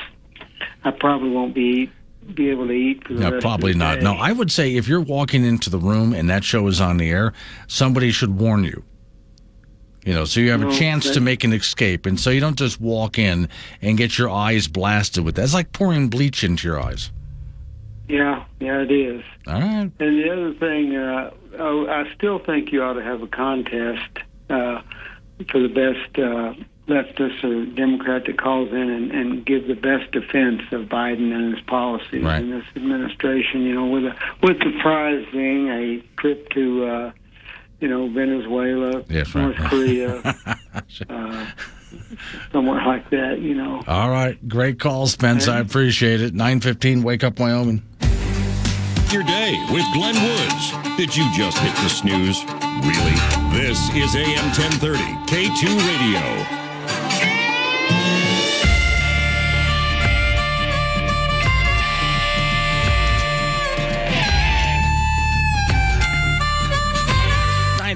I 0.84 0.90
probably 0.92 1.30
won't 1.30 1.54
be 1.54 1.90
be 2.34 2.50
able 2.50 2.68
to 2.68 2.72
eat 2.72 3.04
for 3.06 3.14
the 3.14 3.30
No, 3.30 3.40
probably 3.40 3.72
the 3.72 3.78
not. 3.78 3.94
day. 3.96 4.04
No, 4.04 4.14
I 4.14 4.30
would 4.30 4.52
say 4.52 4.76
if 4.76 4.86
you're 4.86 5.00
walking 5.00 5.44
into 5.44 5.70
the 5.70 5.78
room 5.78 6.12
and 6.12 6.30
that 6.30 6.44
show 6.44 6.68
is 6.68 6.80
on 6.80 6.98
the 6.98 7.10
air, 7.10 7.32
somebody 7.66 8.12
should 8.12 8.38
warn 8.38 8.62
you. 8.62 8.84
You 10.04 10.14
know, 10.14 10.24
so 10.24 10.38
you 10.40 10.50
have 10.52 10.62
a 10.62 10.72
chance 10.72 11.10
to 11.10 11.20
make 11.20 11.42
an 11.44 11.52
escape, 11.52 12.06
and 12.06 12.18
so 12.18 12.30
you 12.30 12.40
don't 12.40 12.58
just 12.58 12.80
walk 12.80 13.18
in 13.18 13.48
and 13.80 13.96
get 13.98 14.18
your 14.18 14.30
eyes 14.30 14.66
blasted 14.68 15.24
with 15.24 15.34
that. 15.36 15.42
It's 15.44 15.54
like 15.54 15.72
pouring 15.72 16.08
bleach 16.08 16.42
into 16.44 16.66
your 16.66 16.80
eyes. 16.80 17.10
Yeah, 18.08 18.44
yeah, 18.60 18.82
it 18.82 18.90
is. 18.90 19.22
All 19.46 19.54
right. 19.60 19.90
And 19.98 20.18
the 20.18 20.30
other 20.30 20.54
thing, 20.54 20.96
uh, 20.96 21.30
oh, 21.58 21.86
I 21.86 22.04
still 22.14 22.38
think 22.38 22.72
you 22.72 22.82
ought 22.82 22.94
to 22.94 23.02
have 23.02 23.22
a 23.22 23.26
contest 23.26 24.18
uh, 24.50 24.82
for 25.50 25.60
the 25.60 25.68
best 25.68 26.18
uh, 26.18 26.52
leftist 26.88 27.42
or 27.44 27.64
Democrat 27.74 28.24
that 28.26 28.38
calls 28.38 28.68
in 28.70 28.90
and, 28.90 29.10
and 29.12 29.46
give 29.46 29.66
the 29.68 29.74
best 29.74 30.10
defense 30.12 30.62
of 30.72 30.82
Biden 30.88 31.32
and 31.32 31.54
his 31.54 31.64
policies 31.64 32.22
Right. 32.24 32.42
in 32.42 32.50
this 32.50 32.64
administration. 32.76 33.62
You 33.62 33.74
know, 33.74 33.86
with 33.86 34.04
a, 34.04 34.14
with 34.42 34.58
the 34.58 34.72
prize 34.82 35.24
being 35.32 35.68
a 35.68 36.02
trip 36.20 36.50
to, 36.50 36.84
uh, 36.86 37.12
you 37.80 37.88
know, 37.88 38.08
Venezuela, 38.10 39.04
Yes, 39.08 39.34
right. 39.34 39.42
North 39.42 39.56
Korea, 39.70 40.20
uh, 41.08 41.46
somewhere 42.52 42.85
like 42.86 43.10
that. 43.10 43.40
You 43.40 43.55
know. 43.55 43.82
All 43.86 44.10
right. 44.10 44.36
Great 44.48 44.78
call, 44.78 45.06
Spence. 45.06 45.48
I 45.48 45.59
appreciate 45.59 46.20
it. 46.20 46.35
915, 46.35 47.02
Wake 47.02 47.24
Up 47.24 47.39
Wyoming. 47.39 47.82
Your 49.10 49.23
day 49.24 49.62
with 49.70 49.85
Glenn 49.93 50.14
Woods. 50.14 50.97
Did 50.97 51.14
you 51.14 51.31
just 51.35 51.59
hit 51.59 51.74
the 51.77 51.89
snooze? 51.89 52.44
Really? 52.82 53.16
This 53.52 53.90
is 53.94 54.16
AM 54.16 54.47
1030, 54.56 54.98
K2 55.27 55.77
Radio. 55.86 56.61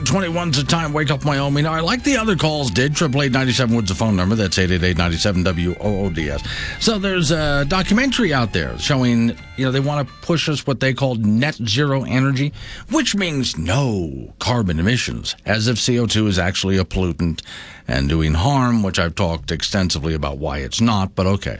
Nine 0.06 0.12
twenty-one's 0.12 0.56
the 0.56 0.62
time. 0.62 0.92
Wake 0.92 1.10
up, 1.10 1.24
Wyoming. 1.24 1.64
Now, 1.64 1.72
I 1.72 1.80
like 1.80 2.04
the 2.04 2.16
other 2.16 2.36
calls 2.36 2.70
did. 2.70 2.94
Triple 2.94 3.22
eight 3.22 3.32
ninety-seven 3.32 3.74
Woods 3.74 3.88
the 3.88 3.96
phone 3.96 4.14
number. 4.14 4.36
That's 4.36 4.56
eight 4.56 4.70
eight 4.70 4.84
eight 4.84 4.96
ninety-seven 4.96 5.42
W 5.42 5.74
O 5.80 6.04
O 6.04 6.10
D 6.10 6.30
S. 6.30 6.44
So 6.78 7.00
there's 7.00 7.32
a 7.32 7.64
documentary 7.64 8.32
out 8.32 8.52
there 8.52 8.78
showing 8.78 9.36
you 9.56 9.64
know 9.64 9.72
they 9.72 9.80
want 9.80 10.06
to 10.06 10.14
push 10.22 10.48
us 10.48 10.64
what 10.64 10.78
they 10.78 10.94
call 10.94 11.16
net 11.16 11.56
zero 11.56 12.04
energy, 12.04 12.52
which 12.92 13.16
means 13.16 13.58
no 13.58 14.32
carbon 14.38 14.78
emissions, 14.78 15.34
as 15.44 15.66
if 15.66 15.84
CO 15.84 16.06
two 16.06 16.28
is 16.28 16.38
actually 16.38 16.76
a 16.76 16.84
pollutant 16.84 17.42
and 17.88 18.08
doing 18.08 18.32
harm. 18.32 18.84
Which 18.84 19.00
I've 19.00 19.16
talked 19.16 19.50
extensively 19.50 20.14
about 20.14 20.38
why 20.38 20.58
it's 20.58 20.80
not, 20.80 21.16
but 21.16 21.26
okay. 21.26 21.58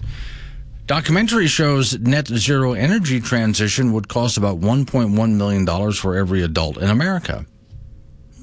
Documentary 0.86 1.48
shows 1.48 1.98
net 1.98 2.28
zero 2.28 2.74
energy 2.74 3.20
transition 3.20 3.92
would 3.92 4.06
cost 4.06 4.36
about 4.36 4.60
$1.1 4.60 5.34
million 5.34 5.92
for 5.92 6.14
every 6.14 6.42
adult 6.42 6.76
in 6.76 6.90
America. 6.90 7.44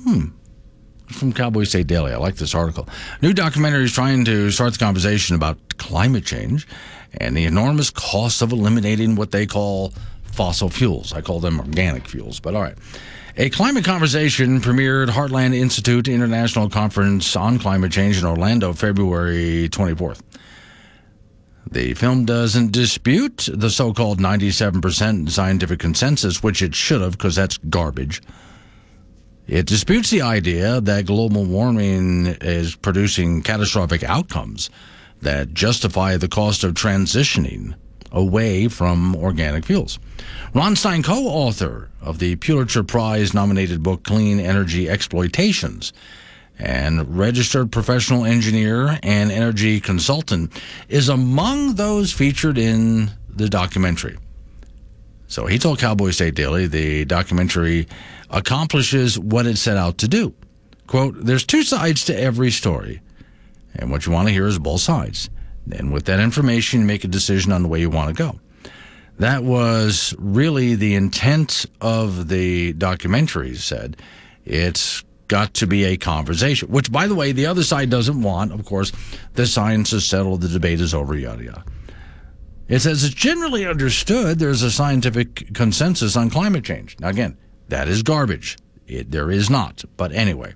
Hmm. 0.03 0.25
From 1.07 1.33
Cowboy 1.33 1.63
State 1.65 1.87
Daily. 1.87 2.11
I 2.11 2.17
like 2.17 2.35
this 2.35 2.55
article. 2.55 2.87
New 3.21 3.33
documentary 3.33 3.83
is 3.83 3.93
trying 3.93 4.25
to 4.25 4.51
start 4.51 4.73
the 4.73 4.79
conversation 4.79 5.35
about 5.35 5.57
climate 5.77 6.25
change 6.25 6.67
and 7.19 7.37
the 7.37 7.45
enormous 7.45 7.89
cost 7.89 8.41
of 8.41 8.51
eliminating 8.51 9.15
what 9.15 9.31
they 9.31 9.45
call 9.45 9.93
fossil 10.23 10.69
fuels. 10.69 11.13
I 11.13 11.21
call 11.21 11.39
them 11.39 11.59
organic 11.59 12.07
fuels, 12.07 12.39
but 12.39 12.55
all 12.55 12.61
right. 12.61 12.77
A 13.37 13.49
climate 13.49 13.83
conversation 13.83 14.61
premiered 14.61 15.09
Heartland 15.09 15.55
Institute 15.55 16.07
International 16.07 16.69
Conference 16.69 17.35
on 17.35 17.59
Climate 17.59 17.91
Change 17.91 18.19
in 18.19 18.25
Orlando, 18.25 18.73
February 18.73 19.69
24th. 19.69 20.21
The 21.71 21.95
film 21.95 22.25
doesn't 22.25 22.71
dispute 22.71 23.49
the 23.51 23.71
so 23.71 23.93
called 23.93 24.19
97% 24.19 25.31
scientific 25.31 25.79
consensus, 25.79 26.43
which 26.43 26.61
it 26.61 26.75
should 26.75 27.01
have, 27.01 27.13
because 27.13 27.35
that's 27.35 27.57
garbage. 27.57 28.21
It 29.47 29.65
disputes 29.65 30.09
the 30.09 30.21
idea 30.21 30.79
that 30.79 31.05
global 31.05 31.43
warming 31.43 32.27
is 32.41 32.75
producing 32.75 33.41
catastrophic 33.41 34.01
outcomes 34.03 34.69
that 35.21 35.53
justify 35.53 36.15
the 36.15 36.29
cost 36.29 36.63
of 36.63 36.73
transitioning 36.73 37.75
away 38.11 38.69
from 38.69 39.15
organic 39.17 39.65
fuels. 39.65 39.99
Ron 40.53 40.77
Stein, 40.77 41.03
co 41.03 41.27
author 41.27 41.89
of 42.01 42.19
the 42.19 42.37
Pulitzer 42.37 42.83
Prize 42.83 43.33
nominated 43.33 43.83
book 43.83 44.03
Clean 44.03 44.39
Energy 44.39 44.89
Exploitations, 44.89 45.91
and 46.57 47.17
registered 47.17 47.71
professional 47.71 48.23
engineer 48.23 48.99
and 49.03 49.31
energy 49.31 49.81
consultant, 49.81 50.53
is 50.87 51.09
among 51.09 51.75
those 51.75 52.13
featured 52.13 52.57
in 52.57 53.11
the 53.27 53.49
documentary. 53.49 54.17
So 55.27 55.45
he 55.45 55.57
told 55.57 55.79
Cowboy 55.79 56.11
State 56.11 56.35
Daily 56.35 56.67
the 56.67 57.05
documentary 57.05 57.87
accomplishes 58.29 59.17
what 59.17 59.45
it 59.45 59.57
set 59.57 59.77
out 59.77 59.97
to 59.99 60.07
do. 60.07 60.33
Quote, 60.87 61.15
there's 61.17 61.45
two 61.45 61.63
sides 61.63 62.05
to 62.05 62.19
every 62.19 62.51
story, 62.51 63.01
and 63.75 63.89
what 63.89 64.05
you 64.05 64.11
want 64.11 64.27
to 64.27 64.33
hear 64.33 64.47
is 64.47 64.59
both 64.59 64.81
sides. 64.81 65.29
And 65.71 65.93
with 65.93 66.05
that 66.05 66.19
information, 66.19 66.81
you 66.81 66.85
make 66.85 67.03
a 67.03 67.07
decision 67.07 67.51
on 67.51 67.63
the 67.63 67.69
way 67.69 67.79
you 67.79 67.89
want 67.89 68.15
to 68.15 68.23
go. 68.23 68.39
That 69.19 69.43
was 69.43 70.13
really 70.17 70.75
the 70.75 70.95
intent 70.95 71.65
of 71.79 72.27
the 72.27 72.73
documentary, 72.73 73.49
he 73.49 73.55
said. 73.55 73.97
It's 74.45 75.03
got 75.27 75.53
to 75.55 75.67
be 75.67 75.85
a 75.85 75.97
conversation, 75.97 76.69
which, 76.69 76.91
by 76.91 77.07
the 77.07 77.15
way, 77.15 77.31
the 77.31 77.45
other 77.45 77.63
side 77.63 77.89
doesn't 77.89 78.21
want. 78.21 78.51
Of 78.51 78.65
course, 78.65 78.91
the 79.35 79.47
science 79.47 79.93
is 79.93 80.05
settled, 80.05 80.41
the 80.41 80.47
debate 80.47 80.81
is 80.81 80.93
over, 80.93 81.15
yada, 81.15 81.43
yada. 81.43 81.63
It 82.67 82.79
says 82.79 83.03
it's 83.03 83.13
generally 83.13 83.65
understood 83.65 84.39
there's 84.39 84.61
a 84.61 84.71
scientific 84.71 85.53
consensus 85.53 86.15
on 86.15 86.29
climate 86.29 86.63
change. 86.63 86.97
Now, 86.99 87.09
again, 87.09 87.37
that 87.67 87.87
is 87.87 88.03
garbage. 88.03 88.57
It, 88.87 89.11
there 89.11 89.31
is 89.31 89.49
not. 89.49 89.83
But 89.97 90.11
anyway, 90.11 90.53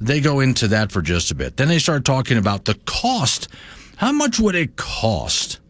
they 0.00 0.20
go 0.20 0.40
into 0.40 0.68
that 0.68 0.92
for 0.92 1.02
just 1.02 1.30
a 1.30 1.34
bit. 1.34 1.56
Then 1.56 1.68
they 1.68 1.78
start 1.78 2.04
talking 2.04 2.36
about 2.36 2.64
the 2.64 2.74
cost. 2.86 3.48
How 3.96 4.12
much 4.12 4.38
would 4.38 4.54
it 4.54 4.76
cost 4.76 5.60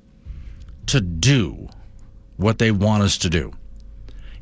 to 0.86 1.01
do 1.01 1.69
what 2.36 2.59
they 2.59 2.70
want 2.70 3.02
us 3.02 3.19
to 3.19 3.31
do? 3.31 3.52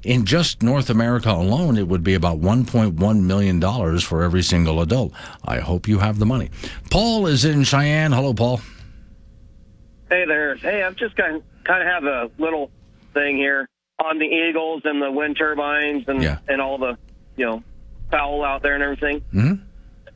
In 0.04 0.24
just 0.24 0.62
North 0.62 0.90
America 0.90 1.30
alone, 1.30 1.76
it 1.76 1.88
would 1.88 2.04
be 2.04 2.14
about 2.14 2.40
$1.1 2.40 3.22
million 3.22 3.98
for 4.00 4.22
every 4.22 4.42
single 4.42 4.80
adult. 4.80 5.12
I 5.44 5.58
hope 5.58 5.88
you 5.88 5.98
have 5.98 6.18
the 6.18 6.26
money. 6.26 6.50
Paul 6.90 7.26
is 7.26 7.44
in 7.44 7.64
Cheyenne. 7.64 8.12
Hello, 8.12 8.32
Paul. 8.32 8.60
Hey 10.10 10.24
there. 10.26 10.56
Hey, 10.56 10.82
I'm 10.82 10.94
just 10.94 11.18
of, 11.18 11.42
kind 11.64 11.82
of 11.82 11.88
have 11.88 12.04
a 12.04 12.30
little 12.38 12.70
thing 13.14 13.36
here 13.36 13.68
on 14.02 14.18
the 14.18 14.24
Eagles 14.24 14.82
and 14.84 15.02
the 15.02 15.10
wind 15.10 15.36
turbines 15.36 16.04
and 16.08 16.22
Yeah. 16.22 16.38
and 16.48 16.60
all 16.60 16.78
the 16.78 16.96
you 17.36 17.44
know 17.46 17.62
fowl 18.10 18.44
out 18.44 18.62
there 18.62 18.74
and 18.74 18.82
everything. 18.82 19.20
hmm 19.32 19.52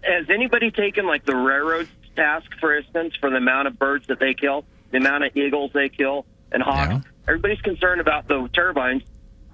Has 0.02 0.30
anybody 0.30 0.70
taken 0.70 1.06
like 1.06 1.24
the 1.24 1.36
railroad's 1.36 1.90
task, 2.16 2.46
for 2.60 2.76
instance, 2.76 3.14
for 3.20 3.30
the 3.30 3.36
amount 3.36 3.68
of 3.68 3.78
birds 3.78 4.06
that 4.08 4.18
they 4.18 4.34
kill, 4.34 4.64
the 4.90 4.98
amount 4.98 5.24
of 5.24 5.36
eagles 5.36 5.70
they 5.74 5.88
kill, 5.88 6.24
and 6.52 6.62
hawks? 6.62 7.06
Everybody's 7.28 7.60
concerned 7.60 8.00
about 8.00 8.26
the 8.28 8.48
turbines. 8.52 9.02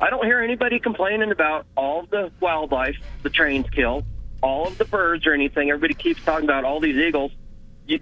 I 0.01 0.10
don't 0.10 0.24
hear 0.24 0.40
anybody 0.40 0.78
complaining 0.78 1.32
about 1.32 1.66
all 1.77 2.06
the 2.09 2.31
wildlife 2.40 2.97
the 3.24 3.31
trains 3.31 3.66
kill, 3.70 4.05
all 4.43 4.69
of 4.69 4.78
the 4.78 4.85
birds 4.85 5.27
or 5.27 5.32
anything. 5.35 5.70
Everybody 5.70 5.94
keeps 5.94 6.23
talking 6.23 6.44
about 6.44 6.65
all 6.65 6.78
these 6.81 6.97
eagles. 6.97 7.32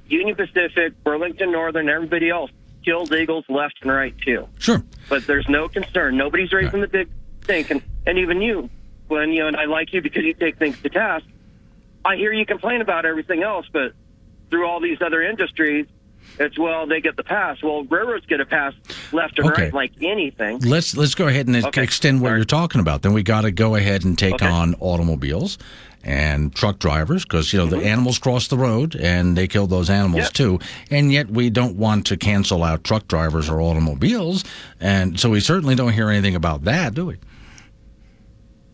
Union 0.08 0.34
Pacific, 0.36 0.92
Burlington 1.04 1.52
Northern, 1.52 1.88
everybody 1.88 2.28
else 2.30 2.50
kills 2.84 3.10
eagles 3.12 3.44
left 3.48 3.78
and 3.82 3.90
right 3.90 4.14
too. 4.24 4.48
Sure. 4.58 4.82
But 5.08 5.26
there's 5.26 5.46
no 5.48 5.68
concern. 5.68 6.16
Nobody's 6.16 6.52
raising 6.52 6.80
the 6.80 6.88
big 6.88 7.08
thing, 7.46 7.66
and, 7.70 7.82
and 8.06 8.18
even 8.18 8.42
you, 8.42 8.68
Glenn, 9.08 9.30
you 9.30 9.40
know, 9.40 9.48
and 9.48 9.56
I 9.56 9.66
like 9.66 9.92
you 9.92 10.02
because 10.02 10.24
you 10.24 10.34
take 10.34 10.58
things 10.58 10.76
to 10.82 10.88
task. 10.88 11.24
I 12.04 12.16
hear 12.16 12.32
you 12.32 12.44
complain 12.46 12.80
about 12.80 13.04
everything 13.04 13.42
else, 13.42 13.66
but 13.72 13.92
through 14.50 14.66
all 14.66 14.80
these 14.80 14.98
other 15.04 15.22
industries, 15.22 15.86
it's 16.38 16.58
well 16.58 16.86
they 16.86 17.00
get 17.00 17.16
the 17.16 17.24
pass. 17.24 17.56
Well, 17.62 17.84
railroads 17.84 18.26
get 18.26 18.40
a 18.40 18.46
pass 18.46 18.74
left 19.12 19.38
and 19.38 19.48
Okay. 19.50 19.64
right 19.64 19.74
like 19.74 19.92
anything. 20.02 20.58
Let's 20.58 20.96
let's 20.96 21.14
go 21.14 21.28
ahead 21.28 21.46
and 21.46 21.56
Okay. 21.64 21.82
extend 21.82 22.20
what 22.20 22.30
you're 22.30 22.44
talking 22.44 22.80
about. 22.80 23.02
Then 23.02 23.12
we 23.12 23.22
got 23.22 23.42
to 23.42 23.50
go 23.50 23.74
ahead 23.74 24.04
and 24.04 24.18
take 24.18 24.34
Okay. 24.34 24.46
on 24.46 24.74
automobiles 24.80 25.56
and 26.06 26.54
truck 26.54 26.78
drivers 26.78 27.24
because 27.24 27.52
you 27.52 27.58
know 27.58 27.66
the 27.66 27.78
animals 27.84 28.18
cross 28.18 28.46
the 28.46 28.56
road 28.56 28.94
and 28.94 29.36
they 29.36 29.48
kill 29.48 29.66
those 29.66 29.90
animals 29.90 30.22
Yep. 30.24 30.32
too. 30.32 30.60
And 30.90 31.12
yet 31.12 31.28
we 31.28 31.50
don't 31.50 31.76
want 31.76 32.06
to 32.06 32.16
cancel 32.16 32.62
out 32.62 32.84
truck 32.84 33.08
drivers 33.08 33.48
or 33.50 33.60
automobiles, 33.60 34.44
and 34.80 35.18
so 35.18 35.28
we 35.30 35.40
certainly 35.40 35.74
don't 35.74 35.92
hear 35.92 36.08
anything 36.08 36.36
about 36.36 36.62
that, 36.64 36.94
do 36.94 37.06
we? 37.06 37.16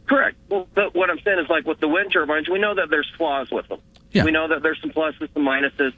Correct. 0.09 0.37
Well, 0.49 0.69
but 0.75 0.95
what 0.95 1.09
I'm 1.11 1.19
saying 1.21 1.39
is 1.39 1.49
like 1.49 1.65
with 1.67 1.81
the 1.81 1.89
wind 1.89 2.13
turbines, 2.13 2.49
we 2.49 2.59
know 2.59 2.75
that 2.75 2.91
there's 2.91 3.11
flaws 3.17 3.51
with 3.51 3.67
them. 3.69 3.81
Yeah. 4.11 4.25
We 4.25 4.31
know 4.31 4.49
that 4.49 4.63
there's 4.63 4.81
some 4.81 4.91
pluses, 4.91 5.33
some 5.33 5.45
minuses, 5.45 5.93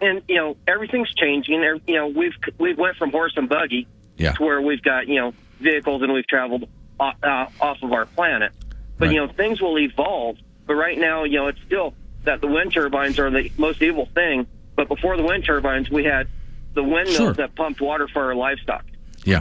and 0.00 0.22
you 0.28 0.36
know 0.36 0.56
everything's 0.68 1.12
changing. 1.14 1.62
You 1.86 1.94
know 1.96 2.06
we've 2.06 2.34
we've 2.58 2.78
went 2.78 2.96
from 2.96 3.10
horse 3.10 3.32
and 3.36 3.48
buggy 3.48 3.88
Yeah. 4.16 4.32
to 4.32 4.42
where 4.42 4.60
we've 4.62 4.82
got 4.82 5.08
you 5.08 5.16
know 5.16 5.34
vehicles 5.60 6.02
and 6.02 6.12
we've 6.12 6.26
traveled 6.28 6.68
off, 7.00 7.16
uh, 7.24 7.46
off 7.60 7.82
of 7.82 7.92
our 7.92 8.06
planet. 8.06 8.52
But 8.98 9.06
Right. 9.06 9.14
you 9.14 9.26
know 9.26 9.32
things 9.32 9.60
will 9.60 9.78
evolve. 9.78 10.36
But 10.70 10.76
right 10.76 10.96
now, 10.96 11.24
you 11.24 11.36
know 11.36 11.48
it's 11.48 11.58
still 11.66 11.94
that 12.22 12.40
the 12.40 12.46
wind 12.46 12.72
turbines 12.72 13.18
are 13.18 13.28
the 13.28 13.50
most 13.58 13.82
evil 13.82 14.06
thing. 14.14 14.46
But 14.76 14.86
before 14.86 15.16
the 15.16 15.24
wind 15.24 15.44
turbines, 15.44 15.90
we 15.90 16.04
had 16.04 16.28
the 16.74 16.84
windmills 16.84 17.16
Sure. 17.16 17.32
that 17.32 17.56
pumped 17.56 17.80
water 17.80 18.06
for 18.06 18.26
our 18.26 18.36
livestock. 18.36 18.84
Yeah. 19.24 19.40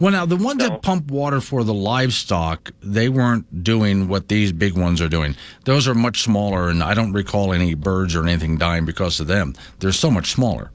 Well, 0.00 0.10
now 0.10 0.26
the 0.26 0.34
ones 0.34 0.64
So- 0.64 0.68
that 0.70 0.82
pump 0.82 1.12
water 1.12 1.40
for 1.40 1.62
the 1.62 1.72
livestock, 1.72 2.72
they 2.82 3.08
weren't 3.08 3.62
doing 3.62 4.08
what 4.08 4.26
these 4.26 4.50
big 4.50 4.76
ones 4.76 5.00
are 5.00 5.08
doing. 5.08 5.36
Those 5.64 5.86
are 5.86 5.94
much 5.94 6.22
smaller, 6.22 6.68
and 6.68 6.82
I 6.82 6.94
don't 6.94 7.12
recall 7.12 7.52
any 7.52 7.74
birds 7.74 8.16
or 8.16 8.24
anything 8.26 8.58
dying 8.58 8.84
because 8.84 9.20
of 9.20 9.28
them. 9.28 9.54
They're 9.78 9.92
so 9.92 10.10
much 10.10 10.32
smaller. 10.32 10.72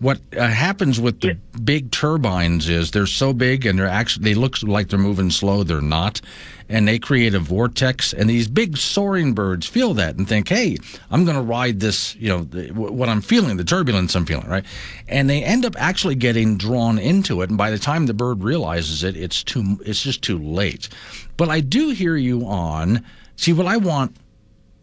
What 0.00 0.20
uh, 0.36 0.46
happens 0.46 1.00
with 1.00 1.20
the 1.20 1.36
big 1.64 1.90
turbines 1.90 2.68
is 2.68 2.92
they're 2.92 3.06
so 3.06 3.32
big 3.32 3.66
and 3.66 3.76
they're 3.76 3.88
actually 3.88 4.24
they 4.24 4.34
look 4.34 4.62
like 4.62 4.88
they're 4.88 4.98
moving 4.98 5.30
slow. 5.30 5.64
They're 5.64 5.80
not, 5.80 6.20
and 6.68 6.86
they 6.86 7.00
create 7.00 7.34
a 7.34 7.40
vortex. 7.40 8.12
And 8.12 8.30
these 8.30 8.46
big 8.46 8.76
soaring 8.76 9.32
birds 9.32 9.66
feel 9.66 9.94
that 9.94 10.14
and 10.14 10.28
think, 10.28 10.48
"Hey, 10.48 10.76
I'm 11.10 11.24
going 11.24 11.36
to 11.36 11.42
ride 11.42 11.80
this. 11.80 12.14
You 12.14 12.28
know, 12.28 12.44
the, 12.44 12.68
what 12.70 13.08
I'm 13.08 13.20
feeling, 13.20 13.56
the 13.56 13.64
turbulence 13.64 14.14
I'm 14.14 14.24
feeling, 14.24 14.46
right?" 14.46 14.64
And 15.08 15.28
they 15.28 15.42
end 15.42 15.64
up 15.64 15.74
actually 15.76 16.14
getting 16.14 16.56
drawn 16.56 17.00
into 17.00 17.42
it. 17.42 17.48
And 17.48 17.58
by 17.58 17.70
the 17.70 17.78
time 17.78 18.06
the 18.06 18.14
bird 18.14 18.44
realizes 18.44 19.02
it, 19.02 19.16
it's 19.16 19.42
too. 19.42 19.80
It's 19.84 20.02
just 20.04 20.22
too 20.22 20.38
late. 20.38 20.88
But 21.36 21.48
I 21.48 21.58
do 21.58 21.90
hear 21.90 22.14
you 22.14 22.46
on. 22.46 23.04
See, 23.34 23.52
what 23.52 23.66
I 23.66 23.78
want, 23.78 24.16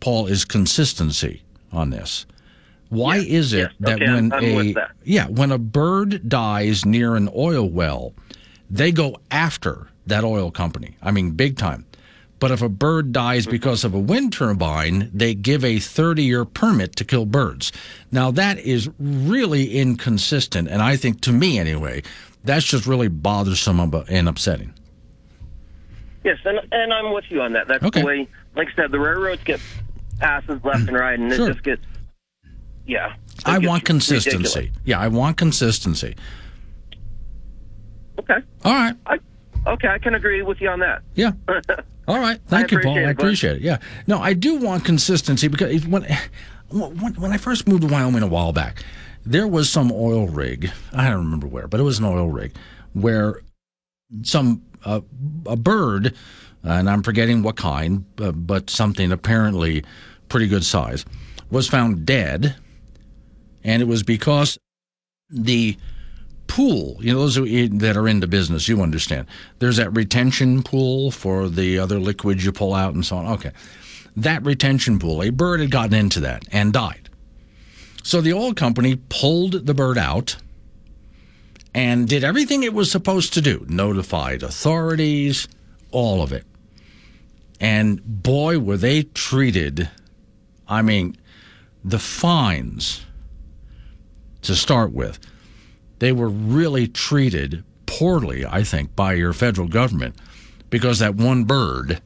Paul, 0.01 0.27
is 0.27 0.43
consistency 0.43 1.43
on 1.71 1.89
this. 1.89 2.25
Why 2.95 3.17
is 3.17 3.53
it 3.53 3.57
yes, 3.59 3.71
that 3.81 4.01
okay, 4.01 4.05
I'm- 4.05 4.29
when 4.29 4.33
I'm 4.33 4.43
a 4.43 4.73
that. 4.73 4.91
yeah 5.03 5.27
when 5.27 5.51
a 5.51 5.57
bird 5.57 6.27
dies 6.27 6.85
near 6.85 7.15
an 7.15 7.29
oil 7.35 7.69
well, 7.69 8.13
they 8.69 8.91
go 8.91 9.17
after 9.31 9.87
that 10.07 10.23
oil 10.23 10.51
company? 10.51 10.97
I 11.01 11.11
mean, 11.11 11.31
big 11.31 11.57
time. 11.57 11.85
But 12.39 12.51
if 12.51 12.61
a 12.61 12.69
bird 12.69 13.13
dies 13.13 13.43
mm-hmm. 13.43 13.51
because 13.51 13.83
of 13.83 13.93
a 13.93 13.99
wind 13.99 14.33
turbine, 14.33 15.09
they 15.13 15.33
give 15.33 15.63
a 15.63 15.79
30 15.79 16.23
year 16.23 16.45
permit 16.45 16.95
to 16.97 17.05
kill 17.05 17.25
birds. 17.25 17.71
Now, 18.11 18.29
that 18.31 18.59
is 18.59 18.89
really 18.99 19.75
inconsistent. 19.77 20.67
And 20.67 20.81
I 20.81 20.97
think, 20.97 21.21
to 21.21 21.31
me 21.31 21.57
anyway, 21.57 22.03
that's 22.43 22.65
just 22.65 22.85
really 22.85 23.07
bothersome 23.07 23.79
and 23.79 24.27
upsetting. 24.29 24.73
Yes, 26.23 26.37
and 26.43 26.59
and 26.71 26.91
I'm 26.91 27.13
with 27.13 27.25
you 27.29 27.41
on 27.41 27.53
that. 27.53 27.67
That's 27.67 27.83
Okay. 27.83 28.01
the 28.01 28.05
way. 28.05 28.27
Like 28.55 28.67
I 28.73 28.75
said, 28.75 28.91
the 28.91 28.99
railroads 28.99 29.43
get 29.43 29.59
passes 30.19 30.59
left 30.63 30.87
and 30.87 30.93
right, 30.93 31.17
and 31.19 31.31
Sure. 31.31 31.49
it 31.49 31.53
just 31.53 31.63
gets. 31.63 31.81
Yeah. 32.85 33.13
it 33.37 33.45
I 33.45 33.57
want 33.59 33.85
consistency. 33.85 34.37
ridiculous. 34.37 34.81
Yeah, 34.85 34.99
I 34.99 35.07
want 35.07 35.37
consistency. 35.37 36.15
Okay. 38.19 38.37
All 38.63 38.73
right. 38.73 38.95
I, 39.05 39.19
okay, 39.67 39.87
I 39.87 39.97
can 39.97 40.15
agree 40.15 40.41
with 40.41 40.61
you 40.61 40.69
on 40.69 40.79
that. 40.79 41.01
Yeah. 41.15 41.31
All 42.07 42.19
right. 42.19 42.39
Thank 42.47 42.71
you, 42.71 42.79
Paul. 42.79 42.91
appreciate 42.93 43.07
I 43.07 43.11
appreciate 43.11 43.55
it. 43.57 43.61
Yeah. 43.61 43.77
No, 44.07 44.19
I 44.19 44.33
do 44.33 44.55
want 44.55 44.85
consistency 44.85 45.47
because 45.47 45.85
when, 45.87 46.05
when 46.69 47.13
when 47.15 47.31
I 47.31 47.37
first 47.37 47.67
moved 47.67 47.81
to 47.81 47.87
Wyoming 47.87 48.21
a 48.21 48.27
while 48.27 48.53
back, 48.53 48.83
there 49.25 49.47
was 49.47 49.69
some 49.69 49.91
oil 49.91 50.27
rig. 50.27 50.71
I 50.93 51.09
don't 51.09 51.25
remember 51.25 51.47
where, 51.47 51.67
but 51.67 51.79
it 51.79 51.83
was 51.83 51.97
an 51.99 52.05
oil 52.05 52.29
rig 52.29 52.55
where 52.93 53.41
some 54.21 54.61
uh, 54.85 55.01
a 55.47 55.55
bird, 55.55 56.15
and 56.63 56.89
I'm 56.89 57.01
forgetting 57.01 57.41
what 57.41 57.55
kind, 57.55 58.05
uh, 58.19 58.31
but 58.31 58.69
something 58.69 59.11
apparently 59.11 59.83
pretty 60.29 60.47
good 60.47 60.63
size, 60.63 61.05
was 61.49 61.67
found 61.67 62.05
dead, 62.05 62.55
and 63.65 63.81
it 63.81 63.85
was 63.85 64.03
because 64.03 64.57
the 65.29 65.75
pool, 66.47 66.97
you 67.01 67.11
know, 67.11 67.27
those 67.27 67.35
that 67.35 67.97
are 67.97 68.07
into 68.07 68.27
business, 68.27 68.67
you 68.67 68.81
understand. 68.81 69.25
There's 69.59 69.77
that 69.77 69.89
retention 69.89 70.61
pool 70.63 71.09
for 71.11 71.49
the 71.49 71.79
other 71.79 71.99
liquids 71.99 72.45
you 72.45 72.51
pull 72.51 72.75
out 72.75 72.93
and 72.93 73.03
so 73.03 73.17
on. 73.17 73.25
Okay. 73.33 73.51
That 74.15 74.45
retention 74.45 74.99
pool, 74.99 75.23
a 75.23 75.31
bird 75.31 75.59
had 75.59 75.71
gotten 75.71 75.95
into 75.95 76.19
that 76.21 76.45
and 76.51 76.71
died. 76.71 77.09
So 78.03 78.21
the 78.21 78.33
oil 78.33 78.53
company 78.53 78.97
pulled 79.09 79.65
the 79.65 79.73
bird 79.73 79.97
out 79.97 80.37
and 81.73 82.07
did 82.07 82.23
everything 82.23 82.61
it 82.61 82.73
was 82.73 82.91
supposed 82.91 83.33
to 83.33 83.41
do, 83.41 83.65
notified 83.67 84.43
authorities, 84.43 85.47
all 85.91 86.21
of 86.21 86.31
it. 86.31 86.45
And 87.59 88.01
boy, 88.05 88.59
were 88.59 88.77
they 88.77 89.03
treated. 89.03 89.89
I 90.67 90.83
mean, 90.83 91.17
the 91.83 91.99
fines 91.99 93.01
to 94.45 94.55
start 94.55 94.91
with, 94.91 95.19
they 95.99 96.11
were 96.11 96.29
really 96.29 96.87
treated 96.87 97.63
poorly, 97.85 98.45
I 98.45 98.63
think, 98.63 98.95
by 98.95 99.13
your 99.13 99.33
federal 99.33 99.67
government 99.67 100.15
because 100.69 100.99
that 100.99 101.15
one 101.15 101.43
bird 101.43 102.01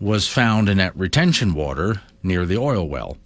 was 0.00 0.28
found 0.28 0.68
in 0.68 0.78
that 0.78 0.96
retention 0.96 1.54
water 1.54 2.02
near 2.22 2.46
the 2.46 2.58
oil 2.58 2.88
well. 2.88 3.16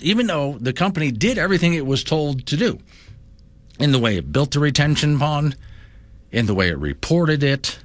Even 0.00 0.26
though 0.26 0.58
the 0.60 0.72
company 0.72 1.10
did 1.10 1.38
everything 1.38 1.74
it 1.74 1.86
was 1.86 2.04
told 2.04 2.46
to 2.46 2.56
do 2.56 2.78
in 3.80 3.92
the 3.92 3.98
way 3.98 4.16
it 4.16 4.32
built 4.32 4.50
the 4.50 4.60
retention 4.60 5.18
pond, 5.18 5.56
in 6.30 6.46
the 6.46 6.54
way 6.54 6.68
it 6.68 6.78
reported 6.78 7.42
it, 7.42 7.78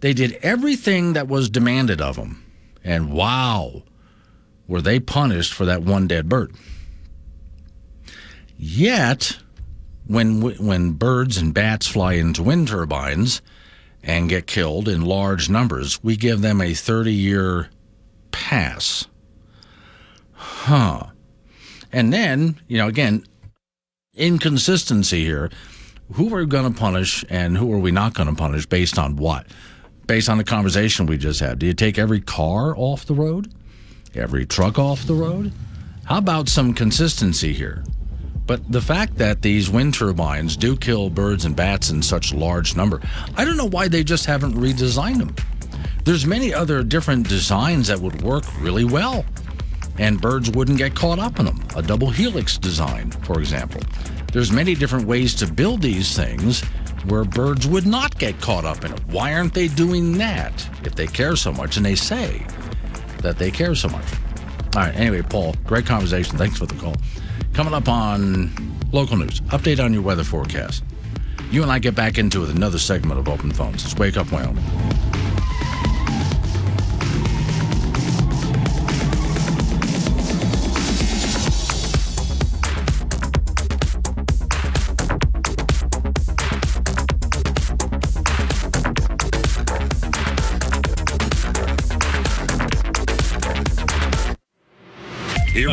they 0.00 0.12
did 0.12 0.38
everything 0.42 1.12
that 1.12 1.28
was 1.28 1.50
demanded 1.50 2.00
of 2.00 2.16
them. 2.16 2.44
And 2.82 3.12
wow, 3.12 3.82
were 4.66 4.80
they 4.80 4.98
punished 4.98 5.52
for 5.52 5.64
that 5.66 5.82
one 5.82 6.08
dead 6.08 6.28
bird. 6.28 6.52
Yet, 8.64 9.38
when, 10.06 10.40
when 10.40 10.92
birds 10.92 11.36
and 11.36 11.52
bats 11.52 11.88
fly 11.88 12.12
into 12.12 12.44
wind 12.44 12.68
turbines, 12.68 13.42
and 14.02 14.28
get 14.28 14.46
killed 14.46 14.88
in 14.88 15.02
large 15.02 15.48
numbers, 15.48 16.02
we 16.02 16.16
give 16.16 16.40
them 16.42 16.60
a 16.60 16.74
30 16.74 17.12
year 17.12 17.70
pass. 18.30 19.06
Huh. 20.32 21.06
And 21.92 22.12
then, 22.12 22.60
you 22.68 22.78
know, 22.78 22.88
again, 22.88 23.24
inconsistency 24.14 25.24
here. 25.24 25.50
Who 26.14 26.32
are 26.34 26.38
we 26.38 26.46
going 26.46 26.72
to 26.72 26.78
punish 26.78 27.24
and 27.30 27.56
who 27.56 27.72
are 27.72 27.78
we 27.78 27.90
not 27.90 28.14
going 28.14 28.28
to 28.28 28.34
punish 28.34 28.66
based 28.66 28.98
on 28.98 29.16
what? 29.16 29.46
Based 30.06 30.28
on 30.28 30.38
the 30.38 30.44
conversation 30.44 31.06
we 31.06 31.16
just 31.16 31.40
had. 31.40 31.58
Do 31.58 31.66
you 31.66 31.74
take 31.74 31.98
every 31.98 32.20
car 32.20 32.74
off 32.76 33.06
the 33.06 33.14
road? 33.14 33.52
Every 34.14 34.44
truck 34.44 34.78
off 34.78 35.04
the 35.04 35.14
road? 35.14 35.52
How 36.04 36.18
about 36.18 36.48
some 36.48 36.74
consistency 36.74 37.52
here? 37.52 37.82
But 38.46 38.70
the 38.70 38.80
fact 38.80 39.16
that 39.18 39.42
these 39.42 39.70
wind 39.70 39.94
turbines 39.94 40.56
do 40.56 40.76
kill 40.76 41.10
birds 41.10 41.44
and 41.44 41.54
bats 41.54 41.90
in 41.90 42.02
such 42.02 42.34
large 42.34 42.76
number, 42.76 43.00
I 43.36 43.44
don't 43.44 43.56
know 43.56 43.68
why 43.68 43.88
they 43.88 44.04
just 44.04 44.26
haven't 44.26 44.54
redesigned 44.54 45.18
them. 45.18 45.34
There's 46.04 46.26
many 46.26 46.52
other 46.52 46.82
different 46.82 47.28
designs 47.28 47.86
that 47.86 48.00
would 48.00 48.22
work 48.22 48.44
really 48.60 48.84
well, 48.84 49.24
and 49.98 50.20
birds 50.20 50.50
wouldn't 50.50 50.78
get 50.78 50.96
caught 50.96 51.20
up 51.20 51.38
in 51.38 51.46
them. 51.46 51.62
A 51.76 51.82
double 51.82 52.10
helix 52.10 52.58
design, 52.58 53.12
for 53.22 53.38
example. 53.38 53.80
There's 54.32 54.50
many 54.50 54.74
different 54.74 55.06
ways 55.06 55.34
to 55.36 55.46
build 55.46 55.82
these 55.82 56.16
things 56.16 56.62
where 57.06 57.24
birds 57.24 57.66
would 57.66 57.86
not 57.86 58.18
get 58.18 58.40
caught 58.40 58.64
up 58.64 58.84
in 58.84 58.92
it. 58.92 59.00
Why 59.06 59.34
aren't 59.34 59.54
they 59.54 59.68
doing 59.68 60.18
that 60.18 60.52
if 60.84 60.94
they 60.94 61.06
care 61.06 61.36
so 61.36 61.52
much 61.52 61.76
and 61.76 61.86
they 61.86 61.94
say 61.94 62.44
that 63.18 63.38
they 63.38 63.50
care 63.50 63.74
so 63.74 63.88
much? 63.88 64.04
All 64.74 64.82
right, 64.82 64.96
anyway, 64.96 65.22
Paul, 65.22 65.54
great 65.64 65.86
conversation. 65.86 66.38
Thanks 66.38 66.58
for 66.58 66.66
the 66.66 66.74
call. 66.74 66.96
Coming 67.52 67.74
up 67.74 67.88
on 67.88 68.50
local 68.92 69.16
news, 69.16 69.40
update 69.42 69.82
on 69.82 69.92
your 69.92 70.02
weather 70.02 70.24
forecast. 70.24 70.82
You 71.50 71.62
and 71.62 71.70
I 71.70 71.78
get 71.78 71.94
back 71.94 72.18
into 72.18 72.44
it 72.44 72.50
another 72.50 72.78
segment 72.78 73.20
of 73.20 73.28
Open 73.28 73.52
Phones. 73.52 73.84
It's 73.84 73.94
Wake 73.96 74.16
Up 74.16 74.32
Wyoming. 74.32 74.64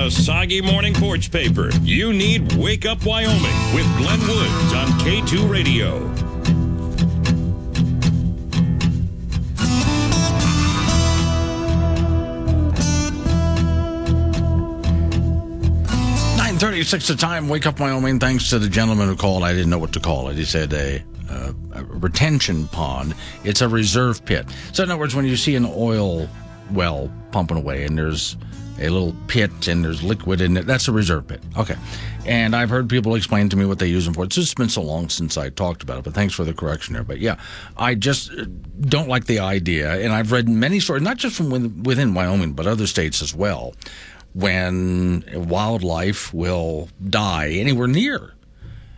Soggy 0.10 0.62
morning 0.62 0.94
porch 0.94 1.32
paper. 1.32 1.70
You 1.82 2.14
need 2.14 2.54
Wake 2.54 2.86
Up 2.86 3.06
Wyoming 3.06 3.74
with 3.74 3.86
Glenn 3.98 4.20
Woods 4.22 4.74
on 4.74 4.88
K2 5.00 5.50
Radio. 5.50 6.00
Nine 16.38 16.58
thirty-six 16.58 17.08
the 17.08 17.16
time. 17.16 17.50
Wake 17.50 17.66
up, 17.66 17.80
Wyoming. 17.80 18.20
Thanks 18.20 18.50
to 18.50 18.60
the 18.60 18.70
gentleman 18.70 19.08
who 19.08 19.16
called. 19.16 19.44
I 19.44 19.54
didn't 19.54 19.70
know 19.70 19.78
what 19.78 19.94
to 19.94 20.00
call 20.00 20.30
it. 20.30 20.38
He 20.38 20.46
said 20.46 20.72
a, 20.74 21.04
uh, 21.30 21.52
a 21.74 21.84
retention 21.84 22.68
pond. 22.68 23.14
It's 23.44 23.62
a 23.62 23.68
reserve 23.68 24.24
pit. 24.26 24.46
So 24.74 24.84
in 24.84 24.92
other 24.92 25.00
words, 25.00 25.16
when 25.16 25.26
you 25.26 25.36
see 25.36 25.56
an 25.56 25.66
oil 25.66 26.28
well 26.72 27.12
pumping 27.32 27.58
away 27.58 27.84
and 27.86 27.98
there's 27.98 28.38
a 28.80 28.90
little 28.90 29.16
pit 29.28 29.68
and 29.68 29.84
there's 29.84 30.02
liquid 30.02 30.42
in 30.42 30.58
it. 30.58 30.66
That's 30.66 30.88
a 30.88 30.92
reserve 30.92 31.28
pit. 31.28 31.42
Okay. 31.58 31.76
And 32.26 32.56
I've 32.56 32.70
heard 32.70 32.90
people 32.90 33.16
explain 33.16 33.50
to 33.50 33.56
me 33.58 33.66
what 33.66 33.80
they 33.80 33.88
use 33.88 34.06
them 34.06 34.14
for. 34.14 34.24
It's 34.24 34.36
just 34.36 34.58
been 34.58 34.70
so 34.70 34.82
long 34.82 35.10
since 35.10 35.38
I 35.38 35.50
talked 35.50 35.84
about 35.84 36.00
it, 36.00 36.04
but 36.04 36.14
thanks 36.14 36.34
for 36.34 36.44
the 36.44 36.54
correction 36.54 36.94
there. 36.94 37.04
But 37.04 37.20
yeah, 37.20 37.40
I 37.78 37.96
just 37.96 38.32
uh, 38.32 38.46
don't 38.82 39.10
like 39.10 39.26
the 39.26 39.40
idea. 39.40 40.00
And 40.00 40.14
I've 40.14 40.32
read 40.32 40.48
many 40.48 40.80
stories, 40.80 41.04
not 41.04 41.18
just 41.18 41.36
from 41.36 41.84
within 41.84 42.14
Wyoming, 42.14 42.54
but 42.54 42.68
other 42.68 42.88
states 42.88 43.22
as 43.22 43.34
well, 43.36 43.74
when 44.34 45.24
wildlife 45.34 46.34
will 46.34 46.90
die 47.10 47.50
anywhere 47.50 47.88
near 47.88 48.34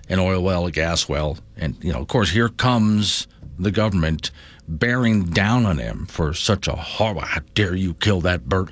an 0.10 0.20
oil 0.20 0.44
well, 0.44 0.66
a 0.66 0.72
gas 0.72 1.08
well. 1.08 1.38
And, 1.56 1.82
you 1.82 1.94
know, 1.94 1.99
of 1.99 2.08
course, 2.08 2.32
here 2.32 2.49
comes 2.49 3.28
the 3.58 3.72
government 3.72 4.32
bearing 4.68 5.24
down 5.26 5.66
on 5.66 5.78
them 5.78 6.06
for 6.08 6.34
such 6.34 6.68
a 6.68 6.74
horrible, 6.74 7.22
how 7.22 7.41
dare 7.53 7.76
you 7.76 7.94
kill 7.94 8.22
that 8.22 8.48
bird? 8.48 8.72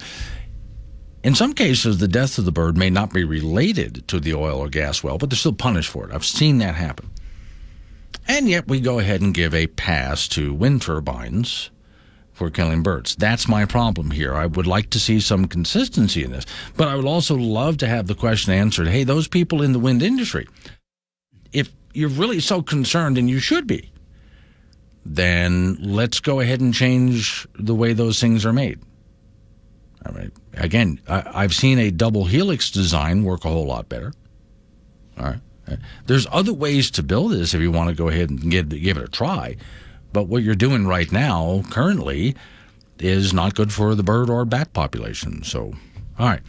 In 1.21 1.35
some 1.35 1.53
cases, 1.53 1.97
the 1.97 2.07
death 2.07 2.37
of 2.37 2.45
the 2.45 2.51
bird 2.51 2.77
may 2.77 2.89
not 2.89 3.13
be 3.13 3.25
related 3.25 4.07
to 4.07 4.19
the 4.19 4.33
oil 4.33 4.59
or 4.59 4.69
gas 4.69 5.03
well, 5.03 5.17
but 5.17 5.29
they're 5.29 5.37
still 5.37 5.53
punished 5.53 5.89
for 5.89 6.07
it. 6.07 6.13
I've 6.13 6.25
seen 6.25 6.59
that 6.59 6.75
happen. 6.75 7.09
And 8.27 8.47
yet, 8.47 8.67
we 8.67 8.79
go 8.79 8.99
ahead 8.99 9.21
and 9.21 9.33
give 9.33 9.53
a 9.53 9.67
pass 9.67 10.27
to 10.29 10.53
wind 10.53 10.81
turbines 10.83 11.71
for 12.31 12.49
killing 12.49 12.83
birds. 12.83 13.17
That's 13.17 13.49
my 13.49 13.65
problem 13.65 14.11
here. 14.11 14.33
I 14.33 14.45
would 14.45 14.67
like 14.67 14.91
to 14.91 14.99
see 14.99 15.19
some 15.19 15.45
consistency 15.45 16.23
in 16.23 16.31
this, 16.31 16.45
but 16.77 16.87
I 16.87 16.95
would 16.95 17.05
also 17.05 17.35
love 17.35 17.77
to 17.79 17.87
have 17.87 18.07
the 18.07 18.15
question 18.15 18.53
answered 18.53 18.87
hey, 18.87 19.03
those 19.03 19.27
people 19.27 19.61
in 19.61 19.73
the 19.73 19.79
wind 19.79 20.01
industry, 20.01 20.47
if 21.51 21.69
you're 21.93 22.07
really 22.07 22.39
so 22.39 22.61
concerned, 22.61 23.17
and 23.17 23.29
you 23.29 23.39
should 23.39 23.67
be, 23.67 23.91
then 25.05 25.75
let's 25.81 26.21
go 26.21 26.39
ahead 26.39 26.61
and 26.61 26.73
change 26.73 27.45
the 27.55 27.75
way 27.75 27.91
those 27.91 28.21
things 28.21 28.45
are 28.45 28.53
made. 28.53 28.79
I 30.05 30.11
mean, 30.11 30.31
again, 30.53 30.99
I, 31.07 31.41
have 31.41 31.53
seen 31.53 31.79
a 31.79 31.91
double 31.91 32.25
helix 32.25 32.71
design 32.71 33.23
work 33.23 33.45
a 33.45 33.49
whole 33.49 33.65
lot 33.65 33.89
better. 33.89 34.13
All 35.17 35.25
right. 35.25 35.39
There's 36.07 36.25
other 36.31 36.53
ways 36.53 36.89
to 36.91 37.03
build 37.03 37.31
this 37.31 37.53
if 37.53 37.61
you 37.61 37.71
want 37.71 37.89
to 37.89 37.95
go 37.95 38.07
ahead 38.07 38.29
and 38.29 38.49
give, 38.49 38.69
give 38.69 38.97
it 38.97 39.03
a 39.03 39.07
try. 39.07 39.55
But 40.11 40.27
what 40.27 40.41
you're 40.41 40.55
doing 40.55 40.87
right 40.87 41.11
now, 41.11 41.63
currently, 41.69 42.35
is 42.97 43.33
not 43.33 43.55
good 43.55 43.71
for 43.71 43.95
the 43.95 44.03
bird 44.03 44.29
or 44.29 44.45
bat 44.45 44.73
population. 44.73 45.43
So, 45.43 45.73
all 46.17 46.27
right. 46.27 46.41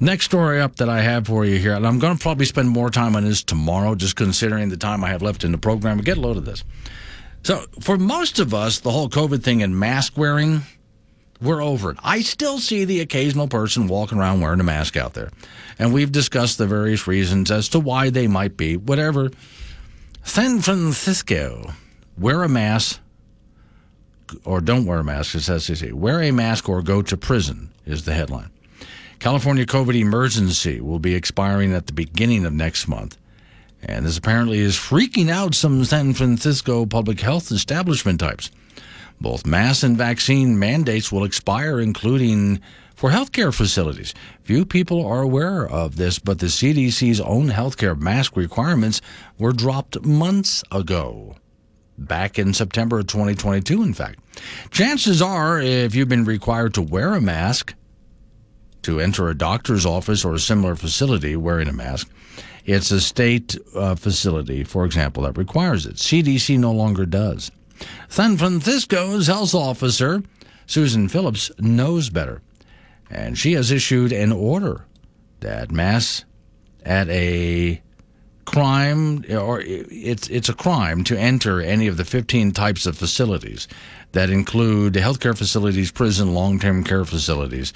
Next 0.00 0.26
story 0.26 0.60
up 0.60 0.76
that 0.76 0.88
I 0.88 1.00
have 1.00 1.26
for 1.26 1.44
you 1.44 1.58
here, 1.58 1.74
and 1.74 1.84
I'm 1.86 1.98
going 1.98 2.16
to 2.16 2.22
probably 2.22 2.46
spend 2.46 2.68
more 2.68 2.88
time 2.88 3.16
on 3.16 3.24
this 3.24 3.42
tomorrow, 3.42 3.96
just 3.96 4.14
considering 4.14 4.68
the 4.68 4.76
time 4.76 5.02
I 5.02 5.08
have 5.08 5.22
left 5.22 5.42
in 5.42 5.50
the 5.50 5.58
program. 5.58 5.98
Get 5.98 6.18
a 6.18 6.20
load 6.20 6.36
of 6.36 6.44
this. 6.44 6.62
So, 7.42 7.64
for 7.80 7.96
most 7.96 8.38
of 8.38 8.54
us, 8.54 8.78
the 8.78 8.92
whole 8.92 9.08
COVID 9.08 9.42
thing 9.42 9.62
and 9.62 9.76
mask 9.76 10.16
wearing, 10.16 10.62
we're 11.40 11.62
over 11.62 11.90
it. 11.90 11.98
I 12.02 12.20
still 12.20 12.58
see 12.58 12.84
the 12.84 13.00
occasional 13.00 13.48
person 13.48 13.86
walking 13.86 14.18
around 14.18 14.40
wearing 14.40 14.60
a 14.60 14.64
mask 14.64 14.96
out 14.96 15.14
there. 15.14 15.30
And 15.78 15.92
we've 15.92 16.10
discussed 16.10 16.58
the 16.58 16.66
various 16.66 17.06
reasons 17.06 17.50
as 17.50 17.68
to 17.70 17.80
why 17.80 18.10
they 18.10 18.26
might 18.26 18.56
be, 18.56 18.76
whatever. 18.76 19.30
San 20.24 20.60
Francisco, 20.60 21.72
wear 22.18 22.42
a 22.42 22.48
mask 22.48 23.00
or 24.44 24.60
don't 24.60 24.86
wear 24.86 24.98
a 24.98 25.04
mask, 25.04 25.34
it 25.34 25.40
says 25.40 25.64
see. 25.64 25.92
Wear 25.92 26.22
a 26.22 26.30
mask 26.30 26.68
or 26.68 26.82
go 26.82 27.02
to 27.02 27.16
prison 27.16 27.70
is 27.86 28.04
the 28.04 28.14
headline. 28.14 28.50
California 29.18 29.66
COVID 29.66 29.94
emergency 29.94 30.80
will 30.80 30.98
be 30.98 31.14
expiring 31.14 31.72
at 31.72 31.86
the 31.86 31.92
beginning 31.92 32.44
of 32.44 32.52
next 32.52 32.86
month. 32.88 33.16
And 33.82 34.06
this 34.06 34.18
apparently 34.18 34.58
is 34.58 34.76
freaking 34.76 35.30
out 35.30 35.54
some 35.54 35.84
San 35.84 36.14
Francisco 36.14 36.84
public 36.84 37.20
health 37.20 37.50
establishment 37.50 38.20
types. 38.20 38.50
Both 39.20 39.46
mask 39.46 39.82
and 39.82 39.96
vaccine 39.96 40.58
mandates 40.58 41.10
will 41.10 41.24
expire, 41.24 41.80
including 41.80 42.60
for 42.94 43.10
healthcare 43.10 43.54
facilities. 43.54 44.14
Few 44.42 44.64
people 44.64 45.04
are 45.06 45.22
aware 45.22 45.66
of 45.66 45.96
this, 45.96 46.18
but 46.18 46.38
the 46.38 46.46
CDC's 46.46 47.20
own 47.20 47.48
healthcare 47.48 47.98
mask 47.98 48.36
requirements 48.36 49.00
were 49.38 49.52
dropped 49.52 50.04
months 50.04 50.64
ago. 50.70 51.36
Back 51.96 52.38
in 52.38 52.54
September 52.54 53.00
of 53.00 53.08
2022, 53.08 53.82
in 53.82 53.92
fact. 53.94 54.20
Chances 54.70 55.20
are, 55.20 55.60
if 55.60 55.94
you've 55.94 56.08
been 56.08 56.24
required 56.24 56.74
to 56.74 56.82
wear 56.82 57.14
a 57.14 57.20
mask 57.20 57.74
to 58.82 59.00
enter 59.00 59.28
a 59.28 59.36
doctor's 59.36 59.84
office 59.84 60.24
or 60.24 60.34
a 60.34 60.38
similar 60.38 60.76
facility 60.76 61.34
wearing 61.34 61.68
a 61.68 61.72
mask, 61.72 62.08
it's 62.64 62.90
a 62.90 63.00
state 63.00 63.56
uh, 63.74 63.94
facility, 63.94 64.62
for 64.62 64.84
example, 64.84 65.24
that 65.24 65.38
requires 65.38 65.86
it. 65.86 65.96
CDC 65.96 66.58
no 66.58 66.70
longer 66.72 67.06
does. 67.06 67.50
San 68.08 68.36
Francisco's 68.36 69.26
health 69.26 69.54
officer 69.54 70.22
Susan 70.68 71.08
Phillips 71.08 71.50
knows 71.58 72.10
better, 72.10 72.42
and 73.10 73.38
she 73.38 73.54
has 73.54 73.70
issued 73.70 74.12
an 74.12 74.32
order 74.32 74.84
that 75.40 75.70
mass 75.70 76.24
at 76.84 77.08
a 77.08 77.80
crime 78.44 79.24
or 79.30 79.60
it's 79.62 80.28
it's 80.28 80.48
a 80.48 80.54
crime 80.54 81.04
to 81.04 81.18
enter 81.18 81.60
any 81.60 81.86
of 81.86 81.98
the 81.98 82.04
15 82.04 82.52
types 82.52 82.86
of 82.86 82.96
facilities 82.96 83.68
that 84.12 84.30
include 84.30 84.94
healthcare 84.94 85.36
facilities, 85.36 85.90
prison, 85.90 86.34
long-term 86.34 86.84
care 86.84 87.04
facilities, 87.04 87.72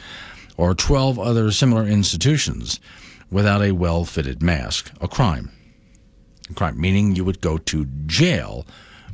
or 0.57 0.75
12 0.75 1.19
other 1.19 1.51
similar 1.51 1.87
institutions 1.87 2.81
without 3.31 3.63
a 3.63 3.73
well-fitted 3.73 4.43
mask. 4.43 4.91
A 5.01 5.09
crime. 5.09 5.51
A 6.51 6.55
crime 6.55 6.79
meaning 6.81 7.17
you 7.17 7.25
would 7.25 7.41
go 7.41 7.57
to 7.57 7.87
jail 8.07 8.67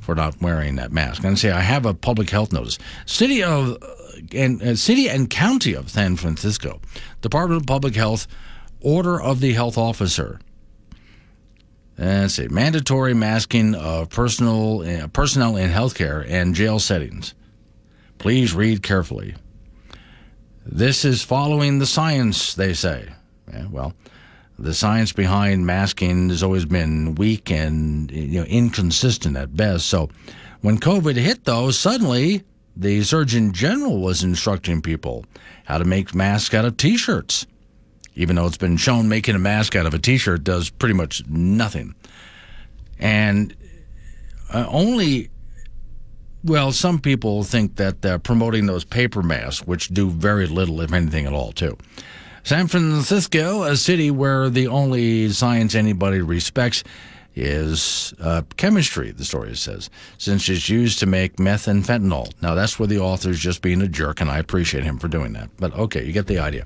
for 0.09 0.15
not 0.15 0.41
wearing 0.41 0.77
that 0.77 0.91
mask. 0.91 1.23
And 1.23 1.39
say 1.39 1.51
I 1.51 1.61
have 1.61 1.85
a 1.85 1.93
public 1.93 2.31
health 2.31 2.51
notice. 2.51 2.79
City 3.05 3.43
of 3.43 3.77
and 4.33 4.63
uh, 4.63 4.75
city 4.75 5.07
and 5.07 5.29
county 5.29 5.75
of 5.75 5.91
San 5.91 6.17
Francisco, 6.17 6.81
Department 7.21 7.61
of 7.61 7.67
Public 7.67 7.95
Health, 7.95 8.27
order 8.81 9.21
of 9.21 9.41
the 9.41 9.53
health 9.53 9.77
officer 9.77 10.41
Let's 11.99 12.35
see. 12.35 12.49
Mandatory 12.49 13.13
masking 13.13 13.75
of 13.75 14.09
personal, 14.09 14.81
uh, 14.81 15.09
personnel 15.09 15.57
in 15.57 15.71
healthcare 15.71 16.25
and 16.27 16.55
jail 16.55 16.79
settings. 16.79 17.35
Please 18.17 18.55
read 18.55 18.83
carefully. 18.83 19.35
This 20.65 21.05
is 21.05 21.23
following 21.23 21.81
the 21.81 21.87
science, 21.87 22.55
they 22.55 22.73
say. 22.73 23.11
Yeah, 23.53 23.67
well, 23.71 23.93
the 24.59 24.75
science 24.75 25.13
behind 25.13 25.67
masking 25.67 26.31
has 26.31 26.43
always 26.43 26.65
been 26.65 27.15
weak 27.15 27.51
and 27.51 28.11
you 28.11 28.41
know, 28.41 28.47
inconsistent 28.47 29.37
at 29.37 29.57
best. 29.57 29.87
So 29.87 30.09
when 30.61 30.79
COVID 30.79 31.17
hit, 31.17 31.45
though, 31.45 31.71
suddenly 31.71 32.45
the 32.77 33.03
Surgeon 33.03 33.53
General 33.53 34.01
was 34.01 34.23
instructing 34.23 34.83
people 34.83 35.25
how 35.65 35.79
to 35.79 35.85
make 35.85 36.15
masks 36.15 36.55
out 36.55 36.65
of 36.65 36.77
t 36.77 36.97
shirts 36.97 37.47
even 38.19 38.35
though 38.35 38.47
it's 38.47 38.59
been 38.59 38.77
shown 38.77 39.09
making 39.09 39.37
a 39.37 39.39
mask 39.39 39.77
out 39.77 39.87
of 39.87 39.95
a 39.95 39.99
t-shirt 39.99 40.43
does 40.43 40.71
pretty 40.71 40.93
much 40.93 41.25
nothing. 41.29 41.95
And 42.99 43.55
uh, 44.53 44.67
only, 44.69 45.31
well, 46.43 46.73
some 46.73 46.99
people 46.99 47.45
think 47.45 47.77
that 47.77 48.25
promoting 48.25 48.67
those 48.67 48.85
paper 48.85 49.23
masks, 49.23 49.65
which 49.69 49.89
do 49.89 50.11
very 50.11 50.49
little, 50.49 50.81
if 50.81 50.93
anything 50.93 51.27
at 51.27 51.33
all, 51.33 51.53
too. 51.53 51.79
San 52.49 52.67
Francisco, 52.67 53.65
a 53.65 53.77
city 53.77 54.11
where 54.11 54.49
the 54.49 54.69
only 54.69 55.29
science 55.29 55.75
anybody 55.75 56.23
respects 56.23 56.83
is 57.37 58.15
uh, 58.21 58.41
chemistry, 58.57 59.11
the 59.11 59.27
story 59.27 59.55
says, 59.55 59.91
since 60.17 60.49
it's 60.49 60.67
used 60.67 60.99
to 61.01 61.05
make 61.05 61.39
meth 61.39 61.69
and 61.69 61.85
fentanyl. 61.85 62.33
Now, 62.41 62.55
that's 62.55 62.79
where 62.79 62.87
the 62.87 63.01
author's 63.01 63.39
just 63.39 63.61
being 63.61 63.83
a 63.83 63.87
jerk, 63.87 64.23
and 64.23 64.31
I 64.31 64.39
appreciate 64.39 64.83
him 64.83 64.99
for 64.99 65.09
doing 65.09 65.35
that. 65.35 65.51
But 65.59 65.75
okay, 65.75 66.03
you 66.07 66.13
get 66.15 66.27
the 66.27 66.39
idea. 66.39 66.65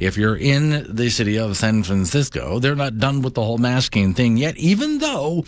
If 0.00 0.16
you're 0.16 0.34
in 0.34 0.86
the 0.88 1.10
city 1.10 1.38
of 1.38 1.58
San 1.58 1.82
Francisco, 1.82 2.58
they're 2.58 2.74
not 2.74 2.96
done 2.96 3.20
with 3.20 3.34
the 3.34 3.44
whole 3.44 3.58
masking 3.58 4.14
thing 4.14 4.38
yet, 4.38 4.56
even 4.56 4.96
though 4.96 5.44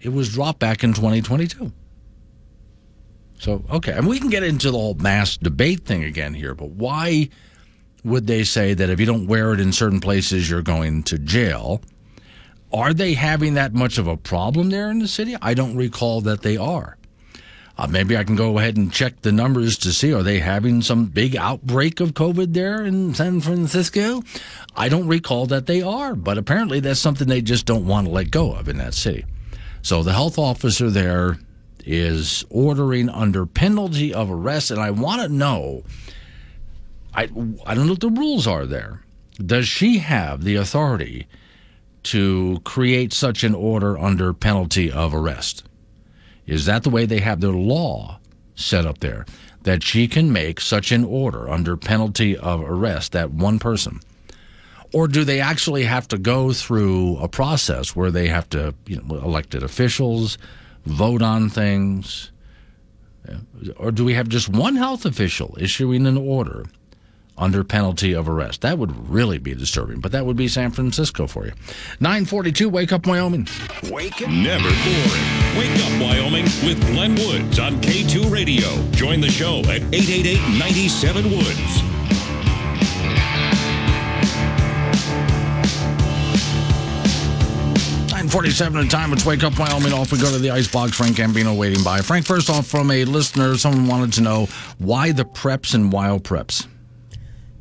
it 0.00 0.10
was 0.10 0.32
dropped 0.32 0.60
back 0.60 0.84
in 0.84 0.92
2022. 0.92 1.72
So, 3.40 3.64
okay, 3.72 3.90
and 3.90 4.06
we 4.06 4.20
can 4.20 4.30
get 4.30 4.44
into 4.44 4.70
the 4.70 4.78
whole 4.78 4.94
mask 4.94 5.40
debate 5.40 5.80
thing 5.84 6.04
again 6.04 6.32
here, 6.32 6.54
but 6.54 6.70
why 6.70 7.28
would 8.06 8.26
they 8.26 8.44
say 8.44 8.72
that 8.74 8.88
if 8.88 9.00
you 9.00 9.06
don't 9.06 9.26
wear 9.26 9.52
it 9.52 9.60
in 9.60 9.72
certain 9.72 10.00
places, 10.00 10.48
you're 10.48 10.62
going 10.62 11.02
to 11.04 11.18
jail? 11.18 11.80
Are 12.72 12.94
they 12.94 13.14
having 13.14 13.54
that 13.54 13.74
much 13.74 13.98
of 13.98 14.06
a 14.06 14.16
problem 14.16 14.70
there 14.70 14.90
in 14.90 14.98
the 14.98 15.08
city? 15.08 15.36
I 15.40 15.54
don't 15.54 15.76
recall 15.76 16.20
that 16.22 16.42
they 16.42 16.56
are. 16.56 16.96
Uh, 17.78 17.86
maybe 17.86 18.16
I 18.16 18.24
can 18.24 18.36
go 18.36 18.58
ahead 18.58 18.76
and 18.76 18.90
check 18.90 19.20
the 19.20 19.32
numbers 19.32 19.76
to 19.78 19.92
see 19.92 20.14
are 20.14 20.22
they 20.22 20.38
having 20.38 20.80
some 20.80 21.06
big 21.06 21.36
outbreak 21.36 22.00
of 22.00 22.14
COVID 22.14 22.54
there 22.54 22.82
in 22.82 23.12
San 23.12 23.40
Francisco? 23.40 24.22
I 24.74 24.88
don't 24.88 25.06
recall 25.06 25.46
that 25.46 25.66
they 25.66 25.82
are, 25.82 26.14
but 26.14 26.38
apparently 26.38 26.80
that's 26.80 27.00
something 27.00 27.28
they 27.28 27.42
just 27.42 27.66
don't 27.66 27.86
want 27.86 28.06
to 28.06 28.12
let 28.12 28.30
go 28.30 28.52
of 28.52 28.68
in 28.68 28.78
that 28.78 28.94
city. 28.94 29.26
So 29.82 30.02
the 30.02 30.14
health 30.14 30.38
officer 30.38 30.88
there 30.88 31.38
is 31.84 32.44
ordering 32.50 33.08
under 33.10 33.44
penalty 33.44 34.12
of 34.12 34.30
arrest, 34.30 34.70
and 34.70 34.80
I 34.80 34.90
want 34.90 35.22
to 35.22 35.28
know. 35.28 35.84
I 37.16 37.22
I 37.66 37.74
don't 37.74 37.86
know 37.86 37.92
what 37.92 38.00
the 38.00 38.10
rules 38.10 38.46
are 38.46 38.66
there. 38.66 39.02
Does 39.44 39.66
she 39.66 39.98
have 39.98 40.44
the 40.44 40.56
authority? 40.56 41.26
to 42.06 42.60
create 42.62 43.12
such 43.12 43.42
an 43.42 43.52
order 43.52 43.98
under 43.98 44.32
penalty 44.32 44.90
of 44.92 45.12
arrest? 45.12 45.64
Is 46.46 46.64
that 46.66 46.84
the 46.84 46.90
way 46.90 47.04
they 47.04 47.18
have 47.18 47.40
their 47.40 47.50
law 47.50 48.20
set 48.54 48.86
up 48.86 48.98
there? 48.98 49.26
That 49.64 49.82
she 49.82 50.06
can 50.06 50.32
make 50.32 50.60
such 50.60 50.92
an 50.92 51.04
order 51.04 51.50
under 51.50 51.76
penalty 51.76 52.36
of 52.36 52.60
arrest, 52.60 53.10
that 53.12 53.32
one 53.32 53.58
person? 53.58 53.98
Or 54.92 55.08
do 55.08 55.24
they 55.24 55.40
actually 55.40 55.82
have 55.82 56.06
to 56.08 56.18
go 56.18 56.52
through 56.52 57.18
a 57.18 57.26
process 57.26 57.96
where 57.96 58.12
they 58.12 58.28
have 58.28 58.48
to, 58.50 58.72
you 58.86 59.02
know, 59.02 59.16
elected 59.16 59.64
officials 59.64 60.38
vote 60.84 61.22
on 61.22 61.50
things? 61.50 62.30
Or 63.76 63.90
do 63.90 64.04
we 64.04 64.14
have 64.14 64.28
just 64.28 64.48
one 64.48 64.76
health 64.76 65.04
official 65.04 65.56
issuing 65.58 66.06
an 66.06 66.16
order 66.16 66.66
under 67.38 67.64
penalty 67.64 68.12
of 68.12 68.28
arrest. 68.28 68.62
That 68.62 68.78
would 68.78 69.08
really 69.10 69.38
be 69.38 69.54
disturbing, 69.54 70.00
but 70.00 70.12
that 70.12 70.26
would 70.26 70.36
be 70.36 70.48
San 70.48 70.70
Francisco 70.70 71.26
for 71.26 71.46
you. 71.46 71.52
942, 72.00 72.68
Wake 72.68 72.92
Up 72.92 73.06
Wyoming. 73.06 73.46
Wake 73.90 74.22
up. 74.22 74.28
Never 74.28 74.68
boring. 74.68 75.58
Wake 75.58 75.84
Up 75.84 76.00
Wyoming 76.00 76.44
with 76.64 76.80
Glenn 76.92 77.14
Woods 77.14 77.58
on 77.58 77.80
K2 77.80 78.30
Radio. 78.30 78.68
Join 78.92 79.20
the 79.20 79.30
show 79.30 79.60
at 79.60 79.82
888 79.92 80.58
97 80.58 81.30
Woods. 81.30 81.82
Forty-seven 88.36 88.84
at 88.84 88.90
time. 88.90 89.14
It's 89.14 89.24
Wake 89.24 89.44
Up 89.44 89.58
Wyoming. 89.58 89.94
Off 89.94 90.12
we 90.12 90.18
go 90.18 90.30
to 90.30 90.38
the 90.38 90.50
icebox. 90.50 90.94
Frank 90.94 91.16
Gambino 91.16 91.56
waiting 91.56 91.82
by. 91.82 92.02
Frank, 92.02 92.26
first 92.26 92.50
off, 92.50 92.66
from 92.66 92.90
a 92.90 93.04
listener, 93.06 93.56
someone 93.56 93.86
wanted 93.86 94.12
to 94.14 94.20
know 94.20 94.46
why 94.76 95.12
the 95.12 95.24
preps 95.24 95.74
and 95.74 95.90
WyoPreps. 95.90 96.66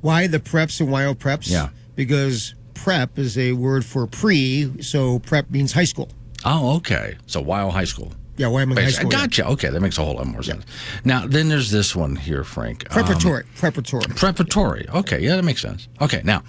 Why 0.05 0.27
the 0.27 0.39
preps 0.39 0.79
and 0.81 0.89
WyoPreps? 0.89 1.49
Yeah. 1.49 1.69
Because 1.95 2.53
prep 2.75 3.17
is 3.17 3.39
a 3.39 3.53
word 3.53 3.83
for 3.83 4.05
pre, 4.05 4.79
so 4.83 5.17
prep 5.17 5.49
means 5.49 5.73
high 5.73 5.85
school. 5.85 6.09
Oh, 6.45 6.75
okay. 6.75 7.17
So 7.25 7.41
Weill 7.41 7.71
High 7.71 7.85
School. 7.85 8.11
Yeah, 8.37 8.49
why 8.49 8.61
am 8.61 8.69
Wyoming 8.69 8.83
High 8.83 8.91
School. 8.91 9.09
Gotcha. 9.09 9.41
Yeah. 9.41 9.49
Okay, 9.53 9.69
that 9.69 9.81
makes 9.81 9.97
a 9.97 10.03
whole 10.03 10.13
lot 10.13 10.27
more 10.27 10.43
sense. 10.43 10.63
Yeah. 10.67 10.99
Now, 11.05 11.25
then 11.25 11.49
there's 11.49 11.71
this 11.71 11.95
one 11.95 12.15
here, 12.15 12.43
Frank. 12.43 12.87
Preparatory. 12.87 13.45
Um, 13.45 13.49
preparatory. 13.55 14.05
Preparatory. 14.15 14.85
Okay, 14.93 15.21
yeah, 15.21 15.37
that 15.37 15.43
makes 15.43 15.63
sense. 15.63 15.87
Okay, 15.99 16.21
now, 16.23 16.43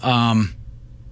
um, 0.00 0.54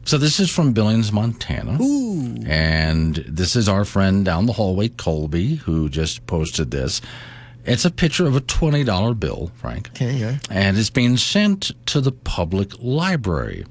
so 0.06 0.16
this 0.16 0.40
is 0.40 0.48
from 0.48 0.73
Billings, 0.73 1.12
Montana. 1.12 1.77
Ooh. 1.78 2.43
And 2.47 3.16
this 3.28 3.55
is 3.55 3.69
our 3.69 3.85
friend 3.85 4.24
down 4.24 4.47
the 4.47 4.55
hallway, 4.55 4.89
Colby, 4.89 5.56
who 5.56 5.90
just 5.90 6.27
posted 6.27 6.70
this. 6.70 7.02
It's 7.64 7.84
a 7.84 7.90
picture 7.90 8.26
of 8.26 8.34
a 8.34 8.40
$20 8.40 9.18
bill, 9.18 9.52
Frank. 9.55 9.90
Okay, 9.90 10.14
yeah. 10.14 10.39
And 10.51 10.76
it's 10.76 10.90
being 10.90 11.16
sent 11.16 11.70
to 11.86 12.01
the 12.01 12.12
public 12.12 12.72
library 12.80 13.64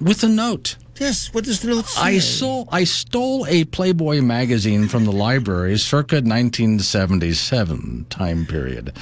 with 0.00 0.22
a 0.24 0.28
note. 0.28 0.76
Yes, 0.98 1.32
what 1.32 1.44
does 1.44 1.60
the 1.60 1.68
note 1.68 1.86
say? 1.86 2.00
I 2.00 2.18
stole, 2.18 2.68
I 2.72 2.82
stole 2.84 3.46
a 3.46 3.64
Playboy 3.64 4.20
magazine 4.20 4.88
from 4.88 5.04
the 5.04 5.12
library 5.12 5.78
circa 5.78 6.16
1977 6.16 8.06
time 8.10 8.46
period. 8.46 8.92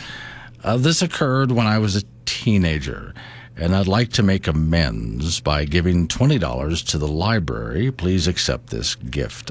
Uh, 0.63 0.77
this 0.77 1.01
occurred 1.01 1.53
when 1.53 1.67
I 1.67 1.79
was 1.79 1.97
a 1.97 2.03
teenager 2.27 3.15
and 3.59 3.75
I'd 3.75 3.89
like 3.89 4.11
to 4.13 4.23
make 4.23 4.47
amends 4.47 5.41
by 5.41 5.65
giving 5.65 6.09
$20 6.09 6.87
to 6.89 6.99
the 6.99 7.09
library. 7.09 7.91
Please 7.91 8.29
accept 8.29 8.69
this 8.69 8.95
gift. 8.95 9.51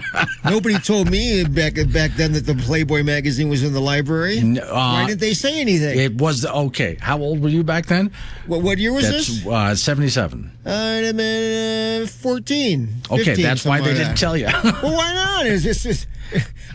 Nobody 0.44 0.78
told 0.78 1.10
me 1.10 1.44
back 1.44 1.74
back 1.92 2.12
then 2.12 2.32
that 2.32 2.44
the 2.46 2.54
Playboy 2.54 3.02
magazine 3.02 3.48
was 3.48 3.62
in 3.62 3.72
the 3.72 3.80
library. 3.80 4.40
No, 4.40 4.62
uh, 4.62 4.74
Why 4.74 5.06
didn't 5.06 5.20
they 5.20 5.34
say 5.34 5.60
anything? 5.60 5.98
It 5.98 6.20
was 6.20 6.44
okay. 6.44 6.98
How 7.00 7.18
old 7.18 7.42
were 7.42 7.48
you 7.48 7.64
back 7.64 7.86
then? 7.86 8.12
What, 8.46 8.62
what 8.62 8.78
year 8.78 8.92
was 8.92 9.10
that's, 9.10 9.28
this? 9.28 9.46
Uh, 9.46 9.74
77. 9.74 10.50
Uh, 10.66 12.06
14. 12.06 12.86
15, 13.08 13.20
okay, 13.20 13.42
that's 13.42 13.64
why 13.64 13.80
they 13.80 13.86
like 13.88 13.96
didn't 13.96 14.08
that. 14.08 14.18
tell 14.18 14.36
you. 14.36 14.46
well, 14.46 14.96
why 14.96 15.14
not? 15.14 15.46
Is 15.46 15.64
this 15.64 15.86
is 15.86 16.06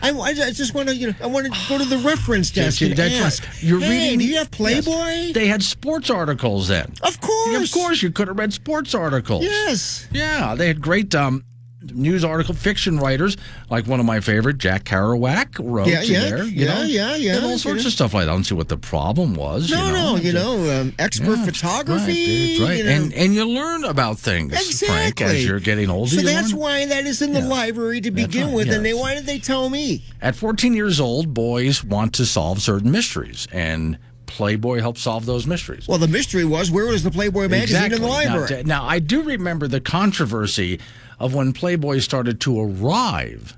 I, 0.02 0.10
I 0.10 0.50
just 0.50 0.74
want 0.74 0.88
to, 0.88 0.96
you 0.96 1.08
know, 1.08 1.14
I 1.22 1.26
want 1.26 1.46
to 1.46 1.68
go 1.68 1.78
to 1.78 1.84
the 1.84 1.98
reference 1.98 2.50
desk 2.50 2.82
and 2.82 2.96
That's 2.96 3.14
ask. 3.14 3.44
Right. 3.44 3.62
You're 3.62 3.80
hey, 3.80 3.90
reading. 3.90 4.18
Do 4.18 4.24
you 4.26 4.36
have 4.36 4.50
Playboy? 4.50 4.90
Yes. 4.92 5.34
They 5.34 5.46
had 5.46 5.62
sports 5.62 6.10
articles 6.10 6.68
then. 6.68 6.92
Of 7.02 7.20
course. 7.20 7.64
Of 7.64 7.72
course, 7.72 8.02
you 8.02 8.10
could 8.10 8.28
have 8.28 8.38
read 8.38 8.52
sports 8.52 8.94
articles. 8.94 9.44
Yes. 9.44 10.08
Yeah, 10.12 10.54
they 10.54 10.66
had 10.66 10.80
great. 10.80 11.14
Um, 11.14 11.44
news 11.92 12.24
article 12.24 12.54
fiction 12.54 12.98
writers, 12.98 13.36
like 13.70 13.86
one 13.86 14.00
of 14.00 14.06
my 14.06 14.20
favorite, 14.20 14.58
Jack 14.58 14.84
Kerouac, 14.84 15.58
wrote 15.58 15.88
Yeah, 15.88 16.02
yeah, 16.02 16.20
there. 16.30 16.44
you 16.44 16.66
yeah, 16.66 16.74
know? 16.74 16.82
yeah, 16.82 17.16
yeah, 17.16 17.38
all 17.42 17.58
sorts 17.58 17.82
know. 17.82 17.88
of 17.88 17.92
stuff 17.92 18.14
like 18.14 18.26
that. 18.26 18.30
I 18.30 18.34
don't 18.34 18.44
see 18.44 18.54
what 18.54 18.68
the 18.68 18.76
problem 18.76 19.34
was. 19.34 19.70
No, 19.70 19.86
you 19.86 19.92
know? 19.92 20.14
no, 20.14 20.20
you 20.20 20.32
know, 20.32 20.80
um, 20.80 20.94
expert 20.98 21.36
Yeah, 21.38 21.44
photography. 21.44 22.58
Right, 22.58 22.58
that's 22.58 22.60
right. 22.60 22.78
you 22.78 22.84
know. 22.84 22.90
and 22.90 23.12
and 23.14 23.34
you 23.34 23.48
learn 23.48 23.84
about 23.84 24.18
things, 24.18 24.52
Frank, 24.80 25.20
Exactly. 25.20 25.26
as 25.38 25.46
you're 25.46 25.60
getting 25.60 25.90
older. 25.90 26.10
So 26.16 26.22
that's 26.22 26.52
learn. 26.52 26.60
why 26.60 26.86
that 26.86 27.04
is 27.06 27.20
in 27.22 27.32
the 27.32 27.40
library 27.40 28.00
to 28.02 28.10
begin 28.10 28.46
right, 28.48 28.54
with. 28.54 28.70
And 28.70 28.84
they 28.84 28.94
why 28.94 29.14
did 29.14 29.26
they 29.26 29.38
tell 29.38 29.68
me? 29.68 30.04
At 30.20 30.36
14 30.36 30.74
years 30.74 31.00
old, 31.00 31.34
boys 31.34 31.82
want 31.84 32.14
to 32.14 32.26
solve 32.26 32.62
certain 32.62 32.90
mysteries, 32.90 33.48
and 33.52 33.98
Playboy 34.26 34.80
helps 34.80 35.02
solve 35.02 35.26
those 35.26 35.46
mysteries. 35.46 35.86
Well, 35.86 35.98
the 35.98 36.08
mystery 36.08 36.44
was 36.44 36.70
where 36.70 36.86
was 36.86 37.02
the 37.02 37.10
Playboy 37.10 37.48
magazine 37.48 37.92
in 37.92 38.00
the 38.00 38.06
library? 38.08 38.48
t- 38.48 38.62
Now, 38.62 38.84
I 38.84 38.98
do 38.98 39.22
remember 39.22 39.68
the 39.68 39.80
controversy 39.80 40.80
of 41.22 41.32
when 41.34 41.52
Playboy 41.52 42.00
started 42.00 42.40
to 42.40 42.60
arrive 42.60 43.56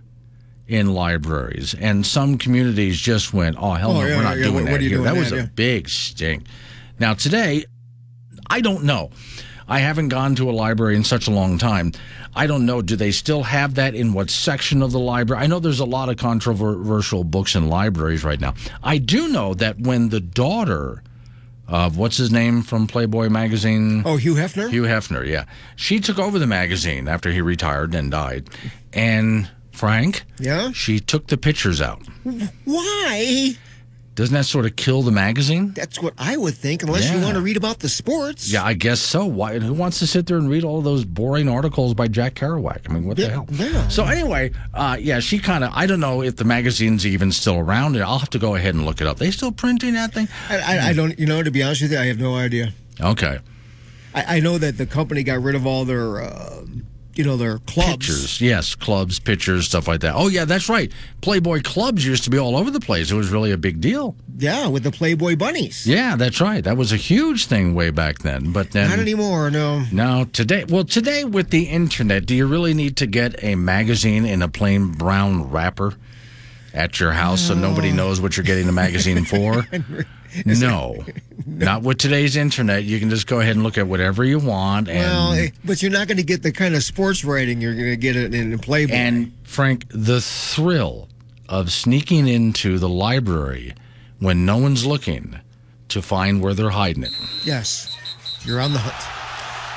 in 0.69 0.95
libraries, 0.95 1.75
and 1.75 2.07
some 2.07 2.39
communities 2.39 3.01
just 3.01 3.33
went, 3.35 3.57
"Oh 3.59 3.73
hell 3.73 3.93
Oh, 3.93 4.01
no, 4.03 4.07
yeah, 4.07 4.17
we're 4.17 4.23
not 4.23 4.39
yeah, 4.39 4.45
doing 4.45 4.65
that 4.67 4.71
what 4.73 4.81
are 4.81 4.85
you 4.85 4.89
here." 4.91 4.99
doing 4.99 5.15
that 5.15 5.17
was 5.19 5.33
a 5.33 5.51
big 5.55 5.89
stink. 5.89 6.45
Now 6.99 7.15
today, 7.15 7.65
I 8.49 8.61
don't 8.61 8.85
know. 8.85 9.11
I 9.67 9.79
haven't 9.79 10.11
gone 10.11 10.35
to 10.37 10.51
a 10.51 10.53
library 10.53 10.95
in 10.95 11.05
such 11.05 11.27
a 11.27 11.31
long 11.31 11.57
time. 11.57 11.93
I 12.37 12.47
don't 12.47 12.67
know. 12.67 12.83
Do 12.83 12.97
they 12.97 13.11
still 13.13 13.45
have 13.45 13.77
that 13.77 13.95
in 13.95 14.13
what 14.13 14.29
section 14.29 14.83
of 14.83 14.93
the 14.93 14.99
library? 14.99 15.43
I 15.43 15.47
know 15.47 15.59
there's 15.59 15.81
a 15.81 15.87
lot 15.87 16.11
of 16.11 16.19
controversial 16.19 17.25
books 17.25 17.55
in 17.55 17.69
libraries 17.71 18.25
right 18.25 18.41
now. 18.41 18.53
I 18.83 18.99
do 18.99 19.29
know 19.29 19.55
that 19.55 19.81
when 19.81 20.11
the 20.11 20.21
daughter 20.21 21.03
of 21.69 21.97
what's 21.97 22.17
his 22.17 22.31
name 22.31 22.63
from 22.63 22.87
Playboy 22.87 23.29
magazine? 23.29 24.03
Oh, 24.05 24.17
Hugh 24.17 24.35
Hefner? 24.35 24.71
Hugh 24.71 24.83
Hefner, 24.83 25.27
yeah. 25.27 25.45
She 25.77 25.99
took 26.01 26.19
over 26.19 26.39
the 26.39 26.47
magazine 26.47 27.09
after 27.09 27.31
he 27.33 27.41
retired 27.41 27.95
and 27.95 28.11
died. 28.11 28.49
And 28.93 29.51
Frank, 29.73 30.25
Yeah? 30.39 30.71
she 30.73 31.01
took 31.01 31.29
the 31.29 31.37
pictures 31.37 31.81
out. 31.81 32.03
Why? 32.65 33.57
Doesn't 34.15 34.35
that 34.35 34.45
sort 34.45 34.65
of 34.65 34.77
kill 34.77 35.03
the 35.03 35.11
magazine? 35.11 35.73
That's 35.73 36.01
what 36.01 36.15
I 36.17 36.37
would 36.37 36.55
think, 36.55 36.85
unless 36.85 37.11
you 37.11 37.21
want 37.21 37.35
to 37.35 37.41
read 37.41 37.57
about 37.57 37.81
the 37.81 37.89
sports. 37.89 38.51
Yeah, 38.51 38.63
I 38.63 38.75
guess 38.75 39.01
so. 39.01 39.27
Why? 39.27 39.59
Who 39.59 39.75
wants 39.75 39.99
to 39.99 40.07
sit 40.07 40.27
there 40.27 40.37
and 40.37 40.49
read 40.49 40.63
all 40.63 40.83
those 40.83 41.05
boring 41.05 41.49
articles 41.49 41.95
by 41.95 42.07
Jack 42.07 42.35
Kerouac? 42.35 42.89
I 42.89 42.93
mean, 42.93 43.07
what 43.07 43.17
the 43.17 43.29
hell? 43.29 43.47
yeah. 43.51 43.89
So 43.89 44.05
anyway, 44.05 44.53
uh, 44.73 44.97
yeah, 45.01 45.19
she 45.19 45.41
kind 45.41 45.65
of. 45.65 45.73
I 45.75 45.87
don't 45.87 45.99
know 45.99 46.23
if 46.23 46.37
the 46.37 46.45
magazine's 46.45 47.05
even 47.05 47.33
still 47.33 47.59
around. 47.59 47.97
I'll 47.97 48.21
have 48.21 48.31
to 48.31 48.39
go 48.39 48.55
ahead 48.55 48.77
and 48.77 48.87
look 48.87 49.01
it 49.01 49.09
up. 49.09 49.19
They 49.19 49.33
still 49.33 49.51
printing 49.51 49.95
that 49.95 50.13
thing? 50.13 50.29
I, 50.49 50.59
I, 50.59 50.89
I 50.89 50.93
don't, 50.93 51.19
you 51.19 51.27
know, 51.27 51.43
to 51.43 51.51
be 51.51 51.63
honest 51.65 51.83
with 51.83 51.93
you, 51.93 51.99
I 51.99 52.07
have 52.07 52.21
no 52.21 52.37
idea. 52.37 52.73
Okay. 53.01 53.41
I, 54.15 54.37
I 54.37 54.41
know 54.41 54.59
that 54.59 54.79
the 54.79 54.87
company 54.87 55.25
got 55.25 55.43
rid 55.43 55.57
of 55.57 55.67
all 55.67 55.85
their, 55.85 56.23
uh, 56.23 56.65
you 57.17 57.25
know, 57.25 57.37
their 57.37 57.59
clubs. 57.59 58.07
Pictures, 58.07 58.41
yes, 58.41 58.75
clubs, 58.75 59.19
pictures, 59.19 59.67
stuff 59.67 59.89
like 59.89 60.01
that. 60.01 60.15
Oh 60.15 60.29
yeah, 60.29 60.45
that's 60.45 60.69
right. 60.69 60.93
Playboy 61.21 61.63
clubs 61.63 62.05
used 62.07 62.25
to 62.25 62.31
be 62.31 62.39
all 62.39 62.57
over 62.57 62.71
the 62.71 62.81
place. 62.81 63.11
It 63.11 63.15
was 63.15 63.31
really 63.31 63.53
a 63.53 63.57
big 63.57 63.81
deal. 63.81 64.17
Yeah, 64.37 64.69
with 64.69 64.83
the 64.83 64.91
Playboy 64.91 65.37
bunnies. 65.37 65.87
Yeah, 65.87 66.17
that's 66.17 66.41
right. 66.41 66.63
That 66.65 66.77
was 66.77 66.93
a 66.93 66.97
huge 66.97 67.47
thing 67.47 67.75
way 67.75 67.91
back 67.91 68.19
then. 68.21 68.53
But 68.53 68.73
then 68.73 68.91
Not 68.91 68.99
anymore, 68.99 69.51
no. 69.51 69.85
No, 69.93 70.27
today, 70.33 70.65
well, 70.65 70.85
today 70.85 71.25
with 71.25 71.51
the 71.51 71.65
internet, 71.65 72.27
do 72.27 72.35
you 72.35 72.47
really 72.47 72.75
need 72.75 72.97
to 72.97 73.07
get 73.07 73.43
a 73.45 73.55
magazine 73.55 74.25
in 74.25 74.43
a 74.43 74.49
plain 74.49 74.89
brown 74.93 75.51
wrapper 75.51 75.95
at 76.75 77.01
your 77.01 77.13
house 77.13 77.41
so 77.41 77.55
nobody 77.55 77.93
knows 77.93 78.21
what 78.21 78.37
you're 78.37 78.45
getting 78.45 78.67
the 78.67 78.73
magazine 78.73 79.25
for? 79.33 79.67
No, 80.45 81.05
not 81.47 81.83
with 81.83 81.99
today's 81.99 82.35
internet. 82.37 82.83
You 82.85 82.99
can 82.99 83.09
just 83.09 83.27
go 83.29 83.39
ahead 83.41 83.55
and 83.55 83.63
look 83.63 83.79
at 83.79 83.87
whatever 83.87 84.25
you 84.25 84.41
want. 84.41 84.89
And, 84.89 84.99
Well, 84.99 85.33
eh, 85.35 85.49
but 85.65 85.81
you're 85.81 85.93
not 85.93 86.09
going 86.09 86.17
to 86.19 86.25
get 86.25 86.43
the 86.43 86.51
kind 86.53 86.75
of 86.75 86.83
sports 86.83 87.25
writing 87.25 87.61
you're 87.61 87.75
going 87.75 87.91
to 87.91 87.97
get 87.97 88.17
in, 88.17 88.35
in 88.35 88.59
Playboy. 88.59 88.93
and 88.93 89.33
Frank, 89.45 89.87
the 89.91 90.21
thrill 90.21 91.09
of 91.49 91.71
sneaking 91.71 92.27
into 92.27 92.79
the 92.79 92.89
library 92.89 93.75
when 94.19 94.45
no 94.45 94.57
one's 94.57 94.85
looking 94.85 95.39
to 95.89 96.03
find 96.03 96.43
where 96.43 96.55
they're 96.55 96.71
hiding 96.71 97.05
it. 97.05 97.13
Yes, 97.45 97.97
you're 98.45 98.61
on 98.61 98.73
the 98.73 98.81
hunt. 98.81 99.24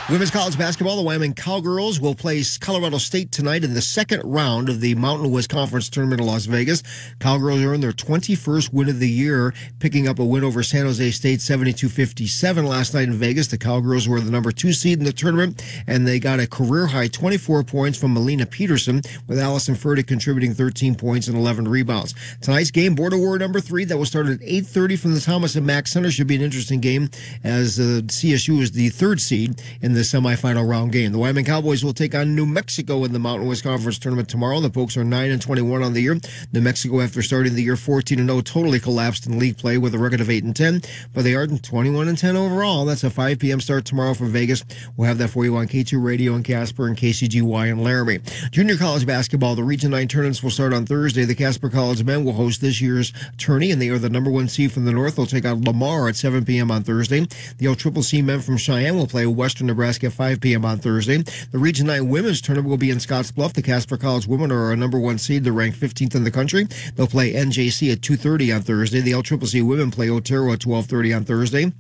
Women's 0.09 0.31
college 0.31 0.57
basketball, 0.57 0.95
the 0.95 1.01
Wyoming 1.01 1.33
Cowgirls 1.33 1.99
will 1.99 2.15
play 2.15 2.41
Colorado 2.61 2.97
State 2.97 3.29
tonight 3.29 3.65
in 3.65 3.73
the 3.73 3.81
second 3.81 4.21
round 4.23 4.69
of 4.69 4.79
the 4.79 4.95
Mountain 4.95 5.29
West 5.31 5.49
Conference 5.49 5.89
Tournament 5.89 6.21
in 6.21 6.27
Las 6.27 6.45
Vegas. 6.45 6.81
Cowgirls 7.19 7.61
earned 7.61 7.83
their 7.83 7.91
21st 7.91 8.71
win 8.71 8.87
of 8.87 8.99
the 8.99 9.09
year, 9.09 9.53
picking 9.79 10.07
up 10.07 10.19
a 10.19 10.23
win 10.23 10.45
over 10.45 10.63
San 10.63 10.85
Jose 10.85 11.11
State 11.11 11.39
72-57 11.39 12.65
last 12.65 12.93
night 12.93 13.09
in 13.09 13.15
Vegas. 13.15 13.47
The 13.47 13.57
Cowgirls 13.57 14.07
were 14.07 14.21
the 14.21 14.31
number 14.31 14.53
two 14.53 14.71
seed 14.71 14.97
in 14.97 15.03
the 15.03 15.11
tournament, 15.11 15.61
and 15.87 16.07
they 16.07 16.19
got 16.19 16.39
a 16.39 16.47
career 16.47 16.87
high 16.87 17.09
24 17.09 17.65
points 17.65 17.97
from 17.97 18.13
Malene 18.13 18.45
Pedersen, 18.45 19.01
with 19.27 19.37
Allyson 19.37 19.75
Fertig 19.75 20.07
contributing 20.07 20.53
13 20.53 20.95
points 20.95 21.27
and 21.27 21.35
11 21.35 21.67
rebounds. 21.67 22.15
Tonight's 22.39 22.71
game, 22.71 22.95
Border 22.95 23.17
War 23.17 23.37
number 23.37 23.59
three, 23.59 23.83
that 23.83 23.97
will 23.97 24.05
start 24.05 24.27
at 24.27 24.39
8.30 24.39 24.99
from 24.99 25.13
the 25.15 25.19
Thomas 25.19 25.57
and 25.57 25.67
Mack 25.67 25.85
Center, 25.85 26.09
should 26.09 26.27
be 26.27 26.37
an 26.37 26.41
interesting 26.41 26.79
game 26.79 27.09
as 27.43 27.77
uh, 27.77 28.03
CSU 28.05 28.61
is 28.61 28.71
the 28.71 28.87
third 28.87 29.19
seed 29.19 29.61
in 29.81 29.96
the 29.96 29.96
semifinal 30.01 30.67
round 30.67 30.91
game. 30.91 31.11
The 31.11 31.17
Wyoming 31.17 31.45
Cowboys 31.45 31.83
will 31.83 31.93
take 31.93 32.15
on 32.15 32.35
New 32.35 32.45
Mexico 32.45 33.03
in 33.03 33.13
the 33.13 33.19
Mountain 33.19 33.47
West 33.47 33.63
Conference 33.63 33.99
tournament 33.99 34.29
tomorrow. 34.29 34.59
The 34.59 34.69
Pokes 34.69 34.97
are 34.97 35.03
9 35.03 35.31
and 35.31 35.41
21 35.41 35.83
on 35.83 35.93
the 35.93 36.01
year. 36.01 36.17
New 36.53 36.61
Mexico, 36.61 37.01
after 37.01 37.21
starting 37.21 37.55
the 37.55 37.63
year 37.63 37.75
14 37.75 38.19
and 38.19 38.29
0, 38.29 38.41
totally 38.41 38.79
collapsed 38.79 39.25
in 39.25 39.39
league 39.39 39.57
play 39.57 39.77
with 39.77 39.93
a 39.93 39.99
record 39.99 40.21
of 40.21 40.29
8 40.29 40.43
and 40.43 40.55
10, 40.55 40.81
but 41.13 41.23
they 41.23 41.33
are 41.33 41.47
21 41.47 42.07
and 42.07 42.17
10 42.17 42.35
overall. 42.35 42.85
That's 42.85 43.03
a 43.03 43.09
5 43.09 43.39
p.m. 43.39 43.59
start 43.59 43.85
tomorrow 43.85 44.13
from 44.13 44.31
Vegas. 44.31 44.63
We'll 44.95 45.07
have 45.07 45.17
that 45.17 45.29
for 45.29 45.43
you 45.43 45.57
on 45.57 45.67
K2 45.67 46.03
Radio 46.03 46.35
in 46.35 46.43
Casper 46.43 46.87
and 46.87 46.95
KCGY 46.95 47.71
in 47.71 47.83
Laramie. 47.83 48.19
Junior 48.51 48.77
college 48.77 49.05
basketball, 49.05 49.55
the 49.55 49.63
Region 49.63 49.91
9 49.91 50.07
tournaments 50.07 50.43
will 50.43 50.51
start 50.51 50.73
on 50.73 50.85
Thursday. 50.85 51.25
The 51.25 51.35
Casper 51.35 51.69
College 51.69 52.03
men 52.03 52.23
will 52.23 52.33
host 52.33 52.61
this 52.61 52.79
year's 52.79 53.11
tourney, 53.37 53.71
and 53.71 53.81
they 53.81 53.89
are 53.89 53.99
the 53.99 54.09
number 54.09 54.31
one 54.31 54.47
seed 54.47 54.71
from 54.71 54.85
the 54.85 54.91
north. 54.91 55.15
They'll 55.15 55.25
take 55.25 55.45
on 55.45 55.63
Lamar 55.63 56.07
at 56.07 56.15
7 56.15 56.45
p.m. 56.45 56.71
on 56.71 56.83
Thursday. 56.83 57.21
The 57.57 57.65
LCCC 57.65 58.23
men 58.23 58.41
from 58.41 58.57
Cheyenne 58.57 58.95
will 58.95 59.07
play 59.07 59.25
Western 59.25 59.67
Nebraska 59.67 59.86
at 59.87 60.13
5 60.13 60.41
p.m. 60.41 60.65
on 60.65 60.79
Thursday. 60.79 61.17
The 61.17 61.57
Region 61.57 61.87
9 61.87 62.09
women's 62.09 62.41
tournament 62.41 62.69
will 62.69 62.77
be 62.77 62.91
in 62.91 62.97
Scottsbluff. 62.97 63.53
The 63.53 63.61
Casper 63.61 63.97
College 63.97 64.27
women 64.27 64.51
are 64.51 64.65
our 64.65 64.75
number 64.75 64.99
one 64.99 65.17
seed. 65.17 65.43
They're 65.43 65.53
ranked 65.53 65.79
15th 65.79 66.15
in 66.15 66.23
the 66.23 66.31
country. 66.31 66.65
They'll 66.95 67.07
play 67.07 67.33
NJC 67.33 67.91
at 67.93 68.01
2.30 68.01 68.55
on 68.55 68.61
Thursday. 68.61 69.01
The 69.01 69.11
LCCC 69.11 69.65
women 69.65 69.91
play 69.91 70.09
Otero 70.09 70.51
at 70.51 70.59
12.30 70.59 71.15
on 71.15 71.23
Thursday 71.23 71.71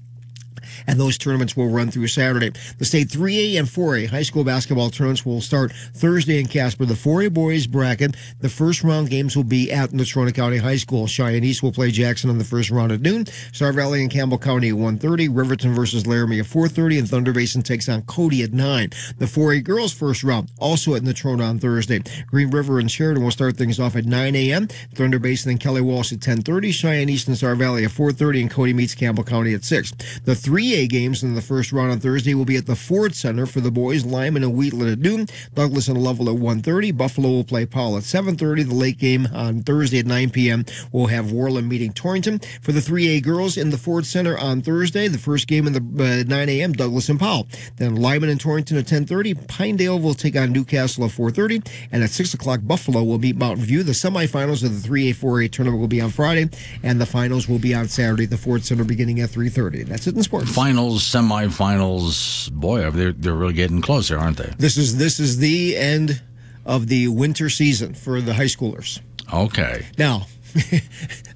and 0.87 0.99
those 0.99 1.17
tournaments 1.17 1.55
will 1.55 1.69
run 1.69 1.91
through 1.91 2.07
Saturday. 2.07 2.51
The 2.77 2.85
state 2.85 3.09
3A 3.09 3.59
and 3.59 3.67
4A 3.67 4.09
high 4.09 4.23
school 4.23 4.43
basketball 4.43 4.89
tournaments 4.89 5.25
will 5.25 5.41
start 5.41 5.71
Thursday 5.93 6.39
in 6.39 6.47
Casper. 6.47 6.85
The 6.85 6.93
4A 6.93 7.33
boys 7.33 7.67
bracket, 7.67 8.15
the 8.39 8.49
first 8.49 8.83
round 8.83 9.09
games 9.09 9.35
will 9.35 9.43
be 9.43 9.71
at 9.71 9.91
Natrona 9.91 10.33
County 10.33 10.57
High 10.57 10.77
School. 10.77 11.07
Cheyenne 11.07 11.43
East 11.43 11.61
will 11.61 11.71
play 11.71 11.91
Jackson 11.91 12.29
in 12.29 12.37
the 12.37 12.43
first 12.43 12.71
round 12.71 12.91
at 12.91 13.01
noon. 13.01 13.25
Star 13.51 13.73
Valley 13.73 14.01
and 14.01 14.11
Campbell 14.11 14.37
County 14.37 14.69
at 14.69 14.75
1.30. 14.75 15.29
Riverton 15.31 15.73
versus 15.73 16.07
Laramie 16.07 16.39
at 16.39 16.45
4.30. 16.45 16.99
And 16.99 17.09
Thunder 17.09 17.33
Basin 17.33 17.61
takes 17.61 17.89
on 17.89 18.03
Cody 18.03 18.43
at 18.43 18.53
9. 18.53 18.89
The 19.17 19.25
4A 19.25 19.63
girls 19.63 19.93
first 19.93 20.23
round 20.23 20.49
also 20.59 20.95
at 20.95 21.03
Natrona 21.03 21.49
on 21.49 21.59
Thursday. 21.59 22.01
Green 22.27 22.49
River 22.49 22.79
and 22.79 22.89
Sheridan 22.89 23.23
will 23.23 23.31
start 23.31 23.57
things 23.57 23.79
off 23.79 23.95
at 23.95 24.05
9 24.05 24.35
a.m. 24.35 24.67
Thunder 24.95 25.19
Basin 25.19 25.51
and 25.51 25.59
Kelly 25.59 25.81
Walsh 25.81 26.13
at 26.13 26.19
10.30. 26.19 26.73
Cheyenne 26.73 27.09
East 27.09 27.27
and 27.27 27.37
Star 27.37 27.55
Valley 27.55 27.83
at 27.83 27.91
4.30. 27.91 28.41
And 28.41 28.51
Cody 28.51 28.73
meets 28.73 28.95
Campbell 28.95 29.23
County 29.23 29.53
at 29.53 29.63
6. 29.63 29.91
The 30.23 30.33
3A 30.33 30.76
games 30.85 31.23
in 31.23 31.33
the 31.33 31.41
first 31.41 31.71
round 31.71 31.91
on 31.91 31.99
Thursday 31.99 32.35
will 32.35 32.45
be 32.45 32.57
at 32.57 32.67
the 32.67 32.75
Ford 32.75 33.15
Center 33.15 33.45
for 33.45 33.61
the 33.61 33.71
boys, 33.71 34.05
Lyman 34.05 34.43
and 34.43 34.53
Wheatland 34.53 34.91
at 34.91 34.99
noon, 34.99 35.27
Douglas 35.55 35.87
and 35.87 35.97
Lovell 35.97 36.29
at 36.29 36.35
1.30. 36.35 36.95
Buffalo 36.95 37.29
will 37.29 37.43
play 37.43 37.65
Powell 37.65 37.97
at 37.97 38.03
7.30. 38.03 38.67
The 38.67 38.75
late 38.75 38.99
game 38.99 39.27
on 39.33 39.63
Thursday 39.63 39.99
at 39.99 40.05
9 40.05 40.29
p.m. 40.29 40.65
will 40.91 41.07
have 41.07 41.27
Worland 41.27 41.67
meeting 41.67 41.93
Torrington. 41.93 42.39
For 42.61 42.71
the 42.71 42.79
3A 42.79 43.23
girls 43.23 43.57
in 43.57 43.71
the 43.71 43.77
Ford 43.77 44.05
Center 44.05 44.37
on 44.37 44.61
Thursday, 44.61 45.07
the 45.07 45.17
first 45.17 45.47
game 45.47 45.65
in 45.65 45.73
the 45.73 46.21
uh, 46.21 46.29
9 46.29 46.49
a.m., 46.49 46.73
Douglas 46.73 47.09
and 47.09 47.19
Powell. 47.19 47.47
Then 47.77 47.95
Lyman 47.95 48.29
and 48.29 48.39
Torrington 48.39 48.77
at 48.77 48.85
10.30. 48.85 49.47
Pinedale 49.47 49.99
will 49.99 50.13
take 50.13 50.35
on 50.35 50.51
Newcastle 50.51 51.05
at 51.05 51.11
4.30. 51.11 51.67
And 51.91 52.03
at 52.03 52.09
6 52.09 52.33
o'clock, 52.33 52.59
Buffalo 52.63 53.03
will 53.03 53.19
meet 53.19 53.37
Mountain 53.37 53.65
View. 53.65 53.83
The 53.83 53.93
semifinals 53.93 54.63
of 54.63 54.83
the 54.83 54.87
3A, 54.87 55.15
4A 55.15 55.51
tournament 55.51 55.79
will 55.79 55.87
be 55.87 56.01
on 56.01 56.09
Friday, 56.09 56.49
and 56.83 56.99
the 56.99 57.05
finals 57.05 57.47
will 57.47 57.59
be 57.59 57.73
on 57.73 57.87
Saturday, 57.87 58.25
the 58.25 58.37
Ford 58.37 58.63
Center 58.63 58.83
beginning 58.83 59.19
at 59.21 59.29
3.30. 59.29 59.85
That's 59.85 60.07
it 60.07 60.15
in 60.15 60.23
sports. 60.23 60.53
Finals, 60.67 61.01
semifinals, 61.03 62.51
boy, 62.51 62.91
they're, 62.91 63.13
they're 63.13 63.33
really 63.33 63.53
getting 63.53 63.81
closer, 63.81 64.17
aren't 64.17 64.35
they? 64.35 64.51
This 64.57 64.75
is 64.75 64.97
this 64.97 65.17
is 65.17 65.37
the 65.37 65.77
end 65.77 66.21
of 66.65 66.87
the 66.87 67.07
winter 67.07 67.49
season 67.49 67.93
for 67.93 68.19
the 68.19 68.33
high 68.33 68.51
schoolers. 68.51 68.99
Okay. 69.33 69.85
Now, 69.97 70.27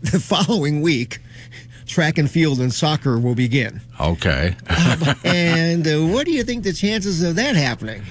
the 0.01 0.21
following 0.21 0.81
week, 0.81 1.19
track 1.91 2.17
and 2.17 2.31
field 2.31 2.61
and 2.61 2.73
soccer 2.73 3.19
will 3.19 3.35
begin. 3.35 3.81
Okay. 3.99 4.55
and 5.25 5.85
uh, 5.85 5.99
what 6.13 6.25
do 6.25 6.31
you 6.31 6.43
think 6.43 6.63
the 6.63 6.71
chances 6.71 7.21
of 7.21 7.35
that 7.35 7.55
happening? 7.55 8.01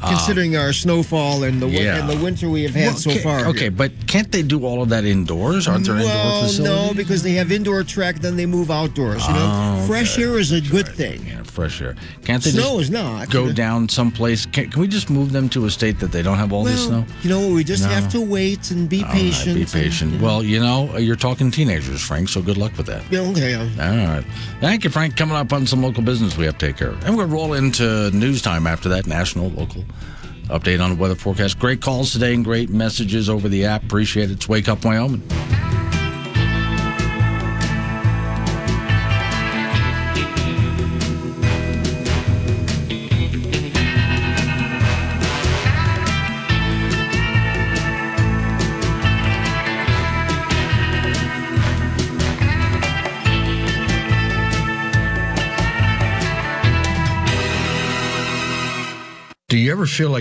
Considering 0.00 0.56
our 0.56 0.72
snowfall 0.72 1.42
and 1.42 1.60
the 1.60 1.66
yeah. 1.68 1.98
and 1.98 2.08
the 2.08 2.16
winter 2.22 2.48
we 2.48 2.62
have 2.62 2.74
had 2.74 2.86
Well, 2.86 2.96
so 2.96 3.14
far. 3.16 3.46
Okay, 3.46 3.68
but 3.68 3.90
can't 4.06 4.30
they 4.30 4.42
do 4.42 4.64
all 4.64 4.80
of 4.80 4.88
that 4.90 5.04
indoors? 5.04 5.66
Aren't 5.66 5.86
there 5.86 5.96
indoor 5.96 6.08
well, 6.08 6.42
facilities? 6.44 6.88
no, 6.88 6.94
because 6.94 7.24
they 7.24 7.32
have 7.32 7.50
indoor 7.50 7.82
track, 7.82 8.16
then 8.20 8.36
they 8.36 8.46
move 8.46 8.70
outdoors. 8.70 9.26
You 9.26 9.34
know, 9.34 9.78
Oh, 9.80 9.86
fresh 9.88 10.14
okay. 10.14 10.22
air 10.28 10.38
is 10.38 10.52
a 10.52 10.60
good 10.60 10.86
thing. 10.86 11.26
Yeah, 11.26 11.42
fresh 11.58 11.82
air. 11.82 11.96
Can't 12.24 12.40
they 12.44 12.50
Snow 12.50 12.78
just 12.78 12.82
is 12.82 12.90
not. 12.90 13.30
go 13.30 13.52
down 13.52 13.88
someplace? 13.88 14.46
Can, 14.46 14.70
can 14.70 14.80
we 14.80 14.86
just 14.86 15.10
move 15.10 15.32
them 15.32 15.48
to 15.48 15.66
a 15.66 15.70
state 15.70 15.98
that 15.98 16.12
they 16.12 16.22
don't 16.22 16.38
have 16.38 16.52
all 16.52 16.62
this 16.62 16.84
snow? 16.86 17.04
you 17.22 17.30
know? 17.30 17.48
We 17.48 17.64
just 17.64 17.82
No. 17.82 17.88
have 17.88 18.08
to 18.12 18.20
wait 18.20 18.70
and 18.70 18.88
be 18.88 18.98
All 19.02 19.08
right, 19.08 19.12
patient. 19.12 19.54
be 19.56 19.64
patient. 19.64 20.12
know. 20.14 20.24
Well, 20.24 20.44
you 20.44 20.60
know, 20.60 20.96
you're 20.98 21.16
talking 21.16 21.50
teenagers, 21.50 22.00
Frank, 22.00 22.28
so 22.28 22.40
good 22.40 22.56
luck 22.58 22.76
with 22.76 22.86
that. 22.86 23.02
Yeah, 23.10 23.20
okay. 23.30 23.54
All 23.56 23.64
right. 23.66 24.24
Thank 24.60 24.84
you, 24.84 24.90
Frank. 24.90 25.16
Coming 25.16 25.34
up 25.36 25.52
on 25.52 25.66
some 25.66 25.82
local 25.82 26.04
business 26.04 26.36
we 26.36 26.44
have 26.44 26.58
to 26.58 26.66
take 26.66 26.76
care 26.76 26.90
of. 26.90 27.04
And 27.04 27.16
we're 27.16 27.26
going 27.26 27.30
to 27.30 27.34
roll 27.34 27.52
into 27.54 28.10
news 28.12 28.40
time 28.40 28.68
after 28.68 28.88
that, 28.90 29.08
national, 29.08 29.50
local 29.50 29.84
update 30.44 30.80
on 30.80 30.90
the 30.90 30.96
weather 30.96 31.16
forecast. 31.16 31.58
Great 31.58 31.80
calls 31.82 32.12
today 32.12 32.34
and 32.34 32.44
great 32.44 32.70
messages 32.70 33.28
over 33.28 33.48
the 33.48 33.64
app. 33.64 33.82
Appreciate 33.82 34.30
it. 34.30 34.34
It's 34.34 34.48
Wake 34.48 34.68
Up 34.68 34.84
Wyoming. 34.84 35.22
Ever 59.78 59.86
feel 59.86 60.10
like 60.10 60.16